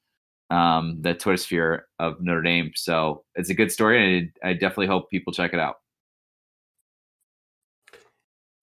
um, 0.50 1.02
the 1.02 1.14
Twitter 1.14 1.36
sphere 1.36 1.88
of 2.00 2.22
Notre 2.22 2.42
Dame. 2.42 2.72
So 2.74 3.26
it's 3.36 3.50
a 3.50 3.54
good 3.54 3.72
story, 3.72 4.20
and 4.20 4.32
I, 4.42 4.50
I 4.52 4.54
definitely 4.54 4.88
hope 4.88 5.10
people 5.10 5.34
check 5.34 5.54
it 5.54 5.60
out. 5.60 5.76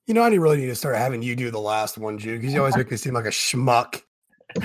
You 0.06 0.14
know, 0.14 0.22
I 0.22 0.30
didn't 0.30 0.42
really 0.42 0.58
need 0.58 0.66
to 0.66 0.74
start 0.74 0.96
having 0.96 1.22
you 1.22 1.36
do 1.36 1.50
the 1.50 1.60
last 1.60 1.96
one, 1.96 2.18
Jude, 2.18 2.40
because 2.40 2.52
you 2.52 2.60
always 2.60 2.76
make 2.76 2.90
me 2.90 2.96
seem 2.96 3.14
like 3.14 3.24
a 3.24 3.28
schmuck. 3.28 4.02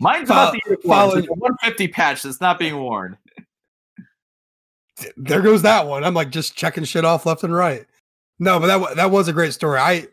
Mine's 0.00 0.28
about 0.28 0.52
the 0.52 0.60
uniforms. 0.66 1.14
It's 1.14 1.28
a 1.28 1.32
150 1.32 1.88
patch 1.88 2.22
that's 2.22 2.40
not 2.40 2.58
being 2.58 2.76
worn. 2.78 3.16
There 5.16 5.40
goes 5.40 5.62
that 5.62 5.86
one. 5.86 6.04
I'm 6.04 6.14
like 6.14 6.30
just 6.30 6.54
checking 6.54 6.84
shit 6.84 7.04
off 7.04 7.26
left 7.26 7.44
and 7.44 7.54
right. 7.54 7.86
No, 8.38 8.60
but 8.60 8.66
that 8.66 8.96
that 8.96 9.10
was 9.10 9.28
a 9.28 9.32
great 9.32 9.52
story. 9.52 9.78
I 9.78 10.06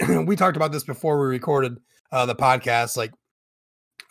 we 0.26 0.36
talked 0.36 0.56
about 0.56 0.72
this 0.72 0.84
before 0.84 1.20
we 1.20 1.28
recorded 1.28 1.78
uh, 2.10 2.26
the 2.26 2.34
podcast. 2.34 2.96
Like 2.96 3.12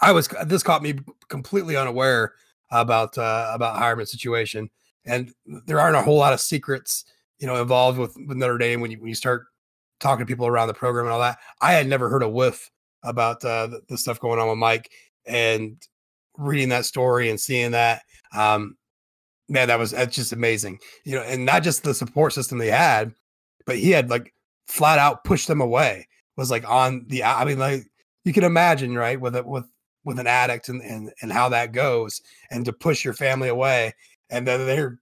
I 0.02 0.12
was, 0.12 0.28
this 0.46 0.64
caught 0.64 0.84
me 0.84 0.96
completely 1.30 1.76
unaware 1.76 2.34
about 2.72 3.18
uh, 3.18 3.52
about 3.54 3.78
Heuerman's 3.78 4.12
situation, 4.12 4.70
and 5.06 5.32
there 5.46 5.80
aren't 5.80 5.98
a 5.98 6.02
whole 6.02 6.18
lot 6.18 6.34
of 6.34 6.40
secrets, 6.40 7.06
you 7.42 7.48
know, 7.48 7.60
involved 7.60 7.98
with, 7.98 8.16
with 8.28 8.38
Notre 8.38 8.60
Dame 8.60 8.80
when 8.80 8.92
you 8.92 9.00
when 9.00 9.10
you 9.10 9.16
start 9.16 9.48
talking 10.00 10.26
to 10.26 10.30
people 10.30 10.48
around 10.48 10.68
the 10.68 10.74
program 10.74 11.06
and 11.06 11.14
all 11.14 11.20
that. 11.20 11.40
I 11.60 11.74
had 11.74 11.88
never 11.88 12.08
heard 12.08 12.24
a 12.24 12.30
whiff 12.30 12.70
about 13.04 13.44
uh, 13.44 13.68
the, 13.68 13.82
the, 13.90 13.98
stuff 13.98 14.20
going 14.20 14.40
on 14.40 14.48
with 14.48 14.60
Mike 14.60 14.92
and 15.26 15.82
reading 16.38 16.70
that 16.70 16.86
story 16.86 17.30
and 17.30 17.40
seeing 17.40 17.72
that. 17.72 18.04
Um, 18.36 18.78
man, 19.50 19.68
that 19.68 19.80
was 19.80 19.92
that's 19.92 20.16
just 20.16 20.34
amazing. 20.34 20.80
You 21.04 21.16
know, 21.16 21.24
and 21.24 21.44
not 21.44 21.64
just 21.64 21.84
the 21.84 21.96
support 21.96 22.34
system 22.34 22.60
they 22.60 22.70
had, 22.70 23.12
but 23.66 23.78
he 23.78 23.90
had 23.90 24.12
like 24.12 24.34
flat 24.68 25.00
out 25.00 25.24
pushed 25.24 25.48
them 25.48 25.62
away. 25.62 26.08
Was 26.38 26.52
like 26.52 26.70
on 26.70 27.06
the. 27.08 27.24
I 27.24 27.44
mean, 27.44 27.58
like 27.58 27.84
you 28.24 28.34
can 28.34 28.44
imagine, 28.44 28.96
right? 28.96 29.20
With 29.20 29.36
it 29.36 29.46
with 29.46 29.66
with 30.04 30.20
an 30.20 30.28
addict 30.28 30.70
and 30.70 30.82
and 30.84 31.12
and 31.24 31.32
how 31.32 31.50
that 31.50 31.72
goes, 31.72 32.22
and 32.52 32.66
to 32.66 32.74
push 32.74 33.04
your 33.04 33.16
family 33.16 33.50
away, 33.50 33.94
and 34.30 34.48
then 34.48 34.68
they're 34.68 35.00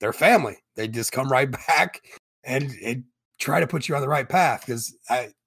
their 0.00 0.12
family. 0.12 0.56
They 0.78 0.88
just 0.88 1.12
come 1.12 1.30
right 1.30 1.50
back 1.68 2.02
and, 2.44 2.72
and 2.82 3.04
try 3.38 3.60
to 3.60 3.66
put 3.66 3.88
you 3.88 3.96
on 3.96 4.00
the 4.00 4.08
right 4.08 4.28
path 4.28 4.64
because 4.64 4.96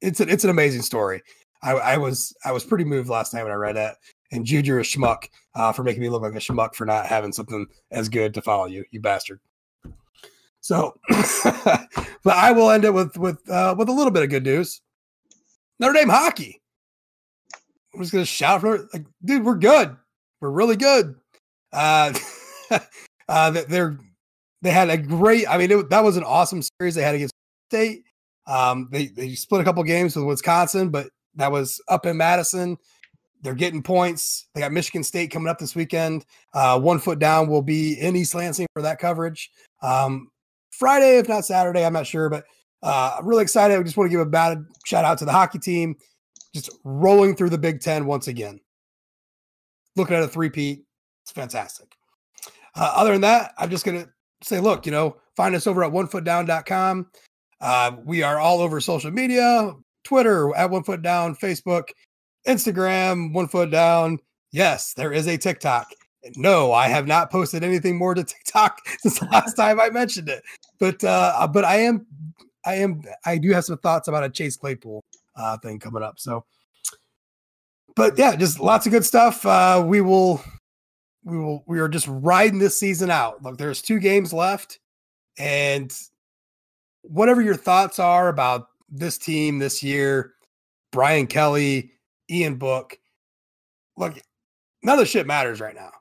it's 0.01 0.19
an 0.19 0.29
it's 0.29 0.43
an 0.43 0.49
amazing 0.49 0.81
story. 0.81 1.23
I, 1.63 1.71
I, 1.71 1.97
was 1.97 2.35
I 2.43 2.51
was 2.51 2.63
pretty 2.63 2.83
moved 2.83 3.09
last 3.09 3.33
night 3.33 3.43
when 3.43 3.51
I 3.51 3.55
read 3.55 3.75
that. 3.75 3.97
And 4.33 4.49
you're 4.49 4.79
a 4.79 4.83
schmuck 4.83 5.27
uh, 5.55 5.71
for 5.73 5.83
making 5.83 6.01
me 6.01 6.09
look 6.09 6.21
like 6.21 6.33
a 6.33 6.37
schmuck 6.37 6.73
for 6.73 6.85
not 6.85 7.05
having 7.05 7.33
something 7.33 7.67
as 7.91 8.07
good 8.07 8.33
to 8.33 8.41
follow 8.41 8.65
you, 8.65 8.85
you 8.91 9.01
bastard. 9.01 9.39
So, 10.61 10.95
but 11.09 12.37
I 12.37 12.51
will 12.51 12.69
end 12.69 12.85
it 12.85 12.93
with 12.93 13.17
with 13.17 13.37
uh, 13.49 13.75
with 13.77 13.89
a 13.89 13.91
little 13.91 14.11
bit 14.11 14.23
of 14.23 14.29
good 14.29 14.45
news. 14.45 14.81
Notre 15.79 15.93
Dame 15.93 16.09
hockey. 16.09 16.61
I'm 17.93 17.99
just 17.99 18.13
gonna 18.13 18.25
shout 18.25 18.61
for 18.61 18.87
like, 18.93 19.05
dude, 19.25 19.43
we're 19.43 19.55
good. 19.55 19.97
We're 20.39 20.51
really 20.51 20.77
good. 20.77 21.15
Uh, 21.73 22.13
uh, 23.27 23.51
they're 23.51 23.97
they 24.61 24.71
had 24.71 24.89
a 24.89 24.97
great. 24.97 25.47
I 25.49 25.57
mean, 25.57 25.71
it, 25.71 25.89
that 25.89 26.03
was 26.03 26.17
an 26.17 26.23
awesome 26.23 26.61
series 26.61 26.95
they 26.95 27.01
had 27.01 27.15
against 27.15 27.33
State. 27.69 28.03
Um, 28.47 28.89
they 28.91 29.07
they 29.07 29.35
split 29.35 29.61
a 29.61 29.63
couple 29.63 29.83
games 29.83 30.15
with 30.15 30.25
Wisconsin, 30.25 30.89
but 30.89 31.09
that 31.35 31.51
was 31.51 31.81
up 31.87 32.05
in 32.05 32.17
Madison. 32.17 32.77
They're 33.43 33.55
getting 33.55 33.81
points. 33.81 34.47
They 34.53 34.61
got 34.61 34.71
Michigan 34.71 35.03
State 35.03 35.31
coming 35.31 35.47
up 35.47 35.57
this 35.57 35.75
weekend. 35.75 36.25
Uh, 36.53 36.79
one 36.79 36.99
foot 36.99 37.17
down 37.17 37.47
will 37.47 37.63
be 37.63 37.93
in 37.99 38.15
East 38.15 38.35
Lansing 38.35 38.67
for 38.73 38.83
that 38.83 38.99
coverage. 38.99 39.49
Um, 39.81 40.29
Friday, 40.69 41.17
if 41.17 41.27
not 41.27 41.45
Saturday, 41.45 41.83
I'm 41.83 41.93
not 41.93 42.05
sure, 42.05 42.29
but 42.29 42.45
uh, 42.83 43.15
I'm 43.17 43.25
really 43.25 43.41
excited. 43.41 43.77
I 43.77 43.83
just 43.83 43.97
want 43.97 44.09
to 44.09 44.11
give 44.11 44.19
a 44.19 44.29
bad 44.29 44.63
shout 44.85 45.05
out 45.05 45.17
to 45.19 45.25
the 45.25 45.31
hockey 45.31 45.57
team, 45.57 45.95
just 46.53 46.69
rolling 46.83 47.35
through 47.35 47.49
the 47.49 47.57
Big 47.57 47.81
Ten 47.81 48.05
once 48.05 48.27
again. 48.27 48.59
Looking 49.95 50.15
at 50.15 50.23
a 50.23 50.27
three-peat, 50.27 50.83
it's 51.23 51.31
fantastic. 51.31 51.95
Uh, 52.75 52.93
other 52.95 53.11
than 53.11 53.21
that, 53.21 53.53
I'm 53.57 53.69
just 53.69 53.85
going 53.85 54.03
to 54.03 54.09
say, 54.43 54.59
look, 54.59 54.85
you 54.85 54.91
know, 54.91 55.17
find 55.35 55.55
us 55.55 55.67
over 55.67 55.83
at 55.83 55.91
onefootdown.com. 55.91 57.07
Uh, 57.59 57.91
we 58.03 58.23
are 58.23 58.39
all 58.39 58.59
over 58.59 58.79
social 58.79 59.11
media 59.11 59.73
Twitter 60.03 60.53
at 60.55 60.69
One 60.69 60.83
Foot 60.83 61.01
Down, 61.01 61.35
Facebook, 61.35 61.89
Instagram, 62.47 63.33
One 63.33 63.47
Foot 63.47 63.71
Down. 63.71 64.19
Yes, 64.51 64.93
there 64.93 65.13
is 65.13 65.27
a 65.27 65.37
TikTok. 65.37 65.87
No, 66.35 66.71
I 66.71 66.87
have 66.87 67.07
not 67.07 67.31
posted 67.31 67.63
anything 67.63 67.97
more 67.97 68.13
to 68.13 68.23
TikTok 68.23 68.79
since 68.99 69.19
the 69.19 69.25
last 69.25 69.55
time 69.55 69.79
I 69.79 69.89
mentioned 69.89 70.29
it. 70.29 70.43
But 70.79 71.03
uh, 71.03 71.47
but 71.47 71.63
I 71.63 71.77
am 71.77 72.05
I 72.65 72.75
am 72.75 73.01
I 73.25 73.37
do 73.37 73.51
have 73.51 73.65
some 73.65 73.77
thoughts 73.77 74.07
about 74.07 74.23
a 74.23 74.29
Chase 74.29 74.57
Claypool 74.57 75.03
uh, 75.35 75.57
thing 75.59 75.79
coming 75.79 76.03
up. 76.03 76.19
So, 76.19 76.45
but 77.95 78.17
yeah, 78.17 78.35
just 78.35 78.59
lots 78.59 78.85
of 78.85 78.91
good 78.91 79.05
stuff. 79.05 79.45
Uh, 79.45 79.83
we 79.85 80.01
will 80.01 80.43
we 81.23 81.37
will 81.37 81.63
we 81.67 81.79
are 81.79 81.89
just 81.89 82.07
riding 82.09 82.59
this 82.59 82.79
season 82.79 83.11
out. 83.11 83.43
Look, 83.43 83.57
there's 83.57 83.81
two 83.81 83.99
games 83.99 84.33
left, 84.33 84.79
and 85.37 85.91
whatever 87.03 87.41
your 87.41 87.55
thoughts 87.55 87.99
are 87.99 88.27
about 88.29 88.67
this 88.89 89.17
team 89.17 89.59
this 89.59 89.81
year, 89.83 90.33
Brian 90.91 91.27
Kelly, 91.27 91.91
Ian 92.29 92.55
Book. 92.55 92.97
Look, 93.97 94.19
none 94.83 94.93
of 94.93 94.99
the 94.99 95.05
shit 95.05 95.27
matters 95.27 95.59
right 95.59 95.75
now. 95.75 95.91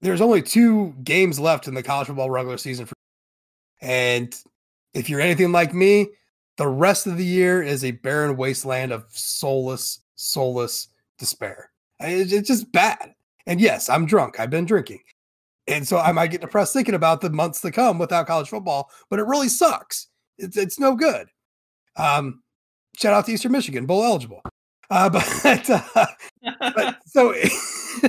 There's 0.00 0.20
only 0.20 0.42
two 0.42 0.94
games 1.02 1.40
left 1.40 1.68
in 1.68 1.74
the 1.74 1.82
college 1.82 2.06
football 2.06 2.30
regular 2.30 2.56
season. 2.58 2.86
For, 2.86 2.94
and 3.80 4.34
if 4.94 5.10
you're 5.10 5.20
anything 5.20 5.52
like 5.52 5.74
me, 5.74 6.08
The 6.58 6.66
rest 6.66 7.06
of 7.06 7.16
the 7.16 7.24
year 7.24 7.62
is 7.62 7.84
a 7.84 7.92
barren 7.92 8.36
wasteland 8.36 8.92
of 8.92 9.04
soulless, 9.10 10.00
soulless 10.16 10.88
despair. 11.16 11.70
It's, 12.00 12.32
it's 12.32 12.48
just 12.48 12.70
bad. 12.72 13.14
And 13.48 13.62
yes, 13.62 13.88
I'm 13.88 14.04
drunk. 14.04 14.38
I've 14.38 14.50
been 14.50 14.66
drinking. 14.66 15.00
And 15.66 15.88
so 15.88 15.98
I 15.98 16.12
might 16.12 16.30
get 16.30 16.42
depressed 16.42 16.74
thinking 16.74 16.94
about 16.94 17.22
the 17.22 17.30
months 17.30 17.62
to 17.62 17.70
come 17.72 17.98
without 17.98 18.26
college 18.26 18.48
football, 18.48 18.90
but 19.10 19.18
it 19.18 19.26
really 19.26 19.48
sucks. 19.48 20.08
It's, 20.36 20.56
it's 20.56 20.78
no 20.78 20.94
good. 20.94 21.28
Um, 21.96 22.42
shout 22.96 23.14
out 23.14 23.26
to 23.26 23.32
Eastern 23.32 23.52
Michigan, 23.52 23.86
bowl 23.86 24.04
eligible. 24.04 24.42
Uh, 24.90 25.08
but, 25.42 25.70
uh, 25.70 26.06
but 26.60 26.98
so 27.06 27.34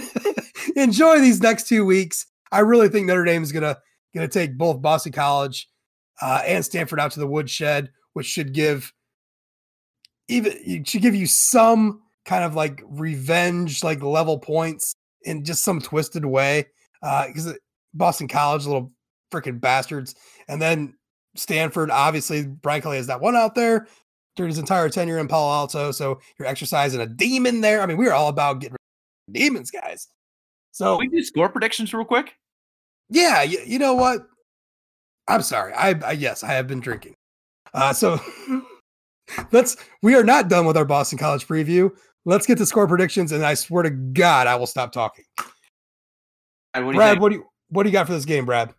enjoy 0.76 1.20
these 1.20 1.42
next 1.42 1.68
two 1.68 1.86
weeks. 1.86 2.28
I 2.52 2.60
really 2.60 2.90
think 2.90 3.08
Notre 3.08 3.26
Dame 3.26 3.44
is 3.44 3.52
gonna 3.52 3.78
gonna 4.14 4.28
take 4.28 4.58
both 4.58 4.82
Boston 4.82 5.12
College 5.12 5.70
uh, 6.22 6.42
and 6.46 6.66
Stanford 6.66 7.00
out 7.00 7.12
to 7.12 7.20
the 7.20 7.28
woodshed, 7.28 7.92
which 8.14 8.26
should 8.26 8.54
give 8.54 8.92
even 10.28 10.84
should 10.84 11.02
give 11.02 11.16
you 11.16 11.28
some 11.28 12.02
kind 12.26 12.44
of 12.44 12.56
like 12.56 12.82
revenge, 12.88 13.84
like 13.84 14.02
level 14.02 14.40
points 14.40 14.96
in 15.24 15.44
just 15.44 15.64
some 15.64 15.82
twisted 15.82 16.26
way. 16.26 16.68
Because 17.02 17.48
uh, 17.48 17.54
Boston 17.94 18.28
College, 18.28 18.66
little 18.66 18.92
freaking 19.32 19.60
bastards, 19.60 20.16
and 20.48 20.62
then 20.62 20.96
Stanford. 21.36 21.92
Obviously, 21.92 22.46
Brian 22.46 22.82
Kelly 22.82 22.98
has 22.98 23.08
that 23.08 23.22
one 23.22 23.36
out 23.36 23.56
there 23.56 23.88
during 24.36 24.50
his 24.50 24.58
entire 24.58 24.90
tenure 24.90 25.20
in 25.20 25.28
Palo 25.28 25.52
Alto. 25.52 25.92
So 25.92 26.20
you're 26.38 26.48
exercising 26.48 27.02
a 27.02 27.06
demon 27.06 27.62
there. 27.62 27.82
I 27.82 27.86
mean, 27.86 27.98
we 27.98 28.08
are 28.08 28.14
all 28.14 28.30
about 28.30 28.60
getting 28.62 28.78
demons, 29.32 29.72
guys. 29.72 30.08
So 30.72 30.98
Can 30.98 31.10
we 31.10 31.18
do 31.18 31.24
score 31.24 31.50
predictions 31.50 31.94
real 31.94 32.06
quick. 32.06 32.36
Yeah, 33.10 33.42
you, 33.42 33.60
you 33.66 33.80
know 33.80 33.96
what? 33.96 34.28
I'm 35.28 35.42
sorry. 35.42 35.74
I, 35.74 35.96
I 36.06 36.12
yes, 36.14 36.44
I 36.44 36.54
have 36.54 36.68
been 36.68 36.80
drinking. 36.80 37.16
Uh, 37.74 37.94
so 37.94 38.20
let's. 39.52 39.78
We 40.02 40.16
are 40.16 40.24
not 40.24 40.48
done 40.48 40.66
with 40.66 40.78
our 40.78 40.86
Boston 40.86 41.18
College 41.18 41.48
preview. 41.48 41.92
Let's 42.26 42.46
get 42.46 42.58
to 42.58 42.66
score 42.66 42.88
predictions, 42.88 43.32
and 43.32 43.46
I 43.46 43.54
swear 43.54 43.84
to 43.84 43.90
God, 43.90 44.48
I 44.48 44.56
will 44.56 44.68
stop 44.68 44.92
talking. 44.92 45.26
Brad, 46.74 46.86
what 46.86 46.92
do 46.92 46.98
Brad, 46.98 47.16
you 47.16 47.22
what 47.22 47.30
do 47.30 47.36
you 47.36 47.46
what 47.70 47.84
do 47.84 47.90
you 47.90 47.94
got 47.94 48.08
for 48.08 48.14
this 48.14 48.26
game, 48.26 48.46
Brad? 48.46 48.74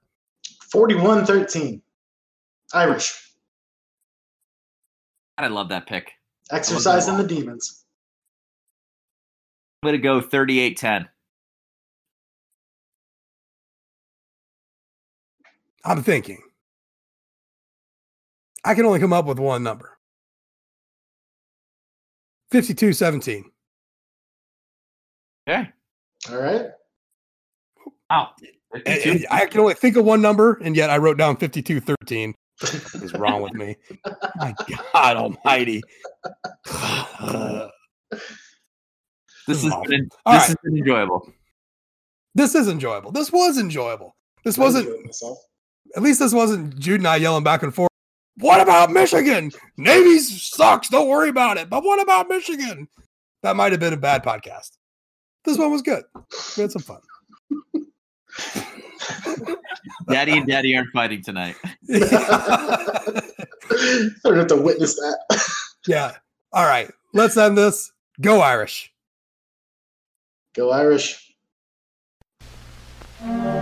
41 0.71 1.27
13. 1.27 1.83
Irish. 2.73 3.33
I 5.39 5.49
love 5.49 5.69
that 5.71 5.87
pick. 5.87 6.13
Exercising 6.51 7.17
the 7.17 7.25
demons. 7.25 7.85
I'm 9.83 9.89
going 9.89 9.99
to 9.99 10.03
go 10.03 10.21
38 10.21 10.77
10. 10.77 11.09
I'm 15.85 16.03
thinking. 16.03 16.43
I 18.65 18.75
can 18.75 18.85
only 18.85 19.01
come 19.01 19.15
up 19.15 19.25
with 19.25 19.39
one 19.39 19.63
number. 19.63 19.97
52 22.51 22.93
17. 22.93 23.51
Okay. 25.49 25.69
All 26.31 26.37
right. 26.39 26.67
Wow. 28.11 28.31
And- 28.75 28.87
and 28.87 29.27
I 29.31 29.47
can 29.47 29.61
only 29.61 29.75
think 29.75 29.97
of 29.97 30.05
one 30.05 30.23
number, 30.23 30.59
and 30.63 30.77
yet 30.77 30.91
I 30.91 30.99
wrote 30.99 31.19
down 31.19 31.37
52 31.37 31.81
13. 31.81 32.35
What 32.61 32.75
is 33.03 33.15
wrong 33.15 33.43
with 33.43 33.55
me? 33.55 33.77
My 34.37 34.55
God 34.93 35.17
almighty. 35.17 35.83
This 39.47 39.65
has 39.65 39.73
been, 39.89 40.03
this 40.03 40.11
right. 40.27 40.41
has 40.43 40.57
been 40.63 40.77
enjoyable. 40.77 41.33
this 42.37 42.55
is 42.55 42.69
enjoyable. 42.69 43.11
This 43.11 43.33
was 43.33 43.59
enjoyable. 43.59 44.15
This 44.45 44.59
I 44.59 44.63
wasn't, 44.63 44.89
at 45.97 46.03
least 46.03 46.21
this 46.21 46.33
wasn't 46.33 46.79
Jude 46.79 47.01
and 47.01 47.09
I 47.09 47.17
yelling 47.17 47.43
back 47.43 47.65
and 47.65 47.75
forth. 47.75 47.90
What 48.41 48.61
about 48.61 48.91
Michigan? 48.91 49.53
Navy 49.77 50.19
sucks. 50.19 50.89
Don't 50.89 51.09
worry 51.09 51.29
about 51.29 51.57
it. 51.59 51.69
But 51.71 51.85
what 51.85 52.01
about 52.01 52.29
Michigan? 52.29 52.89
That 53.43 53.57
might 53.57 53.73
have 53.73 53.81
been 53.81 53.93
a 53.93 53.99
bad 53.99 54.25
podcast. 54.25 54.71
This 55.45 55.59
one 55.59 55.71
was 55.71 55.83
good. 55.83 56.05
We 56.57 56.63
had 56.63 56.73
some 56.73 56.83
fun. 56.83 57.01
Daddy 60.09 60.37
and 60.37 60.47
Daddy 60.47 60.77
aren't 60.77 60.91
fighting 60.93 61.23
tonight. 61.23 61.57
I 61.93 63.21
don't 64.25 64.37
have 64.37 64.47
to 64.49 64.57
witness 64.57 64.95
that. 64.97 65.19
yeah. 65.87 66.17
All 66.53 66.67
right. 66.67 66.91
Let's 67.15 67.37
end 67.37 67.57
this. 67.57 67.93
Go 68.21 68.41
Irish. 68.41 68.93
Go 70.55 70.71
Irish. 70.71 71.35
Thank 73.21 73.60